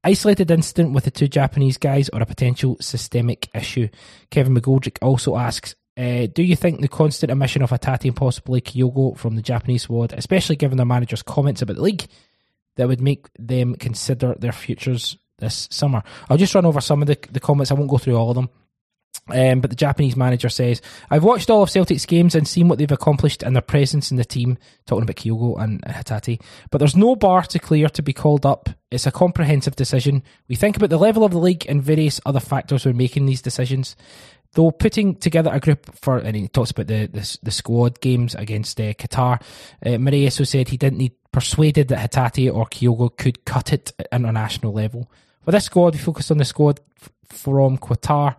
Isolated 0.04 0.50
incident 0.50 0.94
with 0.94 1.04
the 1.04 1.12
two 1.12 1.28
Japanese 1.28 1.78
guys 1.78 2.08
or 2.10 2.22
a 2.22 2.26
potential 2.26 2.78
systemic 2.80 3.50
issue? 3.54 3.90
Kevin 4.32 4.56
McGoldrick 4.56 4.98
also 5.02 5.36
asks, 5.36 5.76
uh, 5.98 6.28
do 6.34 6.42
you 6.42 6.56
think 6.56 6.80
the 6.80 6.88
constant 6.88 7.30
omission 7.30 7.62
of 7.62 7.72
Hatate 7.72 8.06
and 8.06 8.16
possibly 8.16 8.62
Kyogo 8.62 9.18
from 9.18 9.36
the 9.36 9.42
Japanese 9.42 9.84
squad, 9.84 10.14
especially 10.14 10.56
given 10.56 10.78
their 10.78 10.86
manager's 10.86 11.22
comments 11.22 11.62
about 11.62 11.76
the 11.76 11.82
league, 11.82 12.06
that 12.78 12.88
would 12.88 13.02
make 13.02 13.28
them 13.38 13.76
consider 13.76 14.34
their 14.36 14.54
futures 14.54 15.18
this 15.40 15.68
summer? 15.70 16.02
I'll 16.30 16.38
just 16.38 16.56
run 16.56 16.66
over 16.66 16.80
some 16.80 17.02
of 17.02 17.08
the, 17.10 17.18
the 17.32 17.42
comments. 17.42 17.70
I 17.70 17.74
won't 17.74 17.90
go 17.90 17.98
through 17.98 18.16
all 18.16 18.30
of 18.30 18.36
them. 18.36 18.50
Um, 19.34 19.62
but 19.62 19.70
the 19.70 19.76
Japanese 19.76 20.16
manager 20.16 20.50
says, 20.50 20.82
I've 21.10 21.24
watched 21.24 21.50
all 21.50 21.64
of 21.64 21.70
Celtic's 21.70 22.06
games 22.06 22.36
and 22.36 22.48
seen 22.48 22.68
what 22.68 22.78
they've 22.78 22.92
accomplished 22.92 23.44
and 23.44 23.56
their 23.56 23.62
presence 23.62 24.12
in 24.12 24.18
the 24.18 24.26
team, 24.26 24.58
talking 24.86 25.04
about 25.04 25.16
Kyogo 25.16 25.60
and 25.62 25.82
Hatate. 25.84 26.42
But 26.72 26.80
there's 26.80 26.96
no 26.96 27.16
bar 27.16 27.44
to 27.44 27.60
clear 27.60 27.90
to 27.90 28.02
be 28.02 28.14
called 28.14 28.46
up. 28.46 28.70
It's 28.92 29.08
a 29.08 29.12
comprehensive 29.12 29.76
decision. 29.76 30.24
We 30.48 30.56
think 30.56 30.78
about 30.78 30.90
the 30.90 30.98
level 30.98 31.24
of 31.24 31.32
the 31.32 31.40
league 31.40 31.66
and 31.68 31.82
various 31.82 32.20
other 32.26 32.40
factors 32.40 32.86
when 32.86 32.98
making 32.98 33.26
these 33.26 33.42
decisions. 33.42 33.96
Though 34.54 34.72
putting 34.72 35.16
together 35.16 35.52
a 35.54 35.60
group 35.60 35.94
for, 35.96 36.18
and 36.18 36.36
he 36.36 36.48
talks 36.48 36.72
about 36.72 36.88
the 36.88 37.06
the, 37.06 37.38
the 37.44 37.52
squad 37.52 38.02
games 38.02 38.34
against 38.34 38.82
uh, 38.82 38.94
Qatar, 38.94 39.40
uh, 39.86 39.90
Moriyasu 39.90 40.48
said 40.48 40.70
he 40.70 40.78
didn't 40.78 40.98
need 40.98 41.12
persuaded 41.32 41.90
that 41.90 42.12
Hatate 42.12 42.52
or 42.52 42.66
Kyogo 42.66 43.16
could 43.16 43.46
cut 43.46 43.72
it 43.72 43.94
at 44.00 44.08
international 44.12 44.74
level. 44.74 45.10
For 45.44 45.52
this 45.52 45.66
squad, 45.66 45.94
we 45.94 46.00
focused 46.00 46.32
on 46.32 46.38
the 46.38 46.46
squad 46.46 46.80
f- 47.00 47.10
from 47.26 47.78
Qatar 47.78 48.36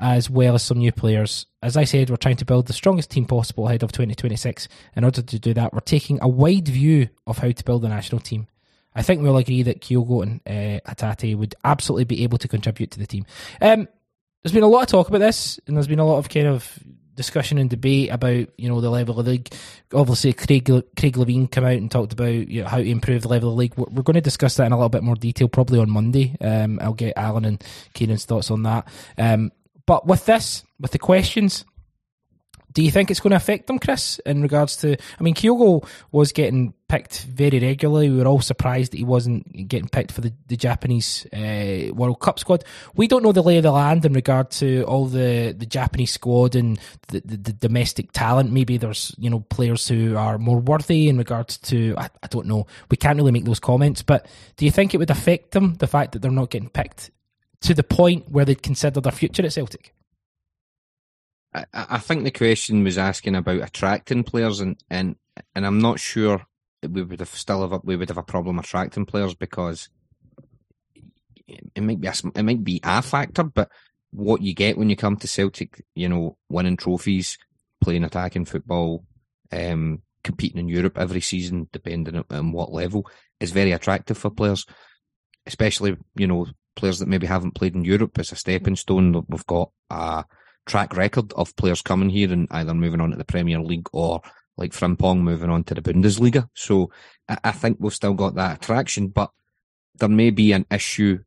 as 0.00 0.28
well 0.28 0.54
as 0.54 0.62
some 0.62 0.78
new 0.78 0.92
players. 0.92 1.46
As 1.62 1.76
I 1.76 1.84
said, 1.84 2.10
we're 2.10 2.16
trying 2.16 2.36
to 2.36 2.44
build 2.44 2.66
the 2.66 2.72
strongest 2.72 3.10
team 3.10 3.26
possible 3.26 3.66
ahead 3.66 3.82
of 3.82 3.92
2026. 3.92 4.68
In 4.96 5.04
order 5.04 5.22
to 5.22 5.38
do 5.38 5.54
that, 5.54 5.72
we're 5.72 5.80
taking 5.80 6.18
a 6.20 6.28
wide 6.28 6.68
view 6.68 7.08
of 7.26 7.38
how 7.38 7.50
to 7.50 7.64
build 7.64 7.84
a 7.84 7.88
national 7.88 8.20
team. 8.20 8.46
I 8.94 9.02
think 9.02 9.22
we'll 9.22 9.36
agree 9.36 9.62
that 9.62 9.80
Kyogo 9.80 10.22
and 10.22 10.40
uh, 10.46 10.80
Hatate 10.88 11.36
would 11.36 11.54
absolutely 11.64 12.04
be 12.04 12.22
able 12.22 12.38
to 12.38 12.48
contribute 12.48 12.92
to 12.92 12.98
the 12.98 13.06
team. 13.06 13.26
Um, 13.60 13.88
there's 14.42 14.52
been 14.52 14.62
a 14.62 14.68
lot 14.68 14.82
of 14.82 14.88
talk 14.88 15.08
about 15.08 15.18
this, 15.18 15.58
and 15.66 15.76
there's 15.76 15.88
been 15.88 15.98
a 15.98 16.06
lot 16.06 16.18
of 16.18 16.28
kind 16.28 16.46
of 16.46 16.78
discussion 17.16 17.58
and 17.58 17.70
debate 17.70 18.10
about 18.10 18.48
you 18.58 18.68
know 18.68 18.80
the 18.80 18.90
level 18.90 19.18
of 19.18 19.24
the 19.24 19.32
league. 19.32 19.52
Obviously, 19.92 20.32
Craig 20.32 20.70
Craig 20.96 21.16
Levine 21.16 21.48
came 21.48 21.64
out 21.64 21.72
and 21.72 21.90
talked 21.90 22.12
about 22.12 22.32
you 22.32 22.62
know, 22.62 22.68
how 22.68 22.78
to 22.78 22.88
improve 22.88 23.22
the 23.22 23.28
level 23.28 23.50
of 23.50 23.54
the 23.54 23.60
league. 23.60 23.74
We're, 23.76 24.02
going 24.02 24.14
to 24.14 24.20
discuss 24.20 24.56
that 24.56 24.66
in 24.66 24.72
a 24.72 24.76
little 24.76 24.88
bit 24.88 25.02
more 25.02 25.16
detail 25.16 25.48
probably 25.48 25.78
on 25.78 25.90
Monday. 25.90 26.36
Um, 26.40 26.78
I'll 26.80 26.94
get 26.94 27.16
Allan 27.16 27.44
and 27.44 27.64
Kieran's 27.94 28.24
thoughts 28.24 28.50
on 28.50 28.62
that. 28.64 28.86
Um, 29.16 29.50
but 29.86 30.06
with 30.06 30.26
this, 30.26 30.64
with 30.80 30.92
the 30.92 30.98
questions, 30.98 31.64
do 32.74 32.82
you 32.82 32.90
think 32.90 33.10
it's 33.10 33.20
going 33.20 33.30
to 33.30 33.36
affect 33.36 33.68
them, 33.68 33.78
Chris, 33.78 34.18
in 34.26 34.42
regards 34.42 34.76
to? 34.78 34.96
I 34.96 35.22
mean, 35.22 35.34
Kyogo 35.34 35.86
was 36.10 36.32
getting 36.32 36.74
picked 36.88 37.22
very 37.22 37.60
regularly. 37.60 38.10
We 38.10 38.18
were 38.18 38.26
all 38.26 38.40
surprised 38.40 38.92
that 38.92 38.98
he 38.98 39.04
wasn't 39.04 39.68
getting 39.68 39.88
picked 39.88 40.10
for 40.10 40.20
the, 40.20 40.32
the 40.48 40.56
Japanese 40.56 41.24
uh, 41.32 41.94
World 41.94 42.18
Cup 42.18 42.40
squad. 42.40 42.64
We 42.96 43.06
don't 43.06 43.22
know 43.22 43.30
the 43.30 43.44
lay 43.44 43.58
of 43.58 43.62
the 43.62 43.70
land 43.70 44.04
in 44.04 44.12
regard 44.12 44.50
to 44.52 44.82
all 44.82 45.06
the, 45.06 45.54
the 45.56 45.66
Japanese 45.66 46.12
squad 46.12 46.56
and 46.56 46.80
the, 47.08 47.20
the, 47.20 47.36
the 47.36 47.52
domestic 47.52 48.10
talent. 48.10 48.50
Maybe 48.50 48.76
there's 48.76 49.14
you 49.18 49.30
know 49.30 49.40
players 49.40 49.86
who 49.86 50.16
are 50.16 50.36
more 50.36 50.58
worthy 50.58 51.08
in 51.08 51.16
regards 51.16 51.58
to. 51.58 51.94
I, 51.96 52.10
I 52.24 52.26
don't 52.26 52.46
know. 52.46 52.66
We 52.90 52.96
can't 52.96 53.16
really 53.16 53.32
make 53.32 53.44
those 53.44 53.60
comments. 53.60 54.02
But 54.02 54.26
do 54.56 54.64
you 54.64 54.72
think 54.72 54.94
it 54.94 54.98
would 54.98 55.10
affect 55.10 55.52
them 55.52 55.74
the 55.74 55.86
fact 55.86 56.12
that 56.12 56.22
they're 56.22 56.30
not 56.32 56.50
getting 56.50 56.70
picked 56.70 57.12
to 57.64 57.74
the 57.74 57.82
point 57.82 58.30
where 58.30 58.44
they'd 58.44 58.62
consider 58.62 59.00
their 59.00 59.12
future 59.12 59.44
at 59.44 59.52
Celtic? 59.52 59.94
I, 61.54 61.64
I 61.72 61.98
think 61.98 62.24
the 62.24 62.30
question 62.30 62.84
was 62.84 62.98
asking 62.98 63.34
about 63.34 63.62
attracting 63.62 64.22
players, 64.24 64.60
and, 64.60 64.76
and 64.90 65.16
and 65.54 65.66
I'm 65.66 65.80
not 65.80 65.98
sure 65.98 66.46
we 66.88 67.02
would 67.02 67.20
have 67.20 67.30
still 67.30 67.68
have 67.68 67.80
we 67.84 67.96
would 67.96 68.10
have 68.10 68.18
a 68.18 68.22
problem 68.22 68.58
attracting 68.58 69.06
players 69.06 69.34
because 69.34 69.88
it 71.46 71.82
might 71.82 72.00
be 72.00 72.08
a, 72.08 72.14
it 72.34 72.42
might 72.42 72.64
be 72.64 72.80
a 72.82 73.02
factor, 73.02 73.44
but 73.44 73.70
what 74.10 74.42
you 74.42 74.54
get 74.54 74.78
when 74.78 74.90
you 74.90 74.96
come 74.96 75.16
to 75.16 75.28
Celtic, 75.28 75.84
you 75.94 76.08
know, 76.08 76.36
winning 76.48 76.76
trophies, 76.76 77.38
playing 77.80 78.04
attacking 78.04 78.44
football, 78.44 79.04
um, 79.50 80.02
competing 80.22 80.58
in 80.58 80.68
Europe 80.68 80.98
every 80.98 81.20
season, 81.20 81.68
depending 81.72 82.22
on 82.30 82.52
what 82.52 82.72
level, 82.72 83.08
is 83.40 83.50
very 83.50 83.72
attractive 83.72 84.18
for 84.18 84.30
players, 84.30 84.66
especially 85.46 85.96
you 86.16 86.26
know 86.26 86.46
players 86.76 86.98
that 86.98 87.08
maybe 87.08 87.26
haven't 87.26 87.54
played 87.54 87.74
in 87.74 87.84
Europe 87.84 88.18
as 88.18 88.32
a 88.32 88.36
stepping 88.36 88.76
stone. 88.76 89.24
We've 89.28 89.46
got 89.46 89.70
a 89.90 90.24
track 90.66 90.96
record 90.96 91.32
of 91.34 91.54
players 91.56 91.82
coming 91.82 92.10
here 92.10 92.32
and 92.32 92.48
either 92.50 92.74
moving 92.74 93.00
on 93.00 93.10
to 93.10 93.16
the 93.16 93.24
Premier 93.24 93.60
League 93.60 93.88
or 93.92 94.20
like 94.56 94.72
Frimpong 94.72 95.20
moving 95.20 95.50
on 95.50 95.64
to 95.64 95.74
the 95.74 95.82
Bundesliga. 95.82 96.48
So 96.54 96.90
I, 97.28 97.52
think 97.52 97.78
we've 97.80 97.94
still 97.94 98.14
got 98.14 98.34
that 98.36 98.58
attraction, 98.58 99.08
but 99.08 99.30
there 99.96 100.08
may 100.08 100.30
be 100.30 100.52
an 100.52 100.66
issue. 100.70 101.18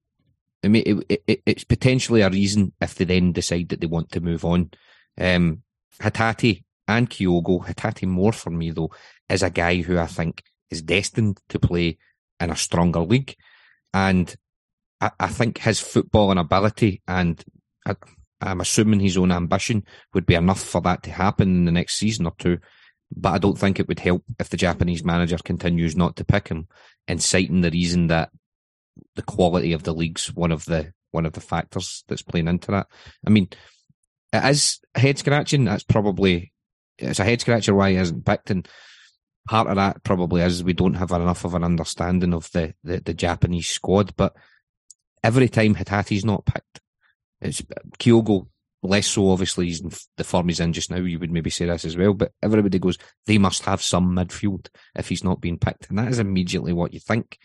It 0.63 0.69
may, 0.69 0.79
it, 0.79 1.23
it, 1.27 1.41
it's 1.45 1.63
potentially 1.63 2.21
a 2.21 2.29
reason 2.29 2.73
if 2.81 2.95
they 2.95 3.05
then 3.05 3.31
decide 3.31 3.69
that 3.69 3.81
they 3.81 3.87
want 3.87 4.11
to 4.13 4.21
move 4.21 4.45
on. 4.45 4.71
Um, 5.19 5.63
Hatate 5.99 6.63
and 6.87 7.09
Kyogo, 7.09 7.65
Hatate 7.65 8.07
more 8.07 8.31
for 8.31 8.49
me 8.49 8.71
though, 8.71 8.91
is 9.29 9.43
a 9.43 9.49
guy 9.49 9.81
who 9.81 9.97
I 9.97 10.07
think 10.07 10.43
is 10.69 10.81
destined 10.81 11.39
to 11.49 11.59
play 11.59 11.97
in 12.39 12.49
a 12.49 12.55
stronger 12.55 13.01
league. 13.01 13.35
And 13.93 14.33
I, 15.01 15.11
I 15.19 15.27
think 15.27 15.59
his 15.59 15.79
footballing 15.79 16.39
ability 16.39 17.01
and 17.07 17.43
I, 17.85 17.95
I'm 18.41 18.61
assuming 18.61 18.99
his 18.99 19.17
own 19.17 19.31
ambition 19.31 19.83
would 20.13 20.25
be 20.25 20.35
enough 20.35 20.61
for 20.61 20.81
that 20.81 21.03
to 21.03 21.11
happen 21.11 21.49
in 21.49 21.65
the 21.65 21.71
next 21.71 21.95
season 21.95 22.25
or 22.25 22.33
two. 22.37 22.59
But 23.15 23.33
I 23.33 23.37
don't 23.37 23.57
think 23.57 23.79
it 23.79 23.87
would 23.87 23.99
help 23.99 24.23
if 24.39 24.49
the 24.49 24.57
Japanese 24.57 25.03
manager 25.03 25.37
continues 25.43 25.95
not 25.95 26.17
to 26.17 26.25
pick 26.25 26.49
him 26.49 26.67
and 27.07 27.23
citing 27.23 27.61
the 27.61 27.71
reason 27.71 28.07
that 28.07 28.29
the 29.15 29.21
quality 29.21 29.73
of 29.73 29.83
the 29.83 29.93
league's 29.93 30.33
one 30.33 30.51
of 30.51 30.65
the 30.65 30.93
one 31.11 31.25
of 31.25 31.33
the 31.33 31.41
factors 31.41 32.03
that's 32.07 32.21
playing 32.21 32.47
into 32.47 32.71
that. 32.71 32.87
I 33.25 33.29
mean, 33.29 33.47
it 34.33 34.45
is 34.45 34.79
head 34.93 35.17
scratching. 35.17 35.63
That's 35.63 35.83
probably 35.83 36.51
it's 36.97 37.19
a 37.19 37.23
head 37.23 37.41
scratcher 37.41 37.73
why 37.73 37.91
he 37.91 37.97
isn't 37.97 38.25
picked, 38.25 38.51
and 38.51 38.67
part 39.47 39.67
of 39.67 39.77
that 39.77 40.03
probably 40.03 40.41
is 40.41 40.63
we 40.63 40.73
don't 40.73 40.95
have 40.95 41.11
enough 41.11 41.45
of 41.45 41.53
an 41.53 41.63
understanding 41.63 42.33
of 42.33 42.51
the 42.51 42.73
the, 42.83 42.99
the 42.99 43.13
Japanese 43.13 43.69
squad. 43.69 44.15
But 44.15 44.35
every 45.23 45.49
time 45.49 45.75
Hatate's 45.75 46.25
not 46.25 46.45
picked, 46.45 46.81
it's 47.41 47.61
Kyogo 47.99 48.47
less 48.83 49.07
so. 49.07 49.29
Obviously, 49.29 49.67
he's 49.67 49.81
in 49.81 49.91
the 50.17 50.23
form 50.23 50.47
he's 50.47 50.59
in 50.59 50.73
just 50.73 50.91
now. 50.91 50.97
You 50.97 51.19
would 51.19 51.31
maybe 51.31 51.49
say 51.49 51.65
this 51.65 51.85
as 51.85 51.97
well, 51.97 52.13
but 52.13 52.31
everybody 52.41 52.79
goes 52.79 52.97
they 53.25 53.37
must 53.37 53.63
have 53.65 53.81
some 53.81 54.15
midfield 54.15 54.67
if 54.95 55.09
he's 55.09 55.23
not 55.23 55.41
being 55.41 55.59
picked, 55.59 55.89
and 55.89 55.99
that 55.99 56.09
is 56.09 56.19
immediately 56.19 56.73
what 56.73 56.93
you 56.93 56.99
think. 56.99 57.37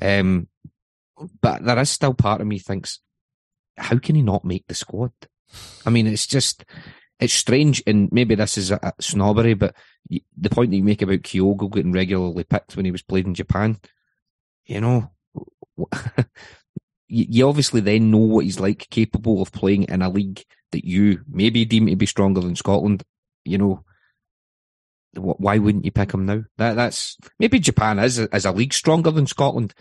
Um, 0.00 0.48
but 1.40 1.64
there 1.64 1.78
is 1.78 1.90
still 1.90 2.14
part 2.14 2.40
of 2.40 2.46
me 2.46 2.58
thinks, 2.58 3.00
how 3.76 3.98
can 3.98 4.14
he 4.14 4.22
not 4.22 4.44
make 4.44 4.66
the 4.66 4.74
squad? 4.74 5.12
I 5.84 5.90
mean, 5.90 6.06
it's 6.06 6.26
just 6.26 6.64
it's 7.20 7.34
strange, 7.34 7.82
and 7.86 8.10
maybe 8.12 8.34
this 8.34 8.58
is 8.58 8.70
a, 8.70 8.78
a 8.82 8.92
snobbery, 9.00 9.54
but 9.54 9.74
the 10.08 10.50
point 10.50 10.70
that 10.70 10.76
you 10.76 10.84
make 10.84 11.02
about 11.02 11.22
Kyogo 11.22 11.72
getting 11.72 11.92
regularly 11.92 12.44
picked 12.44 12.76
when 12.76 12.84
he 12.84 12.90
was 12.90 13.02
playing 13.02 13.26
in 13.26 13.34
Japan, 13.34 13.78
you 14.64 14.80
know, 14.80 15.10
you, 17.08 17.48
obviously 17.48 17.80
then 17.80 18.10
know 18.10 18.18
what 18.18 18.44
he's 18.44 18.60
like, 18.60 18.88
capable 18.90 19.42
of 19.42 19.52
playing 19.52 19.84
in 19.84 20.02
a 20.02 20.10
league 20.10 20.44
that 20.72 20.84
you 20.84 21.20
maybe 21.28 21.64
deem 21.64 21.86
to 21.86 21.96
be 21.96 22.06
stronger 22.06 22.40
than 22.40 22.56
Scotland. 22.56 23.02
You 23.44 23.58
know, 23.58 23.84
why 25.14 25.58
wouldn't 25.58 25.84
you 25.84 25.90
pick 25.90 26.12
him 26.12 26.26
now? 26.26 26.44
That 26.58 26.76
that's 26.76 27.16
maybe 27.38 27.58
Japan 27.58 27.98
is 27.98 28.18
as 28.18 28.44
a 28.44 28.52
league 28.52 28.74
stronger 28.74 29.10
than 29.10 29.26
Scotland, 29.26 29.74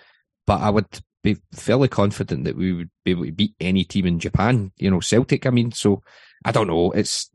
but 0.45 0.62
I 0.62 0.70
would 0.70 0.88
be 1.24 1.38
fairly 1.54 1.90
confident 1.90 2.45
that 2.45 2.56
we 2.56 2.72
would 2.72 2.90
be 3.04 3.12
able 3.12 3.26
to 3.26 3.32
beat 3.32 3.54
any 3.60 3.84
team 3.84 4.06
in 4.06 4.20
Japan. 4.20 4.72
You 4.78 4.90
know, 4.90 5.02
Celtic. 5.02 5.45
I 5.45 5.49
mean, 5.49 5.72
so 5.74 6.02
I 6.45 6.52
don't 6.52 6.68
know. 6.68 6.91
It's 6.91 7.30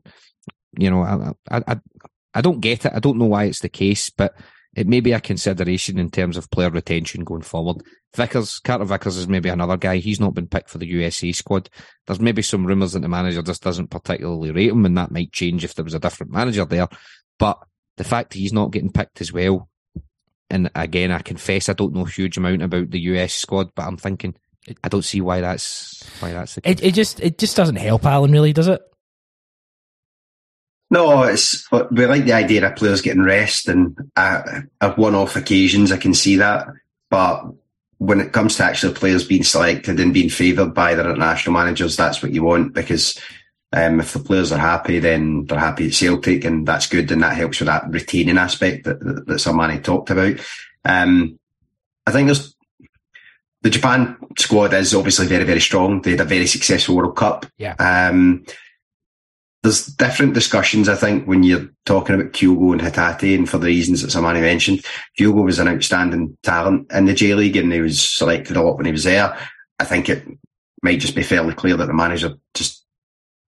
you 0.77 0.89
know, 0.89 1.03
I 1.03 1.33
I 1.55 1.63
I, 1.67 1.79
I 2.33 2.41
don't 2.41 2.61
get 2.61 2.85
it. 2.85 2.93
I 2.95 2.99
don't 2.99 3.19
know 3.19 3.25
why 3.25 3.45
it's 3.45 3.59
the 3.59 3.69
case, 3.69 4.09
but 4.09 4.33
it 4.75 4.87
may 4.87 4.99
be 4.99 5.11
a 5.11 5.19
consideration 5.19 5.99
in 5.99 6.09
terms 6.09 6.37
of 6.37 6.49
player 6.49 6.69
retention 6.69 7.23
going 7.23 7.41
forward. 7.41 7.83
Vickers, 8.15 8.59
Carter 8.59 8.85
Vickers 8.85 9.17
is 9.17 9.27
maybe 9.27 9.49
another 9.49 9.77
guy. 9.77 9.97
He's 9.97 10.19
not 10.19 10.33
been 10.33 10.47
picked 10.47 10.69
for 10.69 10.77
the 10.77 10.87
USA 10.87 11.31
squad. 11.31 11.69
There's 12.05 12.19
maybe 12.19 12.41
some 12.41 12.65
rumours 12.65 12.93
that 12.93 13.01
the 13.01 13.07
manager 13.07 13.41
just 13.41 13.63
doesn't 13.63 13.89
particularly 13.89 14.51
rate 14.51 14.69
him, 14.69 14.85
and 14.85 14.97
that 14.97 15.11
might 15.11 15.31
change 15.31 15.63
if 15.63 15.75
there 15.75 15.85
was 15.85 15.93
a 15.93 15.99
different 15.99 16.31
manager 16.31 16.65
there. 16.65 16.87
But 17.37 17.59
the 17.97 18.03
fact 18.03 18.31
that 18.31 18.39
he's 18.39 18.53
not 18.53 18.71
getting 18.71 18.91
picked 18.91 19.21
as 19.21 19.31
well, 19.31 19.69
and 20.49 20.69
again, 20.75 21.11
I 21.11 21.19
confess 21.19 21.69
I 21.69 21.73
don't 21.73 21.93
know 21.93 22.05
a 22.05 22.09
huge 22.09 22.37
amount 22.37 22.61
about 22.61 22.89
the 22.89 22.99
US 22.99 23.33
squad, 23.33 23.69
but 23.75 23.85
I'm 23.85 23.97
thinking 23.97 24.35
I 24.83 24.87
don't 24.87 25.03
see 25.03 25.21
why 25.21 25.41
that's 25.41 26.03
why 26.19 26.31
that's. 26.31 26.57
It, 26.57 26.83
it 26.83 26.93
just 26.93 27.19
it 27.19 27.37
just 27.37 27.57
doesn't 27.57 27.75
help 27.75 28.05
Allan, 28.05 28.31
really, 28.31 28.53
does 28.53 28.67
it? 28.67 28.81
No, 30.93 31.23
it's 31.23 31.67
we 31.71 32.05
like 32.05 32.25
the 32.25 32.33
idea 32.33 32.67
of 32.67 32.75
players 32.75 33.01
getting 33.01 33.23
rest, 33.23 33.67
and 33.67 33.97
uh, 34.15 34.61
at 34.79 34.95
one-off 34.95 35.35
occasions, 35.35 35.91
I 35.91 35.97
can 35.97 36.13
see 36.13 36.35
that. 36.35 36.67
But 37.09 37.45
when 37.97 38.19
it 38.19 38.31
comes 38.31 38.57
to 38.57 38.63
actually 38.63 38.93
players 38.93 39.25
being 39.25 39.41
selected 39.41 39.99
and 39.99 40.13
being 40.13 40.29
favoured 40.29 40.75
by 40.75 40.93
their 40.93 41.09
international 41.09 41.53
managers, 41.53 41.97
that's 41.97 42.21
what 42.21 42.31
you 42.31 42.43
want 42.43 42.75
because 42.75 43.19
um, 43.71 44.01
if 44.01 44.13
the 44.13 44.19
players 44.19 44.51
are 44.51 44.59
happy, 44.59 44.99
then 44.99 45.45
they're 45.45 45.57
happy 45.57 45.87
at 45.87 45.95
Celtic, 45.95 46.45
and 46.45 46.67
that's 46.67 46.85
good, 46.85 47.11
and 47.11 47.23
that 47.23 47.37
helps 47.37 47.59
with 47.59 47.67
that 47.67 47.89
retaining 47.89 48.37
aspect 48.37 48.85
that 48.85 48.99
that, 48.99 49.25
that 49.25 49.39
Sermanni 49.39 49.83
talked 49.83 50.11
about. 50.11 50.35
Um, 50.85 51.39
I 52.05 52.11
think 52.11 52.27
there's 52.27 52.55
the 53.63 53.71
Japan 53.71 54.15
squad 54.37 54.75
is 54.75 54.93
obviously 54.93 55.25
very 55.25 55.43
very 55.43 55.61
strong. 55.61 56.03
They 56.03 56.11
had 56.11 56.21
a 56.21 56.25
very 56.25 56.45
successful 56.45 56.97
World 56.97 57.15
Cup. 57.15 57.47
Yeah. 57.57 57.73
Um, 57.79 58.45
there's 59.63 59.85
different 59.85 60.33
discussions, 60.33 60.89
I 60.89 60.95
think, 60.95 61.25
when 61.25 61.41
you're 61.41 61.69
talking 61.85 62.15
about 62.15 62.33
Kyogo 62.33 62.73
and 62.73 62.81
Hatate, 62.81 63.33
and 63.35 63.49
for 63.49 63.57
the 63.57 63.67
reasons 63.67 64.01
that 64.01 64.11
Sermanni 64.11 64.41
mentioned. 64.41 64.85
Kyogo 65.17 65.45
was 65.45 65.57
an 65.57 65.69
outstanding 65.69 66.37
talent 66.43 66.91
in 66.91 67.05
the 67.05 67.13
J 67.13 67.33
League, 67.33 67.55
and 67.55 67.71
he 67.71 67.79
was 67.79 68.01
selected 68.01 68.57
a 68.57 68.61
lot 68.61 68.75
when 68.75 68.85
he 68.85 68.91
was 68.91 69.05
there. 69.05 69.37
I 69.79 69.85
think 69.85 70.09
it 70.09 70.27
might 70.81 70.99
just 70.99 71.15
be 71.15 71.23
fairly 71.23 71.53
clear 71.53 71.77
that 71.77 71.85
the 71.85 71.93
manager 71.93 72.35
just 72.53 72.85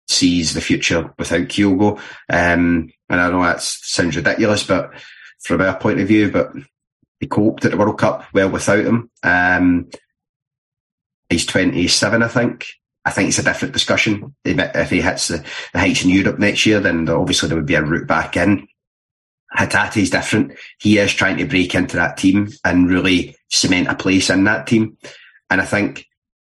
sees 0.08 0.54
the 0.54 0.60
future 0.60 1.12
without 1.18 1.48
Kyogo. 1.48 1.98
Um, 2.30 2.92
and 3.08 3.20
I 3.20 3.28
know 3.28 3.42
that 3.42 3.60
sounds 3.60 4.16
ridiculous, 4.16 4.62
but 4.62 4.92
from 5.40 5.60
our 5.60 5.76
point 5.76 6.00
of 6.00 6.06
view, 6.06 6.30
but 6.30 6.52
he 7.18 7.26
coped 7.26 7.64
at 7.64 7.72
the 7.72 7.76
World 7.76 7.98
Cup 7.98 8.24
well 8.32 8.50
without 8.50 8.84
him. 8.84 9.10
Um, 9.24 9.90
he's 11.28 11.46
27, 11.46 12.22
I 12.22 12.28
think. 12.28 12.66
I 13.06 13.10
think 13.10 13.28
it's 13.28 13.38
a 13.38 13.44
different 13.44 13.72
discussion. 13.72 14.34
If 14.44 14.90
he 14.90 15.00
hits 15.00 15.28
the, 15.28 15.44
the 15.72 15.78
heights 15.78 16.02
in 16.02 16.10
Europe 16.10 16.40
next 16.40 16.66
year, 16.66 16.80
then 16.80 17.08
obviously 17.08 17.48
there 17.48 17.56
would 17.56 17.64
be 17.64 17.76
a 17.76 17.82
route 17.82 18.08
back 18.08 18.36
in. 18.36 18.66
Hatate 19.56 20.02
is 20.02 20.10
different. 20.10 20.58
He 20.80 20.98
is 20.98 21.14
trying 21.14 21.36
to 21.36 21.46
break 21.46 21.76
into 21.76 21.96
that 21.96 22.16
team 22.16 22.48
and 22.64 22.90
really 22.90 23.36
cement 23.48 23.86
a 23.86 23.94
place 23.94 24.28
in 24.28 24.42
that 24.44 24.66
team. 24.66 24.98
And 25.48 25.60
I 25.60 25.64
think 25.64 26.04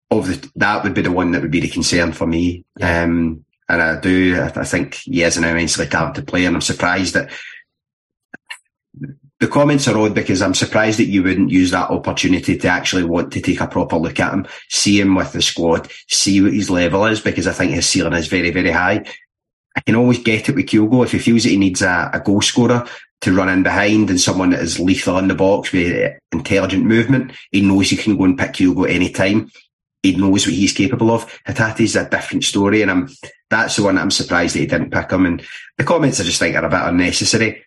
of 0.09 0.27
the, 0.27 0.51
that 0.55 0.85
would 0.85 0.93
be 0.93 1.01
the 1.01 1.11
one 1.11 1.31
that 1.31 1.41
would 1.41 1.51
be 1.51 1.59
the 1.59 1.67
concern 1.67 2.13
for 2.13 2.25
me. 2.25 2.63
Yeah. 2.77 3.03
Um, 3.03 3.45
and 3.67 3.81
I 3.81 3.99
do, 3.99 4.39
I 4.41 4.63
think 4.63 4.93
he 4.93 5.23
is 5.23 5.37
an 5.37 5.43
immensely 5.43 5.87
talented 5.87 6.27
player 6.27 6.47
and 6.47 6.55
I'm 6.55 6.61
surprised 6.61 7.15
that 7.15 7.31
the 9.45 9.51
comments 9.51 9.87
are 9.87 9.95
odd 9.95 10.15
because 10.15 10.41
I'm 10.41 10.55
surprised 10.55 10.97
that 10.97 11.05
you 11.05 11.21
wouldn't 11.21 11.51
use 11.51 11.69
that 11.69 11.91
opportunity 11.91 12.57
to 12.57 12.67
actually 12.67 13.03
want 13.03 13.31
to 13.33 13.41
take 13.41 13.61
a 13.61 13.67
proper 13.67 13.95
look 13.95 14.19
at 14.19 14.33
him, 14.33 14.47
see 14.69 14.99
him 14.99 15.13
with 15.13 15.33
the 15.33 15.41
squad, 15.43 15.91
see 16.07 16.41
what 16.41 16.53
his 16.53 16.71
level 16.71 17.05
is, 17.05 17.21
because 17.21 17.45
I 17.45 17.53
think 17.53 17.71
his 17.71 17.87
ceiling 17.87 18.13
is 18.13 18.25
very, 18.25 18.49
very 18.49 18.71
high. 18.71 19.05
I 19.75 19.81
can 19.81 19.93
always 19.93 20.17
get 20.17 20.49
it 20.49 20.55
with 20.55 20.65
Kyogo 20.65 21.05
if 21.05 21.11
he 21.11 21.19
feels 21.19 21.43
that 21.43 21.49
he 21.49 21.57
needs 21.57 21.83
a, 21.83 22.09
a 22.11 22.21
goal 22.21 22.41
scorer 22.41 22.87
to 23.21 23.35
run 23.35 23.49
in 23.49 23.61
behind 23.61 24.09
and 24.09 24.19
someone 24.19 24.49
that 24.49 24.61
is 24.61 24.79
lethal 24.79 25.19
in 25.19 25.27
the 25.27 25.35
box 25.35 25.71
with 25.71 25.93
uh, 25.93 26.15
intelligent 26.31 26.83
movement. 26.83 27.31
He 27.51 27.61
knows 27.61 27.91
he 27.91 27.97
can 27.97 28.17
go 28.17 28.23
and 28.23 28.39
pick 28.39 28.53
Kyogo 28.53 28.89
any 28.89 29.11
time. 29.11 29.51
he 30.01 30.15
knows 30.15 30.47
what 30.47 30.55
he's 30.55 30.73
capable 30.73 31.11
of. 31.11 31.31
Hatate's 31.47 31.95
a 31.95 32.09
different 32.09 32.43
story, 32.43 32.81
and 32.81 32.89
I'm 32.89 33.09
that's 33.51 33.75
the 33.75 33.83
one 33.83 33.95
that 33.95 34.01
I'm 34.01 34.11
surprised 34.11 34.55
that 34.55 34.59
he 34.59 34.65
didn't 34.65 34.91
pick 34.91 35.11
him. 35.11 35.25
And 35.27 35.45
the 35.77 35.83
comments 35.83 36.19
I 36.19 36.23
just 36.23 36.39
think 36.39 36.55
are 36.55 36.65
a 36.65 36.69
bit 36.69 36.81
unnecessary. 36.81 37.64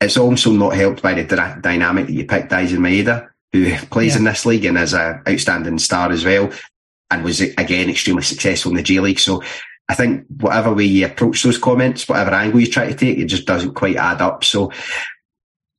It's 0.00 0.16
also 0.16 0.50
not 0.52 0.74
helped 0.74 1.02
by 1.02 1.14
the 1.14 1.24
d- 1.24 1.60
dynamic 1.60 2.06
that 2.06 2.12
you 2.12 2.24
picked 2.24 2.50
Daizen 2.50 2.78
Maeda, 2.78 3.28
who 3.52 3.76
plays 3.86 4.14
yeah. 4.14 4.18
in 4.18 4.24
this 4.24 4.46
league 4.46 4.64
and 4.64 4.78
is 4.78 4.94
an 4.94 5.22
outstanding 5.28 5.78
star 5.78 6.10
as 6.10 6.24
well, 6.24 6.50
and 7.10 7.24
was 7.24 7.40
again 7.40 7.90
extremely 7.90 8.22
successful 8.22 8.70
in 8.70 8.76
the 8.76 8.82
J 8.82 9.00
League. 9.00 9.18
So 9.18 9.42
I 9.88 9.94
think 9.94 10.24
whatever 10.28 10.72
way 10.72 10.84
you 10.84 11.06
approach 11.06 11.42
those 11.42 11.58
comments, 11.58 12.08
whatever 12.08 12.30
angle 12.30 12.60
you 12.60 12.68
try 12.68 12.86
to 12.86 12.94
take, 12.94 13.18
it 13.18 13.26
just 13.26 13.46
doesn't 13.46 13.74
quite 13.74 13.96
add 13.96 14.22
up. 14.22 14.44
So, 14.44 14.72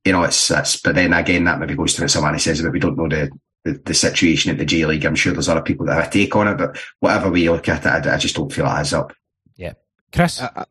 you 0.04 0.12
know, 0.12 0.22
it's, 0.24 0.50
it's 0.50 0.80
but 0.80 0.94
then 0.94 1.14
again, 1.14 1.44
that 1.44 1.58
maybe 1.58 1.74
goes 1.74 1.94
to 1.94 2.02
what 2.02 2.10
Sermanni 2.10 2.38
says 2.38 2.60
about 2.60 2.74
we 2.74 2.78
don't 2.78 2.98
know 2.98 3.08
the, 3.08 3.30
the, 3.64 3.80
the, 3.84 3.94
situation 3.94 4.50
at 4.50 4.58
the 4.58 4.66
J 4.66 4.84
League. 4.84 5.06
I'm 5.06 5.14
sure 5.14 5.32
there's 5.32 5.48
other 5.48 5.62
people 5.62 5.86
that 5.86 5.94
have 5.94 6.08
a 6.08 6.10
take 6.10 6.36
on 6.36 6.46
it, 6.46 6.58
but 6.58 6.78
whatever 7.00 7.30
way 7.30 7.40
you 7.40 7.52
look 7.52 7.68
at 7.70 7.86
it, 7.86 8.06
I, 8.06 8.14
I 8.14 8.18
just 8.18 8.36
don't 8.36 8.52
feel 8.52 8.66
it 8.66 8.70
adds 8.70 8.92
up. 8.92 9.14
Yeah. 9.56 9.72
Chris? 10.12 10.42
I, 10.42 10.66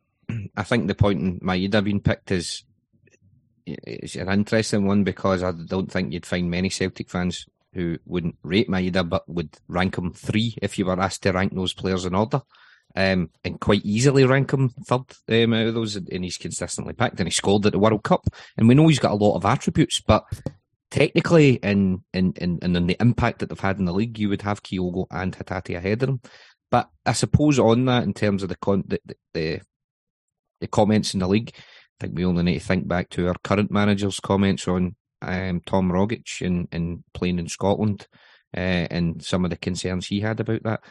I 0.56 0.64
think 0.64 0.88
the 0.88 0.96
point 0.96 1.20
in 1.20 1.40
Maeda 1.40 1.84
being 1.84 2.00
picked 2.00 2.30
is 2.30 2.64
it's 3.66 4.16
an 4.16 4.30
interesting 4.30 4.86
one 4.86 5.04
because 5.04 5.44
I 5.44 5.52
don't 5.52 5.92
think 5.92 6.14
you'd 6.14 6.26
find 6.26 6.50
many 6.50 6.70
Celtic 6.70 7.10
fans 7.10 7.46
who 7.74 7.98
wouldn't 8.06 8.36
rate 8.44 8.70
Maeda 8.70 9.08
but 9.08 9.28
would 9.30 9.58
rank 9.68 9.98
him 9.98 10.12
three 10.12 10.56
if 10.62 10.78
you 10.78 10.86
were 10.86 11.00
asked 11.00 11.24
to 11.24 11.32
rank 11.32 11.54
those 11.56 11.74
players 11.74 12.06
in 12.06 12.16
order 12.16 12.42
um, 12.96 13.30
and 13.44 13.60
quite 13.60 13.86
easily 13.86 14.26
rank 14.26 14.52
him 14.52 14.70
third 14.70 15.04
um, 15.30 15.54
out 15.54 15.68
of 15.68 15.74
those. 15.74 15.96
And 15.96 16.24
he's 16.24 16.38
consistently 16.38 16.94
picked, 16.94 17.20
and 17.20 17.28
he 17.28 17.32
scored 17.32 17.66
at 17.66 17.72
the 17.72 17.80
World 17.80 18.04
Cup. 18.04 18.26
And 18.58 18.68
we 18.68 18.76
know 18.76 18.88
he's 18.88 19.00
got 19.00 19.12
a 19.12 19.16
lot 19.16 19.36
of 19.36 19.46
attributes, 19.46 20.02
but 20.02 20.26
technically, 20.90 21.54
in 21.56 22.04
in 22.14 22.34
in, 22.38 22.60
in 22.62 22.88
the 22.88 22.98
impact 23.00 23.40
that 23.40 23.50
they've 23.50 23.60
had 23.60 23.80
in 23.80 23.86
the 23.86 23.94
league, 23.94 24.20
you 24.20 24.30
would 24.30 24.42
have 24.42 24.64
Kyogo 24.64 25.06
and 25.12 25.36
Hatate 25.36 25.76
ahead 25.76 26.04
of 26.04 26.08
them. 26.08 26.22
But 26.70 26.90
I 27.06 27.14
suppose 27.14 27.60
on 27.60 27.86
that, 27.86 28.04
in 28.04 28.14
terms 28.14 28.44
of 28.44 28.50
the 28.50 28.56
con- 28.56 28.86
the, 28.88 29.00
the, 29.34 29.62
the 30.62 30.68
comments 30.68 31.14
in 31.14 31.20
the 31.20 31.28
league, 31.28 31.54
I 32.02 32.06
think 32.06 32.18
we 32.18 32.26
only 32.26 32.42
need 32.42 32.60
to 32.60 32.66
think 32.66 32.88
back 32.88 33.10
to 33.12 33.28
our 33.28 33.36
current 33.44 33.70
manager's 33.70 34.20
comments 34.20 34.68
on 34.68 34.96
um, 35.22 35.62
Tom 35.68 35.92
Rogic 35.92 36.44
and, 36.44 36.68
and 36.72 37.04
playing 37.14 37.38
in 37.38 37.48
Scotland 37.48 38.08
uh, 38.58 38.88
and 38.90 39.24
some 39.24 39.44
of 39.46 39.52
the 39.52 39.58
concerns 39.58 40.08
he 40.08 40.20
had 40.22 40.40
about 40.40 40.64
that. 40.64 40.84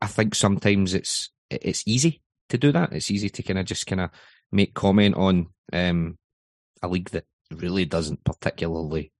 I 0.00 0.06
think 0.06 0.34
sometimes 0.34 0.94
it's 0.94 1.30
it's 1.50 1.86
easy 1.86 2.22
to 2.48 2.56
do 2.56 2.72
that. 2.72 2.94
It's 2.94 3.10
easy 3.10 3.28
to 3.28 3.42
kind 3.42 3.58
of 3.58 3.66
just 3.66 3.86
kind 3.86 4.00
of 4.00 4.10
make 4.50 4.72
comment 4.72 5.16
on 5.16 5.48
um, 5.74 6.16
a 6.82 6.88
league 6.88 7.10
that 7.10 7.24
really 7.50 7.84
doesn't 7.84 8.24
particularly 8.24 9.12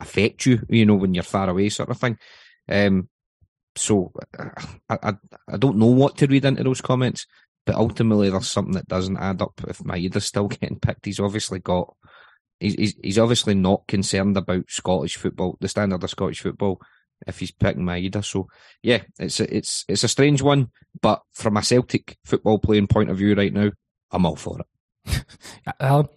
affect 0.00 0.44
you, 0.44 0.62
you 0.68 0.84
know, 0.84 0.96
when 0.96 1.14
you're 1.14 1.22
far 1.22 1.48
away, 1.48 1.68
sort 1.68 1.88
of 1.88 1.98
thing. 1.98 2.18
Um, 2.68 3.08
so 3.76 4.12
I, 4.90 4.98
I 5.02 5.14
I 5.48 5.56
don't 5.56 5.78
know 5.78 5.86
what 5.86 6.16
to 6.16 6.26
read 6.26 6.44
into 6.44 6.64
those 6.64 6.80
comments, 6.80 7.26
but 7.66 7.76
ultimately 7.76 8.30
there's 8.30 8.48
something 8.48 8.74
that 8.74 8.88
doesn't 8.88 9.18
add 9.18 9.42
up. 9.42 9.60
If 9.68 9.78
Maeda's 9.78 10.26
still 10.26 10.48
getting 10.48 10.78
picked, 10.78 11.06
he's 11.06 11.20
obviously 11.20 11.60
got 11.60 11.94
he's 12.60 12.94
he's 13.02 13.18
obviously 13.18 13.54
not 13.54 13.86
concerned 13.86 14.36
about 14.36 14.64
Scottish 14.68 15.16
football, 15.16 15.56
the 15.60 15.68
standard 15.68 16.02
of 16.02 16.10
Scottish 16.10 16.40
football 16.40 16.80
if 17.26 17.38
he's 17.38 17.50
picking 17.50 17.84
Maeda. 17.84 18.24
So 18.24 18.48
yeah, 18.82 19.02
it's 19.18 19.40
a, 19.40 19.56
it's 19.56 19.84
it's 19.88 20.04
a 20.04 20.08
strange 20.08 20.42
one, 20.42 20.70
but 21.00 21.22
from 21.32 21.56
a 21.56 21.62
Celtic 21.62 22.16
football 22.24 22.58
playing 22.58 22.86
point 22.86 23.10
of 23.10 23.18
view 23.18 23.34
right 23.34 23.52
now, 23.52 23.70
I'm 24.10 24.26
all 24.26 24.36
for 24.36 24.60
it. 24.60 25.24
Allan? 25.80 26.08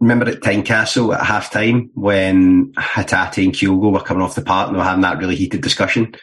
Remember 0.00 0.30
at 0.30 0.40
Tynecastle 0.40 1.14
at 1.14 1.26
half 1.26 1.50
time 1.50 1.90
when 1.92 2.72
Hatate 2.72 3.44
and 3.44 3.52
Kyogo 3.52 3.92
were 3.92 4.00
coming 4.00 4.22
off 4.22 4.34
the 4.34 4.40
park 4.40 4.68
and 4.68 4.74
they 4.74 4.78
were 4.78 4.84
having 4.84 5.02
that 5.02 5.18
really 5.18 5.36
heated 5.36 5.60
discussion? 5.60 6.14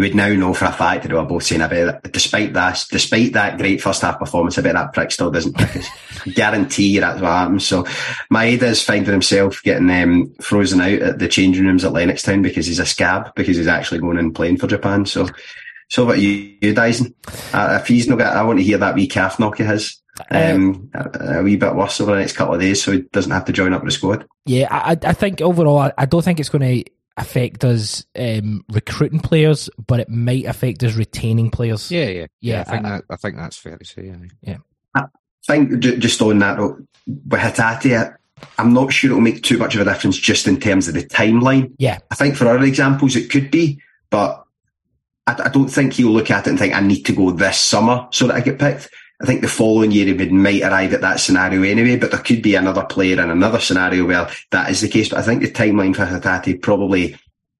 We'd 0.00 0.14
now 0.14 0.32
know 0.32 0.54
for 0.54 0.64
a 0.64 0.72
fact 0.72 1.02
that 1.02 1.12
we 1.12 1.18
were 1.18 1.26
both 1.26 1.42
saying 1.42 1.60
about 1.60 2.02
it. 2.04 2.12
Despite 2.12 2.54
that, 2.54 2.86
despite 2.90 3.34
that 3.34 3.58
great 3.58 3.82
first 3.82 4.00
half 4.00 4.18
performance, 4.18 4.56
I 4.56 4.62
bet 4.62 4.72
that 4.72 4.94
prick 4.94 5.10
still 5.10 5.30
doesn't 5.30 5.58
pick 5.58 5.76
us. 5.76 5.88
Guarantee 6.34 6.98
that's 6.98 7.20
what 7.20 7.28
happens. 7.28 7.66
So 7.66 7.84
Maeda's 8.32 8.82
finding 8.82 9.12
himself 9.12 9.62
getting 9.62 9.90
um, 9.90 10.32
frozen 10.40 10.80
out 10.80 11.02
at 11.02 11.18
the 11.18 11.28
changing 11.28 11.66
rooms 11.66 11.84
at 11.84 11.92
Lennoxtown 11.92 12.42
because 12.42 12.66
he's 12.66 12.78
a 12.78 12.86
scab, 12.86 13.34
because 13.34 13.58
he's 13.58 13.66
actually 13.66 14.00
going 14.00 14.16
and 14.16 14.34
playing 14.34 14.56
for 14.56 14.66
Japan. 14.66 15.04
So, 15.04 15.28
so 15.90 16.04
about 16.04 16.18
you, 16.18 16.56
you 16.62 16.74
Daizen? 16.74 17.12
Uh, 17.52 17.78
if 17.82 17.86
he's 17.86 18.08
not 18.08 18.16
got, 18.16 18.34
I 18.34 18.42
want 18.42 18.58
to 18.58 18.64
hear 18.64 18.78
that 18.78 18.94
wee 18.94 19.06
calf 19.06 19.38
knock 19.38 19.60
of 19.60 19.66
his. 19.66 20.00
Um, 20.30 20.90
a, 20.92 21.38
a, 21.38 21.42
wee 21.42 21.56
bit 21.56 21.74
worse 21.74 21.98
over 22.00 22.12
the 22.12 22.20
next 22.20 22.34
couple 22.34 22.54
of 22.54 22.60
days, 22.60 22.82
so 22.82 22.92
he 22.92 23.00
doesn't 23.00 23.30
have 23.30 23.46
to 23.46 23.52
join 23.52 23.72
up 23.72 23.82
with 23.82 23.88
the 23.88 23.96
squad. 23.96 24.26
Yeah, 24.44 24.68
I, 24.70 24.96
I 25.02 25.12
think 25.14 25.40
overall, 25.40 25.78
I, 25.78 25.92
I 25.96 26.04
don't 26.04 26.22
think 26.22 26.40
it's 26.40 26.50
going 26.50 26.84
to 26.84 26.90
affect 27.20 27.64
us 27.64 28.04
um, 28.18 28.64
recruiting 28.72 29.20
players, 29.20 29.70
but 29.86 30.00
it 30.00 30.08
might 30.08 30.46
affect 30.46 30.82
us 30.82 30.94
retaining 30.94 31.50
players. 31.50 31.90
Yeah, 31.90 32.08
yeah, 32.08 32.26
yeah. 32.40 32.60
I 32.60 32.70
think 32.70 32.84
I, 32.84 32.90
that 32.90 33.04
I 33.10 33.16
think 33.16 33.36
that's 33.36 33.56
fair 33.56 33.76
to 33.76 33.84
say. 33.84 34.06
Yeah, 34.06 34.16
yeah. 34.42 34.56
I 34.94 35.06
think 35.46 35.80
just 35.80 36.20
on 36.22 36.38
that 36.40 36.58
with 36.58 37.40
Hatate, 37.40 38.16
I'm 38.58 38.72
not 38.72 38.92
sure 38.92 39.10
it'll 39.10 39.20
make 39.20 39.42
too 39.42 39.58
much 39.58 39.74
of 39.74 39.80
a 39.80 39.84
difference 39.84 40.18
just 40.18 40.46
in 40.46 40.58
terms 40.60 40.88
of 40.88 40.94
the 40.94 41.04
timeline. 41.04 41.74
Yeah, 41.78 41.98
I 42.10 42.14
think 42.14 42.36
for 42.36 42.48
other 42.48 42.64
examples 42.64 43.16
it 43.16 43.30
could 43.30 43.50
be, 43.50 43.80
but 44.10 44.44
I, 45.26 45.42
I 45.44 45.48
don't 45.48 45.68
think 45.68 45.92
he'll 45.94 46.10
look 46.10 46.30
at 46.30 46.46
it 46.46 46.50
and 46.50 46.58
think 46.58 46.74
I 46.74 46.80
need 46.80 47.02
to 47.02 47.12
go 47.12 47.30
this 47.30 47.58
summer 47.58 48.08
so 48.10 48.26
that 48.26 48.36
I 48.36 48.40
get 48.40 48.58
picked. 48.58 48.90
I 49.20 49.26
think 49.26 49.42
the 49.42 49.48
following 49.48 49.90
year 49.90 50.06
he 50.06 50.28
might 50.30 50.62
arrive 50.62 50.94
at 50.94 51.02
that 51.02 51.20
scenario 51.20 51.62
anyway, 51.62 51.96
but 51.96 52.10
there 52.10 52.20
could 52.20 52.42
be 52.42 52.54
another 52.54 52.84
player 52.84 53.20
in 53.20 53.30
another 53.30 53.60
scenario 53.60 54.06
where 54.06 54.30
that 54.50 54.70
is 54.70 54.80
the 54.80 54.88
case. 54.88 55.10
But 55.10 55.18
I 55.18 55.22
think 55.22 55.42
the 55.42 55.50
timeline 55.50 55.94
for 55.94 56.06
Hatate 56.06 56.62
probably 56.62 57.16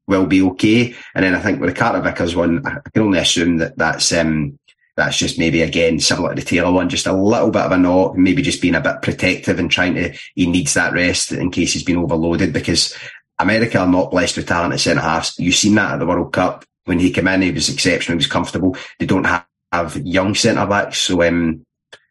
will 0.07 0.27
be 0.27 0.41
okay. 0.43 0.95
And 1.15 1.25
then 1.25 1.35
I 1.35 1.41
think 1.41 1.61
with 1.61 1.71
the 1.71 1.77
Carter 1.77 2.01
Vickers 2.01 2.35
one, 2.35 2.67
I 2.67 2.79
can 2.93 3.03
only 3.03 3.19
assume 3.19 3.59
that 3.59 3.77
that's, 3.77 4.11
um, 4.13 4.59
that's 4.97 5.19
just 5.19 5.39
maybe 5.39 5.61
again 5.61 6.01
similar 6.01 6.31
to 6.31 6.41
the 6.41 6.47
Taylor 6.47 6.73
one, 6.73 6.89
just 6.89 7.07
a 7.07 7.13
little 7.13 7.51
bit 7.51 7.63
of 7.63 7.73
a 7.73 7.79
knock, 7.79 8.17
maybe 8.17 8.41
just 8.41 8.63
being 8.63 8.75
a 8.75 8.81
bit 8.81 9.03
protective 9.03 9.59
and 9.59 9.71
trying 9.71 9.95
to, 9.97 10.15
he 10.35 10.47
needs 10.47 10.73
that 10.75 10.95
rest 10.95 11.31
in 11.31 11.51
case 11.51 11.75
he's 11.75 11.85
been 11.85 11.99
overloaded 11.99 12.55
because 12.55 12.97
America 13.39 13.79
are 13.79 13.87
not 13.87 14.11
blessed 14.11 14.39
with 14.39 14.49
talent 14.49 14.73
at 14.73 14.81
centre 14.81 15.03
halves. 15.03 15.39
You've 15.39 15.55
seen 15.55 15.75
that 15.75 15.93
at 15.93 15.99
the 15.99 16.07
World 16.07 16.33
Cup. 16.33 16.65
When 16.87 16.99
he 16.99 17.11
came 17.11 17.29
in, 17.29 17.43
he 17.43 17.53
was 17.53 17.69
exceptional, 17.69 18.15
he 18.15 18.21
was 18.21 18.27
comfortable. 18.27 18.77
They 18.99 19.07
don't 19.07 19.25
have 19.25 19.45
have 19.73 19.97
young 19.97 20.35
centre 20.35 20.67
backs. 20.67 20.99
So, 20.99 21.23
um, 21.23 21.65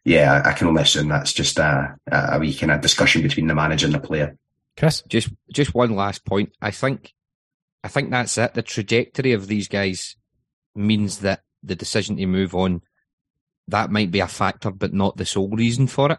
yeah, 0.04 0.42
I 0.44 0.52
can 0.52 0.68
only 0.68 0.82
assume 0.82 1.08
that's 1.08 1.32
just 1.32 1.58
a, 1.58 1.96
a 2.10 2.38
wee 2.38 2.54
kind 2.54 2.72
of 2.72 2.80
discussion 2.80 3.22
between 3.22 3.46
the 3.46 3.54
manager 3.54 3.86
and 3.86 3.94
the 3.94 4.00
player. 4.00 4.36
Chris, 4.78 5.02
just 5.08 5.28
just 5.52 5.74
one 5.74 5.94
last 5.94 6.24
point. 6.24 6.52
I 6.62 6.70
think, 6.70 7.12
I 7.84 7.88
think 7.88 8.10
that's 8.10 8.38
it. 8.38 8.54
The 8.54 8.62
trajectory 8.62 9.32
of 9.32 9.46
these 9.46 9.68
guys 9.68 10.16
means 10.74 11.18
that 11.18 11.42
the 11.62 11.76
decision 11.76 12.16
to 12.16 12.26
move 12.26 12.54
on 12.54 12.80
that 13.70 13.90
might 13.90 14.10
be 14.10 14.20
a 14.20 14.26
factor, 14.26 14.70
but 14.70 14.92
not 14.92 15.16
the 15.16 15.24
sole 15.24 15.48
reason 15.50 15.86
for 15.86 16.12
it. 16.12 16.18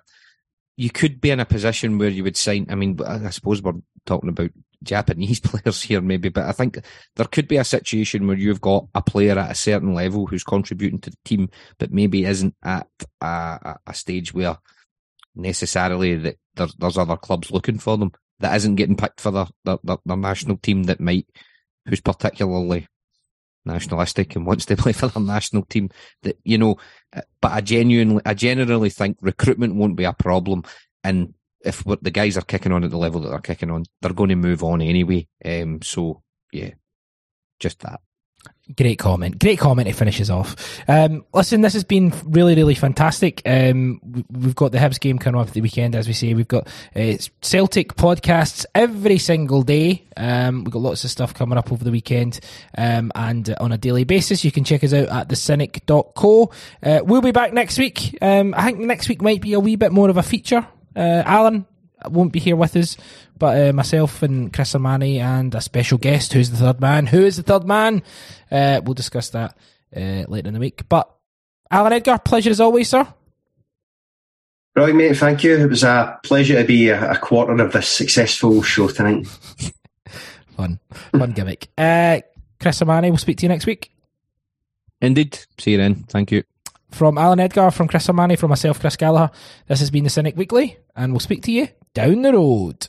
You 0.77 0.89
could 0.89 1.21
be 1.21 1.31
in 1.31 1.39
a 1.39 1.45
position 1.45 1.97
where 1.97 2.09
you 2.09 2.23
would 2.23 2.37
sign. 2.37 2.67
I 2.69 2.75
mean, 2.75 2.97
I 3.05 3.29
suppose 3.29 3.61
we're 3.61 3.73
talking 4.05 4.29
about 4.29 4.51
Japanese 4.83 5.39
players 5.41 5.81
here, 5.81 6.01
maybe, 6.01 6.29
but 6.29 6.45
I 6.45 6.51
think 6.51 6.79
there 7.15 7.27
could 7.27 7.47
be 7.47 7.57
a 7.57 7.63
situation 7.63 8.27
where 8.27 8.37
you've 8.37 8.61
got 8.61 8.87
a 8.95 9.01
player 9.01 9.37
at 9.37 9.51
a 9.51 9.55
certain 9.55 9.93
level 9.93 10.27
who's 10.27 10.43
contributing 10.43 10.99
to 11.01 11.09
the 11.09 11.17
team, 11.25 11.49
but 11.77 11.91
maybe 11.91 12.25
isn't 12.25 12.55
at 12.63 12.87
a, 13.21 13.77
a 13.85 13.93
stage 13.93 14.33
where 14.33 14.57
necessarily 15.35 16.15
that 16.15 16.37
there's, 16.55 16.97
other 16.97 17.17
clubs 17.17 17.51
looking 17.51 17.79
for 17.79 17.97
them 17.97 18.11
that 18.39 18.55
isn't 18.55 18.75
getting 18.75 18.97
picked 18.97 19.21
for 19.21 19.31
their, 19.31 19.47
their, 19.63 19.77
their, 19.83 19.97
their 20.05 20.17
national 20.17 20.57
team 20.57 20.83
that 20.83 20.99
might, 20.99 21.27
who's 21.85 22.01
particularly 22.01 22.87
nationalistic 23.65 24.35
and 24.35 24.45
wants 24.45 24.65
to 24.65 24.75
play 24.77 24.91
for 24.91 25.07
their 25.07 25.23
national 25.23 25.63
team 25.65 25.89
that, 26.23 26.37
you 26.43 26.57
know, 26.57 26.75
but 27.41 27.51
I 27.51 27.61
genuinely, 27.61 28.21
I 28.25 28.33
generally 28.33 28.89
think 28.89 29.17
recruitment 29.21 29.75
won't 29.75 29.95
be 29.95 30.03
a 30.03 30.13
problem 30.13 30.63
and 31.03 31.33
if 31.63 31.83
the 31.83 32.11
guys 32.11 32.37
are 32.37 32.41
kicking 32.41 32.71
on 32.71 32.83
at 32.83 32.91
the 32.91 32.97
level 32.97 33.21
that 33.21 33.29
they're 33.29 33.39
kicking 33.39 33.71
on, 33.71 33.85
they're 34.01 34.13
going 34.13 34.29
to 34.29 34.35
move 34.35 34.63
on 34.63 34.81
anyway. 34.81 35.27
Um, 35.43 35.81
so 35.81 36.21
yeah, 36.51 36.71
just 37.59 37.79
that. 37.81 38.01
Great 38.77 38.99
comment. 38.99 39.37
Great 39.37 39.59
comment 39.59 39.87
to 39.87 39.93
finish 39.93 40.21
us 40.21 40.29
off. 40.29 40.79
Um, 40.87 41.25
listen, 41.33 41.61
this 41.61 41.73
has 41.73 41.83
been 41.83 42.13
really, 42.23 42.55
really 42.55 42.75
fantastic. 42.75 43.41
Um, 43.45 43.99
we've 44.29 44.55
got 44.55 44.71
the 44.71 44.77
Hibs 44.77 44.99
game 44.99 45.19
coming 45.19 45.41
up 45.41 45.49
the 45.49 45.61
weekend, 45.61 45.93
as 45.93 46.07
we 46.07 46.13
say. 46.13 46.33
We've 46.33 46.47
got 46.47 46.67
uh, 46.95 47.17
Celtic 47.41 47.95
podcasts 47.95 48.65
every 48.73 49.17
single 49.17 49.63
day. 49.63 50.05
Um, 50.15 50.63
we've 50.63 50.71
got 50.71 50.81
lots 50.81 51.03
of 51.03 51.09
stuff 51.09 51.33
coming 51.33 51.57
up 51.57 51.71
over 51.71 51.83
the 51.83 51.91
weekend 51.91 52.39
um, 52.77 53.11
and 53.13 53.49
uh, 53.49 53.55
on 53.59 53.73
a 53.73 53.77
daily 53.77 54.05
basis. 54.05 54.45
You 54.45 54.51
can 54.51 54.63
check 54.63 54.83
us 54.83 54.93
out 54.93 55.09
at 55.09 55.27
thecynic.co. 55.27 56.51
Uh, 56.81 56.99
we'll 57.03 57.21
be 57.21 57.31
back 57.31 57.53
next 57.53 57.77
week. 57.77 58.17
Um, 58.21 58.53
I 58.55 58.63
think 58.63 58.79
next 58.79 59.09
week 59.09 59.21
might 59.21 59.41
be 59.41 59.53
a 59.53 59.59
wee 59.59 59.75
bit 59.75 59.91
more 59.91 60.09
of 60.09 60.17
a 60.17 60.23
feature. 60.23 60.65
Uh, 60.95 61.23
Allan 61.25 61.65
won't 62.09 62.33
be 62.33 62.39
here 62.39 62.55
with 62.55 62.75
us, 62.75 62.97
but 63.37 63.69
uh, 63.69 63.73
myself 63.73 64.23
and 64.23 64.51
Chris 64.51 64.73
Sermanni 64.73 65.19
and 65.19 65.53
a 65.55 65.61
special 65.61 65.97
guest, 65.97 66.33
who's 66.33 66.49
the 66.49 66.57
third 66.57 66.81
man? 66.81 67.07
Who 67.07 67.23
is 67.23 67.37
the 67.37 67.43
third 67.43 67.65
man? 67.65 68.03
Uh, 68.51 68.81
we'll 68.83 68.93
discuss 68.93 69.29
that 69.29 69.57
uh, 69.95 70.25
later 70.27 70.47
in 70.47 70.53
the 70.53 70.59
week. 70.59 70.87
But 70.89 71.09
Allan 71.69 71.93
Edgar, 71.93 72.19
pleasure 72.19 72.49
as 72.49 72.59
always, 72.59 72.89
sir. 72.89 73.07
Right, 74.75 74.95
mate. 74.95 75.17
Thank 75.17 75.43
you. 75.43 75.57
It 75.57 75.69
was 75.69 75.83
a 75.83 76.17
pleasure 76.23 76.61
to 76.61 76.65
be 76.65 76.89
a, 76.89 77.11
a 77.11 77.17
quarter 77.17 77.61
of 77.61 77.73
this 77.73 77.89
successful 77.89 78.61
show 78.61 78.87
tonight. 78.87 79.27
fun, 80.55 80.79
fun 81.11 81.31
gimmick. 81.31 81.67
Uh, 81.77 82.21
Chris 82.59 82.79
Sermanni, 82.79 83.09
we'll 83.09 83.17
speak 83.17 83.37
to 83.37 83.43
you 83.43 83.49
next 83.49 83.65
week. 83.65 83.91
Indeed. 85.01 85.39
See 85.57 85.71
you 85.71 85.77
then. 85.77 85.95
Thank 86.07 86.31
you. 86.31 86.43
From 86.91 87.17
Allan 87.17 87.39
Edgar, 87.39 87.71
from 87.71 87.87
Chris 87.87 88.07
Sermanni, 88.07 88.37
from 88.37 88.49
myself, 88.49 88.79
Chris 88.79 88.97
Gallagher, 88.97 89.31
this 89.67 89.79
has 89.79 89.89
been 89.89 90.03
the 90.03 90.09
Cynic 90.09 90.35
Weekly, 90.35 90.77
and 90.95 91.13
we'll 91.13 91.19
speak 91.21 91.41
to 91.43 91.51
you 91.51 91.69
down 91.93 92.21
the 92.21 92.33
road. 92.33 92.87